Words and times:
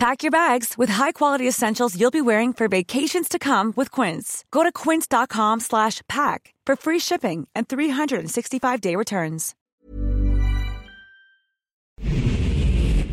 Pack 0.00 0.22
your 0.22 0.30
bags 0.30 0.78
with 0.78 0.88
high-quality 0.88 1.46
essentials 1.46 1.94
you'll 1.94 2.10
be 2.10 2.22
wearing 2.22 2.54
for 2.54 2.68
vacations 2.68 3.28
to 3.28 3.38
come 3.38 3.74
with 3.76 3.90
Quince. 3.90 4.46
Go 4.50 4.62
to 4.62 4.72
quince.com 4.72 5.60
slash 5.60 6.00
pack 6.08 6.54
for 6.64 6.74
free 6.74 6.98
shipping 6.98 7.46
and 7.54 7.68
365-day 7.68 8.96
returns. 8.96 9.54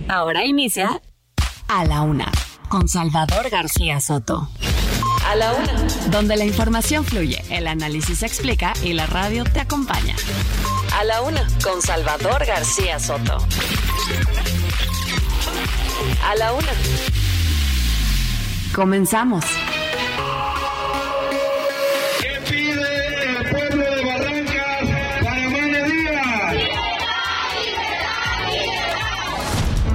Ahora 0.07 0.45
inicia 0.45 1.01
A 1.67 1.83
la 1.83 2.03
Una 2.03 2.31
con 2.69 2.87
Salvador 2.87 3.49
García 3.49 3.99
Soto. 3.99 4.47
A 5.25 5.35
la 5.35 5.55
una. 5.55 5.73
Donde 6.09 6.37
la 6.37 6.45
información 6.45 7.03
fluye, 7.03 7.43
el 7.49 7.67
análisis 7.67 8.19
se 8.19 8.25
explica 8.25 8.71
y 8.81 8.93
la 8.93 9.07
radio 9.07 9.43
te 9.43 9.59
acompaña. 9.59 10.15
A 10.97 11.03
la 11.03 11.21
una 11.21 11.45
con 11.61 11.81
Salvador 11.81 12.45
García 12.45 12.97
Soto. 12.97 13.39
A 16.23 16.35
la 16.35 16.53
una. 16.53 16.73
Comenzamos. 18.73 19.43
¿Qué 22.19 22.41
pide 22.49 23.23
el 23.23 23.49
pueblo 23.49 23.83
de 23.83 24.05
Barrancas 24.05 25.23
para 25.23 25.49
mediodía? 25.49 26.23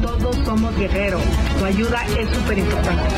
Todos 0.00 0.36
somos 0.44 0.76
guerreros. 0.76 1.22
Tu 1.58 1.64
ayuda 1.64 2.04
es 2.18 2.28
súper 2.34 2.58
importante. 2.58 3.14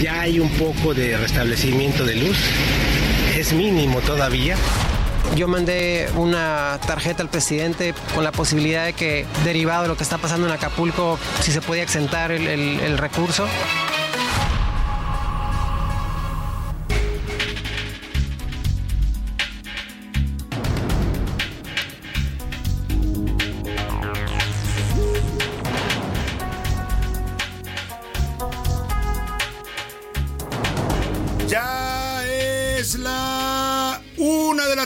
Ya 0.00 0.20
hay 0.20 0.38
un 0.40 0.50
poco 0.50 0.94
de 0.94 1.16
restablecimiento 1.16 2.04
de 2.04 2.14
luz. 2.16 2.36
Es 3.36 3.52
mínimo 3.52 4.00
todavía. 4.00 4.56
Yo 5.36 5.46
mandé 5.48 6.08
una 6.16 6.78
tarjeta 6.86 7.22
al 7.22 7.28
presidente 7.28 7.94
con 8.14 8.24
la 8.24 8.32
posibilidad 8.32 8.86
de 8.86 8.92
que, 8.94 9.26
derivado 9.44 9.82
de 9.82 9.88
lo 9.88 9.96
que 9.96 10.02
está 10.02 10.18
pasando 10.18 10.46
en 10.46 10.52
Acapulco, 10.52 11.18
si 11.40 11.52
se 11.52 11.60
podía 11.60 11.82
exentar 11.82 12.32
el, 12.32 12.46
el- 12.46 12.80
el 12.80 12.98
recurso. 12.98 13.46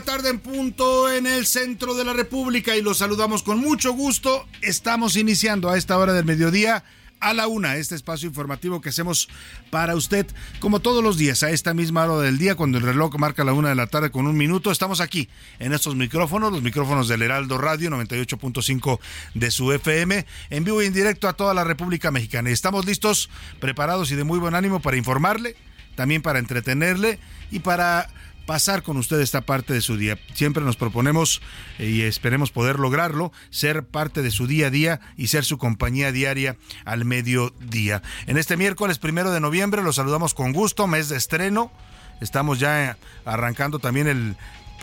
Tarde 0.03 0.31
en 0.31 0.41
punto 0.41 1.11
en 1.11 1.27
el 1.27 1.47
centro 1.47 1.95
de 1.95 2.05
la 2.05 2.13
República 2.13 2.77
y 2.77 2.83
los 2.83 2.99
saludamos 2.99 3.43
con 3.43 3.59
mucho 3.59 3.93
gusto. 3.93 4.47
Estamos 4.61 5.17
iniciando 5.17 5.71
a 5.71 5.79
esta 5.79 5.97
hora 5.97 6.13
del 6.13 6.25
mediodía 6.25 6.85
a 7.21 7.33
la 7.35 7.47
una 7.47 7.77
este 7.77 7.95
espacio 7.95 8.29
informativo 8.29 8.81
que 8.81 8.89
hacemos 8.89 9.29
para 9.71 9.95
usted 9.95 10.27
como 10.59 10.81
todos 10.81 11.05
los 11.05 11.17
días 11.17 11.45
a 11.45 11.51
esta 11.51 11.73
misma 11.73 12.05
hora 12.05 12.21
del 12.21 12.37
día 12.37 12.57
cuando 12.57 12.79
el 12.79 12.85
reloj 12.85 13.17
marca 13.17 13.45
la 13.45 13.53
una 13.53 13.69
de 13.69 13.77
la 13.77 13.87
tarde 13.87 14.11
con 14.11 14.27
un 14.27 14.37
minuto. 14.37 14.73
Estamos 14.73 15.01
aquí 15.01 15.29
en 15.61 15.73
estos 15.73 15.95
micrófonos, 15.95 16.53
los 16.53 16.63
micrófonos 16.63 17.07
del 17.07 17.23
Heraldo 17.23 17.59
Radio 17.59 17.91
98.5 17.91 18.99
de 19.35 19.51
su 19.53 19.73
FM 19.73 20.27
en 20.51 20.65
vivo 20.65 20.83
y 20.83 20.87
en 20.87 20.93
directo 20.93 21.29
a 21.29 21.35
toda 21.35 21.55
la 21.55 21.63
República 21.63 22.11
Mexicana. 22.11 22.51
Y 22.51 22.53
estamos 22.53 22.87
listos, 22.87 23.31
preparados 23.61 24.11
y 24.11 24.17
de 24.17 24.25
muy 24.25 24.41
buen 24.41 24.57
ánimo 24.57 24.81
para 24.81 24.97
informarle 24.97 25.55
también 25.95 26.23
para 26.23 26.39
entretenerle 26.39 27.19
y 27.51 27.61
para 27.61 28.09
pasar 28.47 28.83
con 28.83 28.97
usted 28.97 29.21
esta 29.21 29.41
parte 29.41 29.73
de 29.73 29.81
su 29.81 29.97
día. 29.97 30.19
Siempre 30.35 30.63
nos 30.63 30.77
proponemos 30.77 31.41
eh, 31.79 31.89
y 31.89 32.03
esperemos 32.03 32.51
poder 32.51 32.79
lograrlo, 32.79 33.33
ser 33.51 33.85
parte 33.85 34.23
de 34.23 34.31
su 34.31 34.47
día 34.47 34.69
a 34.69 34.71
día 34.71 35.01
y 35.17 35.29
ser 35.29 35.45
su 35.45 35.59
compañía 35.59 36.13
diaria 36.13 36.57
al 36.85 37.05
mediodía. 37.05 38.03
En 38.27 38.37
este 38.37 38.57
miércoles 38.57 38.99
primero 38.99 39.33
de 39.33 39.41
noviembre 39.41 39.83
los 39.83 39.97
saludamos 39.97 40.35
con 40.35 40.53
gusto, 40.53 40.87
mes 40.87 41.09
de 41.09 41.17
estreno. 41.17 41.73
Estamos 42.21 42.59
ya 42.59 42.91
eh, 42.91 42.97
arrancando 43.25 43.79
también 43.79 44.07
el 44.07 44.37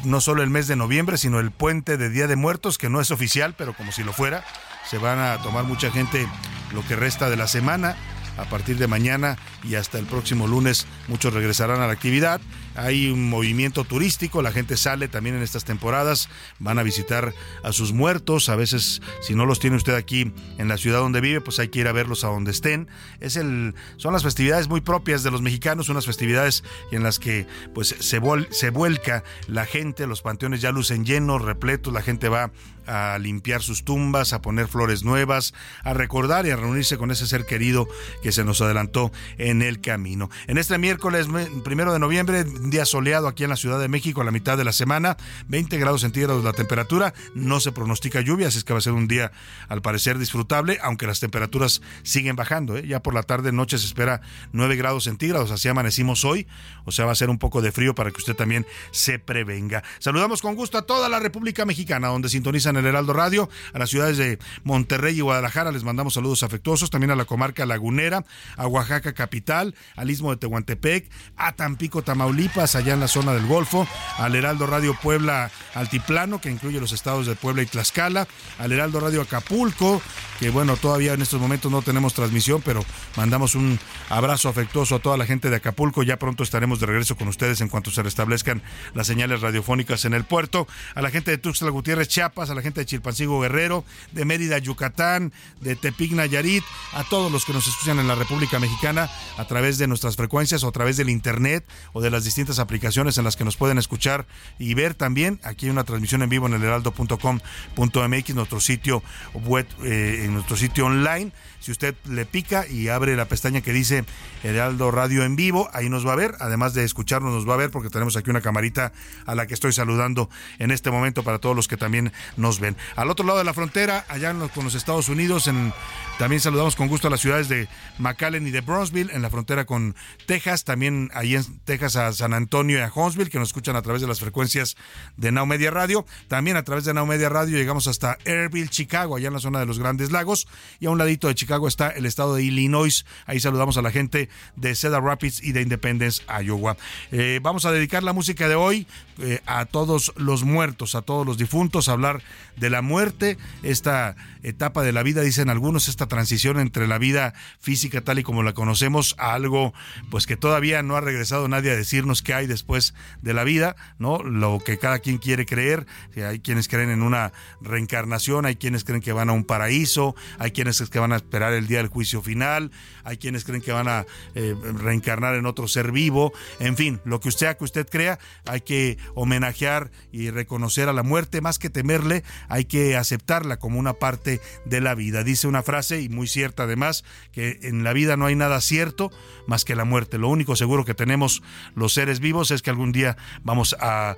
no 0.04 0.22
solo 0.22 0.44
el 0.44 0.50
mes 0.50 0.68
de 0.68 0.76
noviembre, 0.76 1.18
sino 1.18 1.40
el 1.40 1.52
puente 1.52 1.98
de 1.98 2.10
Día 2.10 2.28
de 2.28 2.36
Muertos, 2.36 2.78
que 2.78 2.90
no 2.90 3.02
es 3.02 3.12
oficial, 3.12 3.54
pero 3.58 3.74
como 3.74 3.92
si 3.92 4.04
lo 4.04 4.14
fuera. 4.14 4.46
Se 4.90 4.98
van 4.98 5.20
a 5.20 5.38
tomar 5.44 5.66
mucha 5.66 5.92
gente 5.92 6.28
lo 6.74 6.86
que 6.88 6.96
resta 6.96 7.30
de 7.30 7.36
la 7.36 7.48
semana 7.48 7.96
a 8.40 8.46
partir 8.46 8.78
de 8.78 8.88
mañana 8.88 9.38
y 9.64 9.76
hasta 9.76 10.00
el 10.00 10.06
próximo 10.06 10.48
lunes 10.48 10.88
muchos 11.08 11.34
regresarán 11.34 11.82
a 11.82 11.88
la 11.88 11.94
actividad. 11.94 12.40
Hay 12.80 13.10
un 13.10 13.30
movimiento 13.30 13.84
turístico, 13.84 14.42
la 14.42 14.54
gente 14.54 14.78
sale 14.78 15.10
también 15.10 15.36
en 15.36 15.42
estas 15.42 15.66
temporadas, 15.66 16.30
van 16.60 16.80
a 16.80 16.84
visitar 16.84 17.34
a 17.62 17.74
sus 17.74 17.92
muertos, 17.92 18.48
a 18.48 18.56
veces 18.56 19.02
si 19.22 19.36
no 19.36 19.46
los 19.46 19.60
tiene 19.60 19.76
usted 19.76 19.96
aquí 19.96 20.32
en 20.58 20.68
la 20.70 20.78
ciudad 20.78 21.00
donde 21.00 21.20
vive, 21.20 21.42
pues 21.42 21.60
hay 21.60 21.68
que 21.68 21.80
ir 21.80 21.88
a 21.90 21.92
verlos 21.92 22.24
a 22.24 22.28
donde 22.28 22.52
estén. 22.52 22.88
Es 23.20 23.36
el 23.36 23.76
son 23.98 24.14
las 24.14 24.24
festividades 24.24 24.70
muy 24.70 24.80
propias 24.80 25.24
de 25.24 25.32
los 25.32 25.42
mexicanos, 25.42 25.90
unas 25.90 26.06
festividades 26.06 26.64
en 26.92 27.04
las 27.04 27.20
que 27.20 27.48
pues 27.76 27.96
se 28.00 28.22
vol- 28.22 28.48
se 28.50 28.70
vuelca 28.70 29.24
la 29.48 29.66
gente, 29.66 30.08
los 30.08 30.22
panteones 30.22 30.62
ya 30.62 30.72
lucen 30.72 31.06
llenos, 31.06 31.42
repletos, 31.42 31.92
la 31.94 32.02
gente 32.02 32.30
va 32.30 32.52
a 32.88 33.20
limpiar 33.20 33.62
sus 33.62 33.84
tumbas, 33.84 34.34
a 34.34 34.42
poner 34.42 34.68
flores 34.68 35.04
nuevas, 35.04 35.54
a 35.84 35.94
recordar 35.94 36.48
y 36.48 36.50
a 36.52 36.56
reunirse 36.56 36.98
con 36.98 37.12
ese 37.12 37.28
ser 37.28 37.46
querido 37.46 37.88
que 38.24 38.32
se 38.32 38.44
nos 38.44 38.62
adelantó 38.62 39.12
en 39.38 39.62
el 39.62 39.80
camino. 39.80 40.30
En 40.48 40.58
este 40.58 40.78
miércoles 40.80 41.28
me- 41.28 41.46
primero 41.64 41.94
de 41.94 42.00
noviembre, 42.00 42.46
un 42.70 42.72
día 42.72 42.86
soleado 42.86 43.28
aquí 43.28 43.44
en 43.44 43.50
la 43.50 43.56
Ciudad 43.56 43.80
de 43.80 43.88
México 43.88 44.22
a 44.22 44.24
la 44.24 44.30
mitad 44.30 44.56
de 44.56 44.64
la 44.64 44.74
semana, 44.74 45.18
20 45.48 45.76
grados 45.80 46.02
centígrados 46.02 46.44
la 46.44 46.54
temperatura, 46.54 47.16
no 47.34 47.60
se 47.60 47.72
pronostica 47.72 48.22
lluvia, 48.22 48.50
así 48.50 48.60
es 48.60 48.64
que 48.64 48.74
va 48.74 48.78
a 48.78 48.82
ser 48.84 48.94
un 48.94 49.08
día 49.08 49.32
al 49.70 49.82
parecer 49.82 50.20
disfrutable, 50.20 50.78
aunque 50.84 51.08
las 51.08 51.20
temperaturas 51.20 51.82
siguen 52.04 52.36
bajando. 52.36 52.78
¿eh? 52.78 52.86
Ya 52.86 53.02
por 53.02 53.16
la 53.16 53.24
tarde, 53.24 53.52
noche 53.52 53.80
se 53.80 53.88
espera 53.88 54.22
9 54.52 54.76
grados 54.76 55.06
centígrados, 55.06 55.50
así 55.50 55.68
amanecimos 55.68 56.24
hoy, 56.26 56.46
o 56.86 56.92
sea, 56.92 57.06
va 57.06 57.12
a 57.12 57.16
ser 57.16 57.32
un 57.32 57.40
poco 57.40 57.64
de 57.64 57.72
frío 57.72 57.96
para 57.96 58.12
que 58.12 58.18
usted 58.18 58.36
también 58.36 58.68
se 58.92 59.18
prevenga. 59.18 59.84
Saludamos 59.98 60.44
con 60.44 60.54
gusto 60.54 60.78
a 60.78 60.84
toda 60.84 61.10
la 61.10 61.18
República 61.18 61.66
Mexicana, 61.66 62.10
donde 62.10 62.30
sintonizan 62.30 62.78
el 62.78 62.86
Heraldo 62.86 63.14
Radio, 63.14 63.50
a 63.74 63.80
las 63.80 63.90
ciudades 63.90 64.18
de 64.18 64.38
Monterrey 64.64 65.18
y 65.18 65.22
Guadalajara, 65.22 65.72
les 65.72 65.84
mandamos 65.84 66.14
saludos 66.14 66.44
afectuosos, 66.44 66.92
también 66.92 67.10
a 67.10 67.16
la 67.16 67.26
comarca 67.26 67.66
lagunera, 67.66 68.26
a 68.58 68.68
Oaxaca 68.68 69.14
capital, 69.14 69.74
al 69.96 70.12
istmo 70.12 70.30
de 70.30 70.38
Tehuantepec, 70.38 71.10
a 71.36 71.54
Tampico, 71.54 72.04
Tamaulipas, 72.04 72.59
allá 72.60 72.94
en 72.94 73.00
la 73.00 73.08
zona 73.08 73.34
del 73.34 73.46
Golfo, 73.46 73.88
al 74.18 74.36
Heraldo 74.36 74.68
Radio 74.68 74.94
Puebla 74.94 75.50
Altiplano, 75.74 76.42
que 76.42 76.52
incluye 76.52 76.82
los 76.82 76.92
estados 76.92 77.26
de 77.26 77.36
Puebla 77.36 77.62
y 77.62 77.66
Tlaxcala, 77.66 78.28
al 78.58 78.72
Heraldo 78.74 79.00
Radio 79.00 79.22
Acapulco, 79.22 80.02
que 80.40 80.50
bueno, 80.50 80.76
todavía 80.76 81.14
en 81.14 81.22
estos 81.22 81.40
momentos 81.40 81.72
no 81.72 81.82
tenemos 81.82 82.14
transmisión, 82.14 82.62
pero 82.62 82.84
mandamos 83.16 83.56
un 83.56 83.80
abrazo 84.10 84.50
afectuoso 84.50 84.96
a 84.96 85.00
toda 85.00 85.16
la 85.16 85.26
gente 85.26 85.50
de 85.50 85.56
Acapulco, 85.56 86.04
ya 86.04 86.20
pronto 86.20 86.44
estaremos 86.44 86.82
de 86.82 86.88
regreso 86.88 87.16
con 87.16 87.30
ustedes 87.30 87.62
en 87.62 87.70
cuanto 87.70 87.92
se 87.92 88.04
restablezcan 88.04 88.62
las 88.94 89.08
señales 89.08 89.40
radiofónicas 89.40 90.04
en 90.04 90.14
el 90.14 90.26
puerto, 90.26 90.68
a 90.96 91.02
la 91.02 91.12
gente 91.12 91.32
de 91.32 91.38
Tuxtla 91.38 91.70
Gutiérrez, 91.70 92.10
Chiapas, 92.10 92.50
a 92.50 92.56
la 92.56 92.62
gente 92.62 92.82
de 92.82 92.86
Chilpancingo 92.86 93.40
Guerrero, 93.40 93.86
de 94.12 94.26
Mérida, 94.26 94.58
Yucatán, 94.58 95.32
de 95.62 95.78
Tepic, 95.78 96.12
Nayarit, 96.12 96.66
a 96.92 97.06
todos 97.06 97.32
los 97.32 97.46
que 97.46 97.54
nos 97.54 97.66
escuchan 97.68 98.00
en 98.00 98.08
la 98.10 98.16
República 98.16 98.60
Mexicana 98.60 99.10
a 99.38 99.46
través 99.46 99.78
de 99.78 99.88
nuestras 99.88 100.18
frecuencias 100.18 100.66
o 100.66 100.68
a 100.68 100.72
través 100.74 100.98
del 100.98 101.10
internet 101.10 101.66
o 101.94 102.02
de 102.02 102.10
las 102.10 102.26
distintas 102.26 102.39
aplicaciones 102.60 103.18
en 103.18 103.26
las 103.26 103.36
que 103.36 103.44
nos 103.44 103.58
pueden 103.58 103.78
escuchar 103.78 104.26
y 104.58 104.74
ver 104.74 104.94
también. 104.94 105.40
Aquí 105.44 105.66
hay 105.66 105.72
una 105.72 105.84
transmisión 105.84 106.22
en 106.22 106.30
vivo 106.30 106.48
en 106.48 106.54
el 106.54 106.64
heraldo.com.mx, 106.64 108.36
nuestro 108.36 108.60
sitio 108.60 109.04
web, 109.34 109.68
eh, 109.84 110.24
en 110.26 110.34
nuestro 110.34 110.56
sitio 110.56 110.86
online. 110.86 111.32
Si 111.60 111.72
usted 111.72 111.96
le 112.08 112.26
pica 112.26 112.66
y 112.68 112.88
abre 112.88 113.16
la 113.16 113.26
pestaña 113.26 113.62
que 113.62 113.74
dice 113.74 114.06
Heraldo 114.44 114.92
Radio 114.92 115.24
en 115.24 115.36
vivo, 115.36 115.70
ahí 115.74 115.90
nos 115.90 116.08
va 116.08 116.14
a 116.14 116.16
ver. 116.16 116.36
Además 116.40 116.74
de 116.74 116.84
escucharnos, 116.84 117.34
nos 117.34 117.48
va 117.48 117.56
a 117.56 117.58
ver 117.58 117.70
porque 117.70 117.90
tenemos 117.90 118.16
aquí 118.16 118.30
una 118.30 118.42
camarita 118.42 118.94
a 119.26 119.36
la 119.36 119.46
que 119.46 119.54
estoy 119.54 119.74
saludando 119.74 120.30
en 120.58 120.72
este 120.72 120.90
momento 120.92 121.24
para 121.24 121.40
todos 121.40 121.56
los 121.56 121.68
que 121.68 121.76
también 121.78 122.14
nos 122.38 122.60
ven. 122.60 122.78
Al 122.96 123.10
otro 123.10 123.26
lado 123.26 123.40
de 123.40 123.44
la 123.46 123.54
frontera, 123.54 124.06
allá 124.08 124.30
en 124.32 124.40
los- 124.40 124.52
con 124.52 124.64
los 124.64 124.76
Estados 124.76 125.10
Unidos, 125.10 125.48
en, 125.48 125.74
también 126.18 126.40
saludamos 126.40 126.76
con 126.78 126.88
gusto 126.88 127.08
a 127.08 127.12
las 127.12 127.20
ciudades 127.20 127.50
de 127.50 127.68
McAllen 127.98 128.48
y 128.48 128.52
de 128.52 128.62
Bronzeville, 128.62 129.12
en 129.14 129.22
la 129.22 129.30
frontera 129.30 129.66
con 129.66 129.96
Texas, 130.28 130.64
también 130.64 131.10
ahí 131.14 131.36
en 131.36 131.60
Texas 131.66 131.96
a 131.98 132.14
San 132.14 132.34
Antonio 132.34 132.78
y 132.78 132.82
a 132.82 132.92
Huntsville, 132.94 133.30
que 133.30 133.38
nos 133.40 133.50
escuchan 133.50 133.76
a 133.76 133.82
través 133.82 134.02
de 134.02 134.08
las 134.08 134.20
frecuencias 134.22 134.78
de 135.18 135.32
Now 135.34 135.46
Media 135.46 135.72
Radio. 135.72 136.06
También 136.30 136.56
a 136.56 136.64
través 136.64 136.86
de 136.86 136.94
Now 136.94 137.06
Media 137.06 137.28
Radio 137.28 137.58
llegamos 137.58 137.88
hasta 137.88 138.18
Airville, 138.26 138.70
Chicago, 138.70 139.18
allá 139.18 139.28
en 139.28 139.34
la 139.34 139.40
zona 139.40 139.60
de 139.60 139.66
los 139.66 139.78
Grandes 139.80 140.12
Lagos. 140.12 140.48
Y 140.80 140.86
a 140.86 140.90
un 140.92 140.98
ladito 140.98 141.28
de 141.28 141.36
Chicago 141.36 141.49
está 141.68 141.90
el 141.90 142.06
estado 142.06 142.36
de 142.36 142.44
Illinois. 142.44 143.06
Ahí 143.26 143.40
saludamos 143.40 143.78
a 143.78 143.82
la 143.82 143.92
gente 143.92 144.30
de 144.56 144.76
Cedar 144.76 145.04
Rapids 145.04 145.42
y 145.44 145.52
de 145.52 145.62
Independence, 145.62 146.22
Iowa. 146.44 146.78
Eh, 147.12 147.40
vamos 147.42 147.66
a 147.66 147.72
dedicar 147.72 148.04
la 148.04 148.14
música 148.14 148.48
de 148.48 148.56
hoy 148.56 148.88
eh, 149.22 149.42
a 149.46 149.66
todos 149.66 150.14
los 150.16 150.44
muertos, 150.44 150.96
a 150.96 151.02
todos 151.02 151.26
los 151.26 151.38
difuntos, 151.38 151.90
hablar 151.90 152.22
de 152.58 152.70
la 152.70 152.82
muerte, 152.82 153.38
esta 153.64 154.16
etapa 154.44 154.84
de 154.84 154.92
la 154.92 155.04
vida, 155.04 155.22
dicen 155.22 155.50
algunos, 155.50 155.88
esta 155.88 156.08
transición 156.08 156.60
entre 156.60 156.88
la 156.88 156.98
vida 156.98 157.34
física 157.60 158.02
tal 158.02 158.20
y 158.20 158.24
como 158.24 158.44
la 158.44 158.54
conocemos 158.54 159.16
a 159.18 159.34
algo 159.34 159.74
pues 160.10 160.26
que 160.26 160.38
todavía 160.38 160.82
no 160.84 160.96
ha 160.96 161.02
regresado 161.02 161.48
nadie 161.48 161.72
a 161.72 161.76
decirnos 161.76 162.22
qué 162.22 162.34
hay 162.34 162.48
después 162.48 162.94
de 163.22 163.34
la 163.34 163.44
vida, 163.44 163.76
¿no? 164.00 164.24
Lo 164.24 164.60
que 164.60 164.78
cada 164.78 165.00
quien 165.00 165.18
quiere 165.18 165.46
creer, 165.46 165.86
hay 166.16 166.40
quienes 166.40 166.68
creen 166.68 166.90
en 166.90 167.02
una 167.02 167.32
reencarnación, 167.62 168.46
hay 168.46 168.56
quienes 168.56 168.84
creen 168.84 169.02
que 169.02 169.14
van 169.14 169.30
a 169.30 169.34
un 169.34 169.44
paraíso, 169.44 170.16
hay 170.38 170.52
quienes 170.52 170.80
que 170.90 171.00
van 171.00 171.12
a 171.12 171.18
esperar 171.18 171.54
el 171.54 171.68
día 171.68 171.80
del 171.80 171.88
juicio 171.88 172.22
final, 172.22 172.72
hay 173.10 173.18
quienes 173.18 173.44
creen 173.44 173.62
que 173.62 173.72
van 173.72 173.88
a 173.88 174.06
eh, 174.36 174.56
reencarnar 174.76 175.36
en 175.36 175.46
otro 175.46 175.68
ser 175.68 175.92
vivo, 175.92 176.32
en 176.60 176.78
fin, 176.78 177.02
lo 177.06 177.20
que 177.20 177.28
usted 177.30 177.50
que 177.58 177.64
usted 177.64 177.88
crea, 177.90 178.20
hay 178.46 178.62
que 178.62 178.98
homenajear 179.16 179.92
y 180.12 180.30
reconocer 180.30 180.90
a 180.90 180.94
la 180.94 181.04
muerte, 181.04 181.42
más 181.42 181.58
que 181.58 181.70
temerle, 181.70 182.24
hay 182.48 182.66
que 182.66 182.96
aceptarla 182.96 183.58
como 183.58 183.80
una 183.80 183.94
parte 183.94 184.42
de 184.66 184.82
la 184.82 184.94
vida. 184.94 185.24
Dice 185.24 185.48
una 185.48 185.64
frase, 185.64 186.02
y 186.02 186.10
muy 186.10 186.28
cierta 186.28 186.64
además, 186.64 187.04
que 187.32 187.60
en 187.64 187.84
la 187.84 187.94
vida 187.94 188.18
no 188.18 188.28
hay 188.28 188.36
nada 188.36 188.62
cierto 188.62 189.12
más 189.50 189.66
que 189.66 189.76
la 189.76 189.84
muerte. 189.84 190.18
Lo 190.18 190.30
único 190.30 190.56
seguro 190.56 190.86
que 190.86 190.94
tenemos 190.94 191.42
los 191.76 191.94
seres 191.94 192.20
vivos 192.20 192.52
es 192.52 192.62
que 192.62 192.70
algún 192.70 192.94
día 192.94 193.18
vamos 193.44 193.76
a, 193.82 194.16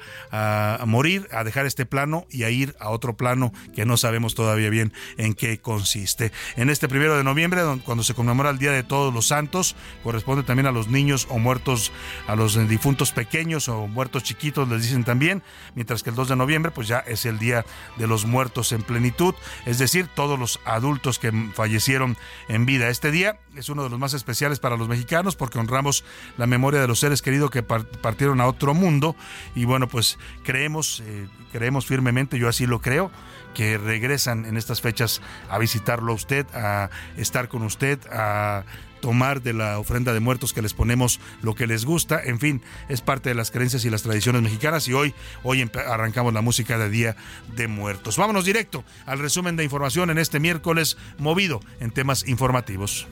morir, 0.86 1.28
a 1.32 1.44
dejar 1.44 1.66
este 1.66 1.86
plano 1.86 2.26
y 2.30 2.44
a 2.44 2.50
ir 2.50 2.76
a 2.80 2.90
otro 2.90 3.16
plano 3.16 3.52
que 3.74 3.86
no 3.86 3.98
sabemos 3.98 4.36
todavía 4.36 4.70
bien 4.70 4.94
en 5.18 5.34
qué 5.34 5.60
consiste. 5.60 6.32
En 6.58 6.70
este 6.70 6.88
primero 6.88 7.18
de 7.18 7.24
noviembre, 7.24 7.62
cuando 7.86 8.04
se 8.04 8.14
conmemora 8.14 8.50
el 8.50 8.60
Día 8.60 8.72
de 8.72 8.84
Todos 8.84 9.14
los 9.14 9.28
Santos, 9.28 9.76
corresponde 10.04 10.44
también 10.44 10.68
a 10.68 10.72
los 10.72 10.90
niños 10.90 11.28
o 11.30 11.40
muertos, 11.40 11.92
a 12.28 12.36
los 12.36 12.68
difuntos 12.68 13.12
pequeños 13.12 13.70
o 13.70 13.88
muertos 13.88 14.24
chiquitos, 14.24 14.68
les 14.68 14.84
dicen 14.84 15.04
también, 15.04 15.42
mientras 15.76 16.04
que 16.04 16.10
el 16.10 16.16
2 16.16 16.30
de 16.30 16.36
noviembre, 16.36 16.72
pues 16.72 16.88
ya 16.88 17.00
es 17.00 17.26
el 17.26 17.40
Día 17.40 17.66
de 17.98 18.08
los 18.08 18.26
Muertos 18.26 18.74
en 18.74 18.84
plenitud, 18.84 19.34
es 19.66 19.78
decir, 19.78 20.08
todos 20.14 20.38
los 20.38 20.60
adultos 20.66 21.20
que 21.20 21.32
fallecieron 21.54 22.18
en 22.50 22.66
vida. 22.66 22.90
Este 22.90 23.12
día 23.12 23.40
es 23.56 23.70
uno 23.70 23.84
de 23.84 23.90
los 23.90 24.00
más 24.00 24.14
especiales 24.14 24.60
para 24.60 24.76
los 24.76 24.90
mexicanos 24.90 25.21
porque 25.36 25.60
honramos 25.60 26.04
la 26.38 26.48
memoria 26.48 26.82
de 26.82 26.88
los 26.88 27.00
seres 27.00 27.22
queridos 27.22 27.52
que 27.52 27.64
partieron 27.64 28.42
a 28.42 28.48
otro 28.48 28.74
mundo. 28.74 29.16
Y 29.56 29.66
bueno, 29.66 29.88
pues 29.88 30.18
creemos, 30.44 31.02
eh, 31.06 31.28
creemos 31.52 31.86
firmemente, 31.86 32.40
yo 32.40 32.48
así 32.48 32.66
lo 32.66 32.82
creo, 32.82 33.12
que 33.54 33.78
regresan 33.78 34.46
en 34.46 34.58
estas 34.58 34.82
fechas 34.82 35.22
a 35.50 35.58
visitarlo 35.58 36.12
a 36.12 36.16
usted, 36.16 36.46
a 36.54 36.90
estar 37.18 37.48
con 37.48 37.64
usted, 37.64 38.00
a 38.12 38.64
tomar 39.02 39.42
de 39.42 39.54
la 39.54 39.80
ofrenda 39.80 40.14
de 40.14 40.20
muertos 40.20 40.54
que 40.54 40.62
les 40.62 40.74
ponemos 40.74 41.20
lo 41.42 41.56
que 41.56 41.68
les 41.68 41.84
gusta, 41.84 42.22
en 42.24 42.40
fin, 42.40 42.62
es 42.88 43.02
parte 43.02 43.30
de 43.30 43.36
las 43.36 43.52
creencias 43.52 43.84
y 43.84 43.90
las 43.90 44.04
tradiciones 44.04 44.42
mexicanas 44.42 44.88
y 44.88 44.94
hoy 44.94 45.14
hoy 45.44 45.70
arrancamos 45.88 46.34
la 46.34 46.42
música 46.42 46.78
de 46.78 46.90
Día 46.90 47.16
de 47.56 47.68
Muertos. 47.68 48.18
Vámonos 48.18 48.46
directo 48.46 48.84
al 49.06 49.20
resumen 49.20 49.56
de 49.56 49.64
información 49.64 50.10
en 50.10 50.18
este 50.18 50.40
miércoles 50.40 50.98
movido 51.18 51.60
en 51.80 51.92
temas 51.92 52.28
informativos. 52.28 53.08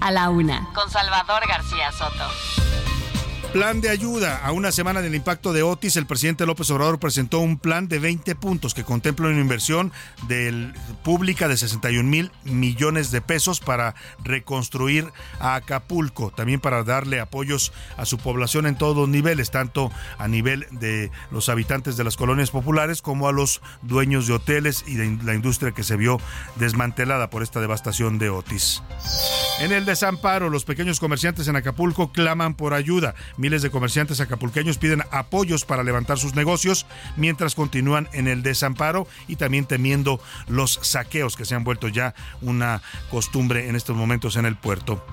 A 0.00 0.10
la 0.10 0.30
una, 0.30 0.68
con 0.74 0.90
Salvador 0.90 1.42
García 1.48 1.92
Soto. 1.92 2.85
Plan 3.52 3.80
de 3.80 3.88
ayuda. 3.88 4.38
A 4.44 4.52
una 4.52 4.70
semana 4.70 5.00
del 5.00 5.14
impacto 5.14 5.52
de 5.52 5.62
Otis, 5.62 5.96
el 5.96 6.06
presidente 6.06 6.44
López 6.44 6.70
Obrador 6.70 6.98
presentó 6.98 7.38
un 7.38 7.58
plan 7.58 7.88
de 7.88 7.98
20 7.98 8.34
puntos 8.34 8.74
que 8.74 8.84
contempla 8.84 9.28
una 9.28 9.40
inversión 9.40 9.92
pública 11.02 11.48
de 11.48 11.56
61 11.56 12.08
mil 12.08 12.30
millones 12.44 13.10
de 13.10 13.22
pesos 13.22 13.60
para 13.60 13.94
reconstruir 14.22 15.06
a 15.40 15.54
Acapulco, 15.54 16.30
también 16.30 16.60
para 16.60 16.84
darle 16.84 17.18
apoyos 17.20 17.72
a 17.96 18.04
su 18.04 18.18
población 18.18 18.66
en 18.66 18.76
todos 18.76 18.96
los 18.96 19.08
niveles, 19.08 19.50
tanto 19.50 19.90
a 20.18 20.28
nivel 20.28 20.66
de 20.72 21.10
los 21.30 21.48
habitantes 21.48 21.96
de 21.96 22.04
las 22.04 22.16
colonias 22.16 22.50
populares 22.50 23.00
como 23.00 23.26
a 23.28 23.32
los 23.32 23.62
dueños 23.82 24.26
de 24.26 24.34
hoteles 24.34 24.84
y 24.86 24.96
de 24.96 25.18
la 25.24 25.34
industria 25.34 25.72
que 25.72 25.82
se 25.82 25.96
vio 25.96 26.20
desmantelada 26.56 27.30
por 27.30 27.42
esta 27.42 27.60
devastación 27.60 28.18
de 28.18 28.28
Otis. 28.28 28.82
En 29.60 29.72
el 29.72 29.86
desamparo, 29.86 30.50
los 30.50 30.64
pequeños 30.64 31.00
comerciantes 31.00 31.48
en 31.48 31.56
Acapulco 31.56 32.12
claman 32.12 32.54
por 32.54 32.74
ayuda. 32.74 33.14
Miles 33.36 33.62
de 33.62 33.70
comerciantes 33.70 34.20
acapulqueños 34.20 34.78
piden 34.78 35.02
apoyos 35.10 35.64
para 35.64 35.82
levantar 35.82 36.18
sus 36.18 36.34
negocios 36.34 36.86
mientras 37.16 37.54
continúan 37.54 38.08
en 38.12 38.28
el 38.28 38.42
desamparo 38.42 39.06
y 39.28 39.36
también 39.36 39.66
temiendo 39.66 40.20
los 40.48 40.78
saqueos 40.82 41.36
que 41.36 41.44
se 41.44 41.54
han 41.54 41.64
vuelto 41.64 41.88
ya 41.88 42.14
una 42.40 42.82
costumbre 43.10 43.68
en 43.68 43.76
estos 43.76 43.96
momentos 43.96 44.36
en 44.36 44.46
el 44.46 44.56
puerto. 44.56 45.04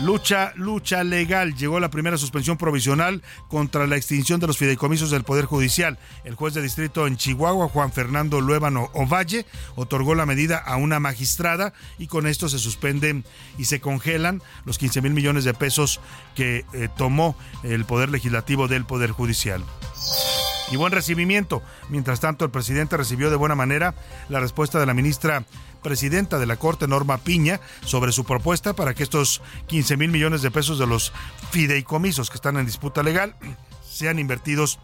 Lucha, 0.00 0.52
lucha 0.54 1.02
legal. 1.02 1.56
Llegó 1.56 1.80
la 1.80 1.90
primera 1.90 2.16
suspensión 2.16 2.56
provisional 2.56 3.22
contra 3.48 3.86
la 3.88 3.96
extinción 3.96 4.38
de 4.38 4.46
los 4.46 4.56
fideicomisos 4.56 5.10
del 5.10 5.24
Poder 5.24 5.44
Judicial. 5.44 5.98
El 6.24 6.36
juez 6.36 6.54
de 6.54 6.62
distrito 6.62 7.06
en 7.08 7.16
Chihuahua, 7.16 7.68
Juan 7.68 7.92
Fernando 7.92 8.40
Luébano 8.40 8.90
Ovalle, 8.94 9.44
otorgó 9.74 10.14
la 10.14 10.24
medida 10.24 10.58
a 10.58 10.76
una 10.76 11.00
magistrada 11.00 11.72
y 11.98 12.06
con 12.06 12.28
esto 12.28 12.48
se 12.48 12.60
suspenden 12.60 13.24
y 13.58 13.64
se 13.64 13.80
congelan 13.80 14.40
los 14.64 14.78
15 14.78 15.02
mil 15.02 15.14
millones 15.14 15.42
de 15.42 15.54
pesos 15.54 16.00
que 16.36 16.64
eh, 16.74 16.88
tomó 16.96 17.36
el 17.64 17.84
Poder 17.84 18.08
Legislativo 18.08 18.68
del 18.68 18.84
Poder 18.84 19.10
Judicial 19.10 19.64
y 20.70 20.76
buen 20.76 20.92
recibimiento. 20.92 21.62
Mientras 21.88 22.20
tanto, 22.20 22.44
el 22.44 22.50
presidente 22.50 22.96
recibió 22.96 23.30
de 23.30 23.36
buena 23.36 23.54
manera 23.54 23.94
la 24.28 24.40
respuesta 24.40 24.78
de 24.78 24.86
la 24.86 24.94
ministra 24.94 25.44
presidenta 25.82 26.38
de 26.38 26.46
la 26.46 26.56
Corte, 26.56 26.88
Norma 26.88 27.18
Piña, 27.18 27.60
sobre 27.84 28.12
su 28.12 28.24
propuesta 28.24 28.74
para 28.74 28.94
que 28.94 29.02
estos 29.02 29.42
15 29.68 29.96
mil 29.96 30.10
millones 30.10 30.42
de 30.42 30.50
pesos 30.50 30.78
de 30.78 30.86
los 30.86 31.12
fideicomisos 31.50 32.30
que 32.30 32.36
están 32.36 32.56
en 32.56 32.66
disputa 32.66 33.02
legal 33.02 33.34
sean 33.88 34.18
invertidos 34.18 34.78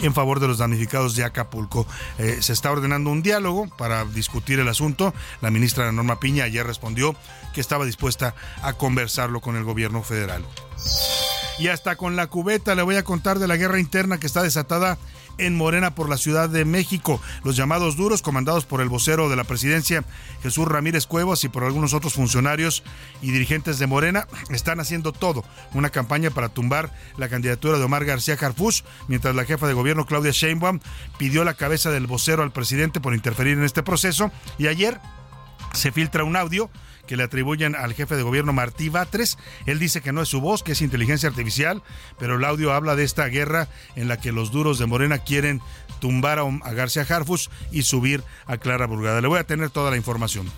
en 0.00 0.14
favor 0.14 0.40
de 0.40 0.46
los 0.46 0.58
damnificados 0.58 1.16
de 1.16 1.24
Acapulco. 1.24 1.86
Eh, 2.18 2.38
se 2.40 2.52
está 2.52 2.70
ordenando 2.70 3.10
un 3.10 3.22
diálogo 3.22 3.68
para 3.76 4.04
discutir 4.04 4.60
el 4.60 4.68
asunto. 4.68 5.12
La 5.40 5.50
ministra 5.50 5.90
Norma 5.90 6.20
Piña 6.20 6.44
ayer 6.44 6.66
respondió 6.66 7.16
que 7.52 7.60
estaba 7.60 7.84
dispuesta 7.84 8.34
a 8.62 8.74
conversarlo 8.74 9.40
con 9.40 9.56
el 9.56 9.64
gobierno 9.64 10.02
federal. 10.02 10.44
Y 11.58 11.68
hasta 11.68 11.96
con 11.96 12.14
la 12.14 12.28
cubeta 12.28 12.76
le 12.76 12.82
voy 12.82 12.96
a 12.96 13.02
contar 13.02 13.40
de 13.40 13.48
la 13.48 13.56
guerra 13.56 13.80
interna 13.80 14.18
que 14.18 14.28
está 14.28 14.42
desatada 14.42 14.96
en 15.38 15.56
Morena 15.56 15.94
por 15.94 16.08
la 16.08 16.16
Ciudad 16.16 16.48
de 16.48 16.64
México. 16.64 17.20
Los 17.42 17.56
llamados 17.56 17.96
duros, 17.96 18.22
comandados 18.22 18.64
por 18.64 18.80
el 18.80 18.88
vocero 18.88 19.28
de 19.28 19.36
la 19.36 19.44
presidencia, 19.44 20.04
Jesús 20.42 20.68
Ramírez 20.68 21.06
Cuevas, 21.06 21.42
y 21.44 21.48
por 21.48 21.64
algunos 21.64 21.94
otros 21.94 22.14
funcionarios 22.14 22.84
y 23.22 23.32
dirigentes 23.32 23.78
de 23.78 23.88
Morena, 23.88 24.28
están 24.50 24.78
haciendo 24.78 25.12
todo. 25.12 25.44
Una 25.74 25.90
campaña 25.90 26.30
para 26.30 26.48
tumbar 26.48 26.92
la 27.16 27.28
candidatura 27.28 27.78
de 27.78 27.84
Omar 27.84 28.04
García 28.04 28.36
Harfuch, 28.40 28.84
mientras 29.08 29.34
la 29.34 29.44
jefa 29.44 29.66
de 29.66 29.74
gobierno, 29.74 30.06
Claudia 30.06 30.32
Sheinbaum, 30.32 30.80
pidió 31.18 31.44
la 31.44 31.54
cabeza 31.54 31.90
del 31.90 32.06
vocero 32.06 32.42
al 32.44 32.52
presidente 32.52 33.00
por 33.00 33.14
interferir 33.14 33.58
en 33.58 33.64
este 33.64 33.82
proceso. 33.82 34.30
Y 34.58 34.68
ayer 34.68 35.00
se 35.72 35.92
filtra 35.92 36.24
un 36.24 36.36
audio 36.36 36.70
que 37.08 37.16
le 37.16 37.24
atribuyen 37.24 37.74
al 37.74 37.94
jefe 37.94 38.14
de 38.14 38.22
gobierno 38.22 38.52
Martí 38.52 38.88
Batres. 38.88 39.38
Él 39.66 39.80
dice 39.80 40.00
que 40.00 40.12
no 40.12 40.22
es 40.22 40.28
su 40.28 40.40
voz, 40.40 40.62
que 40.62 40.72
es 40.72 40.82
inteligencia 40.82 41.28
artificial, 41.28 41.82
pero 42.18 42.36
el 42.36 42.44
audio 42.44 42.72
habla 42.72 42.94
de 42.94 43.02
esta 43.02 43.26
guerra 43.26 43.66
en 43.96 44.06
la 44.06 44.18
que 44.18 44.30
los 44.30 44.52
duros 44.52 44.78
de 44.78 44.86
Morena 44.86 45.18
quieren 45.18 45.60
tumbar 46.00 46.38
a, 46.38 46.72
García 46.72 47.06
Harfus 47.08 47.50
y 47.72 47.82
subir 47.82 48.22
a 48.46 48.58
Clara 48.58 48.86
Burgada. 48.86 49.20
Le 49.20 49.26
voy 49.26 49.40
a 49.40 49.44
tener 49.44 49.70
toda 49.70 49.90
la 49.90 49.96
información. 49.96 50.48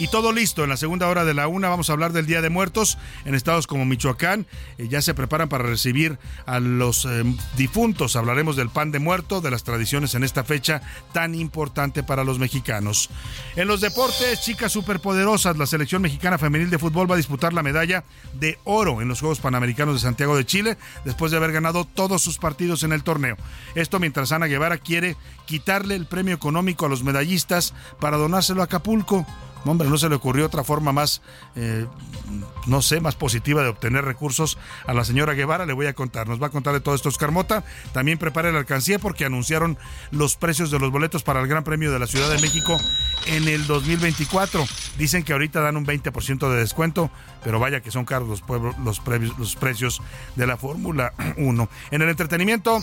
Y 0.00 0.08
todo 0.08 0.32
listo. 0.32 0.64
En 0.64 0.70
la 0.70 0.78
segunda 0.78 1.08
hora 1.08 1.26
de 1.26 1.34
la 1.34 1.46
una 1.46 1.68
vamos 1.68 1.90
a 1.90 1.92
hablar 1.92 2.14
del 2.14 2.24
Día 2.24 2.40
de 2.40 2.48
Muertos 2.48 2.96
en 3.26 3.34
estados 3.34 3.66
como 3.66 3.84
Michoacán. 3.84 4.46
Eh, 4.78 4.88
ya 4.88 5.02
se 5.02 5.12
preparan 5.12 5.50
para 5.50 5.64
recibir 5.64 6.18
a 6.46 6.58
los 6.58 7.04
eh, 7.04 7.22
difuntos. 7.58 8.16
Hablaremos 8.16 8.56
del 8.56 8.70
pan 8.70 8.92
de 8.92 8.98
muerto, 8.98 9.42
de 9.42 9.50
las 9.50 9.62
tradiciones 9.62 10.14
en 10.14 10.24
esta 10.24 10.42
fecha 10.42 10.80
tan 11.12 11.34
importante 11.34 12.02
para 12.02 12.24
los 12.24 12.38
mexicanos. 12.38 13.10
En 13.56 13.68
los 13.68 13.82
deportes, 13.82 14.40
chicas 14.40 14.72
superpoderosas, 14.72 15.58
la 15.58 15.66
selección 15.66 16.00
mexicana 16.00 16.38
femenil 16.38 16.70
de 16.70 16.78
fútbol 16.78 17.10
va 17.10 17.16
a 17.16 17.18
disputar 17.18 17.52
la 17.52 17.62
medalla 17.62 18.02
de 18.32 18.58
oro 18.64 19.02
en 19.02 19.08
los 19.08 19.20
Juegos 19.20 19.40
Panamericanos 19.40 19.96
de 19.96 20.00
Santiago 20.00 20.34
de 20.34 20.46
Chile 20.46 20.78
después 21.04 21.30
de 21.30 21.36
haber 21.36 21.52
ganado 21.52 21.84
todos 21.84 22.22
sus 22.22 22.38
partidos 22.38 22.84
en 22.84 22.92
el 22.92 23.02
torneo. 23.02 23.36
Esto 23.74 24.00
mientras 24.00 24.32
Ana 24.32 24.46
Guevara 24.46 24.78
quiere 24.78 25.18
quitarle 25.44 25.94
el 25.94 26.06
premio 26.06 26.34
económico 26.34 26.86
a 26.86 26.88
los 26.88 27.04
medallistas 27.04 27.74
para 28.00 28.16
donárselo 28.16 28.62
a 28.62 28.64
Acapulco 28.64 29.26
hombre, 29.64 29.88
no 29.88 29.98
se 29.98 30.08
le 30.08 30.14
ocurrió 30.14 30.46
otra 30.46 30.64
forma 30.64 30.92
más, 30.92 31.22
eh, 31.56 31.86
no 32.66 32.82
sé, 32.82 33.00
más 33.00 33.14
positiva 33.14 33.62
de 33.62 33.68
obtener 33.68 34.04
recursos 34.04 34.58
a 34.86 34.94
la 34.94 35.04
señora 35.04 35.34
Guevara. 35.34 35.66
Le 35.66 35.72
voy 35.72 35.86
a 35.86 35.94
contar, 35.94 36.28
nos 36.28 36.42
va 36.42 36.48
a 36.48 36.50
contar 36.50 36.72
de 36.72 36.80
todo 36.80 36.94
esto 36.94 37.08
Oscar 37.08 37.30
Mota. 37.30 37.64
También 37.92 38.18
prepare 38.18 38.52
la 38.52 38.58
alcancía 38.58 38.98
porque 38.98 39.24
anunciaron 39.24 39.78
los 40.10 40.36
precios 40.36 40.70
de 40.70 40.78
los 40.78 40.90
boletos 40.90 41.22
para 41.22 41.40
el 41.40 41.48
Gran 41.48 41.64
Premio 41.64 41.92
de 41.92 41.98
la 41.98 42.06
Ciudad 42.06 42.30
de 42.30 42.40
México 42.40 42.78
en 43.26 43.48
el 43.48 43.66
2024. 43.66 44.64
Dicen 44.98 45.22
que 45.22 45.32
ahorita 45.32 45.60
dan 45.60 45.76
un 45.76 45.86
20% 45.86 46.50
de 46.50 46.56
descuento, 46.58 47.10
pero 47.44 47.58
vaya 47.58 47.80
que 47.80 47.90
son 47.90 48.04
caros 48.04 48.28
los, 48.28 48.42
pueblos, 48.42 48.76
los, 48.78 49.56
precios 49.56 50.02
de 50.36 50.46
la 50.46 50.56
Fórmula 50.56 51.12
1. 51.36 51.68
En 51.90 52.02
el 52.02 52.08
entretenimiento, 52.08 52.80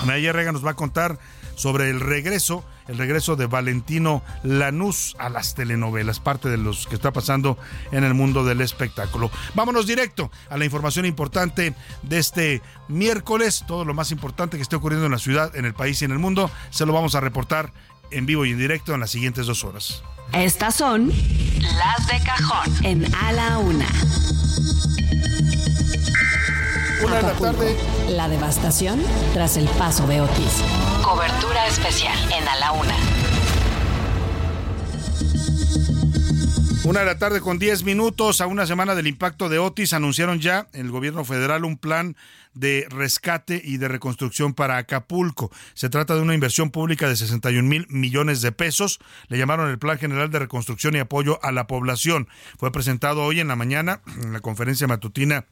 Anaya 0.00 0.32
Rega 0.32 0.52
nos 0.52 0.64
va 0.64 0.72
a 0.72 0.74
contar 0.74 1.18
sobre 1.54 1.90
el 1.90 2.00
regreso, 2.00 2.64
el 2.88 2.98
regreso 2.98 3.36
de 3.36 3.46
Valentino 3.46 4.22
Lanús 4.42 5.16
a 5.18 5.28
las 5.28 5.54
telenovelas, 5.54 6.20
parte 6.20 6.48
de 6.48 6.58
los 6.58 6.86
que 6.86 6.94
está 6.94 7.12
pasando 7.12 7.58
en 7.92 8.04
el 8.04 8.14
mundo 8.14 8.44
del 8.44 8.60
espectáculo. 8.60 9.30
Vámonos 9.54 9.86
directo 9.86 10.30
a 10.50 10.56
la 10.56 10.64
información 10.64 11.06
importante 11.06 11.74
de 12.02 12.18
este 12.18 12.62
miércoles, 12.88 13.64
todo 13.66 13.84
lo 13.84 13.94
más 13.94 14.10
importante 14.10 14.56
que 14.56 14.62
esté 14.62 14.76
ocurriendo 14.76 15.06
en 15.06 15.12
la 15.12 15.18
ciudad, 15.18 15.54
en 15.56 15.64
el 15.64 15.74
país 15.74 16.02
y 16.02 16.04
en 16.04 16.10
el 16.10 16.18
mundo, 16.18 16.50
se 16.70 16.86
lo 16.86 16.92
vamos 16.92 17.14
a 17.14 17.20
reportar 17.20 17.72
en 18.10 18.26
vivo 18.26 18.44
y 18.44 18.52
en 18.52 18.58
directo 18.58 18.94
en 18.94 19.00
las 19.00 19.10
siguientes 19.10 19.46
dos 19.46 19.64
horas. 19.64 20.02
Estas 20.32 20.74
son 20.74 21.08
las 21.08 22.06
de 22.08 22.24
cajón 22.24 22.84
en 22.84 23.14
A 23.14 23.32
la 23.32 23.58
Una. 23.58 23.86
Una 27.04 27.16
de 27.16 27.22
la 27.22 27.32
tarde. 27.34 27.76
La 28.08 28.28
devastación 28.28 29.02
tras 29.34 29.58
el 29.58 29.68
paso 29.68 30.06
de 30.06 30.22
Otis. 30.22 30.62
Cobertura 31.02 31.66
especial 31.66 32.16
en 32.32 32.48
A 32.48 32.56
la 32.56 32.72
Una. 32.72 32.94
Una 36.84 37.00
de 37.00 37.06
la 37.06 37.18
tarde 37.18 37.40
con 37.40 37.58
10 37.58 37.84
minutos 37.84 38.40
a 38.40 38.46
una 38.46 38.66
semana 38.66 38.94
del 38.94 39.06
impacto 39.06 39.50
de 39.50 39.58
Otis 39.58 39.92
anunciaron 39.92 40.40
ya 40.40 40.68
el 40.72 40.90
gobierno 40.90 41.24
federal 41.24 41.64
un 41.64 41.76
plan 41.76 42.16
de 42.54 42.86
rescate 42.88 43.60
y 43.62 43.76
de 43.76 43.88
reconstrucción 43.88 44.54
para 44.54 44.78
Acapulco. 44.78 45.50
Se 45.74 45.90
trata 45.90 46.14
de 46.14 46.22
una 46.22 46.34
inversión 46.34 46.70
pública 46.70 47.08
de 47.08 47.16
61 47.16 47.68
mil 47.68 47.86
millones 47.90 48.40
de 48.40 48.52
pesos. 48.52 48.98
Le 49.28 49.36
llamaron 49.36 49.70
el 49.70 49.78
Plan 49.78 49.98
General 49.98 50.30
de 50.30 50.38
Reconstrucción 50.38 50.94
y 50.94 51.00
Apoyo 51.00 51.38
a 51.42 51.52
la 51.52 51.66
Población. 51.66 52.28
Fue 52.58 52.72
presentado 52.72 53.22
hoy 53.24 53.40
en 53.40 53.48
la 53.48 53.56
mañana 53.56 54.00
en 54.22 54.32
la 54.32 54.40
conferencia 54.40 54.86
matutina 54.86 55.46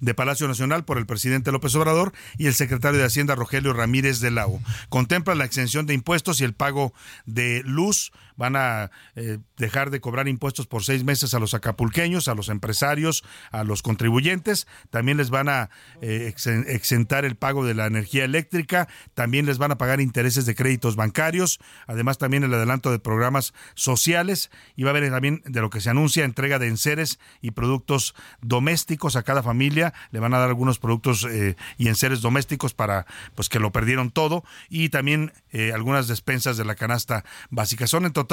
de 0.00 0.14
Palacio 0.14 0.48
Nacional 0.48 0.84
por 0.84 0.98
el 0.98 1.06
presidente 1.06 1.52
López 1.52 1.74
Obrador 1.74 2.12
y 2.38 2.46
el 2.46 2.54
secretario 2.54 2.98
de 2.98 3.06
Hacienda 3.06 3.34
Rogelio 3.34 3.72
Ramírez 3.72 4.20
de 4.20 4.30
Lao. 4.30 4.60
Contempla 4.88 5.34
la 5.34 5.44
exención 5.44 5.86
de 5.86 5.94
impuestos 5.94 6.40
y 6.40 6.44
el 6.44 6.54
pago 6.54 6.92
de 7.24 7.62
luz. 7.64 8.12
Van 8.36 8.56
a 8.56 8.90
eh, 9.14 9.38
dejar 9.56 9.90
de 9.90 10.00
cobrar 10.00 10.28
impuestos 10.28 10.66
por 10.66 10.84
seis 10.84 11.04
meses 11.04 11.34
a 11.34 11.38
los 11.38 11.54
acapulqueños, 11.54 12.28
a 12.28 12.34
los 12.34 12.48
empresarios, 12.48 13.24
a 13.50 13.64
los 13.64 13.82
contribuyentes. 13.82 14.66
También 14.90 15.16
les 15.16 15.30
van 15.30 15.48
a 15.48 15.70
eh, 16.00 16.32
exentar 16.68 17.24
el 17.24 17.36
pago 17.36 17.64
de 17.64 17.74
la 17.74 17.86
energía 17.86 18.24
eléctrica. 18.24 18.88
También 19.14 19.46
les 19.46 19.58
van 19.58 19.72
a 19.72 19.78
pagar 19.78 20.00
intereses 20.00 20.46
de 20.46 20.54
créditos 20.54 20.96
bancarios. 20.96 21.58
Además, 21.86 22.18
también 22.18 22.44
el 22.44 22.54
adelanto 22.54 22.90
de 22.90 22.98
programas 22.98 23.54
sociales. 23.74 24.50
Y 24.76 24.82
va 24.82 24.90
a 24.90 24.96
haber 24.96 25.10
también 25.10 25.42
de 25.46 25.60
lo 25.60 25.70
que 25.70 25.80
se 25.80 25.90
anuncia 25.90 26.24
entrega 26.24 26.58
de 26.58 26.68
enseres 26.68 27.18
y 27.40 27.52
productos 27.52 28.14
domésticos 28.42 29.16
a 29.16 29.22
cada 29.22 29.42
familia 29.42 29.94
le 30.10 30.20
van 30.20 30.34
a 30.34 30.38
dar 30.38 30.48
algunos 30.48 30.78
productos 30.78 31.26
eh, 31.30 31.56
y 31.78 31.88
enseres 31.88 32.20
domésticos 32.20 32.74
para 32.74 33.06
pues 33.34 33.48
que 33.48 33.58
lo 33.58 33.72
perdieron 33.72 34.10
todo 34.10 34.44
y 34.68 34.88
también 34.88 35.32
eh, 35.50 35.72
algunas 35.72 36.08
despensas 36.08 36.56
de 36.56 36.64
la 36.64 36.74
canasta 36.74 37.24
básica. 37.50 37.86
Son 37.86 38.04
en 38.06 38.12
total 38.12 38.25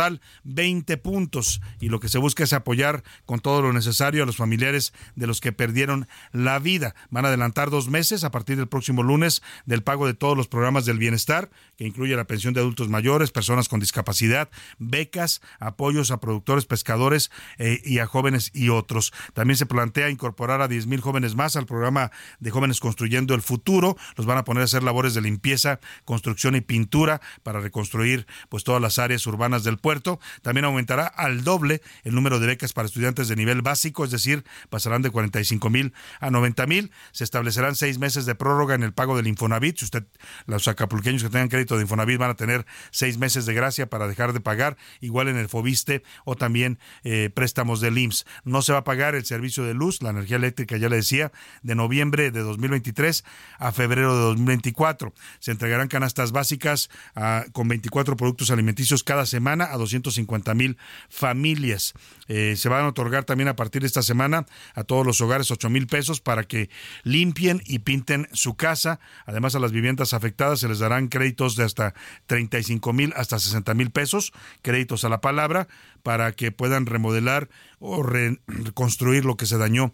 20 0.44 0.98
puntos 0.98 1.62
y 1.80 1.90
lo 1.90 2.00
que 2.00 2.10
se 2.10 2.18
busca 2.18 2.44
es 2.44 2.54
apoyar 2.54 3.04
con 3.26 3.40
todo 3.40 3.62
lo 3.62 3.74
necesario 3.74 4.24
a 4.24 4.26
los 4.26 4.38
familiares 4.38 4.94
de 5.16 5.28
los 5.28 5.42
que 5.42 5.52
perdieron 5.52 6.08
la 6.32 6.60
vida. 6.60 6.96
Van 7.10 7.26
a 7.26 7.28
adelantar 7.30 7.70
dos 7.70 7.90
meses 7.90 8.24
a 8.24 8.32
partir 8.32 8.58
del 8.58 8.68
próximo 8.68 9.04
lunes 9.04 9.42
del 9.66 9.84
pago 9.84 10.08
de 10.08 10.14
todos 10.14 10.38
los 10.38 10.48
programas 10.48 10.86
del 10.86 10.98
bienestar, 10.98 11.50
que 11.78 11.86
incluye 11.86 12.16
la 12.16 12.26
pensión 12.26 12.54
de 12.54 12.60
adultos 12.60 12.90
mayores, 12.90 13.32
personas 13.32 13.70
con 13.70 13.80
discapacidad, 13.80 14.50
becas, 14.80 15.42
apoyos 15.60 16.12
a 16.12 16.20
productores, 16.20 16.66
pescadores 16.66 17.32
eh, 17.58 17.82
y 17.84 18.00
a 18.00 18.08
jóvenes 18.08 18.52
y 18.54 18.70
otros. 18.70 19.14
También 19.34 19.58
se 19.58 19.66
plantea 19.66 20.10
incorporar 20.10 20.62
a 20.62 20.68
10 20.68 20.88
mil 20.88 21.02
jóvenes 21.02 21.36
más 21.36 21.56
al 21.56 21.66
programa 21.66 22.12
de 22.40 22.52
jóvenes 22.52 22.80
construyendo 22.80 23.34
el 23.36 23.42
futuro. 23.42 23.98
Los 24.16 24.26
van 24.26 24.38
a 24.38 24.44
poner 24.44 24.62
a 24.62 24.66
hacer 24.66 24.84
labores 24.84 25.14
de 25.14 25.22
limpieza, 25.22 25.80
construcción 26.06 26.56
y 26.56 26.62
pintura 26.62 27.22
para 27.44 27.60
reconstruir 27.60 28.28
pues 28.50 28.64
todas 28.64 28.82
las 28.82 29.00
áreas 29.00 29.26
urbanas 29.28 29.64
del 29.64 29.78
puerto. 29.84 30.20
También 30.42 30.66
aumentará 30.66 31.06
al 31.06 31.44
doble 31.44 31.84
el 32.04 32.16
número 32.16 32.40
de 32.40 32.48
becas 32.48 32.74
para 32.74 32.88
estudiantes 32.88 33.28
de 33.28 33.36
nivel 33.36 33.62
básico, 33.62 34.06
es 34.06 34.12
decir, 34.12 34.44
pasarán 34.70 35.04
de 35.04 35.12
45 35.12 35.70
mil 35.70 35.94
a 36.20 36.32
90 36.32 36.66
mil. 36.66 36.92
Se 37.12 37.24
establecerán 37.24 37.76
seis 37.76 38.00
meses 38.00 38.26
de 38.26 38.34
prórroga 38.34 38.74
en 38.74 38.82
el 38.82 38.94
pago 38.94 39.16
del 39.16 39.28
Infonavit. 39.28 39.78
Si 39.78 39.86
usted, 39.86 40.06
los 40.48 40.68
acapulqueños 40.68 41.22
que 41.22 41.30
tengan 41.30 41.50
crédito 41.50 41.76
de 41.76 41.84
Infonavit 41.84 42.18
van 42.18 42.32
a 42.32 42.36
tener 42.36 42.66
seis 42.90 43.18
meses 43.18 43.46
de 43.46 43.54
gracia 43.54 43.88
para 43.88 44.08
dejar 44.08 44.34
de 44.34 44.40
pagar, 44.40 44.78
igual 45.02 45.28
en 45.28 45.38
el 45.38 45.50
Fobiste 45.50 46.02
o 46.24 46.36
también 46.36 46.80
eh, 47.04 47.30
préstamos 47.34 47.82
del 47.82 47.98
IMSS. 47.98 48.26
No 48.46 48.62
se 48.62 48.72
va 48.72 48.80
a 48.80 48.84
pagar 48.86 49.16
el 49.16 49.26
servicio 49.26 49.66
de 49.66 49.74
luz, 49.74 50.02
la 50.02 50.12
energía 50.12 50.38
eléctrica, 50.38 50.78
ya 50.78 50.88
le 50.88 50.96
decía, 50.96 51.34
de 51.62 51.76
noviembre 51.76 52.32
de 52.32 52.40
2023 52.40 53.26
a 53.60 53.72
febrero 53.74 54.16
de 54.16 54.22
2024. 54.22 55.14
Se 55.40 55.52
entregarán 55.52 55.90
canastas 55.90 56.32
básicas 56.32 56.90
ah, 57.16 57.44
con 57.52 57.68
24 57.68 58.16
productos 58.16 58.50
alimenticios 58.50 59.04
cada 59.04 59.26
semana 59.26 59.73
a 59.74 59.78
250 59.78 60.54
mil 60.54 60.78
familias. 61.10 61.94
Eh, 62.28 62.56
se 62.56 62.70
van 62.70 62.86
a 62.86 62.88
otorgar 62.90 63.26
también 63.26 63.48
a 63.48 63.56
partir 63.56 63.82
de 63.82 63.88
esta 63.88 64.02
semana 64.02 64.46
a 64.76 64.84
todos 64.84 65.06
los 65.06 65.20
hogares 65.22 65.52
8 65.52 65.70
mil 65.70 65.88
pesos 65.88 66.22
para 66.22 66.44
que 66.44 66.70
limpien 67.04 67.62
y 67.66 67.80
pinten 67.80 68.28
su 68.34 68.56
casa. 68.56 69.00
Además, 69.26 69.56
a 69.56 69.60
las 69.60 69.72
viviendas 69.72 70.14
afectadas 70.14 70.60
se 70.60 70.68
les 70.68 70.80
darán 70.80 71.08
créditos 71.08 71.56
de 71.56 71.64
hasta 71.64 71.94
35 72.28 72.94
mil 72.94 73.14
hasta 73.16 73.40
60 73.40 73.74
mil 73.74 73.92
pesos, 73.92 74.32
créditos 74.62 75.04
a 75.04 75.10
la 75.10 75.22
palabra, 75.22 75.68
para 76.04 76.32
que 76.34 76.52
puedan 76.52 76.86
remodelar 76.86 77.50
o 77.80 78.04
reconstruir 78.04 79.26
lo 79.26 79.36
que 79.36 79.46
se 79.46 79.58
dañó 79.58 79.94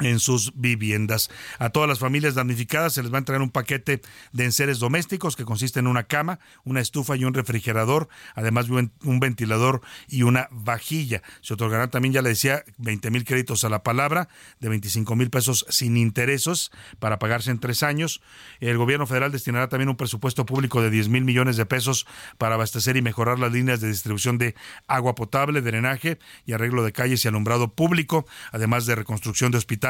en 0.00 0.20
sus 0.20 0.52
viviendas. 0.54 1.30
A 1.58 1.70
todas 1.70 1.88
las 1.88 1.98
familias 1.98 2.34
damnificadas 2.34 2.94
se 2.94 3.02
les 3.02 3.12
va 3.12 3.16
a 3.16 3.18
entregar 3.20 3.42
un 3.42 3.50
paquete 3.50 4.00
de 4.32 4.44
enseres 4.44 4.78
domésticos 4.78 5.36
que 5.36 5.44
consiste 5.44 5.80
en 5.80 5.86
una 5.86 6.04
cama, 6.04 6.38
una 6.64 6.80
estufa 6.80 7.16
y 7.16 7.24
un 7.24 7.34
refrigerador, 7.34 8.08
además 8.34 8.68
de 8.68 8.90
un 9.02 9.20
ventilador 9.20 9.80
y 10.08 10.22
una 10.22 10.48
vajilla. 10.50 11.22
Se 11.40 11.54
otorgarán 11.54 11.90
también, 11.90 12.14
ya 12.14 12.22
le 12.22 12.30
decía, 12.30 12.64
20 12.78 13.10
mil 13.10 13.24
créditos 13.24 13.64
a 13.64 13.68
la 13.68 13.82
palabra, 13.82 14.28
de 14.60 14.68
25 14.68 15.16
mil 15.16 15.30
pesos 15.30 15.66
sin 15.68 15.96
intereses 15.96 16.70
para 16.98 17.18
pagarse 17.18 17.50
en 17.50 17.58
tres 17.58 17.82
años. 17.82 18.20
El 18.60 18.78
gobierno 18.78 19.06
federal 19.06 19.32
destinará 19.32 19.68
también 19.68 19.88
un 19.88 19.96
presupuesto 19.96 20.46
público 20.46 20.80
de 20.82 20.90
10 20.90 21.08
mil 21.08 21.24
millones 21.24 21.56
de 21.56 21.66
pesos 21.66 22.06
para 22.38 22.54
abastecer 22.54 22.96
y 22.96 23.02
mejorar 23.02 23.38
las 23.38 23.52
líneas 23.52 23.80
de 23.80 23.88
distribución 23.88 24.38
de 24.38 24.54
agua 24.86 25.14
potable, 25.14 25.60
drenaje 25.60 26.18
y 26.46 26.52
arreglo 26.52 26.84
de 26.84 26.92
calles 26.92 27.24
y 27.24 27.28
alumbrado 27.28 27.74
público, 27.74 28.26
además 28.52 28.86
de 28.86 28.94
reconstrucción 28.94 29.50
de 29.50 29.58
hospitales 29.58 29.87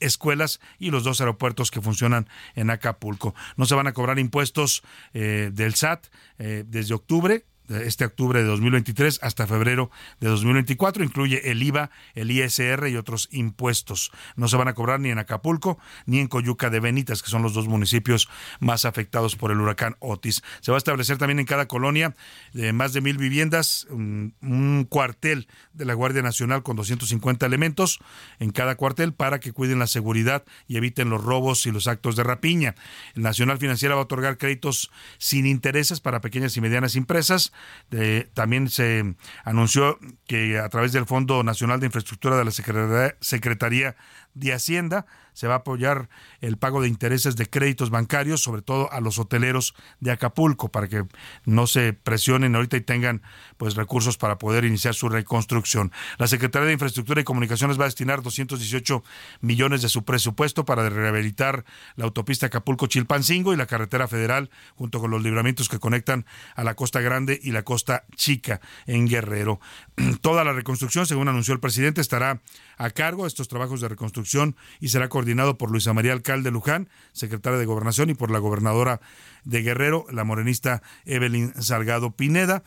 escuelas 0.00 0.60
y 0.78 0.90
los 0.90 1.04
dos 1.04 1.20
aeropuertos 1.20 1.70
que 1.70 1.80
funcionan 1.80 2.28
en 2.54 2.70
Acapulco. 2.70 3.34
No 3.56 3.66
se 3.66 3.74
van 3.74 3.86
a 3.86 3.92
cobrar 3.92 4.18
impuestos 4.18 4.82
eh, 5.14 5.50
del 5.52 5.74
SAT 5.74 6.06
eh, 6.38 6.64
desde 6.66 6.94
octubre 6.94 7.44
este 7.68 8.04
octubre 8.04 8.40
de 8.40 8.46
2023 8.46 9.20
hasta 9.22 9.46
febrero 9.46 9.90
de 10.20 10.28
2024. 10.28 11.04
Incluye 11.04 11.50
el 11.50 11.62
IVA, 11.62 11.90
el 12.14 12.30
ISR 12.30 12.88
y 12.88 12.96
otros 12.96 13.28
impuestos. 13.32 14.12
No 14.36 14.48
se 14.48 14.56
van 14.56 14.68
a 14.68 14.74
cobrar 14.74 15.00
ni 15.00 15.10
en 15.10 15.18
Acapulco 15.18 15.78
ni 16.06 16.18
en 16.18 16.28
Coyuca 16.28 16.70
de 16.70 16.80
Benitas, 16.80 17.22
que 17.22 17.30
son 17.30 17.42
los 17.42 17.54
dos 17.54 17.68
municipios 17.68 18.28
más 18.60 18.84
afectados 18.84 19.36
por 19.36 19.50
el 19.50 19.60
huracán 19.60 19.96
Otis. 20.00 20.42
Se 20.60 20.70
va 20.70 20.76
a 20.76 20.78
establecer 20.78 21.18
también 21.18 21.38
en 21.38 21.46
cada 21.46 21.66
colonia 21.66 22.14
de 22.52 22.72
más 22.72 22.92
de 22.92 23.00
mil 23.00 23.18
viviendas 23.18 23.86
un, 23.90 24.86
cuartel 24.88 25.48
de 25.72 25.84
la 25.84 25.94
Guardia 25.94 26.22
Nacional 26.22 26.62
con 26.62 26.76
250 26.76 27.46
elementos 27.46 27.98
en 28.38 28.50
cada 28.50 28.76
cuartel 28.76 29.12
para 29.12 29.40
que 29.40 29.52
cuiden 29.52 29.78
la 29.78 29.86
seguridad 29.86 30.44
y 30.66 30.76
eviten 30.76 31.10
los 31.10 31.22
robos 31.22 31.66
y 31.66 31.72
los 31.72 31.86
actos 31.86 32.16
de 32.16 32.22
rapiña. 32.22 32.74
El 33.14 33.22
Nacional 33.22 33.58
Financiera 33.58 33.94
va 33.94 34.02
a 34.02 34.04
otorgar 34.04 34.38
créditos 34.38 34.90
sin 35.18 35.46
intereses 35.46 36.00
para 36.00 36.20
pequeñas 36.20 36.56
y 36.56 36.60
medianas 36.60 36.96
empresas 36.96 37.52
también 38.34 38.68
se 38.68 39.14
anunció 39.44 39.98
que 40.26 40.58
a 40.58 40.68
través 40.68 40.92
del 40.92 41.06
Fondo 41.06 41.42
Nacional 41.42 41.80
de 41.80 41.86
Infraestructura 41.86 42.36
de 42.36 42.44
la 42.44 42.50
Secretaría 43.20 43.96
de 44.36 44.52
Hacienda 44.52 45.06
se 45.32 45.48
va 45.48 45.54
a 45.54 45.58
apoyar 45.58 46.08
el 46.40 46.56
pago 46.56 46.80
de 46.80 46.88
intereses 46.88 47.36
de 47.36 47.48
créditos 47.48 47.90
bancarios, 47.90 48.42
sobre 48.42 48.62
todo 48.62 48.90
a 48.92 49.00
los 49.00 49.18
hoteleros 49.18 49.74
de 50.00 50.10
Acapulco, 50.10 50.70
para 50.70 50.88
que 50.88 51.04
no 51.44 51.66
se 51.66 51.92
presionen 51.92 52.54
ahorita 52.54 52.76
y 52.76 52.80
tengan 52.80 53.22
pues 53.56 53.74
recursos 53.74 54.16
para 54.16 54.38
poder 54.38 54.64
iniciar 54.64 54.94
su 54.94 55.08
reconstrucción. 55.08 55.92
La 56.18 56.26
Secretaría 56.26 56.68
de 56.68 56.74
Infraestructura 56.74 57.20
y 57.20 57.24
Comunicaciones 57.24 57.78
va 57.78 57.84
a 57.84 57.88
destinar 57.88 58.22
218 58.22 59.02
millones 59.40 59.82
de 59.82 59.88
su 59.88 60.04
presupuesto 60.04 60.64
para 60.64 60.88
rehabilitar 60.88 61.64
la 61.96 62.04
autopista 62.04 62.46
Acapulco-Chilpancingo 62.46 63.52
y 63.52 63.56
la 63.56 63.66
carretera 63.66 64.08
federal, 64.08 64.50
junto 64.74 65.00
con 65.00 65.10
los 65.10 65.22
libramientos 65.22 65.68
que 65.68 65.78
conectan 65.78 66.24
a 66.54 66.64
la 66.64 66.74
Costa 66.74 67.00
Grande 67.00 67.38
y 67.42 67.52
la 67.52 67.62
Costa 67.62 68.04
Chica 68.14 68.60
en 68.86 69.06
Guerrero. 69.06 69.60
Toda 70.20 70.44
la 70.44 70.52
reconstrucción, 70.52 71.06
según 71.06 71.28
anunció 71.28 71.54
el 71.54 71.60
presidente, 71.60 72.00
estará 72.00 72.40
a 72.78 72.90
cargo 72.90 73.24
de 73.24 73.28
estos 73.28 73.48
trabajos 73.48 73.80
de 73.80 73.88
reconstrucción 73.88 74.25
y 74.80 74.88
será 74.88 75.08
coordinado 75.08 75.56
por 75.58 75.70
Luisa 75.70 75.92
María 75.92 76.12
Alcalde 76.12 76.50
Luján, 76.50 76.88
secretaria 77.12 77.58
de 77.58 77.66
Gobernación, 77.66 78.10
y 78.10 78.14
por 78.14 78.30
la 78.30 78.38
gobernadora 78.38 79.00
de 79.44 79.62
Guerrero, 79.62 80.06
la 80.10 80.24
morenista 80.24 80.82
Evelyn 81.04 81.54
Salgado 81.62 82.16
Pineda 82.16 82.64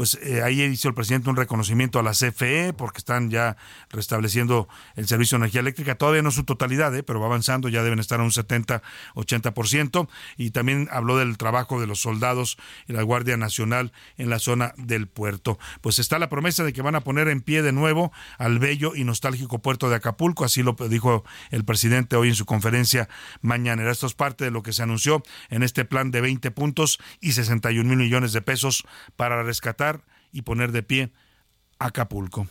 pues 0.00 0.18
eh, 0.22 0.42
ahí 0.42 0.62
hizo 0.62 0.88
el 0.88 0.94
presidente 0.94 1.28
un 1.28 1.36
reconocimiento 1.36 1.98
a 1.98 2.02
la 2.02 2.12
CFE 2.12 2.72
porque 2.72 2.96
están 2.96 3.28
ya 3.28 3.58
restableciendo 3.90 4.66
el 4.96 5.06
servicio 5.06 5.36
de 5.36 5.42
energía 5.42 5.60
eléctrica, 5.60 5.94
todavía 5.94 6.22
no 6.22 6.30
su 6.30 6.44
totalidad, 6.44 6.96
eh, 6.96 7.02
pero 7.02 7.20
va 7.20 7.26
avanzando, 7.26 7.68
ya 7.68 7.82
deben 7.82 7.98
estar 7.98 8.18
a 8.18 8.22
un 8.22 8.30
70-80%, 8.30 10.08
y 10.38 10.52
también 10.52 10.88
habló 10.90 11.18
del 11.18 11.36
trabajo 11.36 11.82
de 11.82 11.86
los 11.86 12.00
soldados 12.00 12.56
y 12.88 12.94
la 12.94 13.02
Guardia 13.02 13.36
Nacional 13.36 13.92
en 14.16 14.30
la 14.30 14.38
zona 14.38 14.72
del 14.78 15.06
puerto. 15.06 15.58
Pues 15.82 15.98
está 15.98 16.18
la 16.18 16.30
promesa 16.30 16.64
de 16.64 16.72
que 16.72 16.80
van 16.80 16.94
a 16.94 17.02
poner 17.02 17.28
en 17.28 17.42
pie 17.42 17.60
de 17.60 17.72
nuevo 17.72 18.10
al 18.38 18.58
bello 18.58 18.96
y 18.96 19.04
nostálgico 19.04 19.58
puerto 19.58 19.90
de 19.90 19.96
Acapulco, 19.96 20.46
así 20.46 20.62
lo 20.62 20.76
dijo 20.88 21.26
el 21.50 21.66
presidente 21.66 22.16
hoy 22.16 22.28
en 22.28 22.36
su 22.36 22.46
conferencia 22.46 23.10
mañana. 23.42 23.90
Esto 23.90 24.06
es 24.06 24.14
parte 24.14 24.44
de 24.46 24.50
lo 24.50 24.62
que 24.62 24.72
se 24.72 24.82
anunció 24.82 25.22
en 25.50 25.62
este 25.62 25.84
plan 25.84 26.10
de 26.10 26.22
20 26.22 26.50
puntos 26.52 26.98
y 27.20 27.32
61 27.32 27.86
mil 27.86 27.98
millones 27.98 28.32
de 28.32 28.40
pesos 28.40 28.86
para 29.16 29.42
rescatar 29.42 29.89
y 30.32 30.42
poner 30.42 30.72
de 30.72 30.82
pie 30.82 31.10
Acapulco. 31.78 32.46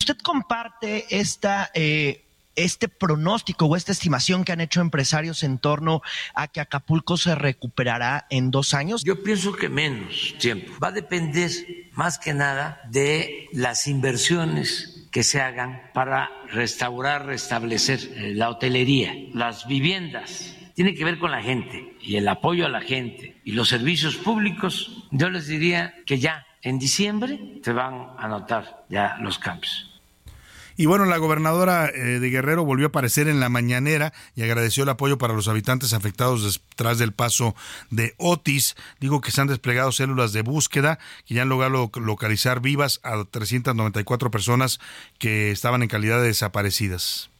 ¿Usted 0.00 0.18
comparte 0.18 1.06
esta... 1.10 1.70
Eh, 1.74 2.24
este 2.56 2.88
pronóstico 2.88 3.66
o 3.66 3.76
esta 3.76 3.92
estimación 3.92 4.44
que 4.44 4.52
han 4.52 4.60
hecho 4.60 4.80
empresarios 4.80 5.42
en 5.42 5.58
torno 5.58 6.02
a 6.34 6.48
que 6.48 6.60
Acapulco 6.60 7.16
se 7.16 7.34
recuperará 7.34 8.26
en 8.30 8.50
dos 8.50 8.74
años? 8.74 9.02
Yo 9.04 9.22
pienso 9.22 9.52
que 9.52 9.68
menos 9.68 10.34
tiempo. 10.38 10.72
Va 10.82 10.88
a 10.88 10.92
depender 10.92 11.50
más 11.92 12.18
que 12.18 12.34
nada 12.34 12.80
de 12.90 13.48
las 13.52 13.86
inversiones 13.86 15.08
que 15.10 15.22
se 15.22 15.40
hagan 15.40 15.90
para 15.92 16.30
restaurar, 16.48 17.26
restablecer 17.26 18.00
eh, 18.16 18.34
la 18.34 18.48
hotelería, 18.48 19.14
las 19.34 19.66
viviendas. 19.66 20.56
Tiene 20.74 20.94
que 20.94 21.04
ver 21.04 21.18
con 21.18 21.30
la 21.30 21.42
gente 21.42 21.96
y 22.00 22.16
el 22.16 22.26
apoyo 22.28 22.64
a 22.64 22.70
la 22.70 22.80
gente 22.80 23.40
y 23.44 23.52
los 23.52 23.68
servicios 23.68 24.16
públicos. 24.16 25.06
Yo 25.10 25.28
les 25.28 25.46
diría 25.46 25.94
que 26.06 26.18
ya 26.18 26.46
en 26.62 26.78
diciembre 26.78 27.60
se 27.62 27.72
van 27.72 28.08
a 28.18 28.28
notar 28.28 28.84
ya 28.88 29.16
los 29.20 29.38
cambios. 29.38 29.88
Y 30.76 30.86
bueno, 30.86 31.04
la 31.04 31.18
gobernadora 31.18 31.88
eh, 31.88 32.18
de 32.18 32.30
Guerrero 32.30 32.64
volvió 32.64 32.86
a 32.86 32.88
aparecer 32.88 33.28
en 33.28 33.40
la 33.40 33.48
mañanera 33.48 34.12
y 34.34 34.42
agradeció 34.42 34.84
el 34.84 34.88
apoyo 34.88 35.18
para 35.18 35.34
los 35.34 35.48
habitantes 35.48 35.92
afectados 35.92 36.62
tras 36.76 36.98
del 36.98 37.12
paso 37.12 37.54
de 37.90 38.14
Otis. 38.16 38.74
Digo 38.98 39.20
que 39.20 39.30
se 39.30 39.40
han 39.40 39.48
desplegado 39.48 39.92
células 39.92 40.32
de 40.32 40.42
búsqueda 40.42 40.98
que 41.26 41.34
ya 41.34 41.42
han 41.42 41.50
logrado 41.50 41.90
localizar 41.94 42.60
vivas 42.60 43.00
a 43.02 43.24
394 43.24 44.30
personas 44.30 44.80
que 45.18 45.50
estaban 45.50 45.82
en 45.82 45.88
calidad 45.88 46.20
de 46.20 46.28
desaparecidas 46.28 47.31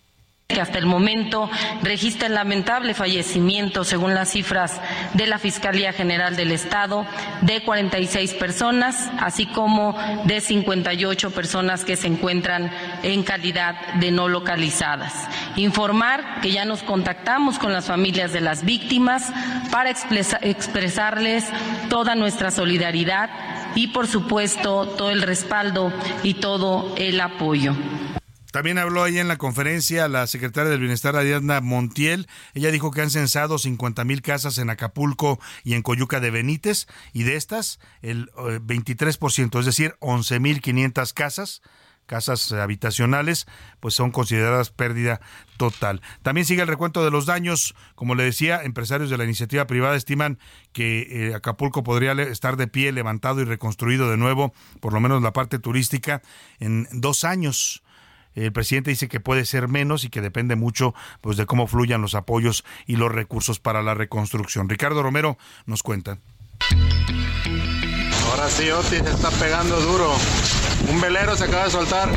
que 0.53 0.61
hasta 0.61 0.79
el 0.79 0.87
momento 0.87 1.51
registra 1.83 2.29
el 2.29 2.35
lamentable 2.35 2.95
fallecimiento, 2.95 3.85
según 3.85 4.15
las 4.15 4.31
cifras 4.31 4.81
de 5.15 5.27
la 5.27 5.39
Fiscalía 5.39 5.93
General 5.93 6.37
del 6.37 6.53
Estado, 6.53 7.07
de 7.41 7.63
46 7.63 8.35
personas, 8.35 9.11
así 9.19 9.47
como 9.47 9.97
de 10.25 10.41
58 10.41 11.31
personas 11.31 11.85
que 11.85 11.97
se 11.97 12.07
encuentran 12.07 12.71
en 13.03 13.23
calidad 13.23 13.95
de 13.95 14.11
no 14.11 14.29
localizadas. 14.29 15.13
Informar 15.57 16.41
que 16.41 16.53
ya 16.53 16.65
nos 16.65 16.83
contactamos 16.83 17.59
con 17.59 17.73
las 17.73 17.87
familias 17.87 18.33
de 18.33 18.41
las 18.41 18.65
víctimas 18.65 19.33
para 19.71 19.91
expresarles 19.91 21.49
toda 21.89 22.15
nuestra 22.15 22.51
solidaridad 22.51 23.31
y, 23.75 23.89
por 23.89 24.07
supuesto, 24.07 24.87
todo 24.87 25.11
el 25.11 25.23
respaldo 25.23 25.93
y 26.23 26.35
todo 26.35 26.95
el 26.97 27.21
apoyo. 27.21 27.75
También 28.53 28.79
habló 28.79 29.03
ahí 29.03 29.19
en 29.19 29.29
la 29.29 29.39
conferencia 29.39 30.09
la 30.09 30.27
secretaria 30.27 30.71
del 30.71 30.81
Bienestar, 30.81 31.17
Ariadna 31.17 31.61
Montiel. 31.63 32.29
Ella 32.55 32.71
dijo 32.71 32.91
que 32.91 33.01
han 33.01 33.11
censado 33.11 33.59
50 33.59 34.05
mil 34.05 34.21
casas 34.21 34.59
en 34.59 34.69
Acapulco 34.71 35.41
y 35.65 35.73
en 35.75 35.83
Coyuca 35.83 36.21
de 36.21 36.31
Benítez, 36.31 36.87
y 37.15 37.23
de 37.25 37.37
estas, 37.37 37.81
el 38.03 38.31
23%, 38.33 39.57
eh, 39.57 39.61
es 39.61 39.67
decir, 39.67 39.97
11 40.01 40.39
mil 40.39 40.61
500 40.61 41.13
casas 41.15 41.63
casas 42.07 42.53
habitacionales, 42.53 43.47
pues 43.81 43.95
son 43.95 44.11
consideradas 44.11 44.71
pérdida 44.71 45.21
total. 45.57 46.03
También 46.23 46.45
sigue 46.45 46.61
el 46.61 46.69
recuento 46.69 47.03
de 47.05 47.11
los 47.11 47.25
daños. 47.25 47.75
Como 47.95 48.15
le 48.15 48.25
decía, 48.25 48.63
empresarios 48.65 49.09
de 49.09 49.17
la 49.17 49.25
iniciativa 49.25 49.67
privada 49.67 49.97
estiman 49.97 50.39
que 50.73 51.29
eh, 51.29 51.35
Acapulco 51.35 51.83
podría 51.85 52.13
estar 52.13 52.57
de 52.57 52.67
pie, 52.67 52.93
levantado 52.93 53.41
y 53.41 53.45
reconstruido 53.45 54.11
de 54.11 54.19
nuevo, 54.19 54.53
por 54.81 54.93
lo 54.93 55.01
menos 55.01 55.23
la 55.23 55.33
parte 55.33 55.59
turística, 55.59 56.21
en 56.59 56.87
dos 56.93 57.25
años. 57.25 57.83
El 58.35 58.53
presidente 58.53 58.91
dice 58.91 59.09
que 59.09 59.21
puede 59.21 59.45
ser 59.45 59.69
menos 59.69 60.05
y 60.05 60.09
que 60.09 60.21
depende 60.21 60.57
mucho 60.57 60.95
pues, 61.21 61.37
de 61.37 61.47
cómo 61.47 61.67
fluyan 61.67 62.03
los 62.03 62.15
apoyos 62.15 62.65
y 62.87 62.97
los 62.97 63.13
recursos 63.13 63.59
para 63.59 63.83
la 63.83 63.95
reconstrucción. 63.95 64.69
Ricardo 64.69 65.03
Romero 65.03 65.39
nos 65.67 65.83
cuenta. 65.83 66.19
Ahora 68.31 68.49
sí, 68.49 68.71
Otis 68.71 69.01
está 69.01 69.31
pegando 69.33 69.79
duro. 69.81 70.13
Un 70.89 71.01
velero 71.01 71.37
se 71.37 71.45
acaba 71.45 71.65
de 71.65 71.71
soltar. 71.71 72.09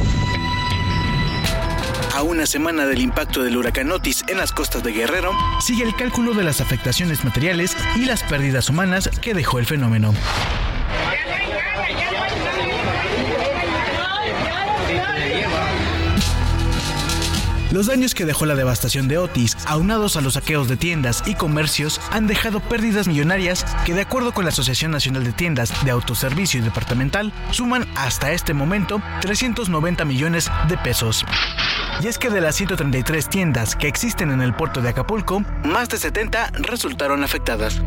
A 2.15 2.23
una 2.23 2.45
semana 2.45 2.86
del 2.86 3.01
impacto 3.01 3.43
del 3.43 3.58
huracán 3.58 3.91
Otis 3.91 4.23
en 4.30 4.38
las 4.38 4.54
costas 4.54 4.84
de 4.84 4.93
Guerrero, 4.93 5.34
sigue 5.60 5.84
el 5.84 5.93
cálculo 5.97 6.34
de 6.34 6.43
las 6.43 6.62
afectaciones 6.62 7.25
materiales 7.25 7.75
y 7.97 8.06
las 8.06 8.23
pérdidas 8.23 8.69
humanas 8.69 9.10
que 9.21 9.34
dejó 9.34 9.60
el 9.60 9.65
fenómeno. 9.65 10.13
Los 17.75 17.88
daños 17.88 18.15
que 18.15 18.23
dejó 18.23 18.45
la 18.45 18.55
devastación 18.55 19.09
de 19.09 19.17
Otis, 19.17 19.57
aunados 19.65 20.15
a 20.15 20.21
los 20.21 20.35
saqueos 20.35 20.69
de 20.69 20.77
tiendas 20.77 21.21
y 21.25 21.35
comercios, 21.35 21.99
han 22.09 22.25
dejado 22.25 22.61
pérdidas 22.61 23.05
millonarias 23.05 23.65
que, 23.85 23.93
de 23.93 23.99
acuerdo 23.99 24.33
con 24.33 24.45
la 24.45 24.51
Asociación 24.51 24.91
Nacional 24.91 25.25
de 25.25 25.33
Tiendas 25.33 25.83
de 25.83 25.91
Autoservicio 25.91 26.61
y 26.61 26.63
Departamental, 26.63 27.33
suman 27.51 27.85
hasta 27.95 28.31
este 28.31 28.53
momento 28.53 29.01
390 29.19 30.05
millones 30.05 30.49
de 30.69 30.77
pesos. 30.77 31.25
Y 32.01 32.07
es 32.07 32.17
que 32.17 32.29
de 32.29 32.39
las 32.39 32.55
133 32.55 33.27
tiendas 33.27 33.75
que 33.75 33.89
existen 33.89 34.31
en 34.31 34.39
el 34.39 34.53
puerto 34.53 34.79
de 34.79 34.88
Acapulco, 34.88 35.43
más 35.65 35.89
de 35.89 35.97
70 35.97 36.51
resultaron 36.53 37.25
afectadas. 37.25 37.81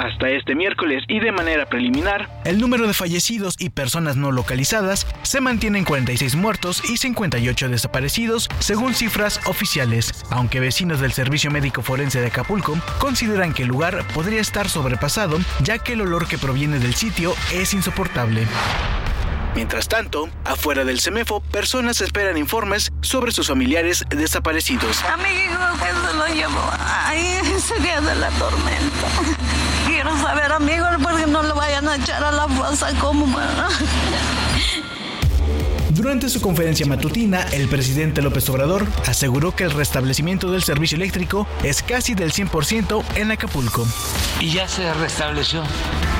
Hasta 0.00 0.30
este 0.30 0.54
miércoles 0.54 1.04
y 1.08 1.20
de 1.20 1.30
manera 1.30 1.66
preliminar, 1.66 2.30
el 2.46 2.58
número 2.58 2.86
de 2.86 2.94
fallecidos 2.94 3.54
y 3.58 3.68
personas 3.68 4.16
no 4.16 4.32
localizadas 4.32 5.06
se 5.20 5.42
mantiene 5.42 5.78
en 5.78 5.84
46 5.84 6.36
muertos 6.36 6.82
y 6.88 6.96
58 6.96 7.68
desaparecidos, 7.68 8.48
según 8.60 8.94
cifras 8.94 9.42
oficiales, 9.44 10.24
aunque 10.30 10.58
vecinos 10.58 11.00
del 11.00 11.12
Servicio 11.12 11.50
Médico 11.50 11.82
Forense 11.82 12.18
de 12.18 12.28
Acapulco 12.28 12.78
consideran 12.98 13.52
que 13.52 13.64
el 13.64 13.68
lugar 13.68 14.02
podría 14.14 14.40
estar 14.40 14.70
sobrepasado, 14.70 15.38
ya 15.62 15.76
que 15.76 15.92
el 15.92 16.00
olor 16.00 16.26
que 16.26 16.38
proviene 16.38 16.78
del 16.78 16.94
sitio 16.94 17.34
es 17.52 17.74
insoportable. 17.74 18.46
Mientras 19.54 19.86
tanto, 19.86 20.30
afuera 20.46 20.86
del 20.86 21.00
CEMEFO, 21.00 21.40
personas 21.40 22.00
esperan 22.00 22.38
informes 22.38 22.90
sobre 23.02 23.32
sus 23.32 23.48
familiares 23.48 24.06
desaparecidos. 24.08 25.04
Amigo, 25.04 25.58
se 25.78 26.16
lo 26.16 26.26
llevó 26.28 26.70
ahí 26.78 27.38
ese 27.54 27.78
día 27.80 28.00
de 28.00 28.14
la 28.14 28.30
tormenta. 28.30 29.39
Quiero 30.02 30.16
saber, 30.16 30.50
amigos, 30.50 30.88
porque 31.02 31.26
no 31.26 31.42
lo 31.42 31.54
vayan 31.54 31.86
a 31.86 31.96
echar 31.96 32.24
a 32.24 32.32
la 32.32 32.48
fosa 32.48 32.88
como... 32.98 33.26
Durante 35.90 36.30
su 36.30 36.40
conferencia 36.40 36.86
matutina, 36.86 37.42
el 37.52 37.68
presidente 37.68 38.22
López 38.22 38.48
Obrador 38.48 38.86
aseguró 39.06 39.54
que 39.54 39.64
el 39.64 39.72
restablecimiento 39.72 40.50
del 40.50 40.62
servicio 40.62 40.96
eléctrico 40.96 41.46
es 41.62 41.82
casi 41.82 42.14
del 42.14 42.32
100% 42.32 43.04
en 43.16 43.30
Acapulco. 43.30 43.86
Y 44.40 44.52
ya 44.52 44.66
se 44.66 44.90
restableció 44.94 45.62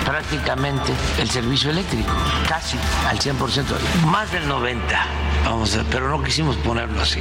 prácticamente 0.05 0.93
el 1.19 1.31
servicio 1.31 1.71
eléctrico, 1.71 2.13
casi 2.47 2.77
al 3.09 3.19
100%, 3.19 3.65
más 4.05 4.31
del 4.31 4.47
90%, 4.47 4.77
vamos 5.47 5.73
a 5.73 5.79
ver, 5.79 5.87
pero 5.91 6.11
no 6.11 6.23
quisimos 6.23 6.55
ponerlo 6.57 7.01
así. 7.01 7.21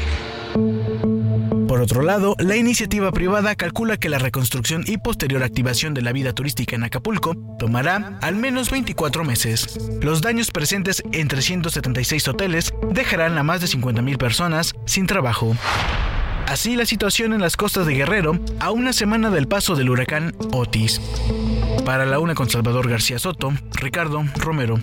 Por 1.79 1.85
otro 1.85 2.01
lado, 2.01 2.35
la 2.39 2.57
iniciativa 2.57 3.09
privada 3.13 3.55
calcula 3.55 3.95
que 3.95 4.09
la 4.09 4.19
reconstrucción 4.19 4.83
y 4.85 4.97
posterior 4.97 5.43
activación 5.43 5.93
de 5.93 6.01
la 6.01 6.11
vida 6.11 6.33
turística 6.33 6.75
en 6.75 6.83
Acapulco 6.83 7.35
tomará 7.57 8.19
al 8.21 8.35
menos 8.35 8.69
24 8.69 9.23
meses. 9.23 9.77
Los 10.01 10.21
daños 10.21 10.51
presentes 10.51 11.01
en 11.13 11.29
376 11.29 12.27
hoteles 12.27 12.73
dejarán 12.91 13.37
a 13.37 13.43
más 13.43 13.61
de 13.61 13.67
50.000 13.67 14.17
personas 14.17 14.73
sin 14.85 15.07
trabajo. 15.07 15.55
Así 16.47 16.75
la 16.75 16.85
situación 16.85 17.31
en 17.31 17.39
las 17.39 17.55
costas 17.55 17.85
de 17.85 17.93
Guerrero 17.93 18.37
a 18.59 18.71
una 18.71 18.91
semana 18.91 19.29
del 19.29 19.47
paso 19.47 19.77
del 19.77 19.89
huracán 19.89 20.35
Otis. 20.51 20.99
Para 21.85 22.05
la 22.05 22.19
una 22.19 22.35
con 22.35 22.49
Salvador 22.49 22.89
García 22.89 23.19
Soto, 23.19 23.53
Ricardo 23.75 24.25
Romero. 24.35 24.81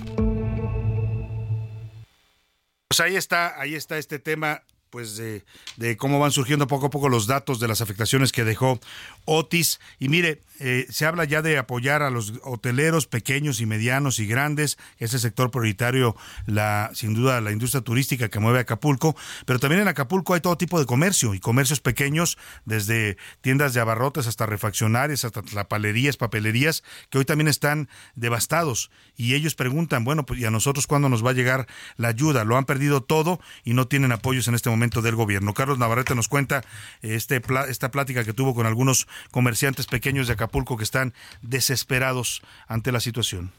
Pues 2.89 3.01
ahí 3.01 3.17
está, 3.17 3.61
ahí 3.61 3.75
está 3.75 3.99
este 3.99 4.19
tema 4.19 4.63
pues 4.97 5.19
de, 5.19 5.45
de, 5.77 5.99
cómo 5.99 6.19
van 6.19 6.31
surgiendo 6.31 6.67
poco 6.67 6.87
a 6.87 6.91
poco 6.91 7.11
los 7.11 7.27
datos 7.27 7.61
de 7.61 7.69
las 7.69 7.83
afectaciones 7.83 8.33
que 8.33 8.45
dejó 8.45 8.81
Otis. 9.27 9.81
Y 9.99 10.09
mire, 10.09 10.41
eh, 10.59 10.87
se 10.89 11.05
habla 11.05 11.25
ya 11.25 11.43
de 11.43 11.59
apoyar 11.59 12.03
a 12.03 12.11
los 12.11 12.33
hoteleros 12.43 13.07
pequeños 13.07 13.61
y 13.61 13.67
medianos 13.67 14.19
y 14.19 14.27
grandes, 14.27 14.79
ese 14.99 15.19
sector 15.19 15.51
prioritario, 15.51 16.17
la, 16.47 16.91
sin 16.95 17.13
duda 17.13 17.41
la 17.43 17.53
industria 17.53 17.83
turística 17.83 18.31
que 18.31 18.39
mueve 18.39 18.61
Acapulco, 18.61 19.17
pero 19.45 19.59
también 19.59 19.83
en 19.83 19.89
Acapulco 19.89 20.33
hay 20.33 20.41
todo 20.41 20.57
tipo 20.57 20.81
de 20.81 20.87
comercio 20.87 21.35
y 21.35 21.41
comercios 21.41 21.81
pequeños, 21.81 22.39
desde 22.65 23.19
tiendas 23.43 23.75
de 23.75 23.81
abarrotes 23.81 24.27
hasta 24.27 24.47
refaccionarias, 24.47 25.25
hasta 25.25 25.43
palerías, 25.69 26.17
papelerías, 26.17 26.83
que 27.11 27.19
hoy 27.19 27.25
también 27.25 27.49
están 27.49 27.89
devastados. 28.15 28.91
Y 29.17 29.35
ellos 29.35 29.55
preguntan, 29.55 30.05
bueno, 30.05 30.25
pues 30.25 30.41
¿y 30.41 30.45
a 30.47 30.51
nosotros 30.51 30.87
cuándo 30.87 31.09
nos 31.09 31.25
va 31.25 31.31
a 31.31 31.35
llegar 31.35 31.67
la 31.97 32.09
ayuda? 32.09 32.45
Lo 32.45 32.57
han 32.57 32.65
perdido 32.65 33.03
todo 33.03 33.41
y 33.65 33.75
no 33.75 33.89
tienen 33.89 34.13
apoyos 34.13 34.49
en 34.49 34.55
este 34.55 34.71
momento 34.71 35.03
del 35.03 35.17
gobierno. 35.17 35.55
Carlos 35.55 35.79
Navarrete 35.79 36.15
nos 36.15 36.29
cuenta 36.29 36.65
este, 37.03 37.43
esta 37.69 37.91
plática 37.91 38.25
que 38.25 38.33
tuvo 38.33 38.55
con 38.55 38.67
algunos 38.67 39.07
comerciantes 39.31 39.87
pequeños 39.87 40.27
de 40.27 40.35
Acapulco 40.35 40.77
que 40.77 40.85
están 40.85 41.15
desesperados 41.43 42.43
ante 42.67 42.93
la 42.93 43.01
situación. 43.01 43.53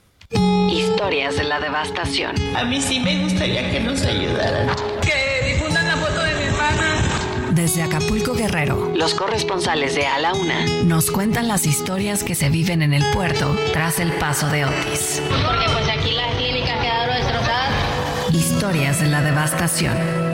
Historias 0.70 1.38
de 1.38 1.46
la 1.46 1.60
devastación. 1.60 2.36
A 2.56 2.66
mí 2.66 2.82
sí 2.82 3.00
me 3.00 3.24
gustaría 3.24 3.72
que 3.72 3.80
nos 3.80 4.02
ayudaran. 4.02 4.76
Que 5.02 5.54
difundan 5.54 5.88
la 5.88 5.96
foto 5.96 6.22
de 6.22 6.36
mi 6.36 6.44
hermana. 6.44 7.52
Desde 7.52 7.82
Acapulco 7.82 8.34
Guerrero, 8.34 8.92
los 8.94 9.14
corresponsales 9.14 9.96
de 9.96 10.06
A 10.06 10.20
la 10.20 10.34
Una 10.34 10.66
nos 10.84 11.12
cuentan 11.12 11.48
las 11.48 11.66
historias 11.66 12.24
que 12.24 12.36
se 12.36 12.50
viven 12.50 12.82
en 12.82 12.94
el 12.94 13.10
puerto 13.14 13.58
tras 13.72 14.00
el 14.00 14.12
paso 14.14 14.50
de 14.50 14.66
Otis. 14.66 15.22
Porque 15.30 15.66
pues 15.72 15.90
aquí 15.90 16.12
las 16.12 16.36
clínicas 16.36 16.78
quedaron 16.82 17.16
destrozadas. 17.16 18.34
Historias 18.34 19.00
de 19.02 19.08
la 19.08 19.22
devastación. 19.22 20.27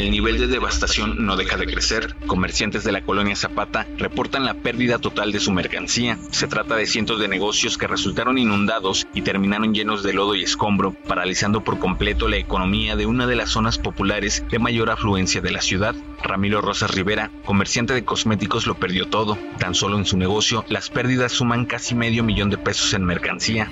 El 0.00 0.10
nivel 0.10 0.38
de 0.38 0.46
devastación 0.46 1.26
no 1.26 1.36
deja 1.36 1.58
de 1.58 1.66
crecer. 1.66 2.16
Comerciantes 2.26 2.84
de 2.84 2.90
la 2.90 3.02
colonia 3.02 3.36
Zapata 3.36 3.86
reportan 3.98 4.46
la 4.46 4.54
pérdida 4.54 4.98
total 4.98 5.30
de 5.30 5.40
su 5.40 5.52
mercancía. 5.52 6.16
Se 6.30 6.46
trata 6.46 6.74
de 6.74 6.86
cientos 6.86 7.20
de 7.20 7.28
negocios 7.28 7.76
que 7.76 7.86
resultaron 7.86 8.38
inundados 8.38 9.06
y 9.12 9.20
terminaron 9.20 9.74
llenos 9.74 10.02
de 10.02 10.14
lodo 10.14 10.34
y 10.36 10.42
escombro, 10.42 10.94
paralizando 11.06 11.62
por 11.64 11.78
completo 11.78 12.28
la 12.28 12.38
economía 12.38 12.96
de 12.96 13.04
una 13.04 13.26
de 13.26 13.36
las 13.36 13.50
zonas 13.50 13.76
populares 13.76 14.42
de 14.50 14.58
mayor 14.58 14.88
afluencia 14.88 15.42
de 15.42 15.50
la 15.50 15.60
ciudad. 15.60 15.94
Ramiro 16.22 16.62
Rosas 16.62 16.92
Rivera, 16.92 17.30
comerciante 17.44 17.92
de 17.92 18.02
cosméticos, 18.02 18.66
lo 18.66 18.76
perdió 18.76 19.06
todo. 19.06 19.36
Tan 19.58 19.74
solo 19.74 19.98
en 19.98 20.06
su 20.06 20.16
negocio, 20.16 20.64
las 20.68 20.88
pérdidas 20.88 21.32
suman 21.32 21.66
casi 21.66 21.94
medio 21.94 22.24
millón 22.24 22.48
de 22.48 22.56
pesos 22.56 22.94
en 22.94 23.04
mercancía. 23.04 23.68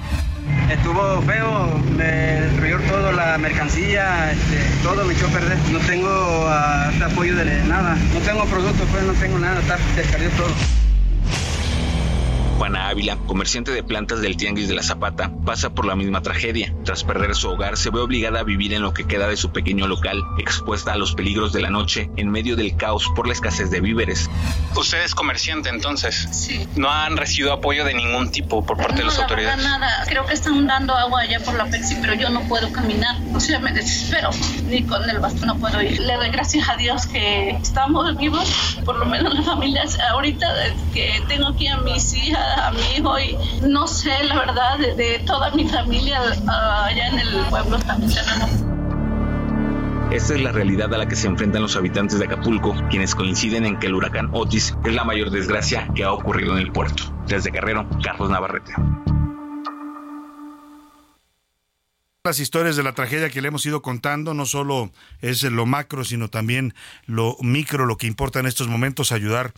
Estuvo 0.71 1.23
feo, 1.23 1.79
me 1.97 2.05
destruyó 2.05 2.79
toda 2.89 3.13
la 3.13 3.39
mercancía, 3.39 4.33
este, 4.33 4.59
todo 4.83 5.05
me 5.05 5.15
echó 5.15 5.27
a 5.27 5.31
perder. 5.31 5.59
No 5.71 5.79
tengo 5.81 6.18
uh, 6.19 7.05
apoyo 7.05 7.35
de 7.37 7.45
nada, 7.65 7.97
no 8.15 8.21
tengo 8.21 8.45
productos, 8.47 8.87
pues 8.91 9.05
no 9.05 9.13
tengo 9.15 9.39
nada, 9.39 9.61
perdió 10.11 10.31
todo. 10.31 10.88
Juana 12.59 12.89
Ávila, 12.89 13.17
comerciante 13.29 13.71
de 13.71 13.85
plantas 13.85 14.21
del 14.21 14.37
Tianguis 14.37 14.67
de 14.67 14.75
la 14.75 14.83
Zapata, 14.83 15.31
pasa 15.45 15.71
por 15.71 15.87
la 15.87 15.95
misma 15.95 16.23
tragedia. 16.23 16.75
Tras 16.85 17.05
perder 17.05 17.37
su 17.37 17.49
hogar, 17.49 17.77
se 17.77 17.91
ve 17.91 18.01
obligada 18.01 18.41
a 18.41 18.43
vivir 18.43 18.73
en 18.73 18.83
lo 18.83 18.93
que 18.93 19.07
queda 19.07 19.29
de 19.29 19.37
su 19.37 19.53
pequeño 19.53 19.87
local, 19.87 20.25
expuesta 20.39 20.93
a 20.93 20.97
los 20.97 21.15
peligros 21.15 21.53
de 21.53 21.61
la 21.61 21.71
noche, 21.71 22.11
en 22.17 22.31
medio 22.31 22.57
del 22.57 22.77
caos 22.77 23.07
por 23.15 23.29
la 23.29 23.33
escasez 23.33 23.71
de 23.71 23.81
víveres. 23.81 24.29
¿Usted 24.75 25.05
es 25.05 25.15
comerciante 25.15 25.69
entonces? 25.69 26.29
Sí. 26.33 26.67
¿No 26.75 26.91
han 26.91 27.17
recibido 27.17 27.53
apoyo 27.53 27.85
de 27.85 27.95
ningún 27.95 28.33
tipo 28.33 28.67
por 28.67 28.77
parte 28.77 28.95
no, 28.95 28.99
de 28.99 29.05
las 29.05 29.19
la 29.19 29.23
autoridades? 29.23 29.57
Verdad, 29.59 29.79
nada, 29.79 30.05
creo 30.09 30.27
que 30.27 30.35
están 30.35 30.67
dando 30.67 30.95
agua 30.95 31.21
allá 31.21 31.39
por 31.39 31.55
la 31.55 31.67
Pepsi, 31.67 31.97
pero 32.01 32.15
yo 32.15 32.29
no 32.29 32.41
puedo 32.49 32.73
caminar. 32.73 33.17
O 33.35 33.39
sea, 33.39 33.61
me 33.61 33.73
desespero. 33.73 34.31
Ni 34.69 34.83
con 34.83 35.09
el 35.09 35.21
bastón 35.21 35.47
no 35.47 35.59
puedo 35.59 35.81
ir. 35.81 36.01
Le 36.01 36.17
doy 36.17 36.31
gracias 36.31 36.69
a 36.69 36.75
Dios 36.75 37.07
que 37.07 37.51
estamos 37.51 38.17
vivos, 38.17 38.81
por 38.85 38.99
lo 38.99 39.07
menos 39.07 39.33
las 39.33 39.47
familias. 39.47 39.97
Ahorita 40.11 40.49
que 40.93 41.23
tengo 41.29 41.47
aquí 41.47 41.69
a 41.69 41.77
mis 41.79 42.13
hijas, 42.15 42.48
a 42.57 42.71
mi 42.73 42.81
hijo 42.97 43.19
y 43.19 43.37
no 43.67 43.87
sé 43.87 44.25
la 44.25 44.39
verdad 44.39 44.79
de, 44.79 45.23
toda 45.27 45.51
mi 45.51 45.69
familia 45.69 46.21
uh, 46.23 46.51
allá 46.51 47.09
en 47.09 47.19
el 47.19 47.45
pueblo 47.49 47.79
también 47.79 48.13
tenemos. 48.13 48.69
Esta 50.11 50.35
es 50.35 50.41
la 50.41 50.53
realidad 50.53 50.93
a 50.95 50.99
la 50.99 51.07
que 51.07 51.17
se 51.17 51.27
enfrentan 51.27 51.61
los 51.61 51.77
habitantes 51.77 52.19
de 52.19 52.25
Acapulco, 52.25 52.75
quienes 52.89 53.15
coinciden 53.15 53.67
en 53.67 53.79
que 53.79 53.89
el 53.89 53.95
huracán 53.95 54.31
Otis 54.33 54.75
es 54.85 54.95
la 54.95 55.05
mayor 55.05 55.31
desgracia 55.31 55.87
que 55.95 56.05
ha 56.05 56.13
ocurrido 56.13 56.53
en 56.53 56.61
el 56.61 56.73
puerto. 56.73 57.03
Desde 57.27 57.51
Guerrero, 57.51 57.87
Carlos 58.03 58.31
Navarrete. 58.31 58.73
Las 62.29 62.41
historias 62.41 62.77
de 62.77 62.83
la 62.83 62.93
tragedia 62.93 63.31
que 63.31 63.41
le 63.41 63.49
hemos 63.49 63.65
ido 63.65 63.81
contando, 63.81 64.35
no 64.35 64.45
solo 64.45 64.93
es 65.23 65.43
lo 65.45 65.65
macro, 65.65 66.05
sino 66.05 66.29
también 66.29 66.75
lo 67.07 67.39
micro, 67.41 67.87
lo 67.87 67.97
que 67.97 68.07
importa 68.07 68.39
en 68.39 68.45
estos 68.45 68.69
momentos, 68.69 69.13
ayudar 69.13 69.55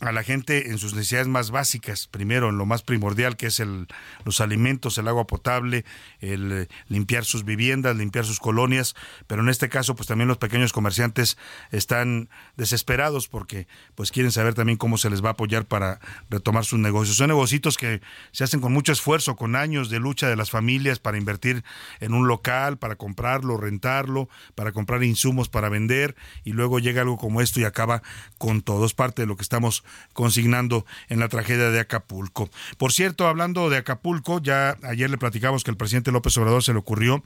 a 0.00 0.12
la 0.12 0.22
gente 0.22 0.70
en 0.70 0.78
sus 0.78 0.94
necesidades 0.94 1.26
más 1.26 1.50
básicas, 1.50 2.06
primero 2.06 2.50
en 2.50 2.56
lo 2.56 2.66
más 2.66 2.82
primordial 2.82 3.36
que 3.36 3.48
es 3.48 3.58
el, 3.58 3.88
los 4.24 4.40
alimentos, 4.40 4.96
el 4.98 5.08
agua 5.08 5.26
potable, 5.26 5.84
el 6.20 6.68
limpiar 6.86 7.24
sus 7.24 7.44
viviendas, 7.44 7.96
limpiar 7.96 8.24
sus 8.24 8.38
colonias, 8.38 8.94
pero 9.26 9.42
en 9.42 9.48
este 9.48 9.68
caso 9.68 9.96
pues 9.96 10.06
también 10.06 10.28
los 10.28 10.38
pequeños 10.38 10.72
comerciantes 10.72 11.36
están 11.72 12.28
desesperados 12.56 13.26
porque 13.26 13.66
pues 13.96 14.12
quieren 14.12 14.30
saber 14.30 14.54
también 14.54 14.78
cómo 14.78 14.98
se 14.98 15.10
les 15.10 15.24
va 15.24 15.30
a 15.30 15.32
apoyar 15.32 15.64
para 15.64 15.98
retomar 16.30 16.64
sus 16.64 16.78
negocios. 16.78 17.16
Son 17.16 17.26
negocios 17.26 17.76
que 17.76 18.00
se 18.30 18.44
hacen 18.44 18.60
con 18.60 18.72
mucho 18.72 18.92
esfuerzo, 18.92 19.34
con 19.34 19.56
años 19.56 19.90
de 19.90 19.98
lucha 19.98 20.28
de 20.28 20.36
las 20.36 20.50
familias 20.50 21.00
para 21.00 21.18
invertir 21.18 21.64
en 22.00 22.14
un 22.14 22.28
local 22.28 22.78
para 22.78 22.96
comprarlo, 22.96 23.56
rentarlo, 23.56 24.28
para 24.54 24.72
comprar 24.72 25.02
insumos 25.02 25.48
para 25.48 25.68
vender 25.68 26.16
y 26.44 26.52
luego 26.52 26.78
llega 26.78 27.02
algo 27.02 27.18
como 27.18 27.40
esto 27.40 27.60
y 27.60 27.64
acaba 27.64 28.02
con 28.38 28.62
todo. 28.62 28.86
Es 28.86 28.94
parte 28.94 29.22
de 29.22 29.26
lo 29.26 29.36
que 29.36 29.42
estamos 29.42 29.84
consignando 30.12 30.86
en 31.08 31.20
la 31.20 31.28
tragedia 31.28 31.70
de 31.70 31.80
Acapulco. 31.80 32.50
Por 32.76 32.92
cierto, 32.92 33.26
hablando 33.26 33.70
de 33.70 33.78
Acapulco, 33.78 34.40
ya 34.40 34.76
ayer 34.82 35.10
le 35.10 35.18
platicamos 35.18 35.64
que 35.64 35.70
el 35.70 35.76
presidente 35.76 36.12
López 36.12 36.36
Obrador 36.38 36.62
se 36.62 36.72
le 36.72 36.78
ocurrió 36.78 37.22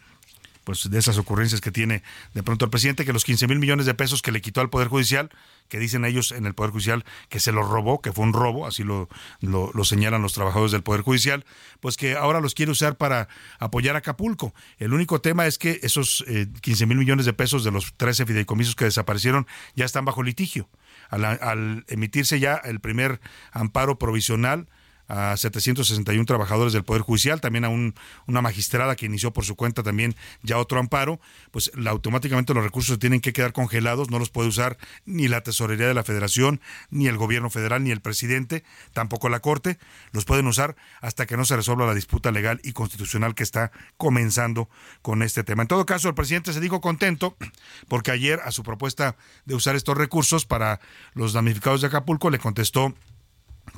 pues 0.65 0.91
de 0.91 0.99
esas 0.99 1.19
ocurrencias 1.19 1.61
que 1.61 1.71
tiene 1.71 2.03
de 2.35 2.43
pronto 2.43 2.65
el 2.65 2.71
presidente, 2.71 3.05
que 3.05 3.13
los 3.13 3.25
15 3.25 3.47
mil 3.49 3.59
millones 3.59 3.87
de 3.87 3.95
pesos 3.95 4.23
que 4.23 4.33
le 4.33 4.41
quitó 4.41 4.61
al 4.61 4.71
Poder 4.71 4.89
Judicial, 4.89 5.31
que 5.69 5.79
dicen 5.79 6.05
ellos 6.05 6.33
en 6.33 6.47
el 6.47 6.55
Poder 6.55 6.71
Judicial 6.71 7.05
que 7.29 7.41
se 7.41 7.53
los 7.53 7.69
robó, 7.69 8.01
que 8.01 8.13
fue 8.13 8.25
un 8.25 8.33
robo, 8.33 8.67
así 8.67 8.85
lo, 8.85 9.09
lo, 9.41 9.85
señalan 9.85 10.23
los 10.23 10.35
trabajadores 10.35 10.73
del 10.73 10.83
Poder 10.83 11.03
Judicial, 11.03 11.45
pues 11.81 11.97
que 11.97 12.17
ahora 12.17 12.41
los 12.41 12.55
quiere 12.55 12.73
usar 12.73 12.97
para 12.97 13.29
apoyar 13.59 13.97
a 13.97 13.99
Acapulco. 13.99 14.55
El 14.79 14.93
único 14.93 15.21
tema 15.21 15.47
es 15.47 15.59
que 15.59 15.81
esos 15.83 16.25
eh, 16.29 16.47
15 16.61 16.87
mil 16.87 16.99
millones 16.99 17.27
de 17.27 17.33
pesos 17.33 17.65
de 17.65 17.71
los 17.71 17.95
13 17.97 18.27
fideicomisos 18.27 18.77
que 18.77 18.85
desaparecieron 18.85 19.47
ya 19.75 19.85
están 19.85 20.05
bajo 20.05 20.23
litigio. 20.23 20.69
Al 21.11 21.85
emitirse 21.89 22.41
ya 22.41 22.57
el 22.57 22.81
primer 22.81 23.21
amparo 23.53 23.99
provisional, 23.99 24.69
a 25.13 25.37
761 25.37 26.25
trabajadores 26.25 26.73
del 26.73 26.85
Poder 26.85 27.03
Judicial, 27.03 27.43
también 27.43 27.67
a 27.67 27.69
un, 27.69 27.95
una 28.27 28.41
magistrada 28.41 28.97
que 28.97 29.05
inició 29.05 29.31
por 29.31 29.45
su 29.45 29.57
cuenta 29.57 29.83
también 29.83 30.17
ya 30.43 30.57
otro 30.57 30.81
amparo, 30.81 31.21
pues 31.51 31.71
automáticamente 31.87 32.55
los 32.55 32.65
recursos 32.65 32.99
tienen 32.99 33.21
que 33.21 33.35
quedar 33.35 33.53
congelados, 33.53 34.11
no 34.11 34.19
los 34.19 34.31
puede 34.31 34.49
usar 34.49 34.79
ni 35.05 35.29
la 35.29 35.43
Tesorería 35.43 35.87
de 35.87 35.93
la 35.93 36.03
Federación, 36.03 36.63
ni 36.89 37.09
el 37.09 37.19
Gobierno 37.19 37.51
Federal, 37.51 37.85
ni 37.85 37.91
el 37.91 38.01
presidente, 38.01 38.65
tampoco 38.95 39.29
la 39.29 39.41
Corte, 39.41 39.79
los 40.13 40.25
pueden 40.25 40.47
usar 40.47 40.77
hasta 41.03 41.27
que 41.27 41.37
no 41.37 41.45
se 41.45 41.57
resuelva 41.57 41.85
la 41.85 41.95
disputa 41.95 42.31
legal 42.31 42.59
y 42.65 42.73
constitucional 42.73 43.35
que 43.35 43.43
está 43.43 43.71
comenzando 43.99 44.71
con 45.03 45.23
este 45.23 45.45
tema. 45.45 45.61
En 45.61 45.69
todo 45.69 45.85
caso, 45.85 46.09
el 46.09 46.15
presidente 46.15 46.55
se 46.55 46.61
dijo 46.61 46.81
contento 46.81 47.37
porque 47.87 48.13
ayer 48.13 48.41
a 48.47 48.51
su 48.51 48.63
propuesta 48.63 49.17
de 49.45 49.55
usar 49.55 49.77
estos 49.77 49.99
recursos 49.99 50.47
para 50.47 50.81
los 51.13 51.35
damnificados 51.35 51.83
de 51.83 51.89
Acapulco 51.89 52.31
le 52.31 52.39
contestó 52.39 52.95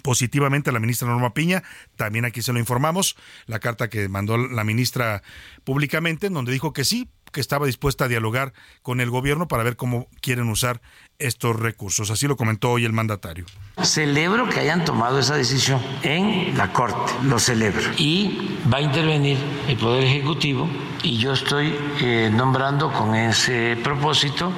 positivamente 0.03 0.71
a 0.71 0.73
la 0.73 0.81
ministra 0.81 1.09
Norma 1.09 1.35
Piña, 1.35 1.63
también 1.97 2.25
aquí 2.25 2.43
se 2.43 2.53
lo 2.53 2.59
informamos, 2.59 3.17
la 3.47 3.59
carta 3.59 3.89
que 3.89 4.09
mandó 4.09 4.37
la 4.37 4.65
ministra 4.65 5.23
públicamente, 5.65 6.27
en 6.27 6.35
donde 6.35 6.53
dijo 6.53 6.73
que 6.73 6.85
sí, 6.85 7.09
que 7.35 7.41
estaba 7.41 7.67
dispuesta 7.67 8.05
a 8.05 8.09
dialogar 8.09 8.55
con 8.81 9.01
el 9.01 9.11
gobierno 9.11 9.49
para 9.49 9.65
ver 9.65 9.77
cómo 9.77 10.07
quieren 10.23 10.49
usar 10.49 10.81
estos 11.19 11.57
recursos. 11.59 12.11
Así 12.11 12.27
lo 12.27 12.37
comentó 12.37 12.71
hoy 12.71 12.85
el 12.85 12.93
mandatario. 12.93 13.45
Celebro 13.83 14.49
que 14.49 14.61
hayan 14.61 14.85
tomado 14.85 15.19
esa 15.19 15.37
decisión 15.37 15.83
en 16.03 16.57
la 16.57 16.73
Corte, 16.73 17.13
lo 17.25 17.39
celebro. 17.39 17.91
Y 17.99 18.59
va 18.73 18.79
a 18.79 18.83
intervenir 18.83 19.37
el 19.69 19.77
Poder 19.77 20.05
Ejecutivo 20.05 20.69
y 21.03 21.19
yo 21.19 21.33
estoy 21.33 21.75
eh, 22.01 22.31
nombrando 22.33 22.93
con 22.93 23.15
ese 23.15 23.77
propósito 23.83 24.53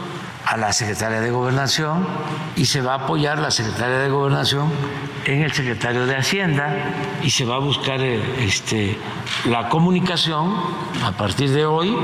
a 0.46 0.56
la 0.56 0.72
secretaria 0.72 1.20
de 1.20 1.30
Gobernación 1.30 2.06
y 2.54 2.66
se 2.66 2.80
va 2.80 2.92
a 2.92 3.04
apoyar 3.04 3.38
la 3.38 3.50
secretaria 3.50 3.98
de 3.98 4.08
Gobernación 4.08 4.70
en 5.24 5.42
el 5.42 5.52
secretario 5.52 6.06
de 6.06 6.16
Hacienda 6.16 6.72
y 7.22 7.30
se 7.30 7.44
va 7.44 7.56
a 7.56 7.58
buscar 7.58 8.00
eh, 8.00 8.22
este, 8.38 8.96
la 9.46 9.68
comunicación 9.68 10.54
a 11.04 11.10
partir 11.12 11.50
de 11.50 11.66
hoy 11.66 11.96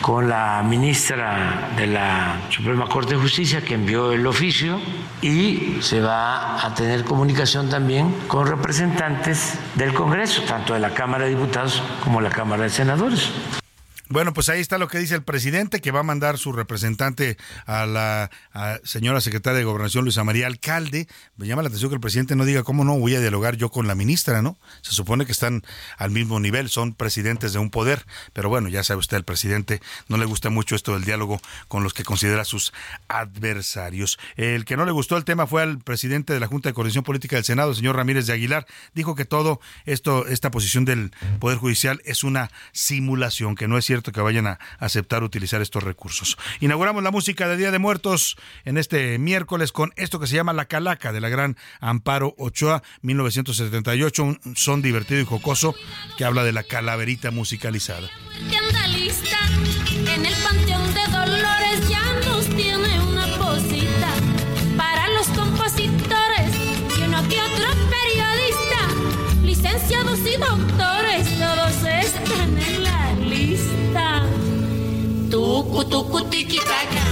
con 0.00 0.28
la 0.28 0.64
ministra 0.66 1.70
de 1.76 1.86
la 1.86 2.40
Suprema 2.50 2.88
Corte 2.88 3.14
de 3.14 3.20
Justicia 3.20 3.62
que 3.62 3.74
envió 3.74 4.10
el 4.10 4.26
oficio 4.26 4.80
y 5.22 5.78
se 5.80 6.00
va 6.00 6.66
a 6.66 6.74
tener 6.74 7.04
comunicación 7.04 7.68
también 7.68 8.12
con 8.26 8.48
representantes 8.48 9.58
del 9.76 9.94
Congreso, 9.94 10.42
tanto 10.42 10.74
de 10.74 10.80
la 10.80 10.90
Cámara 10.90 11.24
de 11.24 11.30
Diputados 11.30 11.80
como 12.02 12.20
la 12.20 12.30
Cámara 12.30 12.64
de 12.64 12.70
Senadores. 12.70 13.30
Bueno, 14.08 14.32
pues 14.32 14.48
ahí 14.48 14.60
está 14.60 14.78
lo 14.78 14.86
que 14.86 15.00
dice 15.00 15.16
el 15.16 15.24
presidente, 15.24 15.80
que 15.80 15.90
va 15.90 16.00
a 16.00 16.04
mandar 16.04 16.38
su 16.38 16.52
representante 16.52 17.36
a 17.66 17.86
la 17.86 18.30
señora 18.84 19.20
secretaria 19.20 19.58
de 19.58 19.64
Gobernación, 19.64 20.04
Luisa 20.04 20.22
María 20.22 20.46
Alcalde. 20.46 21.08
Me 21.36 21.48
llama 21.48 21.62
la 21.62 21.68
atención 21.68 21.90
que 21.90 21.96
el 21.96 22.00
presidente 22.00 22.36
no 22.36 22.44
diga 22.44 22.62
cómo 22.62 22.84
no 22.84 22.96
voy 22.96 23.16
a 23.16 23.20
dialogar 23.20 23.56
yo 23.56 23.68
con 23.70 23.88
la 23.88 23.96
ministra, 23.96 24.42
¿no? 24.42 24.58
Se 24.82 24.92
supone 24.92 25.26
que 25.26 25.32
están 25.32 25.64
al 25.98 26.12
mismo 26.12 26.38
nivel, 26.38 26.68
son 26.68 26.94
presidentes 26.94 27.52
de 27.52 27.58
un 27.58 27.70
poder, 27.70 28.06
pero 28.32 28.48
bueno, 28.48 28.68
ya 28.68 28.84
sabe 28.84 29.00
usted, 29.00 29.16
el 29.16 29.24
presidente 29.24 29.82
no 30.06 30.18
le 30.18 30.24
gusta 30.24 30.50
mucho 30.50 30.76
esto 30.76 30.92
del 30.94 31.04
diálogo 31.04 31.40
con 31.66 31.82
los 31.82 31.92
que 31.92 32.04
considera 32.04 32.44
sus 32.44 32.72
adversarios. 33.08 34.20
El 34.36 34.64
que 34.64 34.76
no 34.76 34.84
le 34.84 34.92
gustó 34.92 35.16
el 35.16 35.24
tema 35.24 35.48
fue 35.48 35.62
al 35.62 35.78
presidente 35.80 36.32
de 36.32 36.38
la 36.38 36.46
Junta 36.46 36.68
de 36.68 36.74
Coordinación 36.74 37.02
Política 37.02 37.34
del 37.34 37.44
Senado, 37.44 37.70
el 37.70 37.76
señor 37.76 37.96
Ramírez 37.96 38.26
de 38.26 38.34
Aguilar. 38.34 38.68
Dijo 38.94 39.16
que 39.16 39.24
todo 39.24 39.60
esto, 39.84 40.28
esta 40.28 40.52
posición 40.52 40.84
del 40.84 41.10
Poder 41.40 41.58
Judicial 41.58 42.00
es 42.04 42.22
una 42.22 42.52
simulación, 42.70 43.56
que 43.56 43.66
no 43.66 43.76
es 43.78 43.84
cierto 43.84 43.95
que 44.02 44.20
vayan 44.20 44.46
a 44.46 44.58
aceptar 44.78 45.22
utilizar 45.22 45.62
estos 45.62 45.82
recursos. 45.82 46.36
Inauguramos 46.60 47.02
la 47.02 47.10
música 47.10 47.48
de 47.48 47.56
Día 47.56 47.70
de 47.70 47.78
Muertos 47.78 48.36
en 48.64 48.78
este 48.78 49.18
miércoles 49.18 49.72
con 49.72 49.92
esto 49.96 50.20
que 50.20 50.26
se 50.26 50.36
llama 50.36 50.52
La 50.52 50.66
Calaca 50.66 51.12
de 51.12 51.20
la 51.20 51.28
gran 51.28 51.56
Amparo 51.80 52.34
Ochoa, 52.38 52.82
1978, 53.02 54.22
un 54.22 54.40
son 54.56 54.82
divertido 54.82 55.20
y 55.20 55.24
jocoso 55.24 55.74
que 56.16 56.24
habla 56.24 56.44
de 56.44 56.52
la 56.52 56.62
calaverita 56.62 57.30
musicalizada. 57.30 58.08
Tucu, 75.88 76.18
tucu, 76.18 76.30
tiki, 76.30 76.58
taca, 76.58 77.04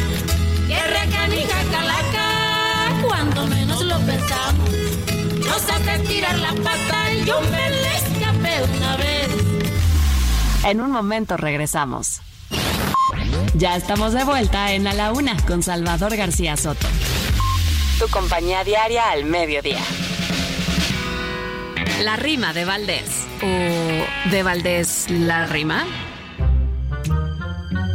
que 0.67 0.81
recanija 0.83 1.63
calaca, 1.71 3.03
cuando 3.07 3.47
menos 3.47 3.83
lo 3.83 3.99
pensamos. 4.01 4.71
Nos 5.39 5.71
hace 5.71 5.99
tirar 6.01 6.37
la 6.39 6.53
pata 6.55 7.13
y 7.13 7.25
yo 7.25 7.41
me 7.41 7.71
le 7.71 7.97
escapé 7.97 8.77
una 8.77 8.97
vez. 8.97 9.29
En 10.65 10.81
un 10.81 10.91
momento 10.91 11.37
regresamos. 11.37 12.21
Ya 13.55 13.77
estamos 13.77 14.13
de 14.13 14.25
vuelta 14.25 14.73
en 14.73 14.89
A 14.89 14.93
la 14.93 15.13
Una 15.13 15.37
con 15.47 15.63
Salvador 15.63 16.17
García 16.17 16.57
Soto. 16.57 16.89
Tu 18.01 18.09
compañía 18.09 18.65
diaria 18.65 19.11
al 19.11 19.25
mediodía. 19.25 19.83
La 22.03 22.17
rima 22.17 22.53
de 22.53 22.65
Valdés. 22.65 23.27
¿O 23.41 24.31
de 24.31 24.43
Valdés 24.43 25.07
la 25.11 25.47
rima? 25.47 25.85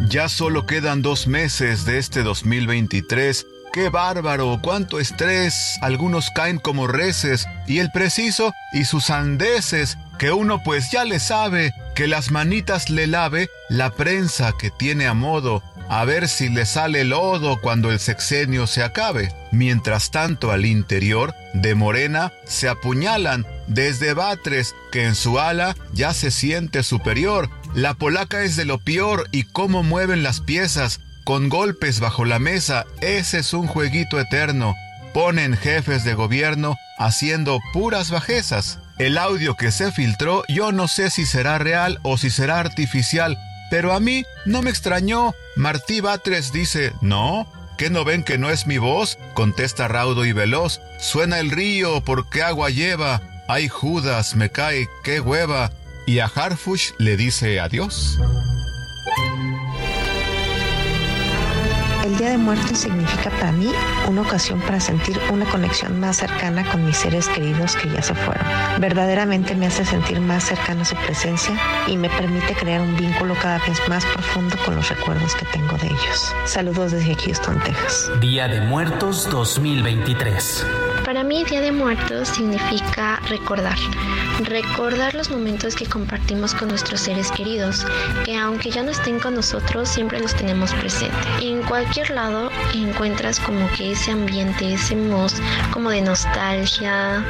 Ya 0.10 0.28
solo 0.28 0.66
quedan 0.66 1.04
dos 1.04 1.28
meses 1.28 1.86
de 1.86 2.00
este 2.00 2.24
2023. 2.24 3.46
¡Qué 3.72 3.90
bárbaro! 3.90 4.60
¡Cuánto 4.60 5.00
estrés! 5.00 5.78
Algunos 5.84 6.32
caen 6.34 6.58
como 6.58 6.88
reces 6.88 7.48
y 7.68 7.78
el 7.78 7.92
preciso 7.92 8.52
y 8.74 8.86
sus 8.86 9.12
andeses, 9.12 10.00
que 10.18 10.32
uno 10.32 10.64
pues 10.64 10.90
ya 10.90 11.06
le 11.06 11.20
sabe, 11.20 11.76
que 11.94 12.08
las 12.08 12.32
manitas 12.32 12.90
le 12.90 13.06
lave 13.06 13.50
la 13.70 13.92
prensa 13.92 14.52
que 14.60 14.72
tiene 14.72 15.06
a 15.06 15.14
modo, 15.14 15.62
a 15.90 16.06
ver 16.06 16.28
si 16.28 16.50
le 16.50 16.66
sale 16.66 17.04
lodo 17.04 17.62
cuando 17.62 17.92
el 17.92 18.00
sexenio 18.00 18.66
se 18.66 18.82
acabe. 18.82 19.32
Mientras 19.52 20.10
tanto 20.10 20.52
al 20.52 20.66
interior 20.66 21.36
de 21.54 21.76
Morena 21.76 22.32
se 22.46 22.68
apuñalan 22.68 23.46
desde 23.68 24.14
Batres, 24.14 24.76
que 24.92 25.06
en 25.06 25.14
su 25.14 25.40
ala 25.40 25.76
ya 25.94 26.16
se 26.16 26.32
siente 26.32 26.82
superior. 26.82 27.50
La 27.74 27.94
polaca 27.94 28.44
es 28.44 28.56
de 28.56 28.66
lo 28.66 28.80
peor 28.80 29.28
y 29.32 29.44
cómo 29.44 29.84
mueven 29.84 30.24
las 30.24 30.42
piezas, 30.42 31.02
con 31.24 31.50
golpes 31.50 32.00
bajo 32.00 32.26
la 32.26 32.40
mesa, 32.40 32.86
ese 33.02 33.40
es 33.40 33.54
un 33.54 33.68
jueguito 33.68 34.20
eterno. 34.20 34.74
Ponen 35.14 35.56
jefes 35.56 36.04
de 36.04 36.16
gobierno 36.16 36.76
haciendo 36.98 37.60
puras 37.72 38.10
bajezas. 38.10 38.80
El 38.98 39.18
audio 39.18 39.56
que 39.56 39.72
se 39.72 39.92
filtró 39.92 40.44
yo 40.50 40.72
no 40.72 40.88
sé 40.88 41.12
si 41.12 41.26
será 41.26 41.60
real 41.60 42.00
o 42.02 42.18
si 42.18 42.32
será 42.32 42.60
artificial, 42.60 43.38
pero 43.70 43.94
a 43.94 44.00
mí 44.00 44.26
no 44.46 44.64
me 44.64 44.72
extrañó. 44.72 45.36
Martí 45.56 46.02
Batres 46.02 46.52
dice, 46.52 46.94
no, 47.02 47.52
¿qué 47.78 47.92
no 47.92 48.04
ven 48.04 48.24
que 48.24 48.40
no 48.40 48.50
es 48.50 48.66
mi 48.66 48.80
voz? 48.80 49.20
Contesta 49.36 49.88
raudo 49.88 50.26
y 50.26 50.34
veloz, 50.34 50.82
suena 51.00 51.40
el 51.40 51.52
río 51.52 52.02
porque 52.04 52.42
agua 52.42 52.72
lleva. 52.72 53.22
Ay 53.48 53.68
Judas, 53.68 54.36
me 54.36 54.52
cae, 54.52 54.88
qué 55.04 55.20
hueva. 55.20 55.72
Y 56.10 56.18
a 56.18 56.26
Harfush 56.26 56.94
le 56.98 57.16
dice 57.16 57.60
adiós. 57.60 58.18
El 62.04 62.18
Día 62.18 62.32
de 62.32 62.38
Muertos 62.40 62.80
significa 62.80 63.30
para 63.30 63.52
mí 63.52 63.72
una 64.08 64.22
ocasión 64.24 64.60
para 64.62 64.80
sentir 64.80 65.20
una 65.32 65.46
conexión 65.46 66.00
más 66.00 66.18
cercana 66.18 66.68
con 66.72 66.84
mis 66.84 66.98
seres 66.98 67.28
queridos 67.28 67.76
que 67.76 67.92
ya 67.92 68.02
se 68.02 68.16
fueron. 68.16 68.44
Verdaderamente 68.80 69.54
me 69.54 69.68
hace 69.68 69.86
sentir 69.86 70.20
más 70.20 70.46
cercano 70.46 70.82
a 70.82 70.86
su 70.86 70.96
presencia 70.96 71.56
y 71.86 71.96
me 71.96 72.10
permite 72.10 72.56
crear 72.56 72.82
un 72.82 72.98
vínculo 72.98 73.36
cada 73.36 73.60
vez 73.60 73.78
más 73.88 74.04
profundo 74.06 74.58
con 74.66 74.78
los 74.78 74.90
recuerdos 74.90 75.36
que 75.36 75.46
tengo 75.46 75.78
de 75.78 75.90
ellos. 75.90 76.34
Saludos 76.46 76.92
desde 76.92 77.14
Houston, 77.14 77.62
Texas. 77.64 78.10
Día 78.20 78.48
de 78.48 78.62
Muertos 78.62 79.30
2023. 79.30 80.66
Para 81.06 81.24
mí 81.24 81.44
Día 81.44 81.62
de 81.62 81.72
Muertos 81.72 82.30
significa 82.30 83.22
recordar. 83.30 83.78
Recordar 84.40 85.16
los 85.16 85.30
momentos 85.30 85.76
que 85.76 85.86
compartimos 85.86 86.54
con 86.54 86.70
nuestros 86.70 87.02
seres 87.02 87.30
queridos, 87.32 87.86
que 88.24 88.38
aunque 88.38 88.72
ya 88.72 88.84
no 88.84 88.92
estén 88.92 89.20
con 89.20 89.36
nosotros, 89.36 89.90
siempre 89.90 90.20
los 90.20 90.34
tenemos 90.34 90.74
presente. 90.76 91.18
En 91.42 91.62
cualquier 91.64 92.10
lado 92.12 92.50
encuentras 92.74 93.40
como 93.40 93.70
que 93.76 93.92
ese 93.92 94.12
ambiente, 94.12 94.74
ese 94.74 94.96
mood 94.96 95.32
como 95.74 95.90
de 95.90 96.02
nostalgia, 96.02 97.26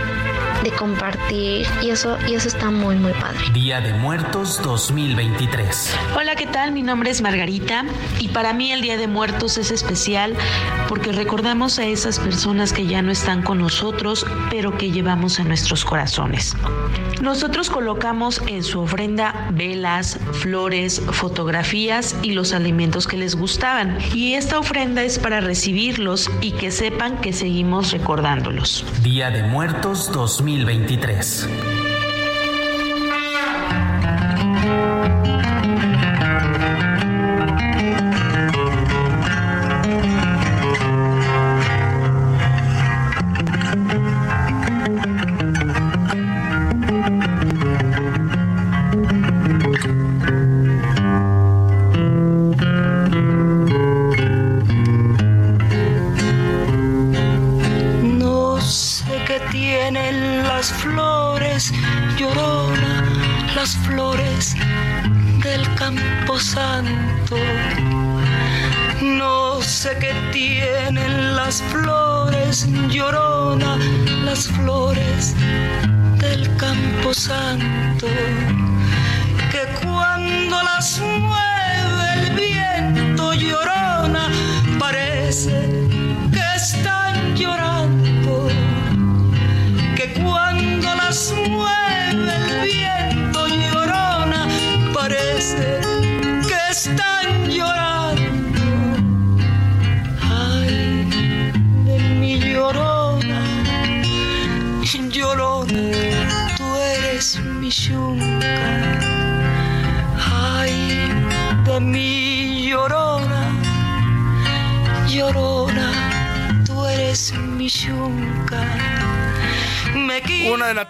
de 0.63 0.72
compartir, 0.72 1.65
y 1.82 1.89
eso, 1.89 2.17
y 2.28 2.36
eso 2.36 2.48
está 2.48 2.69
muy, 2.69 2.95
muy 2.95 3.13
padre. 3.13 3.39
Día 3.54 3.82
de 3.82 3.93
Muertos 3.93 4.62
2023. 4.62 5.95
Hola, 6.15 6.36
¿qué 6.36 6.45
tal? 6.45 6.72
Mi 6.72 6.84
nombre 6.84 7.10
es 7.10 7.22
Margarita 7.22 7.86
y 8.19 8.28
para 8.28 8.54
mí 8.54 8.72
el 8.72 8.82
Día 8.82 8.98
de 8.98 9.08
Muertos 9.08 9.58
es 9.58 9.72
especial 9.72 10.36
porque 10.88 11.12
recordamos 11.12 11.80
a 11.80 11.86
esas 11.86 12.19
personas 12.19 12.72
que 12.72 12.86
ya 12.86 13.02
no 13.02 13.12
están 13.12 13.41
con 13.41 13.58
nosotros, 13.58 14.26
pero 14.52 14.78
que 14.78 14.91
llevamos 14.91 15.39
en 15.39 15.48
nuestros 15.48 15.84
corazones. 15.86 16.56
Nosotros 17.22 17.70
colocamos 17.70 18.42
en 18.48 18.64
su 18.64 18.80
ofrenda 18.80 19.50
velas, 19.52 20.20
flores, 20.34 21.02
fotografías 21.12 22.16
y 22.24 22.32
los 22.32 22.54
alimentos 22.54 23.08
que 23.08 23.18
les 23.18 23.36
gustaban. 23.36 23.98
Y 24.14 24.34
esta 24.34 24.60
ofrenda 24.60 25.04
es 25.04 25.20
para 25.20 25.42
recibirlos 25.42 26.30
y 26.42 26.52
que 26.52 26.72
sepan 26.72 27.20
que 27.22 27.34
seguimos 27.34 27.92
recordándolos. 27.92 28.86
Día 29.04 29.30
de 29.30 29.44
Muertos 29.44 30.12
2023. 30.12 31.79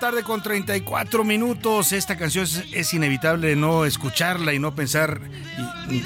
Tarde 0.09 0.23
con 0.23 0.41
34 0.41 1.23
minutos. 1.23 1.91
Esta 1.91 2.17
canción 2.17 2.43
es, 2.45 2.63
es 2.73 2.95
inevitable 2.95 3.55
no 3.55 3.85
escucharla 3.85 4.55
y 4.55 4.59
no 4.59 4.73
pensar, 4.73 5.21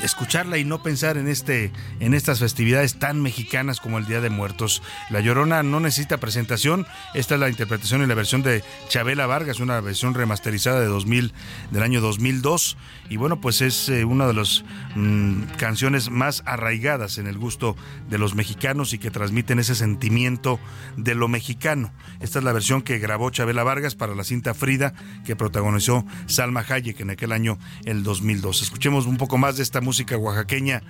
escucharla 0.03 0.57
y 0.57 0.65
no 0.65 0.81
pensar 0.81 1.17
en 1.17 1.27
este, 1.27 1.71
en 1.99 2.13
estas 2.13 2.39
festividades 2.39 2.95
tan 2.95 3.21
mexicanas 3.21 3.79
como 3.79 3.97
el 3.97 4.05
Día 4.05 4.21
de 4.21 4.29
Muertos. 4.29 4.81
La 5.09 5.19
Llorona 5.19 5.63
no 5.63 5.79
necesita 5.79 6.17
presentación. 6.17 6.85
Esta 7.13 7.35
es 7.35 7.39
la 7.39 7.49
interpretación 7.49 8.01
y 8.01 8.07
la 8.07 8.15
versión 8.15 8.43
de 8.43 8.63
Chabela 8.89 9.25
Vargas, 9.25 9.59
una 9.59 9.79
versión 9.81 10.13
remasterizada 10.13 10.79
de 10.79 10.87
2000, 10.87 11.33
del 11.71 11.83
año 11.83 12.01
2002. 12.01 12.77
Y 13.09 13.17
bueno, 13.17 13.41
pues 13.41 13.61
es 13.61 13.89
eh, 13.89 14.05
una 14.05 14.27
de 14.27 14.33
las 14.33 14.63
mm, 14.95 15.43
canciones 15.57 16.09
más 16.09 16.43
arraigadas 16.45 17.17
en 17.17 17.27
el 17.27 17.37
gusto 17.37 17.75
de 18.09 18.17
los 18.17 18.35
mexicanos 18.35 18.93
y 18.93 18.97
que 18.97 19.11
transmiten 19.11 19.59
ese 19.59 19.75
sentimiento 19.75 20.59
de 20.97 21.15
lo 21.15 21.27
mexicano. 21.27 21.91
Esta 22.19 22.39
es 22.39 22.45
la 22.45 22.53
versión 22.53 22.81
que 22.81 22.99
grabó 22.99 23.29
Chabela 23.29 23.63
Vargas 23.63 23.95
para 23.95 24.15
la 24.15 24.23
cinta 24.23 24.53
Frida 24.53 24.93
que 25.25 25.35
protagonizó 25.35 26.05
Salma 26.27 26.65
Hayek 26.67 26.99
en 26.99 27.09
aquel 27.09 27.31
año, 27.31 27.57
el 27.85 28.03
2002. 28.03 28.61
Escuchemos 28.61 29.05
un 29.05 29.17
poco 29.17 29.37
más 29.37 29.57
de 29.57 29.63
esta 29.73 29.81
música 29.81 30.15
oaxaqueña 30.17 30.83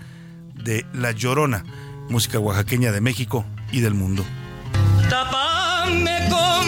de 0.56 0.86
La 0.92 1.14
Llorona, 1.14 1.64
música 2.10 2.38
oaxaqueña 2.38 2.92
de 2.92 3.00
México 3.00 3.46
y 3.72 3.80
del 3.80 3.94
mundo. 3.94 4.26
Tápame 5.10 6.28
con 6.30 6.68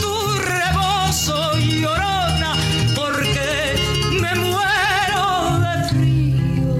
tu 0.00 0.14
rebozo 0.46 1.58
llorona, 1.58 2.54
porque 2.94 3.74
me 4.12 4.32
muero 4.36 5.58
de 5.58 5.82
frío. 5.88 6.70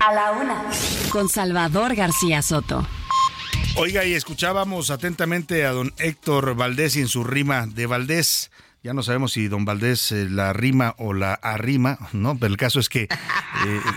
A 0.00 0.14
la 0.14 0.32
una. 0.32 0.62
Con 1.10 1.28
Salvador 1.28 1.94
García 1.94 2.40
Soto. 2.40 2.86
Oiga, 3.76 4.04
y 4.04 4.14
escuchábamos 4.14 4.90
atentamente 4.90 5.64
a 5.64 5.72
don 5.72 5.92
Héctor 5.98 6.54
Valdés 6.54 6.94
y 6.94 7.00
en 7.00 7.08
su 7.08 7.24
rima 7.24 7.66
de 7.66 7.86
Valdés. 7.86 8.52
Ya 8.84 8.92
no 8.92 9.02
sabemos 9.02 9.32
si 9.32 9.48
don 9.48 9.64
Valdés 9.64 10.12
eh, 10.12 10.28
la 10.28 10.52
rima 10.52 10.94
o 10.98 11.14
la 11.14 11.32
arrima, 11.32 11.98
¿no? 12.12 12.36
Pero 12.36 12.52
el 12.52 12.58
caso 12.58 12.80
es 12.80 12.90
que 12.90 13.04
eh, 13.04 13.08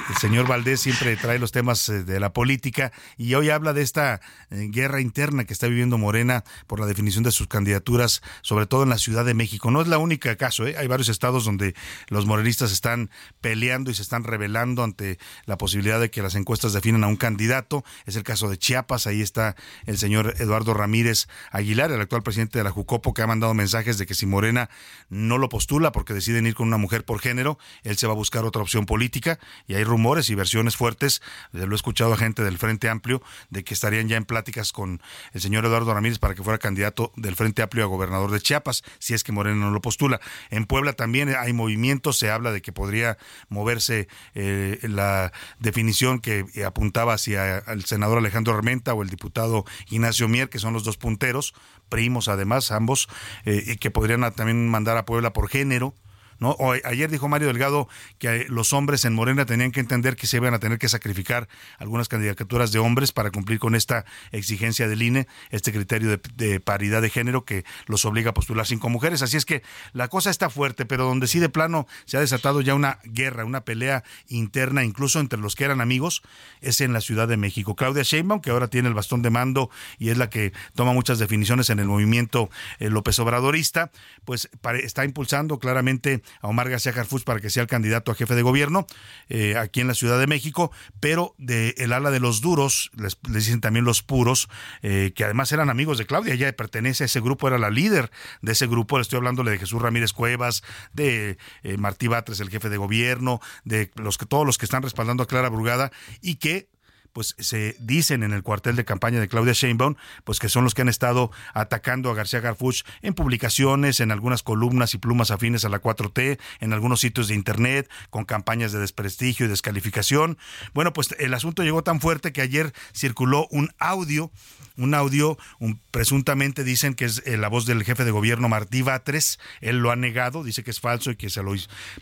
el 0.09 0.15
señor 0.15 0.47
Valdés 0.47 0.79
siempre 0.79 1.17
trae 1.17 1.39
los 1.39 1.51
temas 1.51 1.89
eh, 1.89 2.05
de 2.05 2.21
la 2.21 2.31
política 2.31 2.93
y 3.17 3.33
hoy 3.33 3.49
habla 3.49 3.73
de 3.73 3.81
esta 3.81 4.21
guerra 4.49 5.01
interna 5.01 5.43
que 5.43 5.51
está 5.51 5.67
viviendo 5.67 5.97
Morena 5.97 6.45
por 6.67 6.79
la 6.79 6.85
definición 6.85 7.25
de 7.25 7.31
sus 7.31 7.47
candidaturas, 7.47 8.21
sobre 8.41 8.65
todo 8.65 8.83
en 8.83 8.89
la 8.89 8.97
Ciudad 8.97 9.25
de 9.25 9.33
México. 9.33 9.71
No 9.71 9.81
es 9.81 9.89
la 9.89 9.97
única 9.97 10.37
caso, 10.37 10.63
hay 10.63 10.87
varios 10.87 11.09
estados 11.09 11.43
donde 11.43 11.75
los 12.07 12.25
morenistas 12.25 12.71
están 12.71 13.09
peleando 13.41 13.91
y 13.91 13.93
se 13.93 14.03
están 14.03 14.23
rebelando 14.23 14.85
ante 14.85 15.19
la 15.43 15.57
posibilidad 15.57 15.99
de 15.99 16.11
que 16.11 16.21
las 16.21 16.35
encuestas 16.35 16.71
definan 16.71 17.03
a 17.03 17.07
un 17.07 17.17
candidato. 17.17 17.83
Es 18.05 18.15
el 18.15 18.23
caso 18.23 18.49
de 18.49 18.57
Chiapas, 18.57 19.05
ahí 19.05 19.21
está 19.21 19.57
el 19.85 19.97
señor 19.97 20.35
Eduardo 20.39 20.73
Ramírez 20.73 21.27
Aguilar, 21.51 21.91
el 21.91 21.99
actual 21.99 22.23
presidente 22.23 22.59
de 22.59 22.63
la 22.63 22.71
Jucopo, 22.71 23.13
que 23.13 23.21
ha 23.21 23.27
mandado 23.27 23.53
mensajes 23.53 23.97
de 23.97 24.05
que 24.05 24.13
si 24.13 24.25
Morena 24.25 24.69
no 25.09 25.37
lo 25.37 25.49
postula 25.49 25.91
porque 25.91 26.13
deciden 26.13 26.47
ir 26.47 26.55
con 26.55 26.67
una 26.67 26.77
mujer 26.77 27.05
por 27.05 27.19
género, 27.19 27.57
él 27.83 27.97
se 27.97 28.07
va 28.07 28.13
a 28.13 28.15
buscar 28.15 28.45
otra 28.45 28.61
opción 28.61 28.85
política 28.85 29.39
y 29.67 29.75
hay 29.75 29.83
rumores 29.83 30.29
y 30.29 30.35
versiones 30.35 30.75
fuertes, 30.75 31.21
lo 31.51 31.71
he 31.71 31.75
escuchado 31.75 32.13
a 32.13 32.17
gente 32.17 32.43
del 32.43 32.57
Frente 32.57 32.89
Amplio, 32.89 33.21
de 33.49 33.63
que 33.63 33.73
estarían 33.73 34.07
ya 34.07 34.17
en 34.17 34.25
pláticas 34.25 34.71
con 34.71 35.01
el 35.33 35.41
señor 35.41 35.65
Eduardo 35.65 35.93
Ramírez 35.93 36.19
para 36.19 36.35
que 36.35 36.43
fuera 36.43 36.57
candidato 36.57 37.13
del 37.15 37.35
Frente 37.35 37.61
Amplio 37.61 37.83
a 37.83 37.87
gobernador 37.87 38.31
de 38.31 38.41
Chiapas, 38.41 38.83
si 38.99 39.13
es 39.13 39.23
que 39.23 39.31
Morena 39.31 39.57
no 39.57 39.71
lo 39.71 39.81
postula. 39.81 40.19
En 40.49 40.65
Puebla 40.65 40.93
también 40.93 41.33
hay 41.37 41.53
movimientos, 41.53 42.17
se 42.17 42.29
habla 42.29 42.51
de 42.51 42.61
que 42.61 42.71
podría 42.71 43.17
moverse 43.49 44.07
eh, 44.35 44.79
la 44.83 45.31
definición 45.59 46.19
que 46.19 46.45
apuntaba 46.65 47.13
hacia 47.13 47.59
el 47.59 47.85
senador 47.85 48.17
Alejandro 48.17 48.53
Armenta 48.53 48.93
o 48.93 49.01
el 49.01 49.09
diputado 49.09 49.65
Ignacio 49.89 50.27
Mier, 50.27 50.49
que 50.49 50.59
son 50.59 50.73
los 50.73 50.83
dos 50.83 50.97
punteros, 50.97 51.53
primos 51.89 52.27
además, 52.27 52.71
ambos, 52.71 53.07
eh, 53.45 53.63
y 53.65 53.75
que 53.77 53.91
podrían 53.91 54.31
también 54.33 54.66
mandar 54.69 54.97
a 54.97 55.05
Puebla 55.05 55.33
por 55.33 55.49
género. 55.49 55.93
¿No? 56.39 56.51
O, 56.51 56.73
ayer 56.73 57.09
dijo 57.09 57.27
Mario 57.27 57.47
Delgado 57.47 57.87
que 58.19 58.27
eh, 58.27 58.45
los 58.49 58.73
hombres 58.73 59.05
en 59.05 59.13
Morena 59.13 59.45
tenían 59.45 59.71
que 59.71 59.79
entender 59.79 60.15
que 60.15 60.27
se 60.27 60.37
iban 60.37 60.53
a 60.53 60.59
tener 60.59 60.77
que 60.77 60.87
sacrificar 60.89 61.47
algunas 61.79 62.07
candidaturas 62.07 62.71
de 62.71 62.79
hombres 62.79 63.11
para 63.11 63.31
cumplir 63.31 63.59
con 63.59 63.75
esta 63.75 64.05
exigencia 64.31 64.87
del 64.87 65.01
INE, 65.01 65.27
este 65.49 65.71
criterio 65.71 66.19
de, 66.35 66.59
paridad 66.59 67.01
de 67.01 67.09
género 67.09 67.45
que 67.45 67.65
los 67.87 68.05
obliga 68.05 68.31
a 68.31 68.33
postular 68.33 68.65
cinco 68.67 68.89
mujeres. 68.89 69.21
Así 69.21 69.37
es 69.37 69.45
que 69.45 69.63
la 69.93 70.07
cosa 70.07 70.29
está 70.29 70.49
fuerte, 70.49 70.85
pero 70.85 71.05
donde 71.05 71.27
sí 71.27 71.39
de 71.39 71.49
plano 71.49 71.87
se 72.05 72.17
ha 72.17 72.19
desatado 72.19 72.61
ya 72.61 72.75
una 72.75 72.99
guerra, 73.03 73.45
una 73.45 73.61
pelea 73.61 74.03
interna, 74.27 74.83
incluso 74.83 75.19
entre 75.19 75.39
los 75.39 75.55
que 75.55 75.65
eran 75.65 75.81
amigos, 75.81 76.21
es 76.61 76.81
en 76.81 76.93
la 76.93 77.01
Ciudad 77.01 77.27
de 77.27 77.37
México. 77.37 77.75
Claudia 77.75 78.03
Sheinbaum, 78.03 78.41
que 78.41 78.51
ahora 78.51 78.67
tiene 78.67 78.87
el 78.87 78.93
bastón 78.93 79.21
de 79.21 79.29
mando 79.29 79.69
y 79.97 80.09
es 80.09 80.17
la 80.17 80.29
que 80.29 80.53
toma 80.75 80.93
muchas 80.93 81.19
definiciones 81.19 81.69
en 81.69 81.79
el 81.79 81.87
movimiento 81.87 82.49
eh, 82.79 82.89
López 82.89 83.17
Obradorista, 83.19 83.91
pues 84.25 84.49
está 84.83 85.05
impulsando 85.05 85.59
claramente 85.59 86.21
a 86.41 86.47
Omar 86.47 86.69
García 86.69 86.93
Harfuch 86.95 87.23
para 87.23 87.39
que 87.39 87.49
sea 87.49 87.63
el 87.63 87.67
candidato 87.67 88.11
a 88.11 88.15
jefe 88.15 88.35
de 88.35 88.41
gobierno 88.41 88.87
eh, 89.29 89.57
aquí 89.57 89.81
en 89.81 89.87
la 89.87 89.93
Ciudad 89.93 90.19
de 90.19 90.27
México, 90.27 90.71
pero 90.99 91.35
de 91.37 91.75
el 91.77 91.93
ala 91.93 92.11
de 92.11 92.19
los 92.19 92.41
duros, 92.41 92.91
les, 92.95 93.17
dicen 93.29 93.61
también 93.61 93.85
los 93.85 94.03
puros, 94.03 94.49
eh, 94.81 95.13
que 95.15 95.23
además 95.23 95.51
eran 95.51 95.69
amigos 95.69 95.97
de 95.97 96.05
Claudia, 96.05 96.33
ella 96.33 96.51
pertenece 96.55 97.03
a 97.03 97.05
ese 97.05 97.19
grupo, 97.19 97.47
era 97.47 97.57
la 97.57 97.69
líder 97.69 98.11
de 98.41 98.51
ese 98.51 98.67
grupo, 98.67 98.97
le 98.97 99.03
estoy 99.03 99.17
hablándole 99.17 99.51
de 99.51 99.59
Jesús 99.59 99.81
Ramírez 99.81 100.13
Cuevas, 100.13 100.63
de 100.93 101.37
eh, 101.63 101.77
Martí 101.77 102.07
Batres, 102.07 102.39
el 102.39 102.49
jefe 102.49 102.69
de 102.69 102.77
gobierno, 102.77 103.39
de 103.63 103.91
los 103.95 104.17
que 104.17 104.25
todos 104.25 104.45
los 104.45 104.57
que 104.57 104.65
están 104.65 104.83
respaldando 104.83 105.23
a 105.23 105.27
Clara 105.27 105.49
Brugada 105.49 105.91
y 106.21 106.35
que 106.35 106.69
pues 107.13 107.35
se 107.39 107.75
dicen 107.79 108.23
en 108.23 108.33
el 108.33 108.43
cuartel 108.43 108.75
de 108.75 108.85
campaña 108.85 109.19
de 109.19 109.27
Claudia 109.27 109.53
Sheinbaum, 109.53 109.95
pues 110.23 110.39
que 110.39 110.49
son 110.49 110.63
los 110.63 110.73
que 110.73 110.81
han 110.83 110.89
estado 110.89 111.31
atacando 111.53 112.09
a 112.11 112.15
García 112.15 112.39
Garfuch 112.39 112.83
en 113.01 113.13
publicaciones, 113.13 113.99
en 113.99 114.11
algunas 114.11 114.43
columnas 114.43 114.93
y 114.93 114.97
plumas 114.97 115.31
afines 115.31 115.65
a 115.65 115.69
la 115.69 115.81
4T, 115.81 116.39
en 116.59 116.73
algunos 116.73 116.99
sitios 116.99 117.27
de 117.27 117.35
internet, 117.35 117.89
con 118.09 118.25
campañas 118.25 118.71
de 118.71 118.79
desprestigio 118.79 119.45
y 119.45 119.49
descalificación. 119.49 120.37
Bueno, 120.73 120.93
pues 120.93 121.15
el 121.19 121.33
asunto 121.33 121.63
llegó 121.63 121.83
tan 121.83 121.99
fuerte 122.01 122.31
que 122.33 122.41
ayer 122.41 122.73
circuló 122.95 123.47
un 123.51 123.71
audio, 123.79 124.31
un 124.77 124.93
audio, 124.93 125.37
un, 125.59 125.81
presuntamente 125.91 126.63
dicen 126.63 126.93
que 126.93 127.05
es 127.05 127.23
eh, 127.25 127.37
la 127.37 127.47
voz 127.47 127.65
del 127.65 127.83
jefe 127.83 128.05
de 128.05 128.11
gobierno 128.11 128.47
Martí 128.49 128.81
Batres, 128.83 129.39
él 129.61 129.77
lo 129.79 129.91
ha 129.91 129.95
negado, 129.95 130.43
dice 130.43 130.63
que 130.63 130.71
es 130.71 130.79
falso 130.79 131.11
y 131.11 131.15
que 131.15 131.29
se 131.29 131.41
lo 131.41 131.53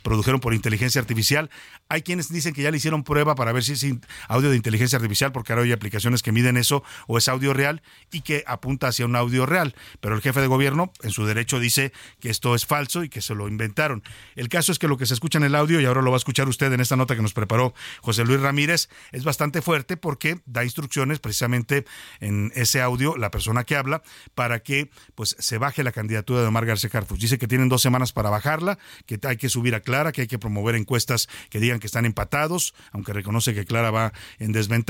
produjeron 0.04 0.39
por 0.41 0.54
inteligencia 0.54 1.00
artificial. 1.00 1.50
Hay 1.88 2.02
quienes 2.02 2.30
dicen 2.30 2.54
que 2.54 2.62
ya 2.63 2.72
le 2.72 2.78
hicieron 2.78 3.04
prueba 3.04 3.36
para 3.36 3.52
ver 3.52 3.63
si 3.63 3.74
es 3.74 3.84
in- 3.84 4.02
audio 4.28 4.50
de 4.50 4.56
inteligencia 4.58 4.98
artificial, 4.98 5.05
porque 5.32 5.54
ahora 5.54 5.63
hay 5.63 5.72
aplicaciones 5.72 6.22
que 6.22 6.32
miden 6.32 6.58
eso, 6.58 6.84
o 7.08 7.18
es 7.18 7.28
audio 7.28 7.54
real 7.54 7.82
y 8.12 8.22
que 8.22 8.44
apunta 8.48 8.88
hacia 8.88 9.06
un 9.06 9.15
audio 9.15 9.46
real. 9.46 9.76
Pero 10.00 10.15
el 10.15 10.22
jefe 10.22 10.41
de 10.41 10.48
gobierno, 10.48 10.91
en 11.04 11.12
su 11.12 11.26
derecho, 11.26 11.60
dice 11.60 11.91
que 12.20 12.30
esto 12.30 12.56
es 12.56 12.65
falso 12.65 13.04
y 13.04 13.10
que 13.10 13.22
se 13.22 13.36
lo 13.36 13.48
inventaron. 13.48 14.04
El 14.36 14.50
caso 14.50 14.72
es 14.72 14.80
que 14.80 14.88
lo 14.88 14.98
que 14.98 15.06
se 15.06 15.13
escucha 15.13 15.38
en 15.38 15.44
el 15.44 15.56
audio, 15.56 15.80
y 15.80 15.86
ahora 15.86 16.02
lo 16.02 16.12
va 16.12 16.18
a 16.18 16.20
escuchar 16.20 16.48
usted 16.48 16.72
en 16.74 16.80
esta 16.80 16.96
nota 16.96 17.15
que 17.15 17.22
nos 17.22 17.34
preparó 17.34 17.74
José 18.02 18.26
Luis 18.26 18.39
Ramírez, 18.39 18.89
es 19.12 19.24
bastante 19.24 19.62
fuerte 19.62 19.98
porque 19.98 20.39
da 20.46 20.63
instrucciones 20.63 21.20
precisamente 21.20 21.86
en 22.20 22.52
ese 22.56 22.82
audio, 22.82 23.18
la 23.18 23.32
persona 23.32 23.63
que 23.63 23.76
habla, 23.76 24.04
para 24.34 24.60
que 24.60 24.89
pues 25.15 25.36
se 25.39 25.58
baje 25.58 25.84
la 25.84 25.91
candidatura 25.91 26.41
de 26.41 26.48
Omar 26.48 26.65
García 26.65 26.89
Harfuch. 26.94 27.20
Dice 27.20 27.38
que 27.38 27.48
tienen 27.48 27.70
dos 27.70 27.82
semanas 27.82 28.13
para 28.13 28.30
bajarla, 28.30 28.78
que 29.06 29.20
hay 29.24 29.38
que 29.38 29.50
subir 29.50 29.76
a 29.76 29.82
Clara, 29.82 30.12
que 30.12 30.22
hay 30.22 30.28
que 30.28 30.39
promover 30.39 30.76
encuestas 30.76 31.28
que 31.50 31.60
digan 31.60 31.80
que 31.80 31.88
están 31.88 32.06
empatados, 32.06 32.74
aunque 32.91 33.13
reconoce 33.13 33.54
que 33.54 33.65
Clara 33.65 33.91
va 33.91 34.13
en 34.39 34.52
desventaja 34.52 34.85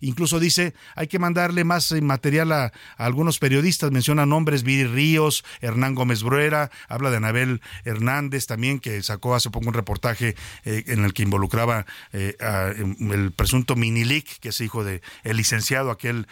Incluso 0.00 0.40
dice, 0.40 0.74
hay 0.94 1.06
que 1.06 1.18
mandarle 1.18 1.64
más 1.64 1.90
eh, 1.92 2.00
material 2.00 2.52
a, 2.52 2.72
algunos 2.96 3.38
periodistas. 3.38 3.90
Menciona 3.90 4.26
nombres, 4.26 4.62
Viri 4.62 4.84
Ríos, 4.84 5.44
Hernán 5.60 5.94
Gómez 5.94 6.22
Bruera, 6.22 6.70
habla 6.88 7.10
de 7.10 7.18
Anabel 7.18 7.60
Hernández 7.84 8.46
también, 8.46 8.78
que 8.78 9.02
sacó 9.02 9.34
hace 9.34 9.50
poco 9.50 9.68
un 9.68 9.74
reportaje 9.74 10.34
eh, 10.64 10.84
en 10.88 11.04
el 11.04 11.14
que 11.14 11.22
involucraba 11.22 11.86
eh, 12.12 12.36
el 12.38 13.32
presunto 13.32 13.76
Minilic, 13.76 14.38
que 14.40 14.50
es 14.50 14.60
hijo 14.60 14.84
de 14.84 15.02
el 15.24 15.36
licenciado, 15.36 15.90
aquel 15.90 16.26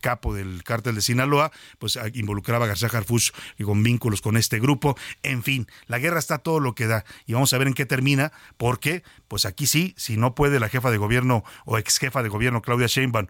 capo 0.00 0.34
del 0.34 0.62
cártel 0.64 0.94
de 0.94 1.02
Sinaloa, 1.02 1.52
pues 1.78 1.98
involucraba 2.14 2.64
a 2.64 2.68
García 2.68 2.88
Harfuch 2.92 3.32
y 3.58 3.64
con 3.64 3.82
vínculos 3.82 4.20
con 4.20 4.36
este 4.36 4.58
grupo. 4.58 4.96
En 5.22 5.42
fin, 5.42 5.66
la 5.86 5.98
guerra 5.98 6.18
está 6.18 6.38
todo 6.38 6.60
lo 6.60 6.74
que 6.74 6.86
da 6.86 7.04
y 7.26 7.34
vamos 7.34 7.52
a 7.52 7.58
ver 7.58 7.68
en 7.68 7.74
qué 7.74 7.86
termina, 7.86 8.32
porque 8.56 9.02
pues 9.28 9.44
aquí 9.44 9.66
sí, 9.66 9.94
si 9.96 10.16
no 10.16 10.34
puede 10.34 10.60
la 10.60 10.68
jefa 10.68 10.90
de 10.90 10.98
gobierno 10.98 11.44
o 11.64 11.78
ex 11.78 11.98
jefa 11.98 12.22
de 12.22 12.28
gobierno 12.28 12.55
Claudia 12.62 12.86
Sheinbaum 12.86 13.26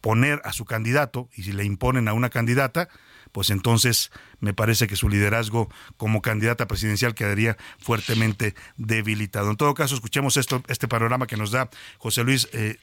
poner 0.00 0.40
a 0.44 0.52
su 0.52 0.64
candidato 0.64 1.28
y 1.34 1.42
si 1.42 1.52
le 1.52 1.64
imponen 1.64 2.08
a 2.08 2.12
una 2.12 2.30
candidata, 2.30 2.88
pues 3.32 3.50
entonces 3.50 4.10
me 4.40 4.54
parece 4.54 4.86
que 4.86 4.96
su 4.96 5.08
liderazgo 5.08 5.68
como 5.96 6.22
candidata 6.22 6.68
presidencial 6.68 7.14
quedaría 7.14 7.56
fuertemente 7.78 8.54
debilitado. 8.76 9.50
En 9.50 9.56
todo 9.56 9.74
caso, 9.74 9.94
escuchemos 9.94 10.36
esto, 10.36 10.62
este 10.68 10.88
panorama 10.88 11.26
que 11.26 11.36
nos 11.36 11.50
da 11.50 11.70
José 11.98 12.24
Luis, 12.24 12.48
eh, 12.52 12.76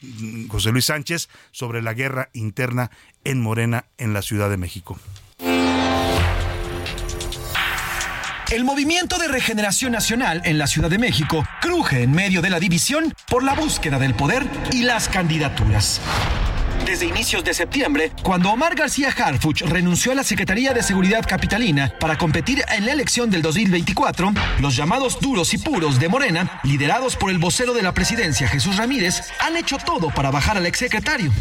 José 0.50 0.72
Luis 0.72 0.86
Sánchez 0.86 1.30
sobre 1.52 1.82
la 1.82 1.94
guerra 1.94 2.30
interna 2.34 2.92
en 3.24 3.42
Morena 3.42 3.86
en 3.98 4.14
la 4.14 4.22
Ciudad 4.22 4.50
de 4.50 4.58
México. 4.58 5.00
El 8.52 8.64
movimiento 8.64 9.20
de 9.20 9.28
regeneración 9.28 9.92
nacional 9.92 10.42
en 10.44 10.58
la 10.58 10.66
Ciudad 10.66 10.90
de 10.90 10.98
México 10.98 11.48
cruje 11.62 12.02
en 12.02 12.12
medio 12.12 12.42
de 12.42 12.50
la 12.50 12.60
división 12.60 13.14
por 13.28 13.44
la 13.44 13.54
búsqueda 13.54 14.00
del 14.00 14.16
poder 14.16 14.44
y 14.72 14.82
las 14.82 15.08
candidaturas. 15.08 16.02
Desde 16.84 17.06
inicios 17.06 17.44
de 17.44 17.54
septiembre, 17.54 18.12
cuando 18.24 18.50
Omar 18.50 18.74
García 18.74 19.14
Harfuch 19.16 19.62
renunció 19.62 20.14
a 20.14 20.16
la 20.16 20.24
Secretaría 20.24 20.74
de 20.74 20.82
Seguridad 20.82 21.24
Capitalina 21.28 21.94
para 22.00 22.18
competir 22.18 22.64
en 22.76 22.88
la 22.88 22.94
elección 22.94 23.30
del 23.30 23.44
2024, 23.44 24.34
los 24.60 24.76
llamados 24.76 25.20
duros 25.20 25.54
y 25.54 25.60
puros 25.60 26.00
de 26.00 26.10
Morena, 26.10 26.60
liderados 26.64 27.16
por 27.18 27.30
el 27.30 27.38
vocero 27.38 27.76
de 27.76 27.84
la 27.84 27.94
presidencia 27.94 28.48
Jesús 28.48 28.78
Ramírez, 28.78 29.22
han 29.40 29.58
hecho 29.58 29.78
todo 29.78 30.10
para 30.10 30.32
bajar 30.32 30.58
al 30.58 30.66
exsecretario. 30.66 31.32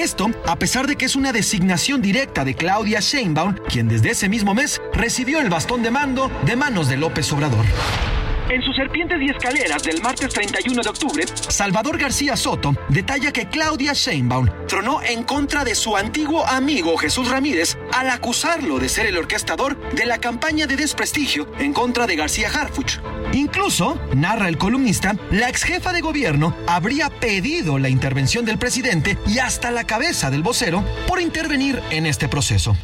Esto 0.00 0.30
a 0.46 0.56
pesar 0.56 0.86
de 0.86 0.96
que 0.96 1.04
es 1.04 1.14
una 1.14 1.30
designación 1.30 2.00
directa 2.00 2.42
de 2.42 2.54
Claudia 2.54 3.00
Sheinbaum, 3.00 3.56
quien 3.68 3.86
desde 3.86 4.12
ese 4.12 4.30
mismo 4.30 4.54
mes 4.54 4.80
recibió 4.94 5.42
el 5.42 5.50
bastón 5.50 5.82
de 5.82 5.90
mando 5.90 6.30
de 6.46 6.56
manos 6.56 6.88
de 6.88 6.96
López 6.96 7.30
Obrador. 7.34 7.66
En 8.50 8.62
sus 8.62 8.74
Serpientes 8.74 9.16
y 9.22 9.30
Escaleras 9.30 9.84
del 9.84 10.02
martes 10.02 10.34
31 10.34 10.82
de 10.82 10.88
octubre, 10.88 11.24
Salvador 11.34 11.96
García 11.96 12.36
Soto 12.36 12.74
detalla 12.88 13.32
que 13.32 13.48
Claudia 13.48 13.92
Sheinbaum 13.92 14.48
tronó 14.66 15.00
en 15.02 15.22
contra 15.22 15.62
de 15.62 15.76
su 15.76 15.96
antiguo 15.96 16.44
amigo 16.44 16.96
Jesús 16.96 17.30
Ramírez 17.30 17.78
al 17.92 18.10
acusarlo 18.10 18.80
de 18.80 18.88
ser 18.88 19.06
el 19.06 19.18
orquestador 19.18 19.78
de 19.92 20.04
la 20.04 20.18
campaña 20.18 20.66
de 20.66 20.74
desprestigio 20.74 21.46
en 21.60 21.72
contra 21.72 22.08
de 22.08 22.16
García 22.16 22.48
Harfuch. 22.48 22.98
Incluso, 23.34 24.00
narra 24.16 24.48
el 24.48 24.58
columnista, 24.58 25.14
la 25.30 25.48
ex 25.48 25.62
jefa 25.62 25.92
de 25.92 26.00
gobierno 26.00 26.56
habría 26.66 27.08
pedido 27.08 27.78
la 27.78 27.88
intervención 27.88 28.44
del 28.44 28.58
presidente 28.58 29.16
y 29.28 29.38
hasta 29.38 29.70
la 29.70 29.84
cabeza 29.84 30.28
del 30.28 30.42
vocero 30.42 30.84
por 31.06 31.20
intervenir 31.20 31.80
en 31.90 32.04
este 32.04 32.26
proceso. 32.26 32.76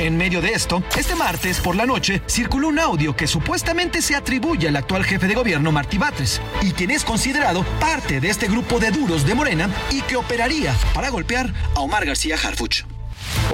En 0.00 0.16
medio 0.16 0.40
de 0.40 0.50
esto, 0.50 0.82
este 0.96 1.14
martes 1.14 1.60
por 1.60 1.76
la 1.76 1.86
noche 1.86 2.22
circuló 2.26 2.68
un 2.68 2.78
audio 2.78 3.14
que 3.14 3.26
supuestamente 3.26 4.02
se 4.02 4.16
atribuye 4.16 4.68
al 4.68 4.76
actual 4.76 5.04
jefe 5.04 5.28
de 5.28 5.34
gobierno 5.34 5.72
Martí 5.72 5.98
Batres 5.98 6.40
y 6.60 6.72
quien 6.72 6.90
es 6.90 7.04
considerado 7.04 7.64
parte 7.80 8.20
de 8.20 8.30
este 8.30 8.48
grupo 8.48 8.78
de 8.80 8.90
duros 8.90 9.26
de 9.26 9.34
Morena 9.34 9.70
y 9.90 10.02
que 10.02 10.16
operaría 10.16 10.74
para 10.94 11.10
golpear 11.10 11.52
a 11.74 11.80
Omar 11.80 12.04
García 12.04 12.36
Harfuch. 12.36 12.91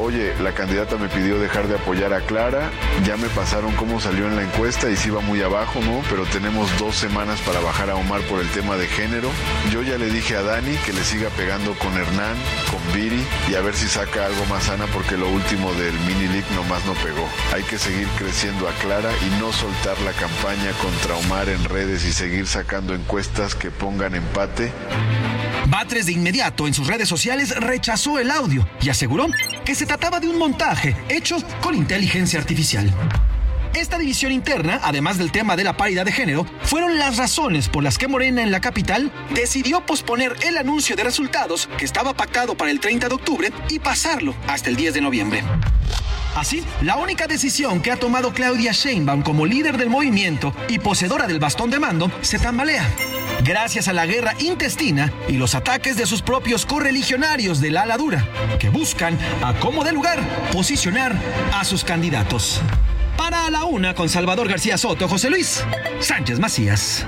Oye, 0.00 0.32
la 0.40 0.52
candidata 0.52 0.96
me 0.96 1.08
pidió 1.08 1.40
dejar 1.40 1.66
de 1.66 1.74
apoyar 1.74 2.12
a 2.12 2.20
Clara, 2.20 2.70
ya 3.04 3.16
me 3.16 3.28
pasaron 3.28 3.74
cómo 3.74 4.00
salió 4.00 4.26
en 4.26 4.36
la 4.36 4.42
encuesta 4.42 4.88
y 4.88 4.96
si 4.96 5.08
iba 5.08 5.20
muy 5.20 5.42
abajo, 5.42 5.80
¿no? 5.80 6.02
Pero 6.08 6.24
tenemos 6.26 6.70
dos 6.78 6.94
semanas 6.94 7.40
para 7.40 7.58
bajar 7.60 7.90
a 7.90 7.96
Omar 7.96 8.20
por 8.22 8.40
el 8.40 8.48
tema 8.50 8.76
de 8.76 8.86
género. 8.86 9.28
Yo 9.72 9.82
ya 9.82 9.98
le 9.98 10.08
dije 10.10 10.36
a 10.36 10.42
Dani 10.42 10.76
que 10.86 10.92
le 10.92 11.02
siga 11.02 11.30
pegando 11.30 11.74
con 11.78 11.92
Hernán, 11.96 12.36
con 12.70 12.94
Viri 12.94 13.24
y 13.50 13.54
a 13.54 13.60
ver 13.60 13.74
si 13.74 13.88
saca 13.88 14.26
algo 14.26 14.44
más 14.46 14.64
sana 14.64 14.86
porque 14.92 15.16
lo 15.16 15.28
último 15.28 15.74
del 15.74 15.98
mini 16.00 16.28
league 16.28 16.54
nomás 16.54 16.84
no 16.86 16.94
pegó. 16.94 17.28
Hay 17.52 17.64
que 17.64 17.78
seguir 17.78 18.06
creciendo 18.18 18.68
a 18.68 18.72
Clara 18.74 19.10
y 19.26 19.40
no 19.40 19.52
soltar 19.52 19.98
la 20.02 20.12
campaña 20.12 20.70
contra 20.80 21.16
Omar 21.16 21.48
en 21.48 21.64
redes 21.64 22.04
y 22.04 22.12
seguir 22.12 22.46
sacando 22.46 22.94
encuestas 22.94 23.56
que 23.56 23.72
pongan 23.72 24.14
empate. 24.14 24.72
Batres 25.68 26.06
de 26.06 26.12
inmediato 26.12 26.66
en 26.66 26.72
sus 26.72 26.86
redes 26.86 27.08
sociales 27.08 27.54
rechazó 27.56 28.18
el 28.18 28.30
audio 28.30 28.66
y 28.80 28.88
aseguró 28.88 29.26
que 29.64 29.74
se 29.74 29.86
trataba 29.88 30.20
de 30.20 30.28
un 30.28 30.38
montaje 30.38 30.94
hecho 31.08 31.38
con 31.62 31.74
inteligencia 31.74 32.38
artificial. 32.38 32.92
Esta 33.74 33.98
división 33.98 34.32
interna, 34.32 34.80
además 34.82 35.16
del 35.16 35.32
tema 35.32 35.56
de 35.56 35.64
la 35.64 35.76
paridad 35.76 36.04
de 36.04 36.12
género, 36.12 36.44
fueron 36.62 36.98
las 36.98 37.16
razones 37.16 37.68
por 37.68 37.82
las 37.82 37.96
que 37.96 38.06
Morena 38.06 38.42
en 38.42 38.50
la 38.50 38.60
capital 38.60 39.10
decidió 39.34 39.84
posponer 39.86 40.36
el 40.42 40.58
anuncio 40.58 40.94
de 40.94 41.04
resultados 41.04 41.68
que 41.78 41.86
estaba 41.86 42.14
pactado 42.14 42.54
para 42.54 42.70
el 42.70 42.80
30 42.80 43.08
de 43.08 43.14
octubre 43.14 43.52
y 43.70 43.78
pasarlo 43.78 44.34
hasta 44.46 44.68
el 44.68 44.76
10 44.76 44.94
de 44.94 45.00
noviembre. 45.00 45.42
Así, 46.38 46.62
la 46.82 46.96
única 46.96 47.26
decisión 47.26 47.80
que 47.80 47.90
ha 47.90 47.96
tomado 47.96 48.32
Claudia 48.32 48.70
Sheinbaum 48.70 49.22
como 49.22 49.44
líder 49.44 49.76
del 49.76 49.90
movimiento 49.90 50.54
y 50.68 50.78
poseedora 50.78 51.26
del 51.26 51.40
bastón 51.40 51.68
de 51.68 51.80
mando 51.80 52.12
se 52.20 52.38
tambalea. 52.38 52.88
Gracias 53.42 53.88
a 53.88 53.92
la 53.92 54.06
guerra 54.06 54.34
intestina 54.38 55.12
y 55.26 55.32
los 55.32 55.56
ataques 55.56 55.96
de 55.96 56.06
sus 56.06 56.22
propios 56.22 56.64
correligionarios 56.64 57.60
de 57.60 57.72
la 57.72 57.82
ala 57.82 57.96
dura, 57.96 58.24
que 58.60 58.68
buscan, 58.68 59.18
a 59.42 59.54
como 59.54 59.82
de 59.82 59.92
lugar, 59.92 60.20
posicionar 60.52 61.16
a 61.52 61.64
sus 61.64 61.82
candidatos. 61.82 62.60
Para 63.16 63.50
la 63.50 63.64
una 63.64 63.96
con 63.96 64.08
Salvador 64.08 64.48
García 64.48 64.78
Soto, 64.78 65.08
José 65.08 65.30
Luis 65.30 65.64
Sánchez 65.98 66.38
Macías. 66.38 67.04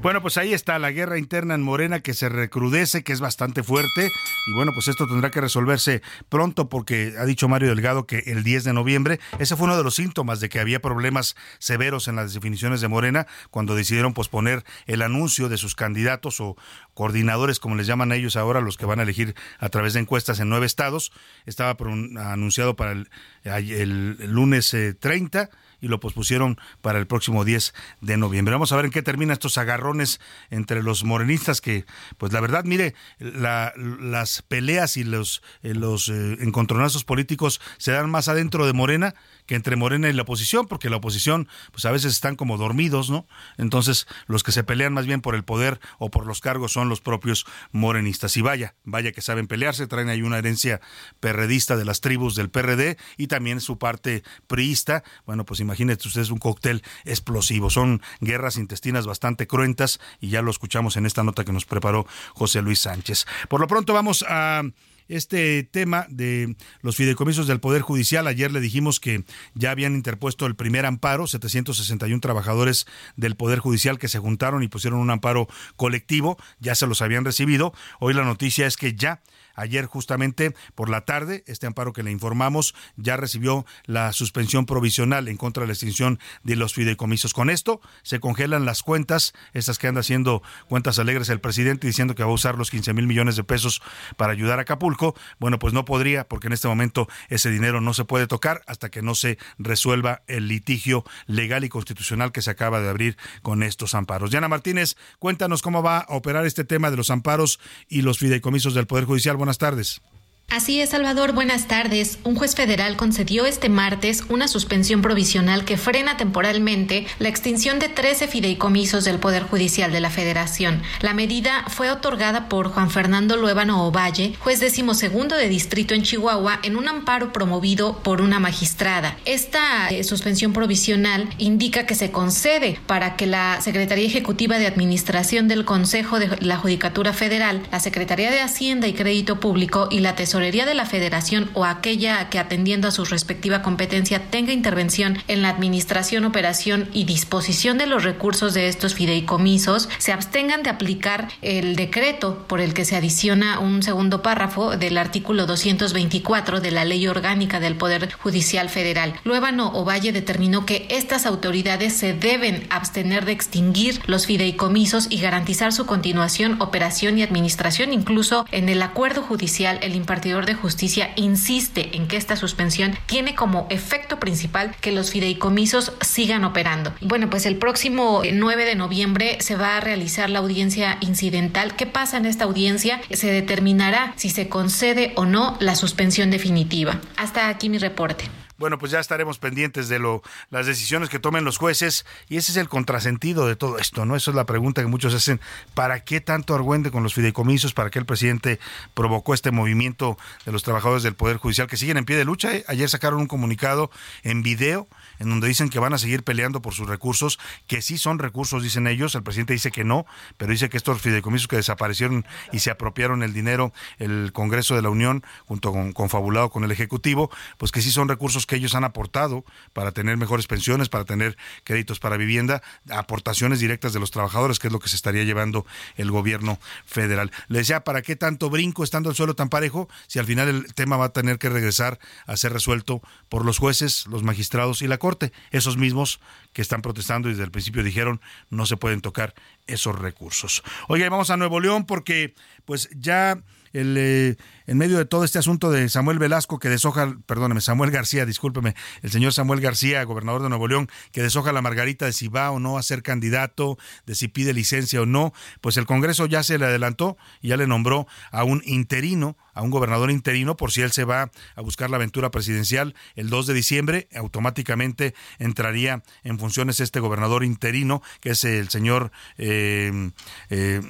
Bueno, 0.00 0.22
pues 0.22 0.36
ahí 0.36 0.54
está 0.54 0.78
la 0.78 0.92
guerra 0.92 1.18
interna 1.18 1.56
en 1.56 1.62
Morena 1.62 1.98
que 1.98 2.14
se 2.14 2.28
recrudece, 2.28 3.02
que 3.02 3.12
es 3.12 3.18
bastante 3.18 3.64
fuerte. 3.64 4.12
Y 4.46 4.52
bueno, 4.54 4.70
pues 4.72 4.86
esto 4.86 5.08
tendrá 5.08 5.32
que 5.32 5.40
resolverse 5.40 6.02
pronto 6.28 6.68
porque 6.68 7.14
ha 7.18 7.24
dicho 7.24 7.48
Mario 7.48 7.70
Delgado 7.70 8.06
que 8.06 8.18
el 8.26 8.44
10 8.44 8.62
de 8.62 8.72
noviembre, 8.72 9.18
ese 9.40 9.56
fue 9.56 9.64
uno 9.66 9.76
de 9.76 9.82
los 9.82 9.96
síntomas 9.96 10.38
de 10.38 10.48
que 10.48 10.60
había 10.60 10.80
problemas 10.80 11.34
severos 11.58 12.06
en 12.06 12.14
las 12.14 12.32
definiciones 12.32 12.80
de 12.80 12.86
Morena 12.86 13.26
cuando 13.50 13.74
decidieron 13.74 14.14
posponer 14.14 14.62
el 14.86 15.02
anuncio 15.02 15.48
de 15.48 15.58
sus 15.58 15.74
candidatos 15.74 16.40
o 16.40 16.56
coordinadores, 16.94 17.58
como 17.58 17.74
les 17.74 17.88
llaman 17.88 18.12
a 18.12 18.16
ellos 18.16 18.36
ahora, 18.36 18.60
los 18.60 18.76
que 18.76 18.86
van 18.86 19.00
a 19.00 19.02
elegir 19.02 19.34
a 19.58 19.68
través 19.68 19.94
de 19.94 20.00
encuestas 20.00 20.38
en 20.38 20.48
nueve 20.48 20.66
estados. 20.66 21.10
Estaba 21.44 21.76
anunciado 22.18 22.76
para 22.76 22.92
el, 22.92 23.08
el, 23.42 24.30
lunes 24.30 24.76
30 25.00 25.42
eh, 25.42 25.48
y 25.80 25.88
lo 25.88 26.00
pospusieron 26.00 26.58
para 26.80 26.98
el 26.98 27.06
próximo 27.06 27.44
10 27.44 27.74
de 28.00 28.16
noviembre. 28.16 28.52
Vamos 28.52 28.72
a 28.72 28.76
ver 28.76 28.86
en 28.86 28.90
qué 28.90 29.02
termina 29.02 29.32
estos 29.32 29.58
agarrones 29.58 30.20
entre 30.50 30.82
los 30.82 31.04
morenistas 31.04 31.60
que, 31.60 31.84
pues 32.16 32.32
la 32.32 32.40
verdad, 32.40 32.64
mire, 32.64 32.94
las 33.18 34.42
peleas 34.42 34.96
y 34.96 35.04
los, 35.04 35.42
eh, 35.62 35.74
los 35.74 36.08
eh, 36.08 36.38
encontronazos 36.40 37.04
políticos 37.04 37.60
se 37.78 37.92
dan 37.92 38.10
más 38.10 38.28
adentro 38.28 38.66
de 38.66 38.72
Morena 38.72 39.14
que 39.48 39.54
entre 39.54 39.76
Morena 39.76 40.10
y 40.10 40.12
la 40.12 40.22
oposición, 40.22 40.66
porque 40.66 40.90
la 40.90 40.96
oposición, 40.98 41.48
pues 41.72 41.86
a 41.86 41.90
veces 41.90 42.12
están 42.12 42.36
como 42.36 42.58
dormidos, 42.58 43.08
¿no? 43.08 43.26
Entonces, 43.56 44.06
los 44.26 44.42
que 44.42 44.52
se 44.52 44.62
pelean 44.62 44.92
más 44.92 45.06
bien 45.06 45.22
por 45.22 45.34
el 45.34 45.42
poder 45.42 45.80
o 45.98 46.10
por 46.10 46.26
los 46.26 46.40
cargos 46.40 46.72
son 46.72 46.90
los 46.90 47.00
propios 47.00 47.46
morenistas. 47.72 48.36
Y 48.36 48.42
vaya, 48.42 48.74
vaya 48.84 49.10
que 49.10 49.22
saben 49.22 49.46
pelearse, 49.46 49.86
traen 49.86 50.10
ahí 50.10 50.20
una 50.20 50.36
herencia 50.36 50.82
perredista 51.18 51.76
de 51.76 51.86
las 51.86 52.02
tribus 52.02 52.34
del 52.36 52.50
PRD 52.50 52.98
y 53.16 53.28
también 53.28 53.62
su 53.62 53.78
parte 53.78 54.22
priista. 54.46 55.02
Bueno, 55.24 55.46
pues 55.46 55.60
imagínense 55.60 56.06
ustedes 56.06 56.30
un 56.30 56.38
cóctel 56.38 56.82
explosivo. 57.06 57.70
Son 57.70 58.02
guerras 58.20 58.58
intestinas 58.58 59.06
bastante 59.06 59.46
cruentas 59.46 59.98
y 60.20 60.28
ya 60.28 60.42
lo 60.42 60.50
escuchamos 60.50 60.98
en 60.98 61.06
esta 61.06 61.24
nota 61.24 61.44
que 61.44 61.54
nos 61.54 61.64
preparó 61.64 62.06
José 62.34 62.60
Luis 62.60 62.80
Sánchez. 62.80 63.24
Por 63.48 63.62
lo 63.62 63.66
pronto 63.66 63.94
vamos 63.94 64.26
a 64.28 64.62
este 65.08 65.62
tema 65.64 66.06
de 66.08 66.56
los 66.82 66.96
fideicomisos 66.96 67.46
del 67.46 67.60
Poder 67.60 67.82
Judicial. 67.82 68.26
Ayer 68.26 68.52
le 68.52 68.60
dijimos 68.60 69.00
que 69.00 69.24
ya 69.54 69.70
habían 69.70 69.94
interpuesto 69.94 70.46
el 70.46 70.54
primer 70.54 70.86
amparo, 70.86 71.26
761 71.26 72.20
trabajadores 72.20 72.86
del 73.16 73.36
Poder 73.36 73.58
Judicial 73.58 73.98
que 73.98 74.08
se 74.08 74.18
juntaron 74.18 74.62
y 74.62 74.68
pusieron 74.68 75.00
un 75.00 75.10
amparo 75.10 75.48
colectivo, 75.76 76.38
ya 76.60 76.74
se 76.74 76.86
los 76.86 77.02
habían 77.02 77.24
recibido. 77.24 77.72
Hoy 78.00 78.14
la 78.14 78.24
noticia 78.24 78.66
es 78.66 78.76
que 78.76 78.94
ya 78.94 79.20
Ayer 79.58 79.86
justamente 79.86 80.54
por 80.76 80.88
la 80.88 81.00
tarde, 81.00 81.42
este 81.48 81.66
amparo 81.66 81.92
que 81.92 82.04
le 82.04 82.12
informamos 82.12 82.76
ya 82.96 83.16
recibió 83.16 83.66
la 83.86 84.12
suspensión 84.12 84.66
provisional 84.66 85.26
en 85.26 85.36
contra 85.36 85.62
de 85.62 85.66
la 85.66 85.72
extinción 85.72 86.20
de 86.44 86.54
los 86.54 86.74
fideicomisos. 86.74 87.34
Con 87.34 87.50
esto 87.50 87.80
se 88.02 88.20
congelan 88.20 88.64
las 88.64 88.84
cuentas, 88.84 89.34
estas 89.54 89.78
que 89.78 89.88
anda 89.88 90.00
haciendo 90.00 90.42
cuentas 90.68 91.00
alegres 91.00 91.28
el 91.28 91.40
presidente 91.40 91.88
diciendo 91.88 92.14
que 92.14 92.22
va 92.22 92.30
a 92.30 92.32
usar 92.32 92.56
los 92.56 92.70
15 92.70 92.92
mil 92.92 93.08
millones 93.08 93.34
de 93.34 93.42
pesos 93.42 93.82
para 94.16 94.32
ayudar 94.32 94.60
a 94.60 94.62
Acapulco. 94.62 95.16
Bueno, 95.40 95.58
pues 95.58 95.74
no 95.74 95.84
podría 95.84 96.28
porque 96.28 96.46
en 96.46 96.52
este 96.52 96.68
momento 96.68 97.08
ese 97.28 97.50
dinero 97.50 97.80
no 97.80 97.94
se 97.94 98.04
puede 98.04 98.28
tocar 98.28 98.62
hasta 98.68 98.90
que 98.90 99.02
no 99.02 99.16
se 99.16 99.38
resuelva 99.58 100.22
el 100.28 100.46
litigio 100.46 101.04
legal 101.26 101.64
y 101.64 101.68
constitucional 101.68 102.30
que 102.30 102.42
se 102.42 102.50
acaba 102.50 102.80
de 102.80 102.88
abrir 102.88 103.16
con 103.42 103.64
estos 103.64 103.94
amparos. 103.94 104.30
Diana 104.30 104.46
Martínez, 104.46 104.96
cuéntanos 105.18 105.62
cómo 105.62 105.82
va 105.82 105.98
a 105.98 106.14
operar 106.14 106.46
este 106.46 106.64
tema 106.64 106.92
de 106.92 106.96
los 106.96 107.10
amparos 107.10 107.58
y 107.88 108.02
los 108.02 108.18
fideicomisos 108.18 108.74
del 108.74 108.86
Poder 108.86 109.04
Judicial. 109.04 109.36
Tardes. 109.56 110.02
Así 110.50 110.80
es, 110.80 110.88
Salvador, 110.88 111.34
buenas 111.34 111.68
tardes. 111.68 112.18
Un 112.24 112.34
juez 112.34 112.54
federal 112.54 112.96
concedió 112.96 113.44
este 113.44 113.68
martes 113.68 114.24
una 114.30 114.48
suspensión 114.48 115.02
provisional 115.02 115.66
que 115.66 115.76
frena 115.76 116.16
temporalmente 116.16 117.06
la 117.18 117.28
extinción 117.28 117.78
de 117.78 117.90
13 117.90 118.28
fideicomisos 118.28 119.04
del 119.04 119.18
Poder 119.18 119.42
Judicial 119.42 119.92
de 119.92 120.00
la 120.00 120.08
Federación. 120.08 120.82
La 121.02 121.12
medida 121.12 121.66
fue 121.68 121.90
otorgada 121.90 122.48
por 122.48 122.68
Juan 122.70 122.90
Fernando 122.90 123.36
Luébano 123.36 123.86
Ovalle, 123.86 124.36
juez 124.38 124.58
decimosegundo 124.58 125.36
de 125.36 125.50
distrito 125.50 125.94
en 125.94 126.02
Chihuahua, 126.02 126.60
en 126.62 126.76
un 126.76 126.88
amparo 126.88 127.30
promovido 127.30 127.98
por 127.98 128.22
una 128.22 128.40
magistrada. 128.40 129.18
Esta 129.26 129.90
eh, 129.90 130.02
suspensión 130.02 130.54
provisional 130.54 131.28
indica 131.36 131.84
que 131.84 131.94
se 131.94 132.10
concede 132.10 132.80
para 132.86 133.16
que 133.16 133.26
la 133.26 133.60
Secretaría 133.60 134.06
Ejecutiva 134.06 134.58
de 134.58 134.66
Administración 134.66 135.46
del 135.46 135.66
Consejo 135.66 136.18
de 136.18 136.38
la 136.40 136.56
Judicatura 136.56 137.12
Federal, 137.12 137.60
la 137.70 137.80
Secretaría 137.80 138.30
de 138.30 138.40
Hacienda 138.40 138.86
y 138.88 138.94
Crédito 138.94 139.40
Público 139.40 139.88
y 139.90 140.00
la 140.00 140.14
Tesorería 140.14 140.37
de 140.38 140.74
la 140.74 140.86
Federación 140.86 141.50
o 141.54 141.64
aquella 141.64 142.30
que 142.30 142.38
atendiendo 142.38 142.86
a 142.86 142.92
su 142.92 143.04
respectiva 143.04 143.60
competencia 143.60 144.30
tenga 144.30 144.52
intervención 144.52 145.18
en 145.26 145.42
la 145.42 145.48
administración, 145.48 146.24
operación 146.24 146.88
y 146.92 147.04
disposición 147.04 147.76
de 147.76 147.86
los 147.86 148.04
recursos 148.04 148.54
de 148.54 148.68
estos 148.68 148.94
fideicomisos, 148.94 149.88
se 149.98 150.12
abstengan 150.12 150.62
de 150.62 150.70
aplicar 150.70 151.28
el 151.42 151.74
decreto 151.74 152.46
por 152.46 152.60
el 152.60 152.72
que 152.72 152.84
se 152.84 152.94
adiciona 152.94 153.58
un 153.58 153.82
segundo 153.82 154.22
párrafo 154.22 154.76
del 154.76 154.96
artículo 154.96 155.44
224 155.46 156.60
de 156.60 156.70
la 156.70 156.84
Ley 156.84 157.08
Orgánica 157.08 157.58
del 157.58 157.74
Poder 157.74 158.12
Judicial 158.12 158.68
Federal. 158.68 159.14
Luébano 159.24 159.72
Ovalle 159.72 160.12
determinó 160.12 160.66
que 160.66 160.86
estas 160.88 161.26
autoridades 161.26 161.94
se 161.94 162.14
deben 162.14 162.64
abstener 162.70 163.24
de 163.24 163.32
extinguir 163.32 164.00
los 164.06 164.26
fideicomisos 164.26 165.08
y 165.10 165.20
garantizar 165.20 165.72
su 165.72 165.84
continuación, 165.84 166.62
operación 166.62 167.18
y 167.18 167.22
administración, 167.22 167.92
incluso 167.92 168.46
en 168.52 168.68
el 168.68 168.82
acuerdo 168.82 169.22
judicial 169.22 169.80
el 169.82 169.96
impartido 170.28 170.46
de 170.46 170.54
Justicia 170.54 171.10
insiste 171.16 171.96
en 171.96 172.06
que 172.06 172.16
esta 172.16 172.36
suspensión 172.36 172.96
tiene 173.06 173.34
como 173.34 173.66
efecto 173.70 174.20
principal 174.20 174.74
que 174.80 174.92
los 174.92 175.10
fideicomisos 175.10 175.92
sigan 176.00 176.44
operando. 176.44 176.92
Bueno, 177.00 177.30
pues 177.30 177.46
el 177.46 177.56
próximo 177.56 178.22
9 178.30 178.64
de 178.64 178.74
noviembre 178.74 179.38
se 179.40 179.56
va 179.56 179.76
a 179.76 179.80
realizar 179.80 180.30
la 180.30 180.40
audiencia 180.40 180.98
incidental. 181.00 181.76
¿Qué 181.76 181.86
pasa 181.86 182.16
en 182.16 182.26
esta 182.26 182.44
audiencia? 182.44 183.00
Se 183.10 183.30
determinará 183.32 184.12
si 184.16 184.30
se 184.30 184.48
concede 184.48 185.12
o 185.16 185.24
no 185.24 185.56
la 185.60 185.74
suspensión 185.74 186.30
definitiva. 186.30 187.00
Hasta 187.16 187.48
aquí 187.48 187.68
mi 187.68 187.78
reporte. 187.78 188.26
Bueno, 188.58 188.76
pues 188.78 188.90
ya 188.90 188.98
estaremos 188.98 189.38
pendientes 189.38 189.88
de 189.88 190.00
lo, 190.00 190.22
las 190.50 190.66
decisiones 190.66 191.08
que 191.08 191.20
tomen 191.20 191.44
los 191.44 191.58
jueces 191.58 192.04
y 192.28 192.38
ese 192.38 192.50
es 192.50 192.56
el 192.58 192.68
contrasentido 192.68 193.46
de 193.46 193.54
todo 193.54 193.78
esto, 193.78 194.04
¿no? 194.04 194.16
Eso 194.16 194.32
es 194.32 194.34
la 194.34 194.46
pregunta 194.46 194.82
que 194.82 194.88
muchos 194.88 195.14
hacen. 195.14 195.40
¿Para 195.74 196.00
qué 196.00 196.20
tanto 196.20 196.56
argüente 196.56 196.90
con 196.90 197.04
los 197.04 197.14
fideicomisos? 197.14 197.72
¿Para 197.72 197.90
qué 197.90 198.00
el 198.00 198.04
presidente 198.06 198.58
provocó 198.94 199.32
este 199.32 199.52
movimiento 199.52 200.18
de 200.44 200.50
los 200.50 200.64
trabajadores 200.64 201.04
del 201.04 201.14
Poder 201.14 201.36
Judicial 201.36 201.68
que 201.68 201.76
siguen 201.76 201.98
en 201.98 202.04
pie 202.04 202.16
de 202.16 202.24
lucha? 202.24 202.52
¿eh? 202.52 202.64
Ayer 202.66 202.88
sacaron 202.88 203.20
un 203.20 203.28
comunicado 203.28 203.92
en 204.24 204.42
video 204.42 204.88
en 205.18 205.30
donde 205.30 205.48
dicen 205.48 205.68
que 205.68 205.78
van 205.78 205.92
a 205.92 205.98
seguir 205.98 206.22
peleando 206.22 206.62
por 206.62 206.74
sus 206.74 206.88
recursos, 206.88 207.38
que 207.66 207.82
sí 207.82 207.98
son 207.98 208.18
recursos, 208.18 208.62
dicen 208.62 208.86
ellos, 208.86 209.14
el 209.14 209.22
presidente 209.22 209.52
dice 209.52 209.70
que 209.70 209.84
no, 209.84 210.06
pero 210.36 210.52
dice 210.52 210.68
que 210.68 210.76
estos 210.76 211.00
fideicomisos 211.00 211.48
que 211.48 211.56
desaparecieron 211.56 212.26
y 212.52 212.60
se 212.60 212.70
apropiaron 212.70 213.22
el 213.22 213.32
dinero, 213.32 213.72
el 213.98 214.32
Congreso 214.32 214.74
de 214.74 214.82
la 214.82 214.90
Unión, 214.90 215.24
junto 215.46 215.72
con 215.72 215.92
confabulado 215.92 216.50
con 216.50 216.64
el 216.64 216.70
Ejecutivo, 216.70 217.30
pues 217.56 217.72
que 217.72 217.82
sí 217.82 217.90
son 217.90 218.08
recursos 218.08 218.46
que 218.46 218.56
ellos 218.56 218.74
han 218.74 218.84
aportado 218.84 219.44
para 219.72 219.92
tener 219.92 220.16
mejores 220.16 220.46
pensiones, 220.46 220.88
para 220.88 221.04
tener 221.04 221.36
créditos 221.64 221.98
para 221.98 222.16
vivienda, 222.16 222.62
aportaciones 222.90 223.60
directas 223.60 223.92
de 223.92 224.00
los 224.00 224.10
trabajadores, 224.10 224.58
que 224.58 224.68
es 224.68 224.72
lo 224.72 224.78
que 224.78 224.88
se 224.88 224.96
estaría 224.96 225.24
llevando 225.24 225.66
el 225.96 226.10
gobierno 226.10 226.58
federal. 226.86 227.30
Le 227.48 227.58
decía, 227.58 227.84
¿para 227.84 228.02
qué 228.02 228.16
tanto 228.16 228.50
brinco 228.50 228.84
estando 228.84 229.10
el 229.10 229.16
suelo 229.16 229.34
tan 229.34 229.48
parejo 229.48 229.88
si 230.06 230.18
al 230.18 230.26
final 230.26 230.48
el 230.48 230.74
tema 230.74 230.96
va 230.96 231.06
a 231.06 231.12
tener 231.12 231.38
que 231.38 231.48
regresar 231.48 231.98
a 232.26 232.36
ser 232.36 232.52
resuelto 232.52 233.02
por 233.28 233.44
los 233.44 233.58
jueces, 233.58 234.06
los 234.06 234.22
magistrados 234.22 234.82
y 234.82 234.88
la 234.88 234.98
Corte? 234.98 235.07
Esos 235.50 235.76
mismos 235.76 236.20
que 236.52 236.62
están 236.62 236.82
protestando 236.82 237.28
y 237.28 237.32
desde 237.32 237.44
el 237.44 237.50
principio 237.50 237.82
dijeron 237.82 238.20
no 238.50 238.66
se 238.66 238.76
pueden 238.76 239.00
tocar 239.00 239.34
esos 239.66 239.98
recursos. 239.98 240.62
Oye, 240.88 241.08
vamos 241.08 241.30
a 241.30 241.36
Nuevo 241.36 241.60
León 241.60 241.86
porque 241.86 242.34
pues 242.64 242.88
ya 242.92 243.42
el, 243.72 243.96
eh, 243.96 244.36
en 244.68 244.76
medio 244.76 244.98
de 244.98 245.06
todo 245.06 245.24
este 245.24 245.38
asunto 245.38 245.70
de 245.70 245.88
Samuel 245.88 246.18
Velasco 246.18 246.58
que 246.58 246.68
deshoja, 246.68 247.16
perdóneme, 247.24 247.62
Samuel 247.62 247.90
García, 247.90 248.26
discúlpeme, 248.26 248.74
el 249.02 249.10
señor 249.10 249.32
Samuel 249.32 249.62
García, 249.62 250.04
gobernador 250.04 250.42
de 250.42 250.50
Nuevo 250.50 250.68
León, 250.68 250.90
que 251.10 251.22
deshoja 251.22 251.52
la 251.52 251.62
margarita 251.62 252.04
de 252.04 252.12
si 252.12 252.28
va 252.28 252.50
o 252.50 252.60
no 252.60 252.76
a 252.76 252.82
ser 252.82 253.02
candidato, 253.02 253.78
de 254.04 254.14
si 254.14 254.28
pide 254.28 254.52
licencia 254.52 255.00
o 255.00 255.06
no, 255.06 255.32
pues 255.62 255.78
el 255.78 255.86
Congreso 255.86 256.26
ya 256.26 256.42
se 256.42 256.58
le 256.58 256.66
adelantó 256.66 257.16
y 257.40 257.48
ya 257.48 257.56
le 257.56 257.66
nombró 257.66 258.06
a 258.30 258.44
un 258.44 258.62
interino, 258.66 259.38
a 259.54 259.62
un 259.62 259.70
gobernador 259.70 260.10
interino, 260.10 260.56
por 260.58 260.70
si 260.70 260.82
él 260.82 260.92
se 260.92 261.04
va 261.04 261.30
a 261.56 261.60
buscar 261.62 261.88
la 261.88 261.96
aventura 261.96 262.30
presidencial 262.30 262.94
el 263.16 263.30
2 263.30 263.46
de 263.46 263.54
diciembre, 263.54 264.08
automáticamente 264.14 265.14
entraría 265.38 266.02
en 266.24 266.38
funciones 266.38 266.80
este 266.80 267.00
gobernador 267.00 267.42
interino, 267.42 268.02
que 268.20 268.30
es 268.30 268.44
el 268.44 268.68
señor 268.68 269.12
eh, 269.38 270.10
eh, 270.50 270.82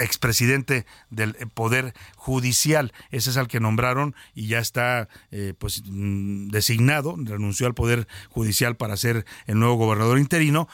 expresidente 0.00 0.86
del 1.10 1.34
Poder 1.54 1.92
Judicial. 2.16 2.92
Ese 3.10 3.30
es 3.30 3.36
al 3.36 3.48
que 3.48 3.60
nombraron 3.60 4.14
y 4.34 4.46
ya 4.46 4.58
está 4.58 5.08
eh, 5.30 5.54
pues 5.58 5.82
mm, 5.84 6.48
designado, 6.48 7.16
renunció 7.18 7.66
al 7.66 7.74
Poder 7.74 8.06
Judicial 8.30 8.76
para 8.76 8.96
ser 8.96 9.24
el 9.46 9.58
nuevo 9.58 9.74
gobernador 9.74 10.18
interino. 10.18 10.68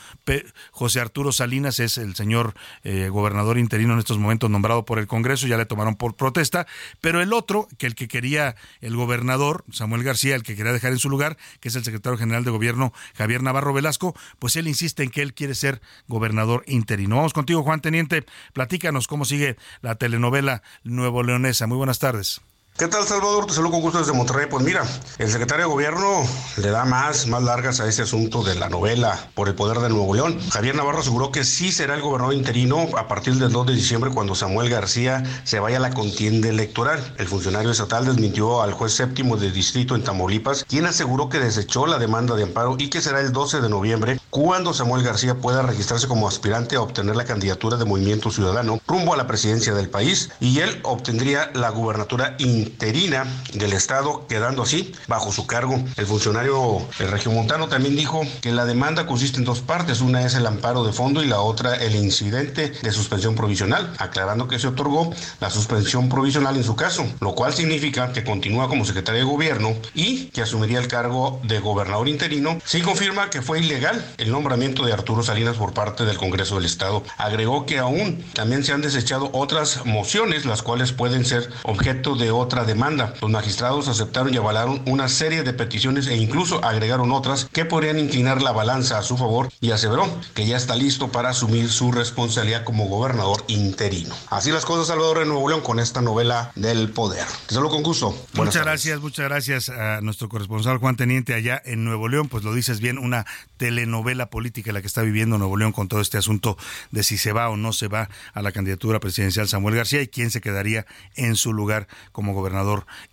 José 0.71 1.01
Arturo 1.01 1.33
Salinas 1.33 1.81
es 1.81 1.99
el 1.99 2.15
señor 2.15 2.55
eh, 2.85 3.09
gobernador 3.09 3.59
interino 3.59 3.95
en 3.95 3.99
estos 3.99 4.19
momentos 4.19 4.51
nombrado 4.51 4.85
por 4.85 4.99
el 4.99 5.07
Congreso, 5.07 5.47
ya 5.47 5.57
le 5.57 5.67
tomaron 5.67 5.97
por 5.97 6.15
protesta, 6.15 6.67
pero 7.01 7.21
el 7.21 7.33
otro, 7.33 7.69
que 7.79 7.87
el 7.87 7.95
que 7.95 8.09
quería 8.09 8.57
el 8.81 8.97
gobernador, 8.97 9.65
Samuel 9.71 10.05
García, 10.05 10.35
el 10.35 10.43
que 10.43 10.57
quería 10.57 10.73
dejar 10.73 10.93
en 10.93 10.99
su 10.99 11.09
lugar, 11.09 11.37
que 11.61 11.69
es 11.69 11.77
el 11.77 11.85
secretario 11.85 12.19
general 12.19 12.45
de 12.45 12.51
gobierno, 12.51 12.93
Javier 13.15 13.43
Navarro 13.43 13.73
Velasco, 13.73 14.15
pues 14.39 14.57
él 14.57 14.69
insiste 14.69 15.03
en 15.03 15.11
que 15.11 15.23
él 15.23 15.35
quiere 15.35 15.55
ser 15.55 15.81
gobernador 16.07 16.65
interino. 16.67 17.17
Vamos 17.17 17.33
contigo, 17.33 17.63
Juan 17.63 17.81
Teniente, 17.81 18.25
platícanos 18.53 19.07
cómo 19.07 19.25
sigue 19.25 19.57
la 19.81 19.97
telenovela 19.97 20.63
Nuevo 20.85 21.23
Leonesa. 21.23 21.67
Muy 21.67 21.77
buenas 21.77 21.99
tardes. 21.99 22.18
tardes. 22.19 22.41
¿Qué 22.79 22.87
tal, 22.87 23.05
Salvador? 23.05 23.47
Te 23.47 23.55
saludo 23.55 23.73
con 23.73 23.81
gusto 23.81 23.99
desde 23.99 24.13
Monterrey. 24.13 24.47
Pues 24.49 24.65
mira, 24.65 24.85
el 25.19 25.29
secretario 25.29 25.65
de 25.65 25.73
Gobierno 25.73 26.23
le 26.59 26.71
da 26.71 26.85
más, 26.85 27.27
más 27.27 27.43
largas 27.43 27.81
a 27.81 27.89
ese 27.89 28.03
asunto 28.03 28.45
de 28.45 28.55
la 28.55 28.69
novela 28.69 29.19
por 29.35 29.49
el 29.49 29.57
poder 29.57 29.81
de 29.81 29.89
Nuevo 29.89 30.15
León. 30.15 30.39
Javier 30.51 30.77
Navarro 30.77 31.01
aseguró 31.01 31.33
que 31.33 31.43
sí 31.43 31.73
será 31.73 31.97
el 31.97 32.03
gobernador 32.03 32.37
interino 32.37 32.87
a 32.97 33.09
partir 33.09 33.35
del 33.35 33.51
2 33.51 33.67
de 33.67 33.75
diciembre 33.75 34.13
cuando 34.15 34.37
Samuel 34.37 34.71
García 34.71 35.25
se 35.43 35.59
vaya 35.59 35.79
a 35.79 35.81
la 35.81 35.91
contienda 35.91 36.51
electoral. 36.51 37.03
El 37.19 37.27
funcionario 37.27 37.73
estatal 37.73 38.07
desmintió 38.07 38.63
al 38.63 38.75
juez 38.75 38.93
séptimo 38.93 39.37
de 39.37 39.51
distrito 39.51 39.97
en 39.97 40.05
Tamaulipas, 40.05 40.63
quien 40.63 40.87
aseguró 40.87 41.29
que 41.29 41.41
desechó 41.41 41.85
la 41.89 41.99
demanda 41.99 42.37
de 42.37 42.45
amparo 42.45 42.77
y 42.79 42.91
que 42.91 43.01
será 43.01 43.21
el 43.21 43.33
12 43.33 43.61
de 43.61 43.71
noviembre 43.71 44.21
cuando 44.31 44.73
Samuel 44.73 45.03
García 45.03 45.35
pueda 45.35 45.63
registrarse 45.63 46.07
como 46.07 46.29
aspirante 46.29 46.77
a 46.77 46.83
obtener 46.83 47.17
la 47.17 47.25
candidatura 47.25 47.77
de 47.77 47.87
Movimiento 47.87 48.31
Ciudadano 48.31 48.81
rumbo 48.87 49.15
a 49.15 49.17
la 49.17 49.27
presidencia 49.27 49.75
del 49.75 49.91
país 49.91 50.31
y 50.39 50.61
él 50.61 50.79
obtendría 50.85 51.51
la 51.55 51.71
gubernatura 51.71 52.37
interina 52.39 52.68
interina 52.69 53.27
del 53.55 53.73
Estado, 53.73 54.27
quedando 54.29 54.63
así 54.63 54.93
bajo 55.07 55.33
su 55.33 55.47
cargo. 55.47 55.83
El 55.97 56.07
funcionario 56.07 56.87
el 56.99 57.11
regiomontano 57.11 57.69
también 57.69 57.97
dijo 57.97 58.23
que 58.41 58.53
la 58.53 58.65
demanda 58.65 59.07
consiste 59.07 59.39
en 59.39 59.45
dos 59.45 59.61
partes, 59.61 60.01
una 60.01 60.25
es 60.25 60.35
el 60.35 60.47
amparo 60.47 60.85
de 60.85 60.93
fondo 60.93 61.23
y 61.23 61.27
la 61.27 61.41
otra 61.41 61.77
el 61.77 61.97
incidente 61.97 62.71
de 62.71 62.93
suspensión 62.93 63.35
provisional, 63.35 63.93
aclarando 63.99 64.49
que 64.49 64.59
se 64.59 64.69
otorgó 64.69 65.13
la 65.41 65.51
suspensión 65.51 66.09
provisional 66.09 66.57
en 66.57 66.65
su 66.65 66.77
caso, 66.77 67.07
lo 67.21 67.35
cual 67.35 67.55
significa 67.55 68.13
que 68.13 68.25
continúa 68.25 68.69
como 68.69 68.85
secretario 68.85 69.21
de 69.21 69.31
gobierno 69.31 69.75
y 69.95 70.27
que 70.27 70.43
asumiría 70.43 70.79
el 70.79 70.89
cargo 70.89 71.41
de 71.45 71.61
gobernador 71.61 72.09
interino. 72.09 72.59
Sí 72.65 72.83
confirma 72.83 73.31
que 73.31 73.43
fue 73.43 73.61
ilegal 73.61 74.05
el 74.19 74.31
nombramiento 74.31 74.85
de 74.85 74.93
Arturo 74.93 75.23
Salinas 75.23 75.57
por 75.57 75.73
parte 75.73 76.05
del 76.05 76.19
Congreso 76.19 76.57
del 76.57 76.67
Estado. 76.67 77.03
Agregó 77.17 77.67
que 77.67 77.79
aún 77.79 78.25
también 78.35 78.65
se 78.65 78.73
han 78.73 78.83
desechado 78.83 79.31
otras 79.33 79.85
mociones, 79.85 80.45
las 80.45 80.63
cuales 80.63 80.93
pueden 80.93 81.25
ser 81.25 81.51
objeto 81.63 82.17
de 82.17 82.31
otra 82.31 82.58
demanda. 82.65 83.15
Los 83.21 83.31
magistrados 83.31 83.89
aceptaron 83.89 84.33
y 84.33 84.37
avalaron 84.37 84.83
una 84.87 85.09
serie 85.09 85.43
de 85.43 85.53
peticiones 85.53 86.07
e 86.07 86.17
incluso 86.17 86.65
agregaron 86.65 87.13
otras 87.13 87.47
que 87.53 87.65
podrían 87.65 87.99
inclinar 87.99 88.43
la 88.43 88.53
balanza 88.53 88.99
a 88.99 89.03
su 89.03 89.17
favor 89.17 89.49
y 89.61 89.71
aseveró 89.71 90.09
que 90.35 90.47
ya 90.47 90.57
está 90.57 90.77
listo 90.77 91.13
para 91.13 91.31
asumir 91.31 91.69
su 91.69 91.93
responsabilidad 91.93 92.65
como 92.65 92.87
gobernador 92.87 93.45
interino. 93.49 94.15
Así 94.31 94.51
las 94.51 94.65
cosas, 94.65 94.89
Salvador, 94.89 95.23
en 95.23 95.29
Nuevo 95.29 95.49
León 95.49 95.61
con 95.61 95.81
esta 95.81 96.01
novela 96.01 96.53
del 96.55 96.91
poder. 96.91 97.27
Te 97.47 97.55
saludo 97.55 97.71
con 97.71 97.83
gusto. 97.83 98.15
muchas 98.35 98.63
gracias, 98.63 99.01
muchas 99.01 99.29
gracias 99.29 99.69
a 99.69 100.01
nuestro 100.01 100.29
corresponsal 100.29 100.79
Juan 100.79 100.97
Teniente 100.97 101.35
allá 101.35 101.61
en 101.65 101.85
Nuevo 101.85 102.09
León. 102.09 102.29
Pues 102.29 102.45
lo 102.45 102.55
dices 102.55 102.81
bien, 102.81 102.99
una 102.99 103.27
telenovela 103.57 104.31
política 104.31 104.73
la 104.73 104.81
que 104.81 104.87
está 104.87 105.03
viviendo 105.03 105.39
Nuevo 105.39 105.57
León 105.57 105.73
con 105.73 105.89
todo 105.89 106.01
este 106.01 106.19
asunto 106.19 106.57
de 106.91 107.03
si 107.03 107.19
se 107.19 107.33
va 107.33 107.49
o 107.49 107.57
no 107.57 107.73
se 107.73 107.89
va 107.89 108.09
a 108.35 108.43
la 108.43 108.53
candidatura 108.53 109.01
presidencial 109.01 109.49
Samuel 109.49 109.77
García 109.77 110.03
y 110.03 110.09
quién 110.09 110.31
se 110.31 110.41
quedaría 110.41 110.87
en 111.15 111.37
su 111.37 111.53
lugar 111.53 111.89
como 112.13 112.35
gobernador 112.35 112.48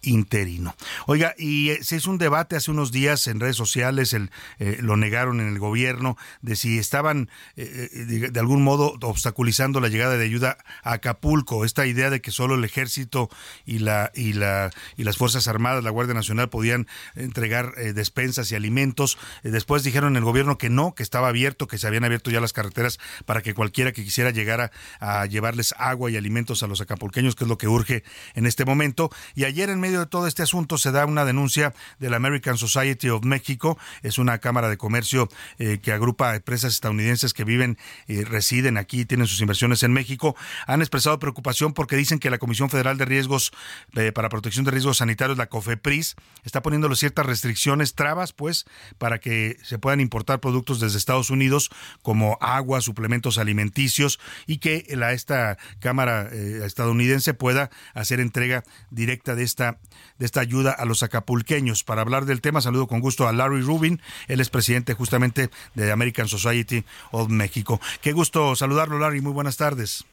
interino. 0.02 0.76
Oiga, 1.08 1.34
y 1.38 1.70
eh, 1.70 1.84
se 1.84 1.98
hizo 1.98 2.10
un 2.10 2.18
debate 2.18 2.56
hace 2.56 2.72
unos 2.72 2.92
días 2.92 3.28
en 3.28 3.40
redes 3.40 3.56
sociales, 3.56 4.14
el, 4.14 4.32
eh, 4.60 4.78
lo 4.82 4.98
negaron 4.98 5.40
en 5.40 5.48
el 5.48 5.60
gobierno, 5.60 6.18
de 6.42 6.56
si 6.56 6.78
estaban 6.78 7.30
eh, 7.56 7.90
de, 8.32 8.40
algún 8.40 8.64
modo 8.64 8.96
obstaculizando 9.02 9.80
la 9.80 9.90
llegada 9.90 10.18
de 10.18 10.26
ayuda 10.26 10.58
a 10.84 10.94
Acapulco, 10.94 11.66
esta 11.66 11.86
idea 11.86 12.10
de 12.10 12.22
que 12.22 12.32
solo 12.32 12.56
el 12.56 12.64
ejército 12.64 13.30
y 13.66 13.80
la 13.80 14.12
y 14.16 14.34
la 14.34 14.72
y 14.98 15.04
las 15.04 15.18
fuerzas 15.18 15.48
armadas, 15.48 15.84
la 15.84 15.90
Guardia 15.90 16.14
Nacional 16.14 16.50
podían 16.50 16.88
entregar 17.16 17.74
despensas 17.94 18.52
y 18.52 18.56
alimentos. 18.56 19.18
después 19.44 19.84
dijeron 19.84 20.14
en 20.14 20.18
el 20.18 20.24
gobierno 20.24 20.58
que 20.58 20.70
no, 20.70 20.94
que 20.96 21.04
estaba 21.04 21.28
abierto, 21.28 21.68
que 21.68 21.78
se 21.78 21.88
habían 21.88 22.04
abierto 22.04 22.32
ya 22.32 22.40
las 22.40 22.54
carreteras 22.54 23.00
para 23.26 23.42
que 23.42 23.54
cualquiera 23.54 23.92
que 23.92 24.04
quisiera 24.04 24.32
llegar 24.32 24.72
a, 25.00 25.26
llevarles 25.26 25.74
agua 25.78 26.12
y 26.12 26.18
alimentos 26.18 26.64
a 26.64 26.68
los 26.68 26.82
acapulqueños, 26.82 27.36
que 27.36 27.44
es 27.44 27.48
lo 27.48 27.58
que 27.58 27.68
urge 27.68 28.04
en 28.36 28.46
este 28.46 28.66
momento. 28.66 29.10
Y 29.34 29.46
ayer 29.46 29.70
en 29.70 29.80
medio 29.80 30.00
de 30.00 30.06
todo 30.06 30.28
este 30.28 30.44
asunto 30.44 30.78
se 30.78 30.92
da 30.92 31.06
una 31.06 31.26
denuncia 31.26 31.74
de 32.00 32.10
la 32.10 32.18
American 32.18 32.58
Society 32.58 33.10
of 33.10 33.24
Mexico, 33.24 33.78
es 34.04 34.18
una 34.18 34.40
cámara 34.40 34.70
de 34.70 34.78
comercio 34.78 35.30
eh, 35.58 35.80
que 35.82 35.92
agrupa 35.92 36.36
empresas 36.36 36.74
estadounidenses 36.74 37.34
que 37.34 37.44
viven 37.44 37.78
y 38.08 38.24
residen 38.24 38.78
aquí, 38.78 39.06
tienen 39.06 39.28
sus 39.28 39.42
inversiones 39.42 39.84
en 39.84 39.94
México, 39.94 40.36
han 40.68 40.82
expresado 40.82 41.20
preocupación 41.20 41.74
porque 41.74 41.96
dicen 41.96 42.20
que 42.20 42.30
la 42.30 42.38
Comisión 42.38 42.70
Federal 42.70 42.98
de 42.98 43.06
Riesgos 43.06 43.52
eh, 43.96 44.12
para 44.12 44.30
Protección 44.30 44.66
de 44.66 44.72
Riesgos 44.72 44.98
Sanitarios, 44.98 45.38
la 45.38 45.48
COFEPRIS, 45.48 46.16
está 46.44 46.62
poniéndole 46.62 46.96
ciertas 46.96 47.26
restricciones, 47.26 47.96
trabas, 47.96 48.34
pues, 48.34 48.66
para 48.98 49.20
que 49.20 49.58
se 49.64 49.80
puedan 49.80 50.00
importar 50.00 50.40
productos 50.40 50.80
desde 50.80 50.98
Estados 50.98 51.30
Unidos 51.30 51.70
como 52.02 52.38
agua, 52.42 52.82
suplementos 52.82 53.38
alimenticios 53.38 54.20
y 54.48 54.58
que 54.58 54.86
la, 54.90 55.14
esta 55.14 55.58
Cámara 55.80 56.30
eh, 56.32 56.62
estadounidense 56.66 57.34
pueda 57.34 57.70
hacer 57.94 58.20
entrega 58.20 58.64
directa 59.06 59.36
de 59.36 59.44
esta, 59.44 59.78
de 60.18 60.26
esta 60.26 60.42
ayuda 60.42 60.72
a 60.72 60.86
los 60.86 61.04
acapulqueños. 61.04 61.84
Para 61.84 62.02
hablar 62.02 62.26
del 62.26 62.42
tema, 62.42 62.62
saludo 62.62 62.88
con 62.88 63.02
gusto 63.02 63.28
a 63.28 63.34
Larry 63.34 63.62
Rubin, 63.62 64.02
él 64.28 64.40
es 64.40 64.50
presidente 64.50 64.94
justamente 64.94 65.50
de 65.76 65.92
American 65.92 66.28
Society 66.28 66.84
of 67.12 67.30
México. 67.30 67.80
Qué 68.02 68.14
gusto 68.14 68.56
saludarlo, 68.56 68.98
Larry, 68.98 69.22
muy 69.22 69.34
buenas 69.34 69.58
tardes. 69.58 70.06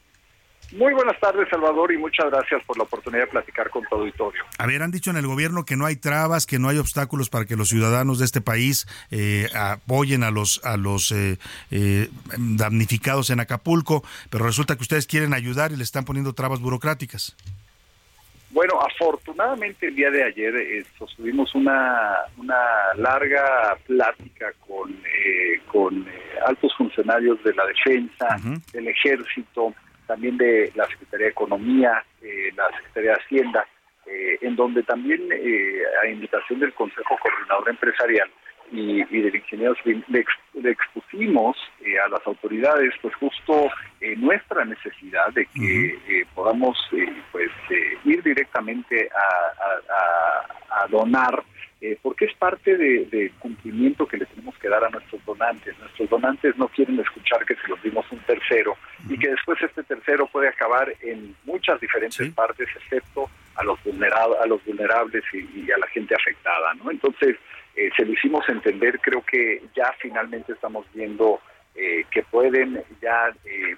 Muy 0.71 0.91
buenas 0.93 1.19
tardes, 1.19 1.47
Salvador, 1.49 1.91
y 1.91 1.97
muchas 1.97 2.31
gracias 2.31 2.63
por 2.65 2.77
la 2.77 2.83
oportunidad 2.83 3.23
de 3.23 3.27
platicar 3.27 3.69
con 3.69 3.83
tu 3.83 3.95
auditorio. 3.95 4.43
A 4.57 4.65
ver, 4.65 4.81
han 4.81 4.89
dicho 4.89 5.11
en 5.11 5.17
el 5.17 5.27
gobierno 5.27 5.65
que 5.65 5.75
no 5.75 5.85
hay 5.85 5.97
trabas, 5.97 6.47
que 6.47 6.57
no 6.57 6.67
hay 6.67 6.79
obstáculos 6.79 7.29
para 7.29 7.45
que 7.45 7.55
los 7.55 7.69
ciudadanos 7.69 8.17
de 8.17 8.25
este 8.25 8.41
país 8.41 8.87
eh, 9.11 9.49
apoyen 9.53 10.23
a 10.23 10.31
los 10.31 10.61
a 10.63 10.77
los 10.77 11.11
eh, 11.11 11.37
eh, 11.69 12.09
damnificados 12.37 13.29
en 13.29 13.39
Acapulco, 13.39 14.03
pero 14.31 14.45
resulta 14.45 14.75
que 14.75 14.81
ustedes 14.81 15.05
quieren 15.05 15.33
ayudar 15.33 15.71
y 15.71 15.75
le 15.75 15.83
están 15.83 16.05
poniendo 16.05 16.33
trabas 16.33 16.59
burocráticas. 16.59 17.35
Bueno, 18.53 18.79
afortunadamente 18.79 19.87
el 19.87 19.95
día 19.95 20.11
de 20.11 20.23
ayer 20.23 20.85
sostuvimos 20.99 21.55
una, 21.55 22.19
una 22.37 22.93
larga 22.95 23.75
plática 23.87 24.53
con, 24.59 24.95
con 25.71 26.05
altos 26.45 26.71
funcionarios 26.77 27.43
de 27.43 27.51
la 27.55 27.65
defensa, 27.65 28.37
del 28.71 28.89
ejército, 28.89 29.73
también 30.05 30.37
de 30.37 30.71
la 30.75 30.85
Secretaría 30.87 31.25
de 31.25 31.31
Economía, 31.31 32.03
eh, 32.21 32.51
la 32.55 32.67
Secretaría 32.77 33.13
de 33.13 33.21
Hacienda, 33.23 33.67
eh, 34.05 34.37
en 34.41 34.55
donde 34.55 34.83
también 34.83 35.21
eh, 35.31 35.81
a 36.03 36.07
invitación 36.07 36.59
del 36.59 36.73
Consejo 36.73 37.17
Coordinador 37.19 37.69
Empresarial 37.69 38.29
y, 38.73 39.03
del 39.03 39.35
ingeniero 39.35 39.75
le, 39.85 40.25
expusimos 40.69 41.55
a 42.03 42.09
las 42.09 42.25
autoridades 42.25 42.93
pues 43.01 43.13
justo 43.15 43.69
nuestra 44.17 44.65
necesidad 44.65 45.31
de 45.33 45.45
que 45.45 46.25
podamos 46.33 46.77
pues 47.31 47.51
ir 48.03 48.23
directamente 48.23 49.09
a 50.69 50.87
donar 50.87 51.43
eh, 51.85 51.97
porque 52.01 52.23
es 52.23 52.33
parte 52.35 52.77
del 52.77 53.09
de 53.09 53.29
cumplimiento 53.39 54.07
que 54.07 54.15
le 54.15 54.25
tenemos 54.25 54.57
que 54.57 54.69
dar 54.69 54.85
a 54.85 54.89
nuestros 54.89 55.23
donantes. 55.25 55.77
Nuestros 55.79 56.09
donantes 56.09 56.57
no 56.57 56.69
quieren 56.69 56.97
escuchar 56.97 57.45
que 57.45 57.55
se 57.55 57.67
los 57.67 57.83
dimos 57.83 58.09
un 58.09 58.19
tercero 58.19 58.77
y 59.09 59.19
que 59.19 59.27
después 59.27 59.61
este 59.61 59.83
tercero 59.83 60.25
puede 60.27 60.47
acabar 60.47 60.93
en 61.01 61.35
muchas 61.43 61.81
diferentes 61.81 62.29
partes, 62.29 62.69
excepto 62.73 63.29
a 63.55 63.65
los, 63.65 63.83
vulnerables, 63.83 64.39
a 64.39 64.45
los 64.45 64.63
vulnerables 64.63 65.25
y, 65.33 65.69
a 65.71 65.77
la 65.77 65.87
gente 65.87 66.15
afectada. 66.15 66.73
¿no? 66.75 66.89
Entonces, 66.89 67.35
eh, 67.75 67.89
se 67.95 68.05
lo 68.05 68.13
hicimos 68.13 68.47
entender, 68.49 68.99
creo 68.99 69.21
que 69.23 69.63
ya 69.75 69.93
finalmente 69.99 70.53
estamos 70.53 70.85
viendo 70.93 71.39
eh, 71.75 72.05
que 72.11 72.23
pueden 72.23 72.83
ya 73.01 73.33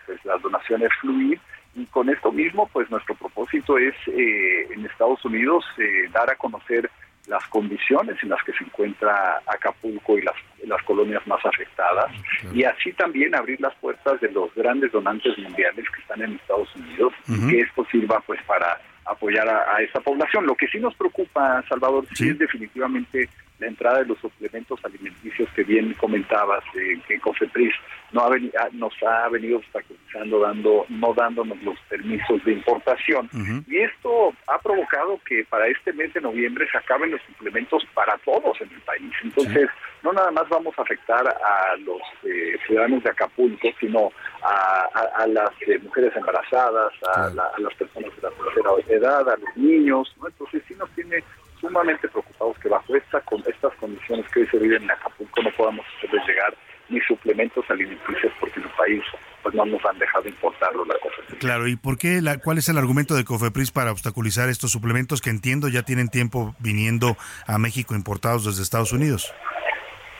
pues 0.06 0.24
las 0.26 0.42
donaciones 0.42 0.90
fluir. 1.02 1.40
Y 1.76 1.86
con 1.88 2.10
esto 2.10 2.32
mismo 2.32 2.70
pues 2.72 2.90
nuestro 2.90 3.16
propósito 3.16 3.78
es 3.78 3.94
en 4.08 4.86
Estados 4.86 5.24
Unidos 5.26 5.66
dar 6.14 6.32
a 6.32 6.36
conocer 6.36 6.90
las 7.28 7.46
condiciones 7.48 8.18
en 8.22 8.30
las 8.30 8.42
que 8.44 8.54
se 8.54 8.64
encuentra 8.64 9.42
Acapulco 9.48 10.18
y 10.18 10.22
las, 10.22 10.36
las 10.66 10.82
colonias 10.84 11.26
más 11.28 11.44
afectadas. 11.46 12.12
Y 12.54 12.64
así 12.64 12.94
también 12.94 13.36
abrir 13.36 13.60
las 13.62 13.76
puertas 13.76 14.20
de 14.22 14.32
los 14.32 14.54
grandes 14.56 14.92
donantes 14.92 15.38
mundiales 15.38 15.86
que 15.90 16.02
están 16.02 16.22
en 16.22 16.34
Estados 16.34 16.74
Unidos 16.76 17.14
y 17.28 17.50
que 17.50 17.60
esto 17.62 17.86
sirva 17.92 18.22
pues 18.26 18.42
para 18.44 18.80
apoyar 19.06 19.48
a, 19.48 19.82
esa 19.82 20.00
población. 20.00 20.46
Lo 20.46 20.56
que 20.56 20.68
sí 20.68 20.80
nos 20.80 20.96
preocupa, 20.96 21.64
Salvador, 21.68 22.06
sí, 22.14 22.30
es 22.30 22.40
definitivamente 22.40 23.30
la 23.60 23.68
entrada 23.68 24.00
de 24.00 24.06
los 24.06 24.20
suplementos 24.20 24.80
alimenticios 24.84 25.50
que 25.56 25.64
bien 25.64 25.94
comentabas, 25.94 26.64
eh, 26.76 27.00
que 27.08 27.20
COFEPRIS 27.20 27.74
no 28.12 28.22
ha 28.22 28.28
ah, 28.28 28.70
nos 28.74 28.94
ha 29.04 29.30
venido 29.30 29.58
obstaculizando, 29.58 30.40
dando, 30.40 30.86
no 30.90 31.14
dándonos 31.14 31.62
los 31.64 31.78
permisos 31.90 32.44
de 32.46 32.54
importación. 32.54 33.30
Y 33.68 33.78
esto 33.78 34.34
ha 34.48 34.58
provocado 34.60 35.20
que 35.26 35.46
para 35.46 35.68
este 35.68 35.94
mes 35.94 36.14
de 36.14 36.22
noviembre 36.22 36.68
se 36.72 36.78
acaben 36.78 37.12
los 37.12 37.22
suplementos 37.24 37.86
para 37.94 38.18
todos 38.20 38.60
en 38.62 38.70
el 38.72 38.82
país. 38.82 39.12
Entonces, 39.24 39.70
no 40.04 40.14
nada 40.14 40.32
más 40.32 40.48
vamos 40.50 40.78
a 40.78 40.82
afectar 40.84 41.28
a 41.28 41.76
los 41.78 42.02
eh, 42.24 42.58
ciudadanos 42.66 43.04
de 43.04 43.10
Acapulco, 43.10 43.70
sino 43.80 44.12
a, 44.44 45.26
las 45.28 45.50
eh, 45.68 45.80
mujeres 45.80 46.16
embarazadas, 46.16 46.94
a, 47.16 47.30
las 47.58 47.74
personas 47.74 48.16
de 48.16 48.22
la 48.22 48.30
tercera 48.30 48.70
edad, 48.88 49.30
a 49.30 49.38
los 49.38 49.58
niños. 49.58 50.16
¿no? 50.22 50.28
Entonces, 50.28 50.62
sí 50.68 50.76
nos 50.76 50.90
tiene 50.92 51.24
sumamente 51.60 52.08
preocupados 52.08 52.58
que 52.60 52.70
bajo 52.70 52.96
esta, 52.96 53.22
con 53.22 53.42
estas 53.48 53.74
condiciones 53.76 54.26
que 54.32 54.42
hoy 54.42 54.48
se 54.48 54.58
viven 54.58 54.84
en 54.84 54.92
Acapulco 54.92 55.42
no 55.42 55.52
podamos 55.52 55.86
hacerles 55.98 56.28
llegar 56.28 56.56
ni 56.90 57.00
suplementos 57.02 57.66
alimenticios 57.70 58.32
porque 58.40 58.60
en 58.60 58.66
el 58.66 58.72
país 58.72 59.02
pues 59.42 59.56
no 59.56 59.66
nos 59.66 59.84
han 59.86 59.98
dejado 59.98 60.28
importarlo 60.28 60.86
la 60.86 60.96
COFEPRIS. 61.00 61.40
Claro, 61.40 61.68
¿y 61.68 61.76
por 61.76 61.98
qué, 61.98 62.22
la, 62.22 62.38
cuál 62.40 62.58
es 62.58 62.70
el 62.70 62.78
argumento 62.78 63.16
de 63.16 63.26
COFEPRIS 63.26 63.72
para 63.72 63.92
obstaculizar 63.92 64.50
estos 64.50 64.72
suplementos 64.72 65.22
que 65.22 65.30
entiendo 65.30 65.68
ya 65.68 65.84
tienen 65.84 66.10
tiempo 66.10 66.56
viniendo 66.60 67.18
a 67.48 67.58
México 67.58 67.96
importados 67.96 68.46
desde 68.46 68.64
Estados 68.64 68.92
Unidos? 68.92 69.34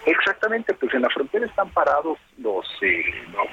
Exactamente, 0.06 0.74
pues 0.76 0.94
en 0.94 1.02
la 1.02 1.10
frontera 1.10 1.46
están 1.48 1.70
parados 1.72 2.20
los, 2.38 2.66
eh, 2.82 3.04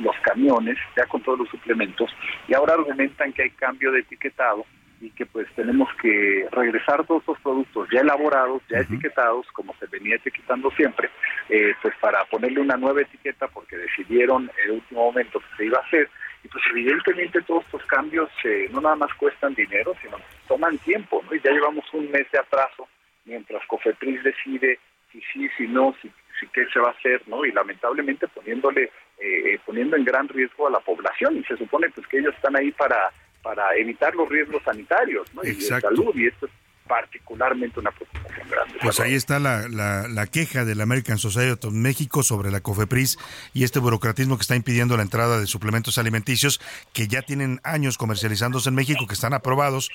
los 0.00 0.14
camiones 0.22 0.76
ya 0.96 1.06
con 1.06 1.22
todos 1.22 1.38
los 1.38 1.48
suplementos 1.48 2.10
y 2.46 2.54
ahora 2.54 2.74
argumentan 2.74 3.32
que 3.32 3.44
hay 3.44 3.50
cambio 3.50 3.90
de 3.90 4.00
etiquetado 4.00 4.66
y 5.02 5.10
que 5.10 5.26
pues 5.26 5.48
tenemos 5.56 5.88
que 6.00 6.46
regresar 6.52 7.04
todos 7.04 7.22
estos 7.22 7.40
productos 7.40 7.88
ya 7.92 8.00
elaborados, 8.00 8.62
ya 8.70 8.78
etiquetados, 8.78 9.46
como 9.52 9.74
se 9.80 9.86
venía 9.86 10.14
etiquetando 10.14 10.70
siempre, 10.70 11.10
eh, 11.48 11.74
pues 11.82 11.92
para 12.00 12.24
ponerle 12.26 12.60
una 12.60 12.76
nueva 12.76 13.02
etiqueta 13.02 13.48
porque 13.48 13.76
decidieron 13.76 14.48
en 14.58 14.64
el 14.64 14.70
último 14.76 15.06
momento 15.06 15.40
que 15.40 15.56
se 15.56 15.66
iba 15.66 15.78
a 15.78 15.82
hacer. 15.82 16.08
Y 16.44 16.48
pues 16.48 16.62
evidentemente 16.70 17.42
todos 17.42 17.64
estos 17.64 17.84
cambios 17.86 18.30
eh, 18.44 18.68
no 18.72 18.80
nada 18.80 18.94
más 18.94 19.12
cuestan 19.14 19.54
dinero, 19.54 19.92
sino 20.00 20.18
toman 20.46 20.78
tiempo, 20.78 21.20
¿no? 21.28 21.34
Y 21.34 21.40
ya 21.40 21.50
llevamos 21.50 21.84
un 21.92 22.08
mes 22.10 22.30
de 22.30 22.38
atraso 22.38 22.88
mientras 23.24 23.64
Cofepris 23.66 24.22
decide 24.22 24.78
si 25.10 25.20
sí, 25.32 25.48
si 25.56 25.66
no, 25.66 25.94
si, 26.00 26.10
si 26.38 26.46
qué 26.48 26.64
se 26.72 26.78
va 26.78 26.88
a 26.88 26.92
hacer, 26.92 27.22
¿no? 27.26 27.44
Y 27.44 27.50
lamentablemente 27.50 28.28
poniéndole, 28.28 28.90
eh, 29.18 29.58
poniendo 29.66 29.96
en 29.96 30.04
gran 30.04 30.28
riesgo 30.28 30.68
a 30.68 30.70
la 30.70 30.80
población. 30.80 31.38
Y 31.38 31.44
se 31.44 31.56
supone 31.56 31.90
pues 31.90 32.06
que 32.06 32.18
ellos 32.18 32.34
están 32.34 32.56
ahí 32.56 32.70
para 32.70 33.10
para 33.42 33.74
evitar 33.76 34.14
los 34.14 34.28
riesgos 34.28 34.62
sanitarios 34.64 35.26
¿no? 35.34 35.42
y 35.44 35.52
de 35.52 35.80
salud 35.80 36.14
y 36.14 36.26
esto 36.26 36.48
particularmente 36.86 37.80
una 37.80 37.90
preocupación 37.90 38.48
grande. 38.50 38.74
Pues 38.82 39.00
ahí 39.00 39.14
está 39.14 39.38
la, 39.38 39.68
la, 39.68 40.08
la, 40.08 40.26
queja 40.26 40.64
del 40.64 40.80
American 40.80 41.16
Society 41.16 41.66
of 41.66 41.72
México 41.72 42.22
sobre 42.22 42.50
la 42.50 42.60
COFEPRIS 42.60 43.18
y 43.54 43.64
este 43.64 43.78
burocratismo 43.78 44.36
que 44.36 44.42
está 44.42 44.56
impidiendo 44.56 44.96
la 44.96 45.02
entrada 45.02 45.40
de 45.40 45.46
suplementos 45.46 45.96
alimenticios 45.96 46.60
que 46.92 47.08
ya 47.08 47.22
tienen 47.22 47.60
años 47.64 47.96
comercializándose 47.96 48.68
en 48.68 48.74
México, 48.74 49.06
que 49.06 49.14
están 49.14 49.32
aprobados, 49.32 49.90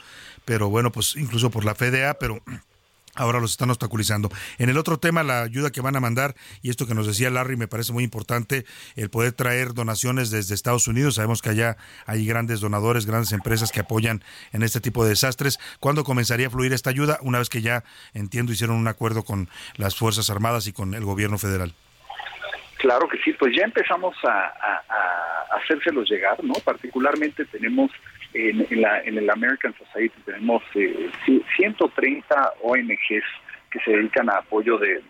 pero 0.45 0.69
bueno, 0.69 0.91
pues 0.91 1.15
incluso 1.17 1.51
por 1.51 1.65
la 1.65 1.75
FDA, 1.75 2.15
pero 2.15 2.41
ahora 3.17 3.39
los 3.39 3.51
están 3.51 3.69
obstaculizando. 3.69 4.29
En 4.57 4.69
el 4.69 4.77
otro 4.77 4.97
tema, 4.97 5.23
la 5.23 5.41
ayuda 5.41 5.71
que 5.71 5.81
van 5.81 5.95
a 5.95 5.99
mandar, 5.99 6.35
y 6.61 6.69
esto 6.69 6.87
que 6.87 6.93
nos 6.93 7.07
decía 7.07 7.29
Larry 7.29 7.57
me 7.57 7.67
parece 7.67 7.93
muy 7.93 8.03
importante, 8.03 8.65
el 8.95 9.09
poder 9.09 9.33
traer 9.33 9.73
donaciones 9.73 10.31
desde 10.31 10.55
Estados 10.55 10.87
Unidos. 10.87 11.15
Sabemos 11.15 11.41
que 11.41 11.49
allá 11.49 11.77
hay 12.05 12.25
grandes 12.25 12.59
donadores, 12.59 13.05
grandes 13.05 13.31
empresas 13.31 13.71
que 13.71 13.81
apoyan 13.81 14.23
en 14.53 14.63
este 14.63 14.79
tipo 14.79 15.03
de 15.03 15.09
desastres. 15.09 15.59
¿Cuándo 15.79 16.03
comenzaría 16.03 16.47
a 16.47 16.49
fluir 16.49 16.73
esta 16.73 16.89
ayuda? 16.89 17.19
Una 17.21 17.39
vez 17.39 17.49
que 17.49 17.61
ya, 17.61 17.83
entiendo, 18.13 18.51
hicieron 18.51 18.77
un 18.77 18.87
acuerdo 18.87 19.23
con 19.23 19.49
las 19.75 19.95
Fuerzas 19.95 20.29
Armadas 20.29 20.67
y 20.67 20.73
con 20.73 20.93
el 20.93 21.03
gobierno 21.03 21.37
federal. 21.37 21.73
Claro 22.77 23.07
que 23.07 23.17
sí, 23.23 23.33
pues 23.33 23.55
ya 23.55 23.63
empezamos 23.63 24.15
a, 24.23 24.29
a, 24.29 25.57
hacérselos 25.57 26.09
llegar, 26.09 26.43
¿no? 26.43 26.53
Particularmente 26.63 27.45
tenemos 27.45 27.89
en, 28.37 28.81
la, 28.81 29.01
en 29.01 29.17
el 29.17 29.29
American 29.29 29.73
Society 29.77 30.15
tenemos 30.25 30.61
eh, 30.75 31.09
130 31.55 32.53
ONGs 32.61 33.25
que 33.71 33.79
se 33.83 33.91
dedican 33.91 34.29
a 34.29 34.37
apoyo 34.37 34.77
de, 34.77 35.01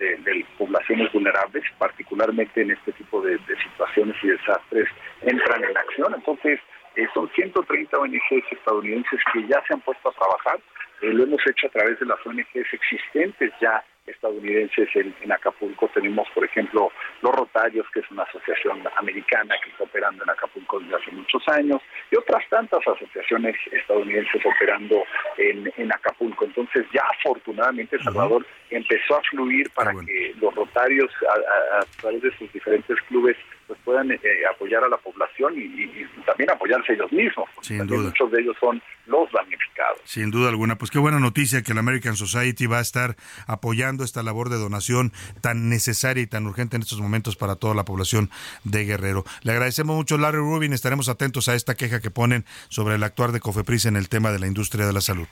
poblaciones 0.57 1.11
vulnerables, 1.11 1.63
particularmente 1.77 2.61
en 2.61 2.71
este 2.71 2.91
tipo 2.93 3.21
de, 3.21 3.37
situaciones 3.63 4.15
y 4.23 4.27
desastres, 4.29 4.87
entran 5.21 5.63
en 5.63 5.77
acción. 5.77 6.13
Entonces, 6.15 6.59
eh, 6.95 7.05
son 7.13 7.29
130 7.29 7.97
ONGs 7.97 8.51
estadounidenses 8.51 9.19
que 9.31 9.45
ya 9.47 9.61
se 9.67 9.73
han 9.73 9.81
puesto 9.81 10.09
a 10.09 10.13
trabajar. 10.13 10.59
Eh, 11.01 11.13
lo 11.13 11.23
hemos 11.23 11.41
hecho 11.45 11.67
a 11.67 11.71
través 11.71 11.99
de 11.99 12.07
las 12.07 12.17
ONGs 12.25 12.73
existentes 12.73 13.51
ya 13.61 13.83
estadounidenses 14.07 14.89
en, 14.95 15.31
Acapulco. 15.31 15.89
Tenemos, 15.93 16.27
por 16.33 16.45
ejemplo, 16.45 16.91
Los 17.21 17.35
Rotarios, 17.35 17.85
que 17.93 17.99
es 17.99 18.11
una 18.11 18.23
asociación 18.23 18.81
americana 18.97 19.55
que 19.63 19.69
está 19.69 19.83
operando 19.83 20.23
en 20.23 20.29
Acapulco 20.29 20.79
desde 20.79 20.95
hace 20.95 21.11
muchos 21.11 21.43
años, 21.49 21.81
y 22.11 22.15
otras 22.15 22.43
tantas 22.49 22.79
asociaciones 22.87 23.55
estadounidenses 23.71 24.41
operando 24.45 25.03
en, 25.37 25.71
en 25.77 25.91
Acapulco. 25.91 26.45
Entonces 26.45 26.85
ya 26.93 27.03
afortunadamente 27.19 27.99
Salvador 27.99 28.45
empezó 28.69 29.17
a 29.17 29.21
fluir 29.23 29.69
para 29.71 29.93
que 30.05 30.33
los 30.39 30.53
Rotarios, 30.55 31.11
a, 31.29 31.85
través 32.01 32.21
de 32.21 32.37
sus 32.37 32.51
diferentes 32.53 32.99
clubes, 33.07 33.37
pues 33.67 33.79
puedan 33.83 34.11
eh, 34.11 34.19
apoyar 34.53 34.83
a 34.83 34.87
la 34.87 34.97
población 34.97 35.53
y, 35.57 36.05
también 36.25 36.49
apoyarse 36.49 36.93
ellos 36.93 37.11
mismos. 37.11 37.49
Sin 37.61 37.85
duda. 37.85 38.09
Muchos 38.09 38.31
de 38.31 38.41
ellos 38.41 38.55
son 38.59 38.81
los 39.05 39.31
damnificados. 39.31 39.99
Sin 40.03 40.31
duda 40.31 40.49
alguna. 40.49 40.77
Pues 40.77 40.91
qué 40.91 40.99
buena 40.99 41.19
noticia 41.19 41.61
que 41.61 41.73
la 41.73 41.81
American 41.81 42.15
Society 42.15 42.65
va 42.65 42.79
a 42.79 42.81
estar 42.81 43.15
apoyando 43.45 44.03
esta 44.03 44.23
labor 44.23 44.49
de 44.49 44.57
donación 44.57 45.11
tan 45.41 45.69
necesaria 45.69 46.23
y 46.23 46.27
tan 46.27 46.45
urgente 46.45 46.75
en 46.75 46.81
estos 46.81 47.01
momentos 47.01 47.35
para 47.35 47.55
toda 47.55 47.75
la 47.75 47.85
población 47.85 48.29
de 48.63 48.85
Guerrero. 48.85 49.23
Le 49.43 49.51
agradecemos 49.51 49.95
mucho, 49.95 50.17
Larry 50.17 50.37
Rubin. 50.37 50.73
Estaremos 50.73 51.09
atentos 51.09 51.47
a 51.47 51.55
esta 51.55 51.75
queja 51.75 52.01
que 52.01 52.11
ponen 52.11 52.45
sobre 52.69 52.95
el 52.95 53.03
actuar 53.03 53.31
de 53.31 53.39
Cofepris 53.39 53.85
en 53.85 53.95
el 53.95 54.09
tema 54.09 54.31
de 54.31 54.39
la 54.39 54.47
industria 54.47 54.85
de 54.85 54.93
la 54.93 55.01
salud. 55.01 55.27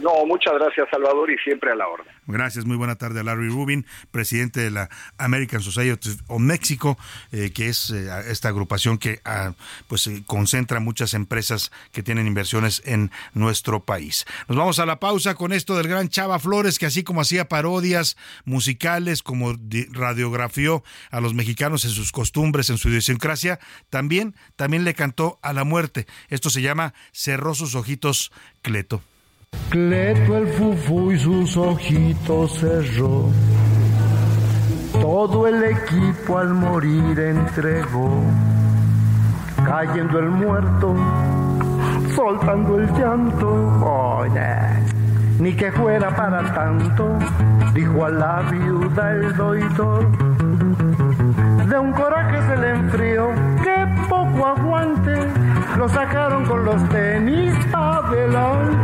No, 0.00 0.26
muchas 0.26 0.54
gracias 0.54 0.88
Salvador 0.90 1.30
y 1.30 1.38
siempre 1.38 1.70
a 1.70 1.76
la 1.76 1.86
orden. 1.86 2.12
Gracias, 2.26 2.64
muy 2.64 2.76
buena 2.76 2.96
tarde 2.96 3.20
a 3.20 3.22
Larry 3.22 3.48
Rubin, 3.48 3.86
presidente 4.10 4.60
de 4.60 4.70
la 4.70 4.88
American 5.18 5.60
Society 5.60 6.10
of 6.26 6.40
Mexico, 6.40 6.98
eh, 7.32 7.52
que 7.54 7.68
es 7.68 7.90
eh, 7.90 8.08
esta 8.28 8.48
agrupación 8.48 8.98
que 8.98 9.20
ah, 9.24 9.52
pues 9.86 10.06
eh, 10.06 10.22
concentra 10.26 10.80
muchas 10.80 11.14
empresas 11.14 11.70
que 11.92 12.02
tienen 12.02 12.26
inversiones 12.26 12.82
en 12.84 13.10
nuestro 13.34 13.84
país. 13.84 14.24
Nos 14.48 14.58
vamos 14.58 14.78
a 14.78 14.86
la 14.86 14.98
pausa 14.98 15.34
con 15.36 15.52
esto 15.52 15.76
del 15.76 15.86
gran 15.86 16.08
Chava 16.08 16.38
Flores, 16.38 16.78
que 16.78 16.86
así 16.86 17.04
como 17.04 17.20
hacía 17.20 17.48
parodias 17.48 18.16
musicales, 18.44 19.22
como 19.22 19.54
radiografió 19.92 20.82
a 21.10 21.20
los 21.20 21.34
mexicanos 21.34 21.84
en 21.84 21.92
sus 21.92 22.10
costumbres, 22.10 22.68
en 22.68 22.78
su 22.78 22.88
idiosincrasia, 22.88 23.60
también, 23.90 24.34
también 24.56 24.84
le 24.84 24.94
cantó 24.94 25.38
a 25.42 25.52
la 25.52 25.64
muerte. 25.64 26.06
Esto 26.30 26.50
se 26.50 26.62
llama 26.62 26.94
Cerró 27.12 27.54
sus 27.54 27.74
ojitos 27.74 28.32
Cleto. 28.62 29.02
Cleto 29.70 30.36
el 30.36 30.46
fufu 30.46 31.10
y 31.10 31.18
sus 31.18 31.56
ojitos 31.56 32.60
cerró. 32.60 33.24
Todo 35.00 35.48
el 35.48 35.64
equipo 35.64 36.38
al 36.38 36.54
morir 36.54 37.18
entregó. 37.18 38.22
Cayendo 39.64 40.18
el 40.20 40.30
muerto, 40.30 40.94
soltando 42.14 42.78
el 42.78 42.92
llanto. 42.92 43.48
Oye, 43.84 44.56
ni 45.40 45.54
que 45.56 45.72
fuera 45.72 46.14
para 46.14 46.54
tanto, 46.54 47.18
dijo 47.74 48.04
a 48.04 48.10
la 48.10 48.42
viuda 48.50 49.10
el 49.10 49.36
doidor. 49.36 50.06
De 51.68 51.78
un 51.78 51.92
coraje 51.92 52.46
se 52.46 52.56
le 52.58 52.70
enfrió, 52.70 53.30
que 53.62 54.06
poco 54.08 54.46
aguante, 54.46 55.26
lo 55.76 55.88
sacaron 55.88 56.44
con 56.44 56.64
los 56.64 56.88
tenis 56.90 57.52
adelante 57.72 58.83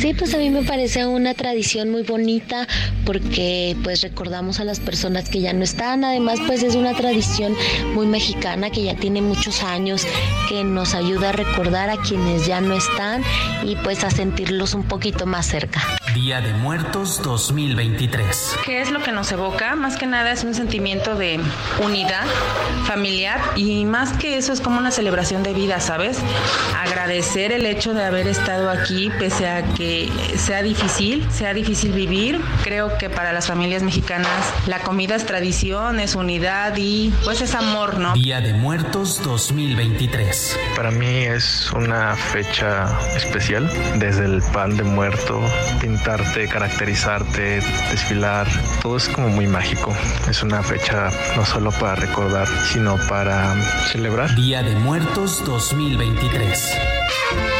Sí, 0.00 0.14
pues 0.14 0.32
a 0.32 0.38
mí 0.38 0.48
me 0.48 0.62
parece 0.62 1.04
una 1.04 1.34
tradición 1.34 1.90
muy 1.90 2.04
bonita 2.04 2.66
porque 3.04 3.76
pues 3.84 4.00
recordamos 4.00 4.58
a 4.58 4.64
las 4.64 4.80
personas 4.80 5.28
que 5.28 5.42
ya 5.42 5.52
no 5.52 5.62
están. 5.62 6.04
Además, 6.04 6.38
pues 6.46 6.62
es 6.62 6.74
una 6.74 6.94
tradición 6.94 7.54
muy 7.92 8.06
mexicana 8.06 8.70
que 8.70 8.82
ya 8.82 8.96
tiene 8.96 9.20
muchos 9.20 9.62
años, 9.62 10.06
que 10.48 10.64
nos 10.64 10.94
ayuda 10.94 11.28
a 11.28 11.32
recordar 11.32 11.90
a 11.90 11.98
quienes 11.98 12.46
ya 12.46 12.62
no 12.62 12.72
están 12.72 13.22
y 13.62 13.76
pues 13.76 14.02
a 14.02 14.10
sentirlos 14.10 14.72
un 14.72 14.84
poquito 14.84 15.26
más 15.26 15.44
cerca. 15.44 15.82
Día 16.14 16.40
de 16.40 16.54
Muertos 16.54 17.22
2023. 17.22 18.56
¿Qué 18.64 18.80
es 18.80 18.90
lo 18.90 19.02
que 19.02 19.12
nos 19.12 19.30
evoca? 19.32 19.76
Más 19.76 19.98
que 19.98 20.06
nada 20.06 20.32
es 20.32 20.44
un 20.44 20.54
sentimiento 20.54 21.14
de 21.14 21.38
unidad 21.84 22.24
familiar 22.86 23.38
y 23.54 23.84
más 23.84 24.14
que 24.14 24.38
eso 24.38 24.52
es 24.52 24.60
como 24.62 24.78
una 24.78 24.90
celebración 24.90 25.42
de 25.42 25.52
vida, 25.52 25.78
¿sabes? 25.78 26.18
Agradecer 26.82 27.52
el 27.52 27.66
hecho 27.66 27.92
de 27.92 28.02
haber 28.02 28.26
estado 28.26 28.70
aquí 28.70 29.10
pese 29.18 29.46
a 29.46 29.62
que 29.74 29.89
sea 30.36 30.62
difícil, 30.62 31.26
sea 31.30 31.54
difícil 31.54 31.92
vivir. 31.92 32.40
Creo 32.62 32.96
que 32.98 33.10
para 33.10 33.32
las 33.32 33.46
familias 33.46 33.82
mexicanas 33.82 34.52
la 34.66 34.80
comida 34.80 35.16
es 35.16 35.26
tradición, 35.26 36.00
es 36.00 36.14
unidad 36.14 36.76
y 36.76 37.12
pues 37.24 37.40
es 37.40 37.54
amor, 37.54 37.98
¿no? 37.98 38.14
Día 38.14 38.40
de 38.40 38.54
Muertos 38.54 39.22
2023. 39.22 40.58
Para 40.76 40.90
mí 40.90 41.06
es 41.06 41.70
una 41.72 42.16
fecha 42.16 42.98
especial, 43.16 43.70
desde 43.96 44.24
el 44.24 44.42
pan 44.52 44.76
de 44.76 44.84
muerto, 44.84 45.40
pintarte, 45.80 46.48
caracterizarte, 46.48 47.60
desfilar, 47.90 48.46
todo 48.82 48.96
es 48.96 49.08
como 49.08 49.28
muy 49.28 49.46
mágico. 49.46 49.94
Es 50.28 50.42
una 50.42 50.62
fecha 50.62 51.10
no 51.36 51.44
solo 51.44 51.70
para 51.72 51.96
recordar, 51.96 52.48
sino 52.72 52.96
para 53.08 53.54
celebrar. 53.90 54.34
Día 54.34 54.62
de 54.62 54.74
Muertos 54.76 55.44
2023. 55.44 57.59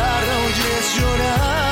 llorar, 0.00 0.26
no 0.26 0.46
oyes 0.46 0.96
llorar. 0.96 1.69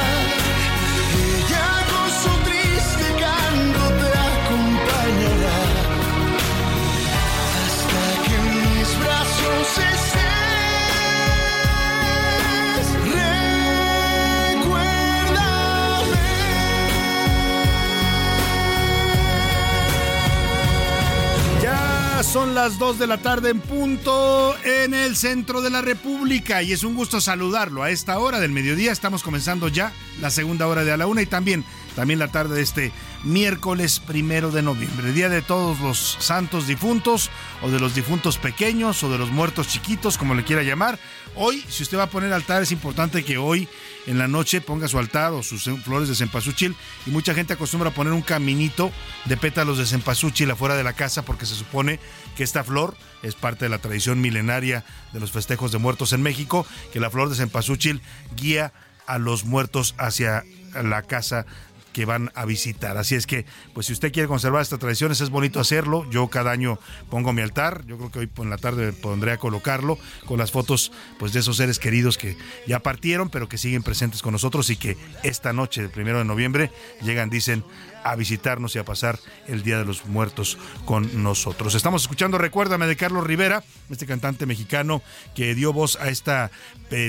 Son 22.39 22.55
las 22.55 22.79
2 22.79 23.01
de 23.01 23.09
la 23.09 23.19
tarde 23.19 23.51
en 23.51 23.59
punto 23.59 24.55
en 24.63 24.95
el 24.95 25.17
centro 25.17 25.61
de 25.61 25.71
la 25.71 25.83
República 25.83 26.63
y 26.63 26.71
es 26.71 26.85
un 26.85 26.95
gusto 26.95 27.21
saludarlo. 27.21 27.83
A 27.83 27.91
esta 27.91 28.17
hora 28.21 28.39
del 28.39 28.53
mediodía 28.53 28.93
estamos 28.93 29.25
comenzando 29.25 29.67
ya 29.67 29.93
la 30.21 30.31
segunda 30.31 30.69
hora 30.69 30.85
de 30.85 30.93
a 30.93 30.97
la 30.97 31.09
una 31.09 31.21
y 31.21 31.27
también, 31.27 31.65
también 31.97 32.21
la 32.21 32.29
tarde 32.29 32.55
de 32.55 32.63
este 32.63 32.93
miércoles 33.25 33.99
primero 33.99 34.53
de 34.53 34.63
noviembre, 34.63 35.13
día 35.13 35.29
de 35.29 35.43
todos 35.43 35.81
los 35.81 36.17
santos 36.21 36.69
difuntos 36.69 37.29
o 37.61 37.73
de 37.73 37.81
los 37.81 37.97
difuntos 37.97 38.39
pequeños 38.39 39.03
o 39.03 39.11
de 39.11 39.19
los 39.19 39.33
muertos 39.33 39.67
chiquitos, 39.67 40.17
como 40.17 40.37
le 40.37 40.45
quiera 40.45 40.63
llamar. 40.63 41.01
Hoy, 41.41 41.65
si 41.69 41.85
usted 41.85 41.97
va 41.97 42.03
a 42.03 42.11
poner 42.11 42.33
altar, 42.33 42.63
es 42.63 42.73
importante 42.73 43.25
que 43.25 43.39
hoy 43.39 43.69
en 44.09 44.19
la 44.19 44.27
noche 44.27 44.61
ponga 44.61 44.89
su 44.89 44.99
altar 44.99 45.33
o 45.33 45.45
sus 45.45 45.71
flores 45.85 46.09
de 46.09 46.17
cempasúchil. 46.17 46.75
Y 47.07 47.11
mucha 47.11 47.33
gente 47.33 47.53
acostumbra 47.53 47.91
a 47.91 47.95
poner 47.95 48.13
un 48.13 48.23
caminito 48.23 48.91
de 49.25 49.37
pétalos 49.37 49.79
de 49.79 49.87
cempasúchil 49.87 50.51
afuera 50.51 50.75
de 50.75 50.83
la 50.83 50.95
casa 50.95 51.23
porque 51.23 51.47
se 51.47 51.55
supone 51.55 52.01
que 52.37 52.43
esta 52.43 52.65
flor 52.65 52.97
es 53.23 53.37
parte 53.37 53.67
de 53.67 53.69
la 53.69 53.79
tradición 53.79 54.21
milenaria 54.21 54.85
de 55.13 55.21
los 55.21 55.31
festejos 55.31 55.71
de 55.71 55.79
muertos 55.79 56.13
en 56.13 56.23
México, 56.23 56.67
que 56.93 56.99
la 56.99 57.09
flor 57.09 57.29
de 57.29 57.37
cempasúchil 57.37 58.03
guía 58.35 58.73
a 59.07 59.19
los 59.19 59.45
muertos 59.45 59.95
hacia 59.97 60.43
la 60.75 61.03
casa 61.03 61.47
que 61.99 62.05
van 62.05 62.31
a 62.37 62.45
visitar. 62.45 62.97
Así 62.97 63.17
es 63.17 63.27
que, 63.27 63.45
pues 63.75 63.87
si 63.87 63.93
usted 63.93 64.13
quiere 64.13 64.29
conservar 64.29 64.63
estas 64.63 64.79
tradiciones, 64.79 65.21
es 65.21 65.31
bonito 65.31 65.59
hacerlo. 65.59 66.09
Yo 66.11 66.29
cada 66.29 66.53
año 66.53 66.79
pongo 67.11 67.33
mi 67.33 67.43
altar. 67.43 67.85
Yo 67.89 67.97
creo 67.97 68.13
que 68.13 68.19
hoy 68.21 68.31
en 68.37 68.51
la 68.51 68.57
tarde 68.57 68.93
pondré 68.93 69.33
a 69.33 69.39
colocarlo 69.39 69.99
con 70.25 70.39
las 70.39 70.53
fotos 70.53 70.93
pues 71.19 71.33
de 71.33 71.41
esos 71.41 71.57
seres 71.57 71.81
queridos 71.81 72.17
que 72.17 72.37
ya 72.69 72.79
partieron, 72.79 73.31
pero 73.31 73.49
que 73.49 73.59
siguen 73.59 73.83
presentes 73.83 74.23
con 74.23 74.31
nosotros 74.31 74.71
y 74.71 74.77
que 74.77 74.97
esta 75.25 75.53
noche, 75.53 75.81
el 75.81 75.91
primero 75.91 76.19
de 76.19 76.25
noviembre, 76.25 76.71
llegan, 77.03 77.31
dicen, 77.31 77.65
a 78.09 78.17
visitarnos 78.17 78.75
y 78.75 78.79
a 78.79 78.85
pasar 78.85 79.19
el 79.47 79.63
Día 79.63 79.79
de 79.79 79.85
los 79.85 80.07
Muertos 80.07 80.57
con 80.87 81.23
nosotros. 81.23 81.75
Estamos 81.75 82.03
escuchando 82.03 82.39
Recuérdame 82.39 82.87
de 82.87 82.97
Carlos 82.97 83.27
Rivera, 83.27 83.63
este 83.91 84.07
cantante 84.07 84.47
mexicano 84.47 85.03
que 85.35 85.55
dio 85.55 85.75
voz 85.75 85.97
a 85.97 86.09
este 86.09 86.49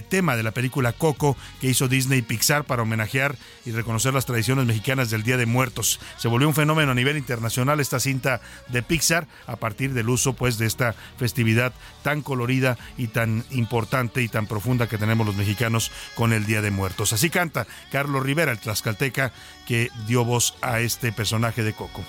tema 0.10 0.36
de 0.36 0.43
la 0.43 0.52
película 0.52 0.91
Coco 0.91 1.38
que 1.62 1.68
hizo 1.68 1.88
Disney 1.88 2.22
Pixar 2.22 2.66
para 2.66 2.84
homenajear 2.84 3.38
y 3.66 3.72
reconocer 3.72 4.14
las 4.14 4.26
tradiciones 4.26 4.66
mexicanas 4.66 5.10
del 5.10 5.24
Día 5.24 5.38
de 5.38 5.45
Muertos. 5.45 6.02
Se 6.18 6.28
volvió 6.28 6.50
un 6.50 6.54
fenómeno 6.54 6.91
a 6.91 6.95
nivel 6.95 7.18
internacional 7.18 7.80
esta 7.80 8.02
cinta 8.02 8.41
de 8.68 8.84
Pixar 8.84 9.28
a 9.47 9.56
partir 9.56 9.93
del 9.93 10.10
uso 10.10 10.34
pues 10.34 10.58
de 10.58 10.66
esta 10.66 10.95
festividad 11.18 11.74
tan 12.04 12.22
colorida 12.22 12.78
y 12.97 13.08
tan 13.08 13.45
importante 13.52 14.22
y 14.22 14.28
tan 14.28 14.47
profunda 14.47 14.88
que 14.89 14.97
tenemos 14.97 15.26
los 15.26 15.38
mexicanos 15.38 15.91
con 16.16 16.34
el 16.34 16.45
Día 16.45 16.62
de 16.62 16.72
Muertos. 16.72 17.14
Así 17.14 17.30
canta 17.30 17.68
Carlos 17.89 18.24
Rivera, 18.24 18.52
el 18.52 18.60
tlaxcalteca 18.60 19.32
que 19.70 19.91
dio 20.07 20.26
voz 20.26 20.55
a 20.61 20.80
este 20.80 21.11
personaje 21.11 21.61
de 21.61 21.74
Coco. 21.74 22.01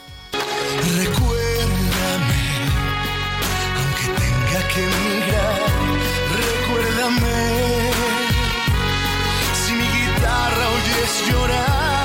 Recuérdame, 0.97 2.43
aunque 3.77 4.07
tenga 4.19 4.69
que 4.73 4.81
emigrar, 4.83 5.61
recuérdame. 6.41 7.93
Si 9.53 9.73
mi 9.75 9.85
guitarra 9.85 10.69
oyes 10.71 11.13
llorar, 11.29 12.00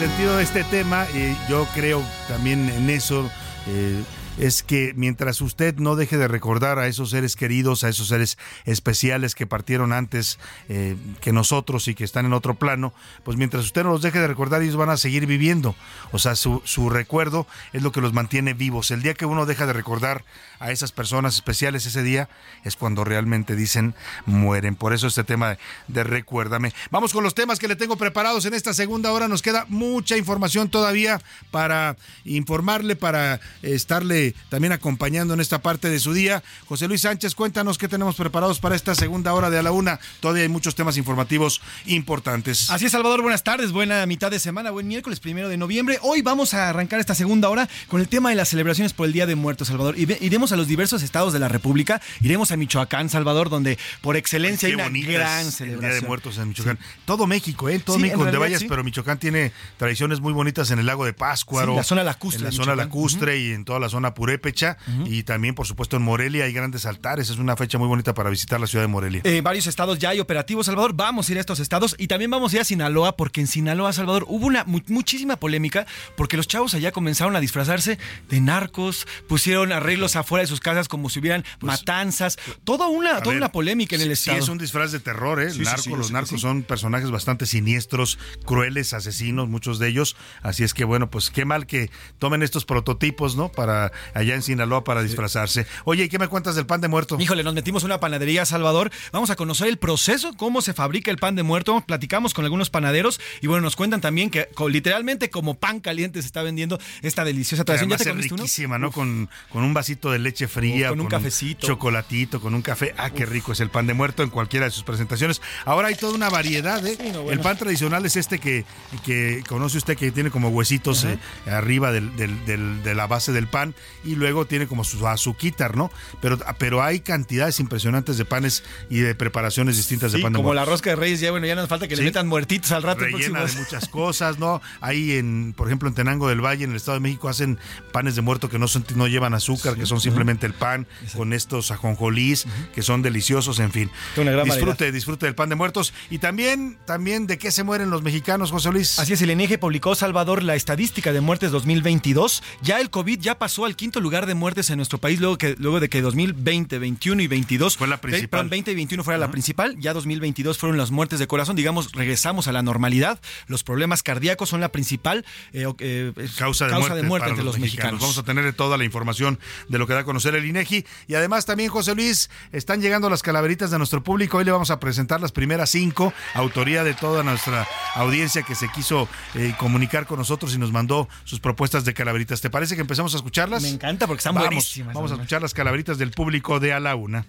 sentido 0.00 0.38
de 0.38 0.44
este 0.44 0.64
tema, 0.64 1.06
eh, 1.12 1.36
yo 1.46 1.66
creo 1.74 2.02
también 2.26 2.70
en 2.70 2.88
eso, 2.88 3.30
eh, 3.66 4.02
es 4.38 4.62
que 4.62 4.94
mientras 4.96 5.42
usted 5.42 5.76
no 5.76 5.94
deje 5.94 6.16
de 6.16 6.26
recordar 6.26 6.78
a 6.78 6.86
esos 6.86 7.10
seres 7.10 7.36
queridos, 7.36 7.84
a 7.84 7.90
esos 7.90 8.08
seres 8.08 8.38
especiales 8.64 9.34
que 9.34 9.46
partieron 9.46 9.92
antes 9.92 10.38
eh, 10.70 10.96
que 11.20 11.34
nosotros 11.34 11.86
y 11.86 11.94
que 11.94 12.04
están 12.04 12.24
en 12.24 12.32
otro 12.32 12.54
plano, 12.54 12.94
pues 13.24 13.36
mientras 13.36 13.62
usted 13.66 13.84
no 13.84 13.90
los 13.90 14.00
deje 14.00 14.20
de 14.20 14.26
recordar, 14.26 14.62
ellos 14.62 14.76
van 14.76 14.88
a 14.88 14.96
seguir 14.96 15.26
viviendo. 15.26 15.74
O 16.12 16.18
sea, 16.18 16.34
su, 16.34 16.62
su 16.64 16.88
recuerdo 16.88 17.46
es 17.74 17.82
lo 17.82 17.92
que 17.92 18.00
los 18.00 18.14
mantiene 18.14 18.54
vivos. 18.54 18.90
El 18.92 19.02
día 19.02 19.12
que 19.12 19.26
uno 19.26 19.44
deja 19.44 19.66
de 19.66 19.74
recordar 19.74 20.24
a 20.60 20.70
esas 20.70 20.92
personas 20.92 21.34
especiales 21.34 21.86
ese 21.86 22.02
día 22.02 22.28
es 22.64 22.76
cuando 22.76 23.02
realmente 23.02 23.56
dicen 23.56 23.94
mueren. 24.26 24.76
Por 24.76 24.92
eso 24.92 25.06
este 25.08 25.24
tema 25.24 25.56
de, 25.88 26.04
recuérdame. 26.04 26.72
Vamos 26.90 27.12
con 27.12 27.24
los 27.24 27.34
temas 27.34 27.58
que 27.58 27.66
le 27.66 27.76
tengo 27.76 27.96
preparados 27.96 28.44
en 28.44 28.54
esta 28.54 28.72
segunda 28.74 29.10
hora. 29.10 29.26
Nos 29.26 29.42
queda 29.42 29.64
mucha 29.68 30.16
información 30.16 30.68
todavía 30.68 31.20
para 31.50 31.96
informarle, 32.24 32.94
para 32.94 33.40
estarle 33.62 34.34
también 34.50 34.72
acompañando 34.72 35.34
en 35.34 35.40
esta 35.40 35.60
parte 35.60 35.88
de 35.88 35.98
su 35.98 36.12
día. 36.12 36.42
José 36.66 36.86
Luis 36.88 37.00
Sánchez, 37.00 37.34
cuéntanos 37.34 37.78
qué 37.78 37.88
tenemos 37.88 38.14
preparados 38.16 38.60
para 38.60 38.76
esta 38.76 38.94
segunda 38.94 39.32
hora 39.32 39.50
de 39.50 39.58
a 39.58 39.62
la 39.62 39.72
una. 39.72 39.98
Todavía 40.20 40.42
hay 40.42 40.48
muchos 40.48 40.74
temas 40.74 40.96
informativos 40.96 41.60
importantes. 41.86 42.70
Así 42.70 42.86
es, 42.86 42.92
Salvador, 42.92 43.22
buenas 43.22 43.42
tardes, 43.44 43.72
buena 43.72 44.04
mitad 44.06 44.30
de 44.30 44.38
semana, 44.38 44.70
buen 44.70 44.86
miércoles 44.86 45.20
primero 45.20 45.48
de 45.48 45.56
noviembre. 45.56 45.98
Hoy 46.02 46.22
vamos 46.22 46.54
a 46.54 46.68
arrancar 46.68 47.00
esta 47.00 47.14
segunda 47.14 47.48
hora 47.48 47.68
con 47.88 48.00
el 48.00 48.08
tema 48.08 48.28
de 48.30 48.34
las 48.36 48.48
celebraciones 48.48 48.92
por 48.92 49.06
el 49.06 49.12
Día 49.12 49.26
de 49.26 49.34
Muertos, 49.34 49.68
Salvador. 49.68 49.98
Y 49.98 50.04
ve- 50.06 50.18
a 50.52 50.56
los 50.56 50.66
diversos 50.68 51.02
estados 51.02 51.32
de 51.32 51.38
la 51.38 51.48
República, 51.48 52.00
iremos 52.20 52.50
a 52.52 52.56
Michoacán, 52.56 53.08
Salvador, 53.08 53.50
donde 53.50 53.78
por 54.02 54.16
excelencia 54.16 54.68
Qué 54.68 54.74
hay 54.74 54.88
una 54.88 54.88
gran 55.12 55.40
es 55.40 55.46
el 55.46 55.52
celebración. 55.52 55.90
Día 55.92 56.00
de 56.00 56.06
Muertos 56.06 56.38
en 56.38 56.48
Michoacán. 56.48 56.78
Todo 57.04 57.26
México, 57.26 57.68
¿eh? 57.68 57.78
Todo 57.78 57.96
Sí, 57.96 58.02
México 58.02 58.18
donde 58.18 58.32
realidad, 58.38 58.58
vayas, 58.58 58.68
pero 58.68 58.84
Michoacán 58.84 59.18
tiene 59.18 59.52
tradiciones 59.76 60.20
muy 60.20 60.32
bonitas 60.32 60.70
en 60.70 60.78
el 60.78 60.86
lago 60.86 61.04
de 61.04 61.12
Páscuaro. 61.12 61.74
La 61.76 61.84
zona 61.84 62.04
lacustre 62.04 62.38
En 62.40 62.44
la 62.44 62.52
zona 62.52 62.74
lacustre 62.76 63.38
y 63.38 63.52
en 63.52 63.64
toda 63.64 63.78
la 63.80 63.88
zona 63.88 64.14
purépecha. 64.14 64.76
Y 65.06 65.22
también, 65.22 65.54
por 65.54 65.66
supuesto, 65.66 65.96
en 65.96 66.02
Morelia 66.02 66.44
hay 66.44 66.52
grandes 66.52 66.86
altares. 66.86 67.30
Es 67.30 67.38
una 67.38 67.56
fecha 67.56 67.78
muy 67.78 67.88
bonita 67.88 68.14
para 68.14 68.30
visitar 68.30 68.60
la 68.60 68.66
ciudad 68.66 68.84
de 68.84 68.88
Morelia. 68.88 69.20
En 69.24 69.44
varios 69.44 69.66
estados 69.66 69.98
ya 69.98 70.10
hay 70.10 70.20
operativos, 70.20 70.66
Salvador. 70.66 70.92
Vamos 70.94 71.28
a 71.28 71.32
ir 71.32 71.38
a 71.38 71.40
estos 71.40 71.60
estados 71.60 71.94
y 71.98 72.06
también 72.06 72.30
vamos 72.30 72.52
a 72.52 72.56
ir 72.56 72.62
a 72.62 72.64
Sinaloa, 72.64 73.16
porque 73.16 73.40
en 73.40 73.46
Sinaloa, 73.46 73.92
Salvador, 73.92 74.24
hubo 74.28 74.46
una 74.46 74.64
mu- 74.64 74.80
muchísima 74.88 75.36
polémica 75.36 75.86
porque 76.16 76.36
los 76.36 76.46
chavos 76.48 76.74
allá 76.74 76.92
comenzaron 76.92 77.36
a 77.36 77.40
disfrazarse 77.40 77.98
de 78.28 78.40
narcos, 78.40 79.06
pusieron 79.28 79.72
arreglos 79.72 80.16
afuera 80.16 80.39
de 80.40 80.46
sus 80.46 80.60
casas 80.60 80.88
como 80.88 81.08
si 81.10 81.20
hubieran 81.20 81.44
matanzas, 81.60 82.38
toda 82.64 82.88
una, 82.88 83.10
Pues, 83.10 83.22
toda 83.22 83.34
ver, 83.34 83.42
una 83.42 83.52
polémica 83.52 83.96
en 83.96 84.02
el 84.02 84.08
sí, 84.08 84.12
estado. 84.12 84.38
Sí, 84.38 84.42
es 84.44 84.48
un 84.48 84.58
disfraz 84.58 84.92
de 84.92 85.00
terror, 85.00 85.40
¿eh? 85.40 85.50
Sí, 85.50 85.58
sí, 85.58 85.64
Narco, 85.64 85.82
sí, 85.82 85.90
los 85.90 86.10
narcos 86.10 86.40
son 86.40 86.62
personajes 86.62 87.10
bastante 87.10 87.46
siniestros, 87.46 88.18
crueles, 88.44 88.92
asesinos, 88.92 89.48
muchos 89.48 89.78
de 89.78 89.88
ellos. 89.88 90.16
Así 90.42 90.64
es 90.64 90.74
que, 90.74 90.84
bueno, 90.84 91.10
pues 91.10 91.30
qué 91.30 91.44
mal 91.44 91.66
que 91.66 91.90
tomen 92.18 92.42
estos 92.42 92.64
prototipos, 92.64 93.36
¿no? 93.36 93.50
Para 93.50 93.92
allá 94.14 94.34
en 94.34 94.42
Sinaloa 94.42 94.84
para 94.84 95.02
disfrazarse. 95.02 95.66
Oye, 95.84 96.04
¿y 96.04 96.08
qué 96.08 96.18
me 96.18 96.28
cuentas 96.28 96.54
del 96.54 96.66
pan 96.66 96.80
de 96.80 96.88
muerto? 96.88 97.16
Híjole, 97.18 97.42
nos 97.42 97.54
metimos 97.54 97.82
a 97.82 97.86
una 97.86 98.00
panadería, 98.00 98.44
Salvador. 98.44 98.90
Vamos 99.12 99.30
a 99.30 99.36
conocer 99.36 99.68
el 99.68 99.78
proceso, 99.78 100.32
cómo 100.36 100.62
se 100.62 100.72
fabrica 100.74 101.10
el 101.10 101.18
pan 101.18 101.34
de 101.36 101.42
muerto. 101.42 101.82
Platicamos 101.86 102.34
con 102.34 102.44
algunos 102.44 102.70
panaderos 102.70 103.20
y 103.40 103.46
bueno, 103.46 103.62
nos 103.62 103.76
cuentan 103.76 104.00
también 104.00 104.30
que 104.30 104.48
literalmente 104.68 105.30
como 105.30 105.54
pan 105.54 105.80
caliente 105.80 106.20
se 106.22 106.26
está 106.26 106.42
vendiendo 106.42 106.78
esta 107.02 107.24
deliciosa 107.24 107.64
tradición. 107.64 107.90
¿Ya 107.90 107.96
te 107.96 108.08
comiste 108.08 108.34
uno? 108.34 108.42
riquísima, 108.42 108.78
¿no? 108.78 108.92
Con, 108.92 109.28
con 109.50 109.64
un 109.64 109.74
vasito 109.74 110.10
de 110.10 110.18
leche 110.18 110.29
fría. 110.48 110.86
Uf, 110.86 110.90
con 110.90 111.00
un 111.00 111.06
cafecito. 111.08 111.66
chocolatito, 111.66 112.40
con 112.40 112.54
un 112.54 112.62
café. 112.62 112.94
Ah, 112.96 113.10
qué 113.10 113.26
rico 113.26 113.52
es 113.52 113.60
el 113.60 113.70
pan 113.70 113.86
de 113.86 113.94
muerto 113.94 114.22
en 114.22 114.30
cualquiera 114.30 114.66
de 114.66 114.72
sus 114.72 114.82
presentaciones. 114.82 115.40
Ahora 115.64 115.88
hay 115.88 115.94
toda 115.94 116.14
una 116.14 116.28
variedad, 116.30 116.84
¿eh? 116.86 116.96
no, 117.12 117.22
bueno. 117.22 117.30
El 117.32 117.40
pan 117.40 117.56
tradicional 117.58 118.04
es 118.06 118.16
este 118.16 118.38
que, 118.38 118.64
que 119.04 119.42
conoce 119.48 119.78
usted 119.78 119.96
que 119.96 120.10
tiene 120.12 120.30
como 120.30 120.48
huesitos 120.48 121.04
eh, 121.04 121.18
arriba 121.46 121.92
del- 121.92 122.14
del- 122.16 122.44
del- 122.46 122.82
de 122.82 122.94
la 122.94 123.06
base 123.06 123.32
del 123.32 123.46
pan 123.46 123.74
y 124.04 124.14
luego 124.16 124.46
tiene 124.46 124.66
como 124.66 124.84
su 124.84 125.06
azuquitar, 125.06 125.76
¿no? 125.76 125.90
Pero, 126.20 126.38
pero 126.58 126.82
hay 126.82 127.00
cantidades 127.00 127.60
impresionantes 127.60 128.16
de 128.18 128.24
panes 128.24 128.62
y 128.88 128.98
de 129.00 129.14
preparaciones 129.14 129.76
distintas 129.76 130.12
de 130.12 130.18
Sí, 130.18 130.22
pan 130.22 130.32
de 130.32 130.36
como 130.38 130.48
muerto. 130.48 130.60
la 130.64 130.70
rosca 130.70 130.90
de 130.90 130.96
reyes, 130.96 131.20
ya 131.20 131.30
bueno, 131.30 131.46
ya 131.46 131.54
nos 131.54 131.68
falta 131.68 131.88
que 131.88 131.96
Sí. 131.96 132.02
le 132.02 132.08
metan 132.08 132.26
muertitos 132.28 132.72
al 132.72 132.82
rato. 132.82 133.04
el 133.04 133.12
rellena 133.12 133.44
de 133.44 133.52
muchas 133.54 133.88
cosas, 133.88 134.38
¿no? 134.38 134.60
Ahí 134.80 135.12
en, 135.12 135.54
por 135.56 135.66
ejemplo, 135.68 135.88
en 135.88 135.94
Tenango 135.94 136.28
del 136.28 136.40
Valle, 136.44 136.64
en 136.64 136.70
el 136.70 136.76
Estado 136.76 136.96
de 136.96 137.00
México, 137.00 137.28
hacen 137.28 137.58
panes 137.92 138.14
de 138.16 138.22
muerto 138.22 138.48
que 138.48 138.58
no 138.58 138.68
son, 138.68 138.84
no 138.94 139.06
llevan 139.08 139.32
azúcar, 139.34 139.74
que 139.76 139.86
son 139.86 140.00
simplemente 140.00 140.19
el 140.28 140.54
pan 140.54 140.86
con 141.16 141.32
estos 141.32 141.70
ajonjolís, 141.70 142.46
que 142.74 142.82
son 142.82 143.02
deliciosos, 143.02 143.58
en 143.58 143.72
fin. 143.72 143.90
Una 144.16 144.32
gran 144.32 144.44
disfrute, 144.44 144.92
disfrute 144.92 145.26
del 145.26 145.34
pan 145.34 145.48
de 145.48 145.54
muertos. 145.54 145.92
Y 146.10 146.18
también, 146.18 146.78
también 146.84 147.26
de 147.26 147.38
qué 147.38 147.50
se 147.50 147.64
mueren 147.64 147.90
los 147.90 148.02
mexicanos, 148.02 148.50
José 148.50 148.70
Luis. 148.70 148.98
Así 148.98 149.12
es, 149.12 149.22
el 149.22 149.30
INEGI 149.30 149.56
publicó 149.56 149.94
Salvador 149.94 150.42
la 150.42 150.54
estadística 150.54 151.12
de 151.12 151.20
muertes 151.20 151.50
2022. 151.50 152.42
Ya 152.62 152.80
el 152.80 152.90
COVID 152.90 153.20
ya 153.20 153.38
pasó 153.38 153.64
al 153.64 153.76
quinto 153.76 154.00
lugar 154.00 154.26
de 154.26 154.34
muertes 154.34 154.70
en 154.70 154.76
nuestro 154.76 154.98
país 154.98 155.20
luego, 155.20 155.38
que, 155.38 155.56
luego 155.58 155.80
de 155.80 155.88
que 155.88 156.02
2020, 156.02 156.78
21 156.78 157.22
y 157.22 157.26
22 157.26 157.76
fue 157.76 157.88
la 157.88 158.00
principal. 158.00 158.48
20 158.48 158.72
y 158.72 158.74
21 158.74 159.04
fuera 159.04 159.18
la 159.18 159.30
principal, 159.30 159.76
ya 159.78 159.92
2022 159.92 160.58
fueron 160.58 160.78
las 160.78 160.90
muertes 160.90 161.18
de 161.18 161.26
corazón, 161.26 161.56
digamos, 161.56 161.92
regresamos 161.92 162.48
a 162.48 162.52
la 162.52 162.62
normalidad. 162.62 163.20
Los 163.46 163.62
problemas 163.62 164.02
cardíacos 164.02 164.48
son 164.48 164.60
la 164.60 164.70
principal 164.70 165.24
eh, 165.52 165.66
eh, 165.78 166.12
causa 166.36 166.66
de 166.66 166.72
causa 166.72 166.88
muerte, 166.88 167.02
de 167.02 167.08
muerte 167.08 167.28
entre 167.30 167.44
los 167.44 167.58
mexicanos. 167.58 168.00
Vamos 168.00 168.18
a 168.18 168.22
tener 168.22 168.52
toda 168.52 168.76
la 168.76 168.84
información 168.84 169.38
de 169.68 169.78
lo 169.78 169.86
que 169.86 169.94
da 169.94 169.99
a 170.00 170.04
conocer 170.04 170.34
el 170.34 170.44
INEGI 170.44 170.84
y 171.06 171.14
además 171.14 171.46
también 171.46 171.70
José 171.70 171.94
Luis 171.94 172.30
están 172.52 172.80
llegando 172.80 173.08
las 173.08 173.22
calaveritas 173.22 173.70
de 173.70 173.78
nuestro 173.78 174.02
público. 174.02 174.38
Hoy 174.38 174.44
le 174.44 174.52
vamos 174.52 174.70
a 174.70 174.80
presentar 174.80 175.20
las 175.20 175.32
primeras 175.32 175.70
cinco, 175.70 176.12
autoría 176.34 176.84
de 176.84 176.94
toda 176.94 177.22
nuestra 177.22 177.66
audiencia 177.94 178.42
que 178.42 178.54
se 178.54 178.68
quiso 178.68 179.08
eh, 179.34 179.54
comunicar 179.58 180.06
con 180.06 180.18
nosotros 180.18 180.54
y 180.54 180.58
nos 180.58 180.72
mandó 180.72 181.08
sus 181.24 181.40
propuestas 181.40 181.84
de 181.84 181.94
calaveritas. 181.94 182.40
¿Te 182.40 182.50
parece 182.50 182.74
que 182.74 182.82
empezamos 182.82 183.14
a 183.14 183.18
escucharlas? 183.18 183.62
Me 183.62 183.68
encanta 183.68 184.06
porque 184.06 184.20
están 184.20 184.34
vamos, 184.34 184.48
buenísimas. 184.48 184.94
Vamos 184.94 185.10
a 185.12 185.14
escuchar 185.14 185.42
las 185.42 185.54
calaveritas 185.54 185.98
del 185.98 186.10
público 186.10 186.60
de 186.60 186.72
A 186.72 186.80
la 186.80 186.94
Una. 186.96 187.26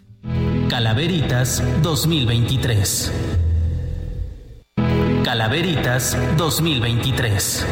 Calaveritas 0.70 1.62
2023. 1.82 3.12
Calaveritas 5.24 6.18
2023. 6.38 7.66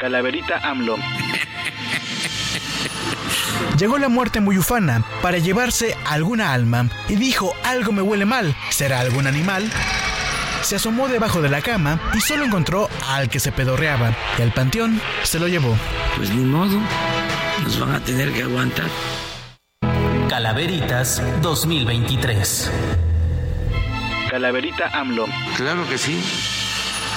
Calaverita 0.00 0.58
AMLO. 0.62 0.96
Llegó 3.78 3.98
la 3.98 4.08
muerte 4.08 4.40
muy 4.40 4.58
ufana 4.58 5.04
para 5.22 5.38
llevarse 5.38 5.96
alguna 6.06 6.52
alma 6.52 6.88
y 7.08 7.16
dijo 7.16 7.52
algo 7.64 7.92
me 7.92 8.02
huele 8.02 8.24
mal, 8.24 8.56
¿será 8.70 9.00
algún 9.00 9.26
animal? 9.26 9.70
Se 10.62 10.76
asomó 10.76 11.08
debajo 11.08 11.42
de 11.42 11.48
la 11.48 11.60
cama 11.60 12.00
y 12.14 12.20
solo 12.20 12.44
encontró 12.44 12.88
al 13.08 13.28
que 13.28 13.38
se 13.38 13.52
pedorreaba 13.52 14.14
y 14.38 14.42
al 14.42 14.52
panteón 14.52 15.00
se 15.22 15.38
lo 15.38 15.46
llevó. 15.46 15.76
Pues 16.16 16.30
ni 16.30 16.42
modo, 16.42 16.80
nos 17.62 17.78
van 17.78 17.94
a 17.94 18.00
tener 18.00 18.32
que 18.32 18.42
aguantar. 18.42 18.86
Calaveritas 20.28 21.22
2023. 21.42 22.70
Calaverita 24.30 24.88
AMLO. 24.92 25.26
Claro 25.56 25.88
que 25.88 25.98
sí. 25.98 26.20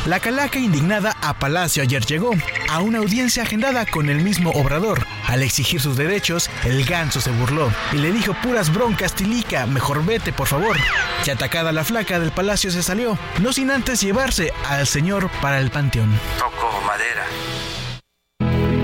La 0.06 0.20
calaca 0.20 0.58
indignada 0.58 1.16
a 1.22 1.34
Palacio 1.34 1.84
ayer 1.84 2.06
llegó 2.06 2.32
a 2.70 2.80
una 2.80 3.00
audiencia 3.00 3.43
agendada 3.43 3.86
con 3.86 4.10
el 4.10 4.22
mismo 4.22 4.52
obrador. 4.52 5.06
Al 5.28 5.43
exigir 5.43 5.82
sus 5.82 5.97
derechos, 5.97 6.50
el 6.64 6.86
ganso 6.86 7.20
se 7.20 7.32
burló 7.32 7.72
y 7.91 7.97
le 7.97 8.12
dijo 8.12 8.34
puras 8.41 8.74
broncas 8.74 9.14
tilica, 9.14 9.66
mejor 9.66 10.06
vete 10.06 10.32
por 10.32 10.47
favor. 10.47 10.78
Y 11.26 11.30
atacada 11.30 11.74
la 11.74 11.84
flaca 11.84 12.18
del 12.20 12.32
palacio 12.32 12.72
se 12.72 12.82
salió, 12.82 13.20
no 13.41 13.52
sin 13.52 13.72
antes 13.72 14.02
llevarse 14.02 14.54
al 14.68 14.88
señor 14.88 15.30
para 15.41 15.60
el 15.60 15.70
panteón. 15.70 16.18
Toco 16.38 16.82
madera. 16.88 17.26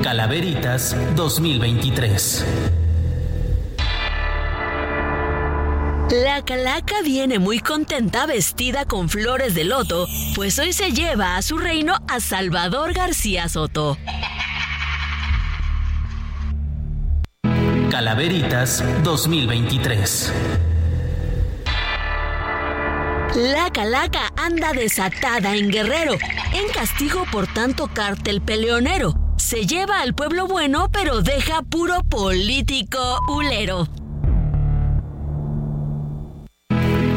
Calaveritas 0.03 0.95
2023. 1.16 2.85
La 6.12 6.45
calaca 6.45 7.01
viene 7.03 7.39
muy 7.39 7.60
contenta 7.60 8.28
vestida 8.28 8.86
con 8.86 9.10
flores 9.10 9.56
de 9.56 9.64
loto, 9.64 10.08
pues 10.36 10.60
hoy 10.60 10.72
se 10.72 10.91
lleva 10.91 11.36
a 11.36 11.41
su 11.41 11.58
reino 11.58 11.95
a 12.08 12.20
Salvador 12.20 12.93
García 12.93 13.49
Soto. 13.49 13.97
Calaveritas 17.89 18.84
2023. 19.03 20.34
La 23.36 23.72
calaca 23.72 24.32
anda 24.38 24.74
desatada 24.74 25.56
en 25.56 25.72
Guerrero, 25.72 26.14
en 26.53 26.72
castigo 26.72 27.26
por 27.32 27.47
tanto 27.47 27.89
cártel 27.91 28.41
peleonero. 28.41 29.16
Se 29.38 29.66
lleva 29.66 30.01
al 30.01 30.14
pueblo 30.14 30.45
bueno, 30.45 30.88
pero 30.91 31.22
deja 31.22 31.64
puro 31.64 32.01
político 32.03 33.20
hulero. 33.28 33.88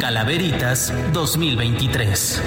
Calaveritas 0.08 0.90
2023. 1.12 2.42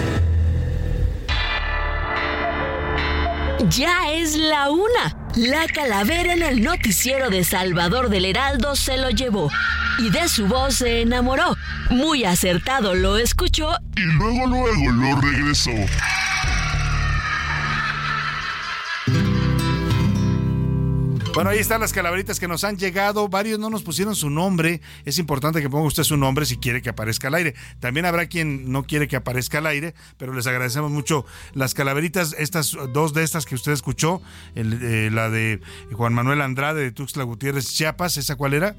Ya 3.70 4.12
es 4.12 4.36
la 4.36 4.72
una. 4.72 5.16
La 5.36 5.68
calavera 5.68 6.34
en 6.34 6.42
el 6.42 6.64
noticiero 6.64 7.30
de 7.30 7.44
Salvador 7.44 8.10
del 8.10 8.26
Heraldo 8.26 8.76
se 8.76 8.98
lo 8.98 9.12
llevó 9.12 9.52
y 10.00 10.10
de 10.10 10.28
su 10.28 10.48
voz 10.48 10.74
se 10.78 11.02
enamoró. 11.04 11.56
Muy 11.92 12.24
acertado 12.24 12.96
lo 12.96 13.18
escuchó 13.18 13.78
y 13.96 14.02
luego 14.02 14.48
luego 14.48 14.92
lo 14.94 15.22
regresó. 15.22 15.70
Bueno, 21.34 21.50
ahí 21.50 21.60
están 21.60 21.80
las 21.80 21.94
calaveritas 21.94 22.42
que 22.42 22.48
nos 22.50 22.66
han 22.66 22.78
llegado. 22.78 23.30
Varios 23.30 23.58
no 23.58 23.70
nos 23.70 23.84
pusieron 23.84 24.18
su 24.18 24.30
nombre. 24.30 24.82
Es 25.06 25.18
importante 25.18 25.62
que 25.62 25.70
ponga 25.70 25.88
usted 25.88 26.04
su 26.04 26.18
nombre 26.18 26.46
si 26.46 26.58
quiere 26.58 26.82
que 26.82 26.90
aparezca 26.90 27.30
al 27.30 27.36
aire. 27.36 27.56
También 27.80 28.06
habrá 28.06 28.26
quien 28.26 28.70
no 28.70 28.84
quiere 28.84 29.08
que 29.08 29.16
aparezca 29.16 29.60
al 29.60 29.66
aire, 29.68 29.96
pero 30.18 30.34
les 30.34 30.46
agradecemos 30.46 30.92
mucho 30.92 31.26
las 31.54 31.74
calaveritas. 31.74 32.36
Estas 32.38 32.76
dos 32.92 33.14
de 33.14 33.24
estas 33.24 33.46
que 33.46 33.56
usted 33.56 33.72
escuchó, 33.72 34.22
eh, 34.56 35.10
la 35.14 35.30
de 35.30 35.62
Juan 35.94 36.14
Manuel 36.14 36.42
Andrade 36.42 36.82
de 36.82 36.92
Tuxtla 36.92 37.24
Gutiérrez, 37.24 37.74
Chiapas, 37.74 38.18
¿esa 38.18 38.36
cuál 38.36 38.54
era? 38.54 38.76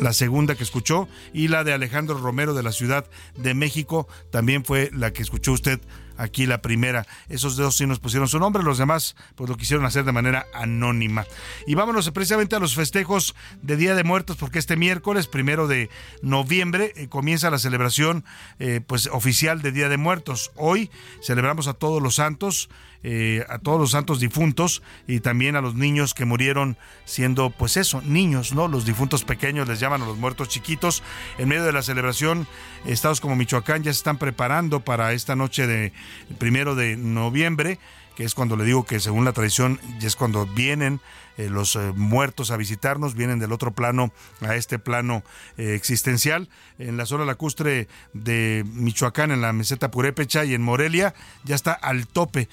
la 0.00 0.12
segunda 0.12 0.56
que 0.56 0.64
escuchó, 0.64 1.08
y 1.32 1.48
la 1.48 1.62
de 1.64 1.72
Alejandro 1.72 2.18
Romero 2.18 2.54
de 2.54 2.64
la 2.64 2.72
Ciudad 2.72 3.06
de 3.36 3.54
México, 3.54 4.08
también 4.32 4.64
fue 4.64 4.90
la 4.92 5.12
que 5.12 5.22
escuchó 5.22 5.52
usted 5.52 5.80
aquí 6.22 6.46
la 6.46 6.62
primera. 6.62 7.06
Esos 7.28 7.56
dos 7.56 7.76
sí 7.76 7.86
nos 7.86 7.98
pusieron 7.98 8.28
su 8.28 8.38
nombre, 8.38 8.62
los 8.62 8.78
demás 8.78 9.16
pues 9.34 9.50
lo 9.50 9.56
quisieron 9.56 9.84
hacer 9.84 10.04
de 10.04 10.12
manera 10.12 10.46
anónima. 10.54 11.26
Y 11.66 11.74
vámonos 11.74 12.10
precisamente 12.10 12.56
a 12.56 12.60
los 12.60 12.74
festejos 12.74 13.34
de 13.60 13.76
Día 13.76 13.94
de 13.94 14.04
Muertos, 14.04 14.36
porque 14.36 14.58
este 14.58 14.76
miércoles, 14.76 15.26
primero 15.26 15.66
de 15.66 15.90
noviembre, 16.22 16.92
eh, 16.96 17.08
comienza 17.08 17.50
la 17.50 17.58
celebración 17.58 18.24
eh, 18.58 18.80
pues 18.86 19.08
oficial 19.08 19.62
de 19.62 19.72
Día 19.72 19.88
de 19.88 19.96
Muertos. 19.96 20.52
Hoy 20.56 20.90
celebramos 21.22 21.66
a 21.68 21.74
todos 21.74 22.02
los 22.02 22.14
santos. 22.16 22.68
Eh, 23.04 23.44
a 23.48 23.58
todos 23.58 23.80
los 23.80 23.90
santos 23.90 24.20
difuntos 24.20 24.82
y 25.08 25.20
también 25.20 25.56
a 25.56 25.60
los 25.60 25.74
niños 25.74 26.14
que 26.14 26.24
murieron 26.24 26.76
siendo, 27.04 27.50
pues 27.50 27.76
eso, 27.76 28.00
niños, 28.02 28.52
¿no? 28.54 28.68
Los 28.68 28.84
difuntos 28.84 29.24
pequeños 29.24 29.66
les 29.66 29.80
llaman 29.80 30.02
a 30.02 30.06
los 30.06 30.18
muertos 30.18 30.48
chiquitos. 30.48 31.02
En 31.38 31.48
medio 31.48 31.64
de 31.64 31.72
la 31.72 31.82
celebración, 31.82 32.46
estados 32.84 33.20
como 33.20 33.34
Michoacán 33.34 33.82
ya 33.82 33.92
se 33.92 33.98
están 33.98 34.18
preparando 34.18 34.80
para 34.80 35.12
esta 35.12 35.34
noche 35.34 35.66
de 35.66 35.92
primero 36.38 36.74
de 36.76 36.96
noviembre, 36.96 37.80
que 38.14 38.24
es 38.24 38.34
cuando 38.34 38.56
le 38.56 38.64
digo 38.64 38.84
que 38.84 39.00
según 39.00 39.24
la 39.24 39.32
tradición 39.32 39.80
ya 39.98 40.06
es 40.06 40.16
cuando 40.16 40.46
vienen 40.46 41.00
eh, 41.36 41.48
los 41.48 41.76
eh, 41.76 41.92
muertos 41.94 42.50
a 42.50 42.56
visitarnos, 42.56 43.14
vienen 43.14 43.38
del 43.38 43.52
otro 43.52 43.72
plano 43.72 44.12
a 44.40 44.54
este 44.56 44.78
plano 44.78 45.22
eh, 45.56 45.74
existencial. 45.74 46.48
En 46.78 46.96
la 46.96 47.06
zona 47.06 47.24
lacustre 47.24 47.88
de 48.12 48.64
Michoacán, 48.66 49.30
en 49.30 49.40
la 49.40 49.52
meseta 49.52 49.90
Purépecha 49.90 50.44
y 50.44 50.54
en 50.54 50.62
Morelia, 50.62 51.14
ya 51.44 51.54
está 51.54 51.72
al 51.72 52.06
tope 52.06 52.48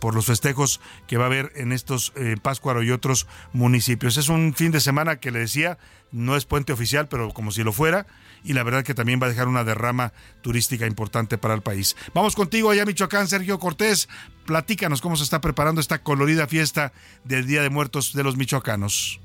por 0.00 0.14
los 0.14 0.26
festejos 0.26 0.80
que 1.06 1.16
va 1.16 1.24
a 1.24 1.26
haber 1.26 1.52
en 1.54 1.72
estos 1.72 2.12
Páscuaro 2.42 2.82
y 2.82 2.90
otros 2.90 3.26
municipios. 3.52 4.16
Es 4.16 4.28
un 4.28 4.54
fin 4.54 4.72
de 4.72 4.80
semana 4.80 5.16
que 5.16 5.30
le 5.30 5.40
decía, 5.40 5.78
no 6.10 6.36
es 6.36 6.44
puente 6.44 6.72
oficial, 6.72 7.08
pero 7.08 7.32
como 7.32 7.52
si 7.52 7.62
lo 7.62 7.72
fuera 7.72 8.06
y 8.44 8.52
la 8.52 8.62
verdad 8.62 8.84
que 8.84 8.94
también 8.94 9.20
va 9.20 9.26
a 9.26 9.30
dejar 9.30 9.48
una 9.48 9.64
derrama 9.64 10.12
turística 10.40 10.86
importante 10.86 11.38
para 11.38 11.54
el 11.54 11.62
país. 11.62 11.96
Vamos 12.14 12.34
contigo 12.34 12.70
allá 12.70 12.84
Michoacán, 12.84 13.28
Sergio 13.28 13.58
Cortés, 13.58 14.08
platícanos 14.46 15.00
cómo 15.00 15.16
se 15.16 15.24
está 15.24 15.40
preparando 15.40 15.80
esta 15.80 16.02
colorida 16.02 16.46
fiesta 16.46 16.92
del 17.24 17.46
Día 17.46 17.62
de 17.62 17.70
Muertos 17.70 18.12
de 18.12 18.24
los 18.24 18.36
michoacanos. 18.36 19.20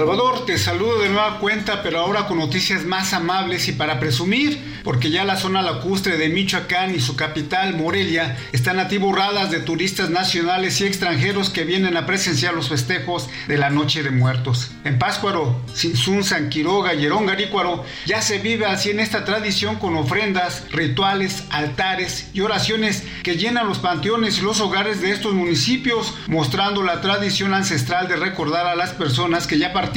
Salvador, 0.00 0.46
te 0.46 0.56
saludo 0.56 0.98
de 1.02 1.10
nueva 1.10 1.38
cuenta, 1.40 1.82
pero 1.82 1.98
ahora 1.98 2.26
con 2.26 2.38
noticias 2.38 2.86
más 2.86 3.12
amables 3.12 3.68
y 3.68 3.72
para 3.72 4.00
presumir, 4.00 4.58
porque 4.82 5.10
ya 5.10 5.26
la 5.26 5.36
zona 5.36 5.60
lacustre 5.60 6.16
de 6.16 6.30
Michoacán 6.30 6.94
y 6.94 7.00
su 7.00 7.16
capital, 7.16 7.76
Morelia, 7.76 8.38
están 8.52 8.78
atiburradas 8.78 9.50
de 9.50 9.60
turistas 9.60 10.08
nacionales 10.08 10.80
y 10.80 10.86
extranjeros 10.86 11.50
que 11.50 11.64
vienen 11.64 11.98
a 11.98 12.06
presenciar 12.06 12.54
los 12.54 12.70
festejos 12.70 13.28
de 13.46 13.58
la 13.58 13.68
Noche 13.68 14.02
de 14.02 14.10
Muertos. 14.10 14.70
En 14.84 14.98
Páscuaro, 14.98 15.60
Sinsun, 15.74 16.24
San 16.24 16.48
Quiroga 16.48 16.94
y 16.94 17.04
Erongarícuaro 17.04 17.84
ya 18.06 18.22
se 18.22 18.38
vive 18.38 18.64
así 18.64 18.88
en 18.88 19.00
esta 19.00 19.26
tradición 19.26 19.76
con 19.76 19.96
ofrendas, 19.96 20.64
rituales, 20.70 21.44
altares 21.50 22.30
y 22.32 22.40
oraciones 22.40 23.02
que 23.22 23.36
llenan 23.36 23.68
los 23.68 23.80
panteones 23.80 24.38
y 24.38 24.40
los 24.40 24.62
hogares 24.62 25.02
de 25.02 25.10
estos 25.10 25.34
municipios, 25.34 26.14
mostrando 26.26 26.82
la 26.82 27.02
tradición 27.02 27.52
ancestral 27.52 28.08
de 28.08 28.16
recordar 28.16 28.66
a 28.66 28.74
las 28.74 28.92
personas 28.92 29.46
que 29.46 29.58
ya 29.58 29.74
participaron 29.74 29.89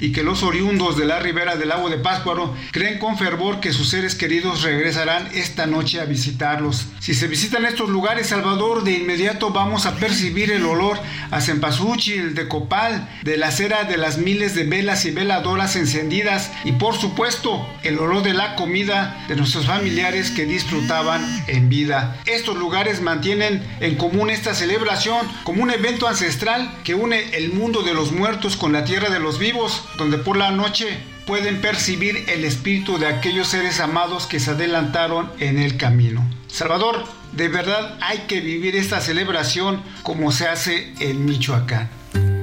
y 0.00 0.12
que 0.12 0.22
los 0.22 0.42
oriundos 0.42 0.96
de 0.96 1.04
la 1.04 1.20
ribera 1.20 1.56
del 1.56 1.68
lago 1.68 1.88
de 1.88 1.98
Páscuaro 1.98 2.54
creen 2.72 2.98
con 2.98 3.16
fervor 3.16 3.60
que 3.60 3.72
sus 3.72 3.88
seres 3.88 4.14
queridos 4.14 4.62
regresarán 4.62 5.28
esta 5.32 5.66
noche 5.66 6.00
a 6.00 6.04
visitarlos. 6.04 6.86
Si 6.98 7.14
se 7.14 7.28
visitan 7.28 7.64
estos 7.64 7.88
lugares, 7.88 8.28
Salvador, 8.28 8.82
de 8.82 8.92
inmediato 8.92 9.50
vamos 9.50 9.86
a 9.86 9.96
percibir 9.96 10.50
el 10.50 10.64
olor 10.64 10.98
a 11.30 11.40
cempasúchil, 11.40 12.34
de 12.34 12.48
copal, 12.48 13.08
de 13.22 13.36
la 13.36 13.50
cera 13.50 13.84
de 13.84 13.96
las 13.96 14.18
miles 14.18 14.54
de 14.54 14.64
velas 14.64 15.04
y 15.04 15.10
veladoras 15.10 15.76
encendidas 15.76 16.50
y 16.64 16.72
por 16.72 16.96
supuesto 16.96 17.66
el 17.82 17.98
olor 17.98 18.22
de 18.22 18.34
la 18.34 18.56
comida 18.56 19.24
de 19.28 19.36
nuestros 19.36 19.66
familiares 19.66 20.30
que 20.30 20.46
disfrutaban 20.46 21.44
en 21.46 21.68
vida. 21.68 22.16
Estos 22.26 22.56
lugares 22.56 23.00
mantienen 23.00 23.62
en 23.80 23.96
común 23.96 24.30
esta 24.30 24.54
celebración 24.54 25.26
como 25.44 25.62
un 25.62 25.70
evento 25.70 26.08
ancestral 26.08 26.72
que 26.84 26.94
une 26.94 27.36
el 27.36 27.52
mundo 27.52 27.82
de 27.82 27.94
los 27.94 28.12
muertos 28.12 28.56
con 28.56 28.72
la 28.72 28.84
tierra 28.84 29.10
de 29.10 29.20
los 29.20 29.27
vivos, 29.36 29.82
donde 29.98 30.16
por 30.16 30.36
la 30.36 30.52
noche 30.52 30.86
pueden 31.26 31.60
percibir 31.60 32.24
el 32.28 32.44
espíritu 32.44 32.98
de 32.98 33.08
aquellos 33.08 33.48
seres 33.48 33.80
amados 33.80 34.26
que 34.26 34.38
se 34.40 34.52
adelantaron 34.52 35.30
en 35.40 35.58
el 35.58 35.76
camino. 35.76 36.24
Salvador, 36.46 37.04
de 37.32 37.48
verdad 37.48 37.98
hay 38.00 38.20
que 38.28 38.40
vivir 38.40 38.76
esta 38.76 39.00
celebración 39.00 39.82
como 40.04 40.32
se 40.32 40.48
hace 40.48 40.94
en 41.00 41.24
Michoacán. 41.24 41.97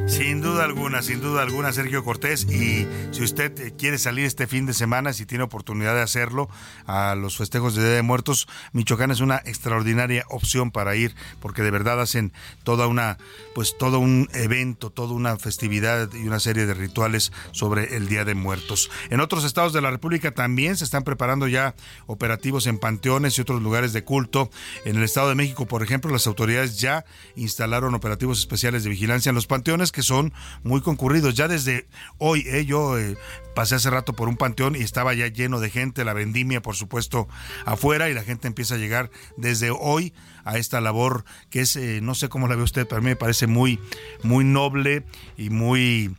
Sin 0.07 0.39
duda 0.39 0.63
alguna, 0.65 1.01
sin 1.01 1.19
duda 1.19 1.41
alguna, 1.41 1.73
Sergio 1.73 2.03
Cortés. 2.03 2.43
Y 2.43 2.87
si 3.11 3.23
usted 3.23 3.59
eh, 3.59 3.73
quiere 3.75 3.97
salir 3.97 4.25
este 4.25 4.45
fin 4.45 4.67
de 4.67 4.73
semana, 4.73 5.13
si 5.13 5.25
tiene 5.25 5.43
oportunidad 5.43 5.95
de 5.95 6.01
hacerlo 6.01 6.47
a 6.85 7.15
los 7.15 7.37
festejos 7.37 7.73
de 7.73 7.83
Día 7.83 7.95
de 7.95 8.01
Muertos, 8.03 8.47
Michoacán 8.71 9.09
es 9.09 9.19
una 9.19 9.37
extraordinaria 9.45 10.25
opción 10.29 10.69
para 10.69 10.95
ir, 10.95 11.15
porque 11.39 11.63
de 11.63 11.71
verdad 11.71 11.99
hacen 11.99 12.33
toda 12.63 12.85
una, 12.85 13.17
pues 13.55 13.77
todo 13.79 13.97
un 13.97 14.29
evento, 14.33 14.91
toda 14.91 15.13
una 15.13 15.37
festividad 15.37 16.13
y 16.13 16.27
una 16.27 16.39
serie 16.39 16.67
de 16.67 16.75
rituales 16.75 17.31
sobre 17.51 17.97
el 17.97 18.07
Día 18.07 18.25
de 18.25 18.35
Muertos. 18.35 18.91
En 19.09 19.21
otros 19.21 19.43
estados 19.43 19.73
de 19.73 19.81
la 19.81 19.89
República 19.89 20.31
también 20.31 20.77
se 20.77 20.83
están 20.83 21.03
preparando 21.03 21.47
ya 21.47 21.73
operativos 22.05 22.67
en 22.67 22.77
panteones 22.77 23.37
y 23.37 23.41
otros 23.41 23.61
lugares 23.61 23.91
de 23.91 24.03
culto. 24.03 24.51
En 24.85 24.97
el 24.97 25.03
Estado 25.03 25.29
de 25.29 25.35
México, 25.35 25.65
por 25.65 25.81
ejemplo, 25.81 26.11
las 26.11 26.27
autoridades 26.27 26.79
ya 26.79 27.05
instalaron 27.35 27.95
operativos 27.95 28.37
especiales 28.37 28.83
de 28.83 28.91
vigilancia 28.91 29.29
en 29.29 29.35
los 29.35 29.47
panteones 29.47 29.91
que 29.95 30.03
son 30.03 30.33
muy 30.63 30.81
concurridos. 30.81 31.33
Ya 31.33 31.47
desde 31.47 31.87
hoy, 32.17 32.43
eh, 32.47 32.65
yo 32.65 32.99
eh, 32.99 33.17
pasé 33.55 33.75
hace 33.75 33.89
rato 33.89 34.13
por 34.13 34.27
un 34.27 34.35
panteón 34.35 34.75
y 34.75 34.79
estaba 34.79 35.13
ya 35.13 35.27
lleno 35.27 35.61
de 35.61 35.69
gente, 35.69 36.03
la 36.03 36.13
vendimia 36.13 36.61
por 36.61 36.75
supuesto 36.75 37.27
afuera 37.65 38.09
y 38.09 38.13
la 38.13 38.23
gente 38.23 38.47
empieza 38.47 38.75
a 38.75 38.77
llegar 38.77 39.09
desde 39.37 39.71
hoy 39.71 40.13
a 40.43 40.57
esta 40.57 40.81
labor 40.81 41.23
que 41.49 41.61
es, 41.61 41.75
eh, 41.77 42.01
no 42.01 42.13
sé 42.13 42.27
cómo 42.27 42.47
la 42.49 42.55
ve 42.55 42.63
usted, 42.63 42.85
pero 42.85 42.97
a 42.97 43.01
mí 43.01 43.07
me 43.07 43.15
parece 43.15 43.47
muy, 43.47 43.79
muy 44.21 44.43
noble 44.43 45.05
y 45.37 45.49
muy 45.49 46.13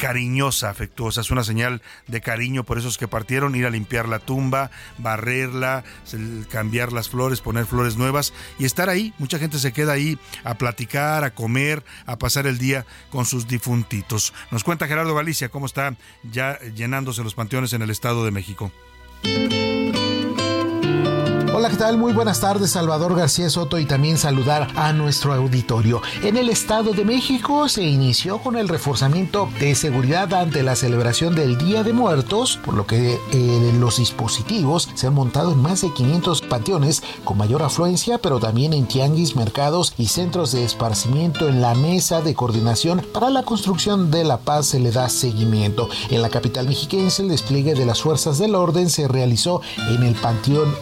cariñosa, 0.00 0.70
afectuosa. 0.70 1.20
Es 1.20 1.30
una 1.30 1.44
señal 1.44 1.82
de 2.06 2.22
cariño 2.22 2.64
por 2.64 2.78
esos 2.78 2.96
que 2.96 3.06
partieron, 3.06 3.54
ir 3.54 3.66
a 3.66 3.70
limpiar 3.70 4.08
la 4.08 4.18
tumba, 4.18 4.70
barrerla, 4.96 5.84
cambiar 6.50 6.92
las 6.92 7.10
flores, 7.10 7.42
poner 7.42 7.66
flores 7.66 7.96
nuevas 7.96 8.32
y 8.58 8.64
estar 8.64 8.88
ahí. 8.88 9.12
Mucha 9.18 9.38
gente 9.38 9.58
se 9.58 9.72
queda 9.72 9.92
ahí 9.92 10.18
a 10.42 10.54
platicar, 10.54 11.22
a 11.22 11.34
comer, 11.34 11.84
a 12.06 12.16
pasar 12.16 12.46
el 12.46 12.58
día 12.58 12.86
con 13.10 13.26
sus 13.26 13.46
difuntitos. 13.46 14.32
Nos 14.50 14.64
cuenta 14.64 14.88
Gerardo 14.88 15.14
Galicia 15.14 15.50
cómo 15.50 15.66
está 15.66 15.94
ya 16.22 16.58
llenándose 16.74 17.22
los 17.22 17.34
panteones 17.34 17.74
en 17.74 17.82
el 17.82 17.90
Estado 17.90 18.24
de 18.24 18.30
México. 18.30 18.72
Hola, 21.60 21.68
¿qué 21.68 21.76
tal? 21.76 21.98
Muy 21.98 22.14
buenas 22.14 22.40
tardes, 22.40 22.70
Salvador 22.70 23.14
García 23.14 23.50
Soto 23.50 23.78
y 23.78 23.84
también 23.84 24.16
saludar 24.16 24.68
a 24.76 24.94
nuestro 24.94 25.34
auditorio. 25.34 26.00
En 26.22 26.38
el 26.38 26.48
Estado 26.48 26.92
de 26.92 27.04
México 27.04 27.68
se 27.68 27.82
inició 27.82 28.38
con 28.38 28.56
el 28.56 28.66
reforzamiento 28.66 29.46
de 29.60 29.74
seguridad 29.74 30.32
ante 30.32 30.62
la 30.62 30.74
celebración 30.74 31.34
del 31.34 31.58
Día 31.58 31.82
de 31.82 31.92
Muertos, 31.92 32.58
por 32.64 32.72
lo 32.72 32.86
que 32.86 33.18
eh, 33.32 33.72
los 33.78 33.98
dispositivos 33.98 34.88
se 34.94 35.06
han 35.06 35.12
montado 35.12 35.52
en 35.52 35.60
más 35.60 35.82
de 35.82 35.92
500 35.92 36.40
panteones 36.40 37.02
con 37.24 37.36
mayor 37.36 37.62
afluencia, 37.62 38.16
pero 38.16 38.40
también 38.40 38.72
en 38.72 38.86
tianguis, 38.86 39.36
mercados 39.36 39.92
y 39.98 40.06
centros 40.06 40.52
de 40.52 40.64
esparcimiento 40.64 41.46
en 41.46 41.60
la 41.60 41.74
mesa 41.74 42.22
de 42.22 42.32
coordinación 42.34 43.04
para 43.12 43.28
la 43.28 43.42
construcción 43.42 44.10
de 44.10 44.24
la 44.24 44.38
paz 44.38 44.64
se 44.68 44.80
le 44.80 44.92
da 44.92 45.10
seguimiento. 45.10 45.90
En 46.08 46.22
la 46.22 46.30
capital 46.30 46.68
mexiquense 46.68 47.20
el 47.20 47.28
despliegue 47.28 47.74
de 47.74 47.84
las 47.84 48.00
fuerzas 48.00 48.38
del 48.38 48.54
orden 48.54 48.88
se 48.88 49.08
realizó 49.08 49.60
en 49.90 50.04
el 50.04 50.14
Panteón 50.14 50.74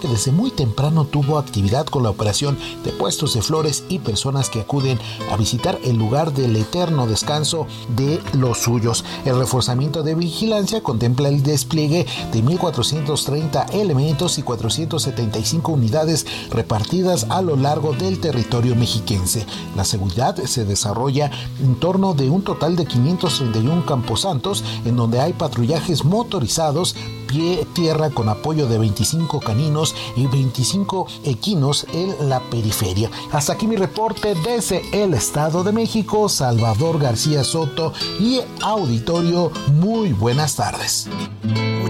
Que 0.00 0.06
desde 0.06 0.30
muy 0.30 0.52
temprano 0.52 1.04
tuvo 1.04 1.36
actividad 1.36 1.84
con 1.86 2.04
la 2.04 2.10
operación 2.10 2.56
de 2.84 2.92
puestos 2.92 3.34
de 3.34 3.42
flores 3.42 3.82
y 3.88 3.98
personas 3.98 4.48
que 4.48 4.60
acuden 4.60 4.98
a 5.30 5.36
visitar 5.36 5.76
el 5.82 5.96
lugar 5.96 6.32
del 6.32 6.54
eterno 6.54 7.08
descanso 7.08 7.66
de 7.96 8.20
los 8.32 8.58
suyos. 8.58 9.04
El 9.24 9.36
reforzamiento 9.36 10.04
de 10.04 10.14
vigilancia 10.14 10.82
contempla 10.82 11.28
el 11.28 11.42
despliegue 11.42 12.06
de 12.32 12.44
1.430 12.44 13.74
elementos 13.74 14.38
y 14.38 14.42
475 14.42 15.72
unidades 15.72 16.26
repartidas 16.50 17.26
a 17.28 17.42
lo 17.42 17.56
largo 17.56 17.92
del 17.92 18.20
territorio 18.20 18.76
mexiquense. 18.76 19.44
La 19.74 19.84
seguridad 19.84 20.36
se 20.44 20.64
desarrolla 20.64 21.30
en 21.60 21.74
torno 21.74 22.14
de 22.14 22.30
un 22.30 22.42
total 22.42 22.76
de 22.76 22.86
531 22.86 23.84
camposantos 23.84 24.62
en 24.84 24.94
donde 24.94 25.20
hay 25.20 25.32
patrullajes 25.32 26.04
motorizados 26.04 26.94
pie 27.30 27.64
tierra 27.74 28.10
con 28.10 28.28
apoyo 28.28 28.66
de 28.66 28.78
25 28.78 29.40
caninos 29.40 29.94
y 30.16 30.26
25 30.26 31.06
equinos 31.24 31.86
en 31.92 32.28
la 32.28 32.40
periferia. 32.50 33.08
Hasta 33.30 33.52
aquí 33.52 33.68
mi 33.68 33.76
reporte 33.76 34.34
desde 34.44 34.82
el 34.92 35.14
Estado 35.14 35.62
de 35.62 35.70
México, 35.70 36.28
Salvador 36.28 36.98
García 36.98 37.44
Soto 37.44 37.92
y 38.18 38.40
auditorio, 38.62 39.52
muy 39.68 40.12
buenas 40.12 40.56
tardes. 40.56 41.08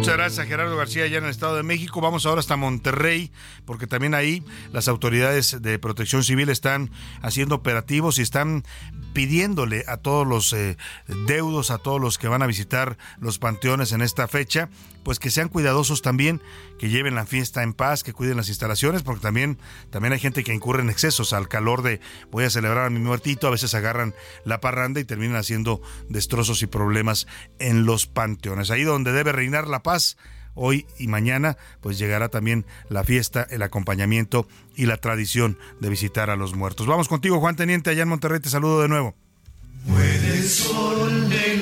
Muchas 0.00 0.16
gracias 0.16 0.46
Gerardo 0.46 0.76
García 0.78 1.04
allá 1.04 1.18
en 1.18 1.24
el 1.24 1.30
Estado 1.30 1.56
de 1.56 1.62
México. 1.62 2.00
Vamos 2.00 2.24
ahora 2.24 2.40
hasta 2.40 2.56
Monterrey, 2.56 3.30
porque 3.66 3.86
también 3.86 4.14
ahí 4.14 4.42
las 4.72 4.88
autoridades 4.88 5.60
de 5.60 5.78
protección 5.78 6.24
civil 6.24 6.48
están 6.48 6.90
haciendo 7.20 7.56
operativos 7.56 8.18
y 8.18 8.22
están 8.22 8.64
pidiéndole 9.12 9.84
a 9.86 9.98
todos 9.98 10.26
los 10.26 10.54
eh, 10.54 10.78
deudos, 11.26 11.70
a 11.70 11.76
todos 11.76 12.00
los 12.00 12.16
que 12.16 12.28
van 12.28 12.42
a 12.42 12.46
visitar 12.46 12.96
los 13.18 13.38
panteones 13.38 13.92
en 13.92 14.00
esta 14.00 14.26
fecha, 14.26 14.70
pues 15.02 15.18
que 15.18 15.30
sean 15.30 15.48
cuidadosos 15.48 16.02
también, 16.02 16.40
que 16.78 16.88
lleven 16.88 17.14
la 17.14 17.26
fiesta 17.26 17.62
en 17.62 17.72
paz, 17.72 18.02
que 18.02 18.12
cuiden 18.12 18.36
las 18.36 18.48
instalaciones, 18.48 19.02
porque 19.02 19.20
también, 19.20 19.58
también 19.90 20.12
hay 20.12 20.18
gente 20.18 20.44
que 20.44 20.54
incurre 20.54 20.82
en 20.82 20.90
excesos 20.90 21.32
al 21.32 21.48
calor 21.48 21.82
de 21.82 22.00
voy 22.30 22.44
a 22.44 22.50
celebrar 22.50 22.86
a 22.86 22.90
mi 22.90 23.00
muertito, 23.00 23.46
a 23.46 23.50
veces 23.50 23.74
agarran 23.74 24.14
la 24.44 24.60
parranda 24.60 25.00
y 25.00 25.04
terminan 25.04 25.36
haciendo 25.36 25.80
destrozos 26.08 26.62
y 26.62 26.66
problemas 26.66 27.26
en 27.58 27.84
los 27.84 28.06
panteones. 28.06 28.70
Ahí 28.70 28.82
donde 28.82 29.12
debe 29.12 29.32
reinar 29.32 29.66
la 29.66 29.82
paz, 29.82 30.16
hoy 30.54 30.86
y 30.98 31.06
mañana, 31.06 31.56
pues 31.80 31.98
llegará 31.98 32.28
también 32.28 32.66
la 32.88 33.04
fiesta, 33.04 33.46
el 33.50 33.62
acompañamiento 33.62 34.46
y 34.76 34.86
la 34.86 34.96
tradición 34.96 35.58
de 35.80 35.88
visitar 35.88 36.30
a 36.30 36.36
los 36.36 36.54
muertos. 36.54 36.86
Vamos 36.86 37.08
contigo, 37.08 37.40
Juan 37.40 37.56
Teniente, 37.56 37.90
allá 37.90 38.02
en 38.02 38.08
Monterrey, 38.08 38.40
te 38.40 38.50
saludo 38.50 38.82
de 38.82 38.88
nuevo. 38.88 39.14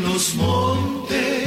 Los 0.03 0.35
montes 0.35 1.38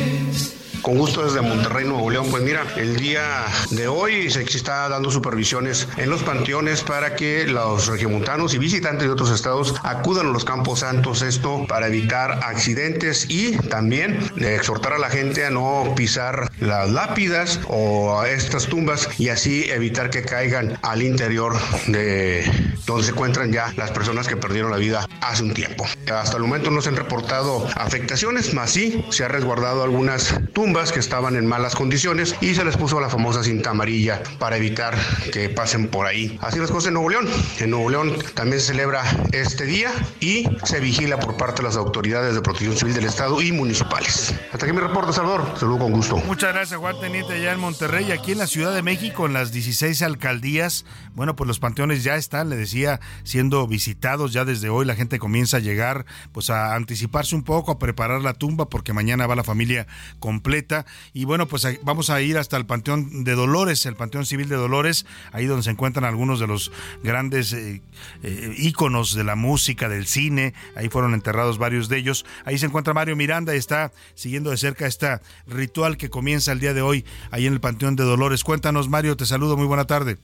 con 0.81 0.97
gusto 0.97 1.23
desde 1.23 1.41
Monterrey, 1.41 1.85
Nuevo 1.85 2.09
León. 2.09 2.27
Pues 2.29 2.43
mira, 2.43 2.65
el 2.77 2.95
día 2.95 3.45
de 3.69 3.87
hoy 3.87 4.29
se 4.29 4.43
está 4.43 4.89
dando 4.89 5.11
supervisiones 5.11 5.87
en 5.97 6.09
los 6.09 6.23
panteones 6.23 6.81
para 6.81 7.15
que 7.15 7.45
los 7.45 7.87
regiomontanos 7.87 8.53
y 8.53 8.57
visitantes 8.57 9.07
de 9.07 9.13
otros 9.13 9.31
estados 9.31 9.75
acudan 9.83 10.27
a 10.27 10.31
los 10.31 10.45
campos 10.45 10.79
santos. 10.79 11.21
Esto 11.21 11.65
para 11.67 11.87
evitar 11.87 12.39
accidentes 12.43 13.29
y 13.29 13.57
también 13.69 14.19
exhortar 14.37 14.93
a 14.93 14.99
la 14.99 15.09
gente 15.09 15.45
a 15.45 15.49
no 15.49 15.93
pisar 15.95 16.51
las 16.59 16.89
lápidas 16.89 17.59
o 17.67 18.23
estas 18.23 18.67
tumbas 18.67 19.09
y 19.17 19.29
así 19.29 19.69
evitar 19.69 20.09
que 20.09 20.23
caigan 20.23 20.77
al 20.81 21.01
interior 21.01 21.57
de 21.87 22.49
donde 22.91 23.05
se 23.05 23.11
encuentran 23.11 23.51
ya 23.51 23.73
las 23.77 23.91
personas 23.91 24.27
que 24.27 24.37
perdieron 24.37 24.71
la 24.71 24.77
vida 24.77 25.07
hace 25.21 25.43
un 25.43 25.53
tiempo. 25.53 25.85
Hasta 26.11 26.37
el 26.37 26.43
momento 26.43 26.71
no 26.71 26.81
se 26.81 26.89
han 26.89 26.95
reportado 26.95 27.67
afectaciones, 27.75 28.53
más 28.53 28.71
sí 28.71 29.03
se 29.09 29.23
ha 29.23 29.27
resguardado 29.27 29.83
algunas 29.83 30.39
tumbas 30.53 30.91
que 30.91 30.99
estaban 30.99 31.35
en 31.35 31.45
malas 31.45 31.75
condiciones 31.75 32.35
y 32.41 32.55
se 32.55 32.65
les 32.65 32.77
puso 32.77 32.99
la 32.99 33.09
famosa 33.09 33.43
cinta 33.43 33.71
amarilla 33.71 34.21
para 34.39 34.57
evitar 34.57 34.97
que 35.31 35.49
pasen 35.49 35.87
por 35.87 36.05
ahí. 36.05 36.37
Así 36.41 36.59
las 36.59 36.71
cosas 36.71 36.87
en 36.87 36.93
Nuevo 36.95 37.09
León. 37.09 37.27
En 37.59 37.69
Nuevo 37.69 37.89
León 37.89 38.17
también 38.33 38.59
se 38.59 38.67
celebra 38.67 39.03
este 39.31 39.65
día 39.65 39.91
y 40.19 40.47
se 40.63 40.79
vigila 40.79 41.19
por 41.19 41.37
parte 41.37 41.61
de 41.61 41.67
las 41.67 41.77
autoridades 41.77 42.35
de 42.35 42.41
protección 42.41 42.75
civil 42.75 42.93
del 42.93 43.05
Estado 43.05 43.41
y 43.41 43.51
municipales. 43.51 44.33
Hasta 44.51 44.65
aquí 44.65 44.73
mi 44.73 44.81
reporte, 44.81 45.13
Salvador. 45.13 45.45
Saludo 45.57 45.79
con 45.79 45.91
gusto. 45.91 46.17
Muchas 46.17 46.53
gracias, 46.53 46.79
Juan 46.79 46.99
Teniente, 46.99 47.33
allá 47.33 47.53
en 47.53 47.59
Monterrey. 47.59 48.11
Aquí 48.11 48.33
en 48.33 48.37
la 48.37 48.47
Ciudad 48.47 48.73
de 48.73 48.81
México, 48.81 49.25
en 49.25 49.33
las 49.33 49.51
16 49.51 50.01
alcaldías, 50.01 50.85
bueno, 51.13 51.35
pues 51.35 51.47
los 51.47 51.59
panteones 51.59 52.03
ya 52.03 52.15
están, 52.15 52.49
le 52.49 52.55
decía 52.55 52.80
siendo 53.23 53.67
visitados. 53.67 54.33
Ya 54.33 54.45
desde 54.45 54.69
hoy 54.69 54.85
la 54.85 54.95
gente 54.95 55.19
comienza 55.19 55.57
a 55.57 55.59
llegar, 55.59 56.05
pues 56.31 56.49
a 56.49 56.75
anticiparse 56.75 57.35
un 57.35 57.43
poco, 57.43 57.71
a 57.71 57.79
preparar 57.79 58.21
la 58.21 58.33
tumba, 58.33 58.69
porque 58.69 58.93
mañana 58.93 59.27
va 59.27 59.35
la 59.35 59.43
familia 59.43 59.87
completa. 60.19 60.85
Y 61.13 61.25
bueno, 61.25 61.47
pues 61.47 61.67
vamos 61.83 62.09
a 62.09 62.21
ir 62.21 62.37
hasta 62.37 62.57
el 62.57 62.65
Panteón 62.65 63.23
de 63.23 63.33
Dolores, 63.35 63.85
el 63.85 63.95
Panteón 63.95 64.25
Civil 64.25 64.49
de 64.49 64.55
Dolores, 64.55 65.05
ahí 65.31 65.45
donde 65.45 65.63
se 65.63 65.71
encuentran 65.71 66.05
algunos 66.05 66.39
de 66.39 66.47
los 66.47 66.71
grandes 67.03 67.53
eh, 67.53 67.81
eh, 68.23 68.55
íconos 68.57 69.13
de 69.15 69.23
la 69.23 69.35
música, 69.35 69.89
del 69.89 70.07
cine. 70.07 70.53
Ahí 70.75 70.89
fueron 70.89 71.13
enterrados 71.13 71.57
varios 71.57 71.89
de 71.89 71.97
ellos. 71.97 72.25
Ahí 72.45 72.57
se 72.57 72.65
encuentra 72.65 72.93
Mario 72.93 73.15
Miranda 73.15 73.55
y 73.55 73.57
está 73.57 73.91
siguiendo 74.15 74.51
de 74.51 74.57
cerca 74.57 74.87
este 74.87 75.19
ritual 75.47 75.97
que 75.97 76.09
comienza 76.09 76.51
el 76.51 76.59
día 76.59 76.73
de 76.73 76.81
hoy 76.81 77.05
ahí 77.31 77.45
en 77.45 77.53
el 77.53 77.59
Panteón 77.59 77.95
de 77.95 78.03
Dolores. 78.03 78.43
Cuéntanos, 78.43 78.89
Mario, 78.89 79.17
te 79.17 79.25
saludo, 79.25 79.57
muy 79.57 79.65
buena 79.65 79.85
tarde. 79.85 80.17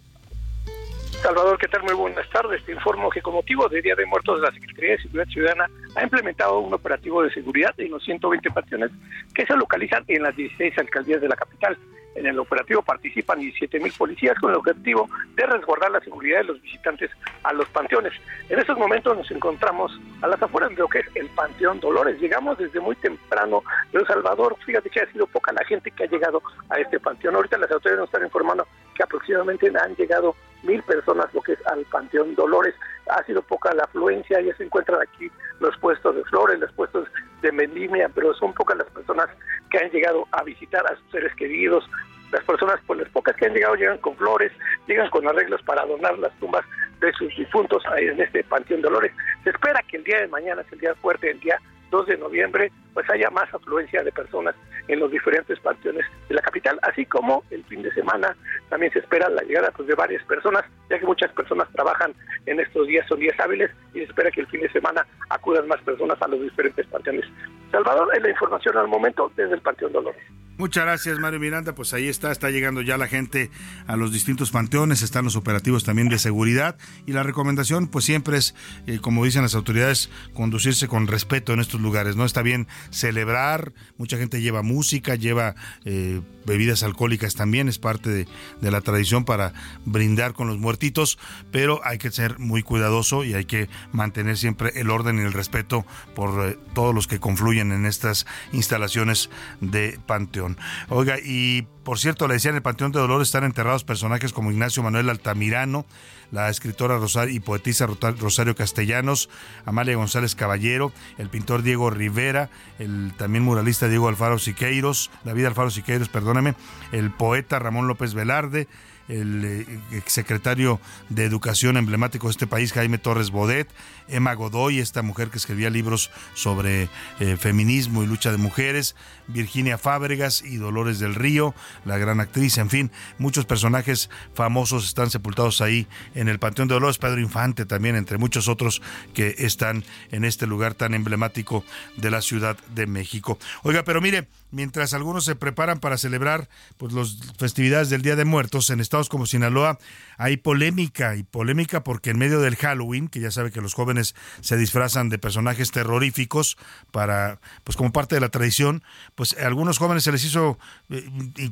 Salvador, 1.21 1.57
¿qué 1.57 1.67
tal? 1.67 1.81
Muy 1.83 1.93
buenas 1.93 2.29
tardes. 2.29 2.63
Te 2.63 2.73
informo 2.73 3.09
que 3.09 3.21
con 3.21 3.33
motivo 3.33 3.67
del 3.67 3.81
Día 3.81 3.95
de 3.95 4.05
Muertos, 4.05 4.39
la 4.39 4.51
Secretaría 4.51 4.91
de 4.91 5.01
Seguridad 5.01 5.27
Ciudadana 5.27 5.69
ha 5.95 6.03
implementado 6.03 6.59
un 6.59 6.73
operativo 6.73 7.23
de 7.23 7.31
seguridad 7.31 7.73
en 7.77 7.91
los 7.91 8.03
120 8.03 8.51
panteones 8.51 8.91
que 9.33 9.45
se 9.45 9.55
localizan 9.55 10.03
en 10.07 10.23
las 10.23 10.35
16 10.35 10.77
alcaldías 10.77 11.19
de 11.19 11.27
la 11.27 11.35
capital. 11.35 11.77
En 12.15 12.25
el 12.25 12.39
operativo 12.39 12.81
participan 12.81 13.39
17 13.39 13.79
mil 13.79 13.91
policías 13.93 14.37
con 14.39 14.51
el 14.51 14.57
objetivo 14.57 15.07
de 15.35 15.45
resguardar 15.45 15.91
la 15.91 15.99
seguridad 15.99 16.39
de 16.39 16.45
los 16.45 16.61
visitantes 16.61 17.11
a 17.43 17.53
los 17.53 17.67
panteones. 17.69 18.13
En 18.49 18.59
estos 18.59 18.77
momentos 18.77 19.17
nos 19.17 19.29
encontramos 19.31 19.99
a 20.21 20.27
las 20.27 20.41
afueras 20.41 20.71
de 20.71 20.77
lo 20.77 20.87
que 20.87 20.99
es 20.99 21.05
el 21.15 21.27
Panteón 21.29 21.79
Dolores. 21.79 22.19
Llegamos 22.19 22.57
desde 22.57 22.79
muy 22.79 22.95
temprano 22.95 23.63
de 23.91 23.99
El 23.99 24.07
Salvador. 24.07 24.55
Fíjate 24.65 24.89
que 24.89 25.01
ha 25.01 25.11
sido 25.11 25.27
poca 25.27 25.51
la 25.51 25.63
gente 25.65 25.91
que 25.91 26.03
ha 26.03 26.07
llegado 26.07 26.41
a 26.69 26.79
este 26.79 26.99
panteón. 26.99 27.35
Ahorita 27.35 27.57
las 27.57 27.71
autoridades 27.71 27.99
nos 27.99 28.09
están 28.09 28.23
informando 28.23 28.67
que 28.95 29.03
aproximadamente 29.03 29.71
han 29.79 29.95
llegado 29.95 30.35
mil 30.67 30.83
personas 30.83 31.33
lo 31.33 31.41
que 31.41 31.53
es 31.53 31.67
al 31.67 31.83
Panteón 31.85 32.35
Dolores. 32.35 32.75
Ha 33.09 33.23
sido 33.23 33.41
poca 33.41 33.73
la 33.73 33.83
afluencia, 33.83 34.41
ya 34.41 34.55
se 34.55 34.65
encuentran 34.65 35.01
aquí 35.01 35.31
los 35.59 35.75
puestos 35.77 36.15
de 36.15 36.23
flores, 36.25 36.59
los 36.59 36.71
puestos 36.73 37.07
de 37.41 37.51
vendimia, 37.51 38.09
pero 38.13 38.33
son 38.35 38.53
pocas 38.53 38.77
las 38.77 38.89
personas 38.91 39.27
que 39.71 39.79
han 39.79 39.89
llegado 39.89 40.27
a 40.31 40.43
visitar 40.43 40.85
a 40.85 40.95
sus 40.95 41.11
seres 41.11 41.33
queridos. 41.35 41.89
Las 42.31 42.43
personas, 42.43 42.79
pues 42.85 42.99
las 42.99 43.09
pocas 43.09 43.35
que 43.37 43.45
han 43.45 43.53
llegado, 43.53 43.75
llegan 43.75 43.97
con 43.99 44.15
flores, 44.17 44.51
llegan 44.85 45.09
con 45.09 45.27
arreglos 45.27 45.61
para 45.63 45.81
adornar 45.81 46.19
las 46.19 46.37
tumbas 46.39 46.65
de 46.99 47.13
sus 47.13 47.35
difuntos 47.37 47.83
ahí 47.87 48.07
en 48.07 48.21
este 48.21 48.43
Panteón 48.43 48.81
Dolores. 48.81 49.13
Se 49.43 49.51
espera 49.51 49.81
que 49.87 49.97
el 49.97 50.03
día 50.03 50.19
de 50.19 50.27
mañana, 50.27 50.61
es 50.61 50.71
el 50.73 50.79
día 50.79 50.93
fuerte, 50.95 51.31
el 51.31 51.39
día 51.39 51.57
2 51.91 52.07
de 52.07 52.17
noviembre, 52.17 52.71
pues 52.97 53.07
haya 53.11 53.29
más 53.29 53.47
afluencia 53.53 54.01
de 54.01 54.11
personas 54.11 54.55
en 54.87 54.99
los 54.99 55.11
diferentes 55.11 55.59
panteones 55.59 56.03
de 56.27 56.33
la 56.33 56.41
capital, 56.41 56.79
así 56.81 57.05
como 57.05 57.43
el 57.51 57.63
fin 57.65 57.83
de 57.83 57.93
semana 57.93 58.35
también 58.69 58.91
se 58.91 58.97
espera 58.97 59.29
la 59.29 59.43
llegada 59.43 59.69
pues, 59.69 59.87
de 59.87 59.93
varias 59.93 60.23
personas, 60.23 60.63
ya 60.89 60.97
que 60.97 61.05
muchas 61.05 61.31
personas 61.33 61.67
trabajan 61.73 62.15
en 62.47 62.59
estos 62.59 62.87
días, 62.87 63.05
son 63.07 63.19
días 63.19 63.39
hábiles, 63.39 63.69
y 63.93 63.99
se 63.99 64.05
espera 64.05 64.31
que 64.31 64.41
el 64.41 64.47
fin 64.47 64.61
de 64.61 64.71
semana 64.71 65.05
acudan 65.29 65.67
más 65.67 65.79
personas 65.81 66.19
a 66.19 66.27
los 66.27 66.41
diferentes 66.41 66.87
panteones. 66.87 67.25
Salvador, 67.71 68.09
es 68.15 68.23
la 68.23 68.31
información 68.31 68.75
al 68.75 68.87
momento 68.87 69.31
desde 69.35 69.53
el 69.53 69.61
Panteón 69.61 69.93
Dolores. 69.93 70.23
Muchas 70.57 70.85
gracias, 70.85 71.19
Mario 71.19 71.39
Miranda. 71.39 71.75
Pues 71.75 71.93
ahí 71.93 72.07
está, 72.07 72.31
está 72.31 72.49
llegando 72.49 72.81
ya 72.81 72.97
la 72.97 73.07
gente 73.07 73.51
a 73.85 73.95
los 73.95 74.11
distintos 74.11 74.49
panteones, 74.49 75.03
están 75.03 75.23
los 75.23 75.35
operativos 75.35 75.83
también 75.83 76.09
de 76.09 76.17
seguridad 76.17 76.77
y 77.05 77.11
la 77.11 77.21
recomendación, 77.21 77.87
pues 77.87 78.05
siempre 78.05 78.37
es, 78.37 78.55
eh, 78.87 78.97
como 78.99 79.23
dicen 79.23 79.43
las 79.43 79.53
autoridades, 79.53 80.09
conducirse 80.33 80.87
con 80.87 81.05
respeto 81.05 81.53
en 81.53 81.59
estos 81.59 81.79
lugares. 81.79 82.15
No 82.15 82.25
está 82.25 82.41
bien 82.41 82.67
celebrar, 82.89 83.73
mucha 83.97 84.17
gente 84.17 84.41
lleva 84.41 84.61
música, 84.61 85.15
lleva 85.15 85.55
eh, 85.85 86.21
bebidas 86.45 86.83
alcohólicas 86.83 87.35
también, 87.35 87.67
es 87.67 87.77
parte 87.79 88.09
de, 88.09 88.27
la 88.61 88.81
tradición 88.81 89.25
para 89.25 89.53
brindar 89.85 90.33
con 90.33 90.47
los 90.47 90.57
muertitos, 90.57 91.17
pero 91.51 91.81
hay 91.83 91.97
que 91.97 92.11
ser 92.11 92.39
muy 92.39 92.63
cuidadoso 92.63 93.23
y 93.23 93.33
hay 93.33 93.45
que 93.45 93.69
mantener 93.91 94.37
siempre 94.37 94.71
el 94.75 94.89
orden 94.89 95.19
y 95.19 95.21
el 95.21 95.33
respeto 95.33 95.85
por 96.15 96.47
eh, 96.47 96.57
todos 96.73 96.93
los 96.93 97.07
que 97.07 97.19
confluyen 97.19 97.71
en 97.71 97.85
estas 97.85 98.25
instalaciones 98.51 99.29
de 99.61 99.99
panteón. 100.05 100.57
Oiga, 100.89 101.17
y 101.19 101.67
por 101.87 101.99
cierto, 101.99 102.27
le 102.27 102.33
decía, 102.33 102.49
en 102.49 102.57
el 102.57 102.61
Panteón 102.61 102.91
de 102.91 102.99
Dolores 102.99 103.29
están 103.29 103.45
enterrados 103.45 103.85
personajes 103.85 104.33
como 104.33 104.51
Ignacio 104.51 104.83
Manuel 104.83 105.09
Altamirano, 105.09 105.85
la 106.31 106.49
escritora 106.49 106.97
Rosario 106.97 107.33
y 107.35 107.39
poetisa 107.39 107.87
Rosario 107.87 108.55
Castellanos, 108.55 109.29
Amalia 109.65 109.95
González 109.95 110.35
Caballero, 110.35 110.91
el 111.17 111.29
pintor 111.29 111.61
Diego 111.61 111.89
Rivera, 111.89 112.49
el 112.79 113.13
también 113.17 113.43
muralista 113.43 113.87
Diego 113.87 114.07
Alfaro 114.07 114.39
Siqueiros, 114.39 115.09
David 115.23 115.45
Alfaro 115.45 115.69
Siqueiros, 115.69 116.09
perdóneme, 116.09 116.55
el 116.91 117.11
poeta 117.11 117.59
Ramón 117.59 117.87
López 117.87 118.13
Velarde, 118.13 118.67
el 119.07 119.43
eh, 119.91 120.01
secretario 120.05 120.79
de 121.09 121.25
Educación 121.25 121.77
emblemático 121.77 122.27
de 122.27 122.31
este 122.31 122.47
país, 122.47 122.73
Jaime 122.73 122.97
Torres 122.97 123.31
Bodet, 123.31 123.67
Emma 124.07 124.33
Godoy, 124.33 124.79
esta 124.79 125.01
mujer 125.01 125.29
que 125.29 125.37
escribía 125.37 125.69
libros 125.69 126.11
sobre 126.33 126.89
eh, 127.19 127.37
feminismo 127.37 128.03
y 128.03 128.07
lucha 128.07 128.31
de 128.31 128.37
mujeres, 128.37 128.95
Virginia 129.27 129.77
Fábregas 129.77 130.41
y 130.41 130.57
Dolores 130.57 130.99
del 130.99 131.15
Río, 131.15 131.53
la 131.85 131.97
gran 131.97 132.19
actriz, 132.19 132.57
en 132.57 132.69
fin, 132.69 132.91
muchos 133.17 133.45
personajes 133.45 134.09
famosos 134.33 134.85
están 134.85 135.09
sepultados 135.09 135.61
ahí 135.61 135.87
en 136.15 136.29
el 136.29 136.39
Panteón 136.39 136.67
de 136.67 136.75
Dolores, 136.75 136.97
Pedro 136.97 137.19
Infante 137.19 137.65
también, 137.65 137.95
entre 137.95 138.17
muchos 138.17 138.47
otros 138.47 138.81
que 139.13 139.35
están 139.39 139.83
en 140.11 140.23
este 140.23 140.47
lugar 140.47 140.73
tan 140.73 140.93
emblemático 140.93 141.63
de 141.97 142.11
la 142.11 142.21
Ciudad 142.21 142.57
de 142.73 142.87
México. 142.87 143.37
Oiga, 143.63 143.83
pero 143.83 144.01
mire, 144.01 144.27
mientras 144.51 144.93
algunos 144.93 145.25
se 145.25 145.35
preparan 145.35 145.79
para 145.79 145.97
celebrar 145.97 146.49
pues 146.77 146.93
las 146.93 147.17
festividades 147.37 147.89
del 147.89 148.01
Día 148.01 148.15
de 148.15 148.25
Muertos 148.25 148.69
en 148.69 148.79
estados 148.79 149.09
como 149.09 149.25
Sinaloa, 149.25 149.77
hay 150.17 150.37
polémica 150.37 151.15
y 151.15 151.23
polémica 151.23 151.83
porque 151.83 152.11
en 152.11 152.17
medio 152.17 152.39
del 152.39 152.55
Halloween, 152.55 153.07
que 153.07 153.19
ya 153.19 153.31
sabe 153.31 153.51
que 153.51 153.61
los 153.61 153.73
jóvenes 153.73 154.15
se 154.41 154.57
disfrazan 154.57 155.09
de 155.09 155.19
personajes 155.19 155.71
terroríficos 155.71 156.57
para 156.91 157.39
pues 157.63 157.75
como 157.77 157.91
parte 157.91 158.15
de 158.15 158.21
la 158.21 158.29
tradición, 158.29 158.83
pues 159.15 159.35
a 159.37 159.47
algunos 159.47 159.77
jóvenes 159.77 160.03
se 160.03 160.11
les 160.11 160.23
hizo 160.23 160.57
eh, 160.89 161.03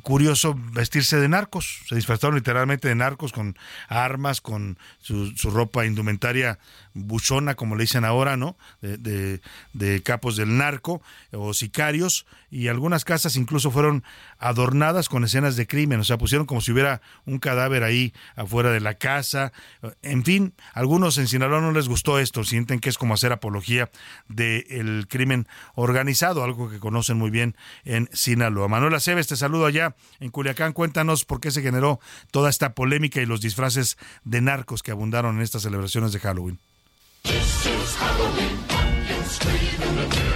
curioso 0.02 0.56
vestirse 0.72 1.18
de 1.18 1.28
narcos, 1.28 1.82
se 1.88 1.94
disfrazaron 1.94 2.36
literalmente 2.36 2.88
de 2.88 2.94
narcos 2.94 3.32
con 3.32 3.56
armas, 3.88 4.40
con 4.40 4.78
su, 4.98 5.32
su 5.36 5.50
ropa 5.50 5.86
indumentaria 5.86 6.58
buchona, 6.96 7.54
como 7.54 7.76
le 7.76 7.82
dicen 7.82 8.04
ahora, 8.04 8.36
¿no? 8.36 8.56
De, 8.80 9.40
de, 9.72 10.02
capos 10.02 10.36
del 10.36 10.56
narco 10.56 11.02
o 11.32 11.54
sicarios, 11.54 12.26
y 12.50 12.68
algunas 12.68 13.04
casas 13.04 13.36
incluso 13.36 13.70
fueron 13.70 14.04
adornadas 14.38 15.08
con 15.08 15.24
escenas 15.24 15.56
de 15.56 15.66
crimen, 15.66 16.00
o 16.00 16.04
sea, 16.04 16.18
pusieron 16.18 16.46
como 16.46 16.60
si 16.60 16.72
hubiera 16.72 17.00
un 17.24 17.38
cadáver 17.38 17.82
ahí 17.82 18.12
afuera 18.34 18.70
de 18.70 18.80
la 18.80 18.94
casa. 18.94 19.52
En 20.02 20.24
fin, 20.24 20.54
algunos 20.72 21.18
en 21.18 21.28
Sinaloa 21.28 21.60
no 21.60 21.72
les 21.72 21.88
gustó 21.88 22.18
esto, 22.18 22.44
sienten 22.44 22.80
que 22.80 22.88
es 22.88 22.98
como 22.98 23.14
hacer 23.14 23.32
apología 23.32 23.90
del 24.28 25.06
crimen 25.08 25.46
organizado, 25.74 26.44
algo 26.44 26.70
que 26.70 26.78
conocen 26.78 27.18
muy 27.18 27.30
bien 27.30 27.56
en 27.84 28.08
Sinaloa. 28.12 28.68
Manuela 28.68 29.00
Cebes, 29.00 29.26
te 29.26 29.36
saludo 29.36 29.66
allá 29.66 29.94
en 30.20 30.30
Culiacán. 30.30 30.72
Cuéntanos 30.72 31.24
por 31.24 31.40
qué 31.40 31.50
se 31.50 31.62
generó 31.62 32.00
toda 32.30 32.50
esta 32.50 32.74
polémica 32.74 33.20
y 33.20 33.26
los 33.26 33.40
disfraces 33.40 33.98
de 34.24 34.40
narcos 34.40 34.82
que 34.82 34.92
abundaron 34.92 35.36
en 35.36 35.42
estas 35.42 35.62
celebraciones 35.62 36.12
de 36.12 36.20
Halloween. 36.20 36.58
This 37.26 37.66
is 37.66 37.94
Halloween, 37.96 38.56
pumpkins 38.68 39.30
scream 39.32 39.82
in 39.82 39.96
the 39.96 40.16
mirror. 40.16 40.35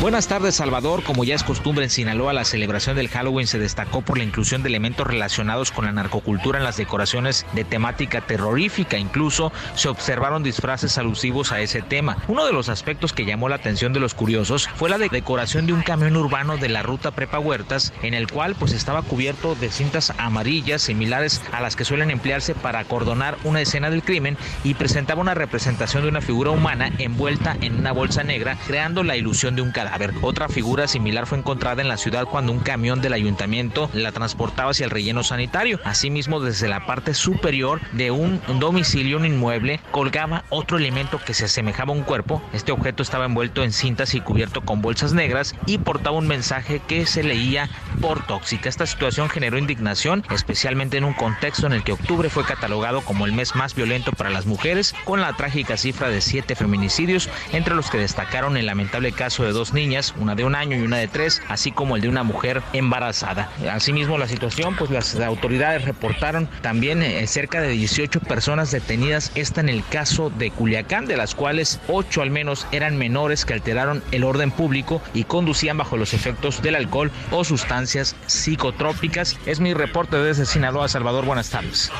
Buenas 0.00 0.28
tardes, 0.28 0.54
Salvador. 0.54 1.02
Como 1.02 1.24
ya 1.24 1.34
es 1.34 1.42
costumbre 1.42 1.82
en 1.82 1.90
Sinaloa, 1.90 2.32
la 2.32 2.44
celebración 2.44 2.94
del 2.94 3.08
Halloween 3.08 3.48
se 3.48 3.58
destacó 3.58 4.00
por 4.00 4.16
la 4.16 4.22
inclusión 4.22 4.62
de 4.62 4.68
elementos 4.68 5.04
relacionados 5.04 5.72
con 5.72 5.86
la 5.86 5.92
narcocultura 5.92 6.56
en 6.56 6.64
las 6.64 6.76
decoraciones 6.76 7.44
de 7.52 7.64
temática 7.64 8.20
terrorífica. 8.20 8.96
Incluso 8.96 9.50
se 9.74 9.88
observaron 9.88 10.44
disfraces 10.44 10.98
alusivos 10.98 11.50
a 11.50 11.60
ese 11.62 11.82
tema. 11.82 12.18
Uno 12.28 12.46
de 12.46 12.52
los 12.52 12.68
aspectos 12.68 13.12
que 13.12 13.24
llamó 13.24 13.48
la 13.48 13.56
atención 13.56 13.92
de 13.92 13.98
los 13.98 14.14
curiosos 14.14 14.68
fue 14.76 14.88
la 14.88 14.98
decoración 14.98 15.66
de 15.66 15.72
un 15.72 15.82
camión 15.82 16.16
urbano 16.16 16.58
de 16.58 16.68
la 16.68 16.84
ruta 16.84 17.10
Prepa 17.10 17.40
Huertas, 17.40 17.92
en 18.04 18.14
el 18.14 18.30
cual 18.30 18.54
pues 18.54 18.70
estaba 18.74 19.02
cubierto 19.02 19.56
de 19.56 19.68
cintas 19.68 20.12
amarillas 20.16 20.82
similares 20.82 21.42
a 21.50 21.60
las 21.60 21.74
que 21.74 21.84
suelen 21.84 22.12
emplearse 22.12 22.54
para 22.54 22.78
acordonar 22.78 23.36
una 23.42 23.62
escena 23.62 23.90
del 23.90 24.04
crimen 24.04 24.38
y 24.62 24.74
presentaba 24.74 25.22
una 25.22 25.34
representación 25.34 26.04
de 26.04 26.10
una 26.10 26.20
figura 26.20 26.52
humana 26.52 26.92
envuelta 26.98 27.56
en 27.62 27.74
una 27.80 27.90
bolsa 27.90 28.22
negra, 28.22 28.56
creando 28.68 29.02
la 29.02 29.16
ilusión 29.16 29.56
de 29.56 29.62
un 29.62 29.72
cadáver. 29.72 29.87
Otra 30.22 30.48
figura 30.48 30.86
similar 30.86 31.26
fue 31.26 31.38
encontrada 31.38 31.82
en 31.82 31.88
la 31.88 31.96
ciudad 31.96 32.24
cuando 32.24 32.52
un 32.52 32.60
camión 32.60 33.00
del 33.00 33.12
ayuntamiento 33.12 33.90
la 33.92 34.12
transportaba 34.12 34.70
hacia 34.70 34.84
el 34.84 34.90
relleno 34.90 35.24
sanitario. 35.24 35.80
Asimismo, 35.84 36.40
desde 36.40 36.68
la 36.68 36.86
parte 36.86 37.14
superior 37.14 37.80
de 37.92 38.10
un 38.10 38.40
domicilio, 38.58 39.16
un 39.16 39.26
inmueble, 39.26 39.80
colgaba 39.90 40.44
otro 40.50 40.78
elemento 40.78 41.18
que 41.18 41.34
se 41.34 41.46
asemejaba 41.46 41.92
a 41.92 41.96
un 41.96 42.02
cuerpo. 42.02 42.42
Este 42.52 42.72
objeto 42.72 43.02
estaba 43.02 43.24
envuelto 43.24 43.62
en 43.62 43.72
cintas 43.72 44.14
y 44.14 44.20
cubierto 44.20 44.60
con 44.60 44.82
bolsas 44.82 45.12
negras 45.12 45.54
y 45.66 45.78
portaba 45.78 46.16
un 46.16 46.28
mensaje 46.28 46.80
que 46.86 47.06
se 47.06 47.22
leía 47.22 47.68
por 48.00 48.26
tóxica. 48.26 48.68
Esta 48.68 48.86
situación 48.86 49.28
generó 49.28 49.58
indignación, 49.58 50.24
especialmente 50.30 50.96
en 50.96 51.04
un 51.04 51.14
contexto 51.14 51.66
en 51.66 51.72
el 51.72 51.82
que 51.82 51.92
octubre 51.92 52.30
fue 52.30 52.44
catalogado 52.44 53.00
como 53.02 53.26
el 53.26 53.32
mes 53.32 53.54
más 53.54 53.74
violento 53.74 54.12
para 54.12 54.30
las 54.30 54.46
mujeres, 54.46 54.94
con 55.04 55.20
la 55.20 55.32
trágica 55.34 55.76
cifra 55.76 56.08
de 56.08 56.20
siete 56.20 56.54
feminicidios, 56.54 57.28
entre 57.52 57.74
los 57.74 57.90
que 57.90 57.98
destacaron 57.98 58.56
el 58.56 58.66
lamentable 58.66 59.12
caso 59.12 59.44
de 59.44 59.52
dos 59.52 59.72
niñas, 59.78 60.12
una 60.18 60.34
de 60.34 60.44
un 60.44 60.56
año 60.56 60.76
y 60.76 60.82
una 60.82 60.96
de 60.96 61.06
tres, 61.06 61.40
así 61.48 61.70
como 61.70 61.94
el 61.94 62.02
de 62.02 62.08
una 62.08 62.24
mujer 62.24 62.62
embarazada. 62.72 63.48
Asimismo, 63.70 64.18
la 64.18 64.26
situación, 64.26 64.74
pues 64.76 64.90
las 64.90 65.14
autoridades 65.16 65.84
reportaron 65.84 66.48
también 66.62 67.02
eh, 67.02 67.26
cerca 67.28 67.60
de 67.60 67.68
18 67.68 68.20
personas 68.20 68.72
detenidas, 68.72 69.30
esta 69.36 69.60
en 69.60 69.68
el 69.68 69.84
caso 69.84 70.30
de 70.30 70.50
Culiacán, 70.50 71.06
de 71.06 71.16
las 71.16 71.34
cuales 71.34 71.80
ocho 71.86 72.22
al 72.22 72.30
menos 72.30 72.66
eran 72.72 72.96
menores 72.96 73.44
que 73.44 73.54
alteraron 73.54 74.02
el 74.10 74.24
orden 74.24 74.50
público 74.50 75.00
y 75.14 75.24
conducían 75.24 75.78
bajo 75.78 75.96
los 75.96 76.12
efectos 76.12 76.60
del 76.60 76.74
alcohol 76.74 77.12
o 77.30 77.44
sustancias 77.44 78.16
psicotrópicas. 78.26 79.38
Es 79.46 79.60
mi 79.60 79.74
reporte 79.74 80.16
desde 80.16 80.44
Sinaloa, 80.44 80.88
Salvador. 80.88 81.24
Buenas 81.24 81.50
tardes. 81.50 81.92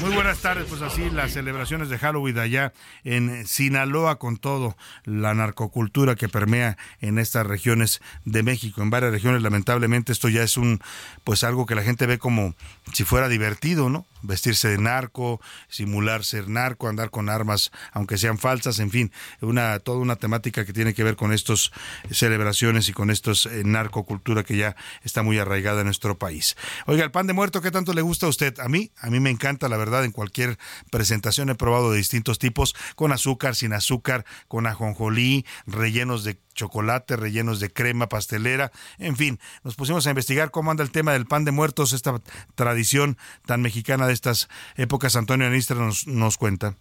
Muy 0.00 0.14
buenas 0.14 0.38
tardes, 0.38 0.66
pues 0.68 0.80
así 0.80 1.10
las 1.10 1.32
celebraciones 1.32 1.90
de 1.90 1.98
Halloween 1.98 2.38
allá 2.38 2.72
en 3.04 3.46
Sinaloa 3.46 4.18
con 4.18 4.36
todo 4.36 4.76
la 5.04 5.34
narcocultura 5.34 6.14
que 6.14 6.28
permea 6.28 6.78
en 7.00 7.17
estas 7.18 7.46
regiones 7.46 8.00
de 8.24 8.42
México, 8.42 8.82
en 8.82 8.90
varias 8.90 9.12
regiones 9.12 9.42
lamentablemente 9.42 10.12
esto 10.12 10.28
ya 10.28 10.42
es 10.42 10.56
un 10.56 10.80
pues 11.24 11.44
algo 11.44 11.66
que 11.66 11.74
la 11.74 11.82
gente 11.82 12.06
ve 12.06 12.18
como 12.18 12.54
si 12.92 13.04
fuera 13.04 13.28
divertido, 13.28 13.88
¿no? 13.88 14.06
Vestirse 14.22 14.68
de 14.68 14.78
narco, 14.78 15.40
simular 15.68 16.24
ser 16.24 16.48
narco, 16.48 16.88
andar 16.88 17.10
con 17.10 17.28
armas, 17.28 17.70
aunque 17.92 18.18
sean 18.18 18.38
falsas, 18.38 18.78
en 18.78 18.90
fin, 18.90 19.12
una 19.40 19.78
toda 19.78 19.98
una 19.98 20.16
temática 20.16 20.64
que 20.64 20.72
tiene 20.72 20.94
que 20.94 21.04
ver 21.04 21.16
con 21.16 21.32
estas 21.32 21.70
celebraciones 22.10 22.88
y 22.88 22.92
con 22.92 23.10
estos 23.10 23.46
eh, 23.46 23.62
narcocultura 23.64 24.44
que 24.44 24.56
ya 24.56 24.76
está 25.02 25.22
muy 25.22 25.38
arraigada 25.38 25.80
en 25.80 25.86
nuestro 25.86 26.18
país. 26.18 26.56
Oiga, 26.86 27.04
el 27.04 27.10
pan 27.10 27.26
de 27.26 27.32
muerto, 27.32 27.60
¿qué 27.60 27.70
tanto 27.70 27.92
le 27.92 28.02
gusta 28.02 28.26
a 28.26 28.28
usted? 28.28 28.58
A 28.60 28.68
mí, 28.68 28.90
a 28.98 29.10
mí 29.10 29.20
me 29.20 29.30
encanta, 29.30 29.68
la 29.68 29.76
verdad, 29.76 30.04
en 30.04 30.12
cualquier 30.12 30.58
presentación 30.90 31.50
he 31.50 31.54
probado 31.54 31.90
de 31.90 31.98
distintos 31.98 32.38
tipos, 32.38 32.74
con 32.96 33.12
azúcar, 33.12 33.54
sin 33.54 33.72
azúcar, 33.72 34.24
con 34.48 34.66
ajonjolí, 34.66 35.46
rellenos 35.66 36.24
de 36.24 36.40
chocolate, 36.58 37.16
rellenos 37.16 37.60
de 37.60 37.72
crema 37.72 38.08
pastelera, 38.08 38.72
en 38.98 39.16
fin, 39.16 39.38
nos 39.62 39.76
pusimos 39.76 40.06
a 40.06 40.10
investigar 40.10 40.50
cómo 40.50 40.72
anda 40.72 40.82
el 40.82 40.90
tema 40.90 41.12
del 41.12 41.24
pan 41.24 41.44
de 41.44 41.52
muertos, 41.52 41.92
esta 41.92 42.20
tradición 42.56 43.16
tan 43.46 43.62
mexicana 43.62 44.07
de 44.08 44.14
estas 44.14 44.48
épocas. 44.76 45.16
Antonio 45.16 45.46
Anistra 45.46 45.76
nos, 45.76 46.06
nos 46.06 46.36
cuenta. 46.36 46.74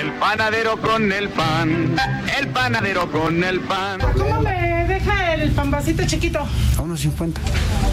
El 0.00 0.12
panadero 0.14 0.80
con 0.80 1.12
el 1.12 1.28
pan, 1.28 1.96
el 2.38 2.48
panadero 2.48 3.10
con 3.10 3.44
el 3.44 3.60
pan. 3.60 4.00
¿Cómo 4.16 4.40
me 4.40 4.73
el 5.44 5.52
pan 5.52 5.70
vasito 5.70 6.04
chiquito? 6.06 6.40
A 6.76 6.82
unos 6.82 7.00
50. 7.00 7.40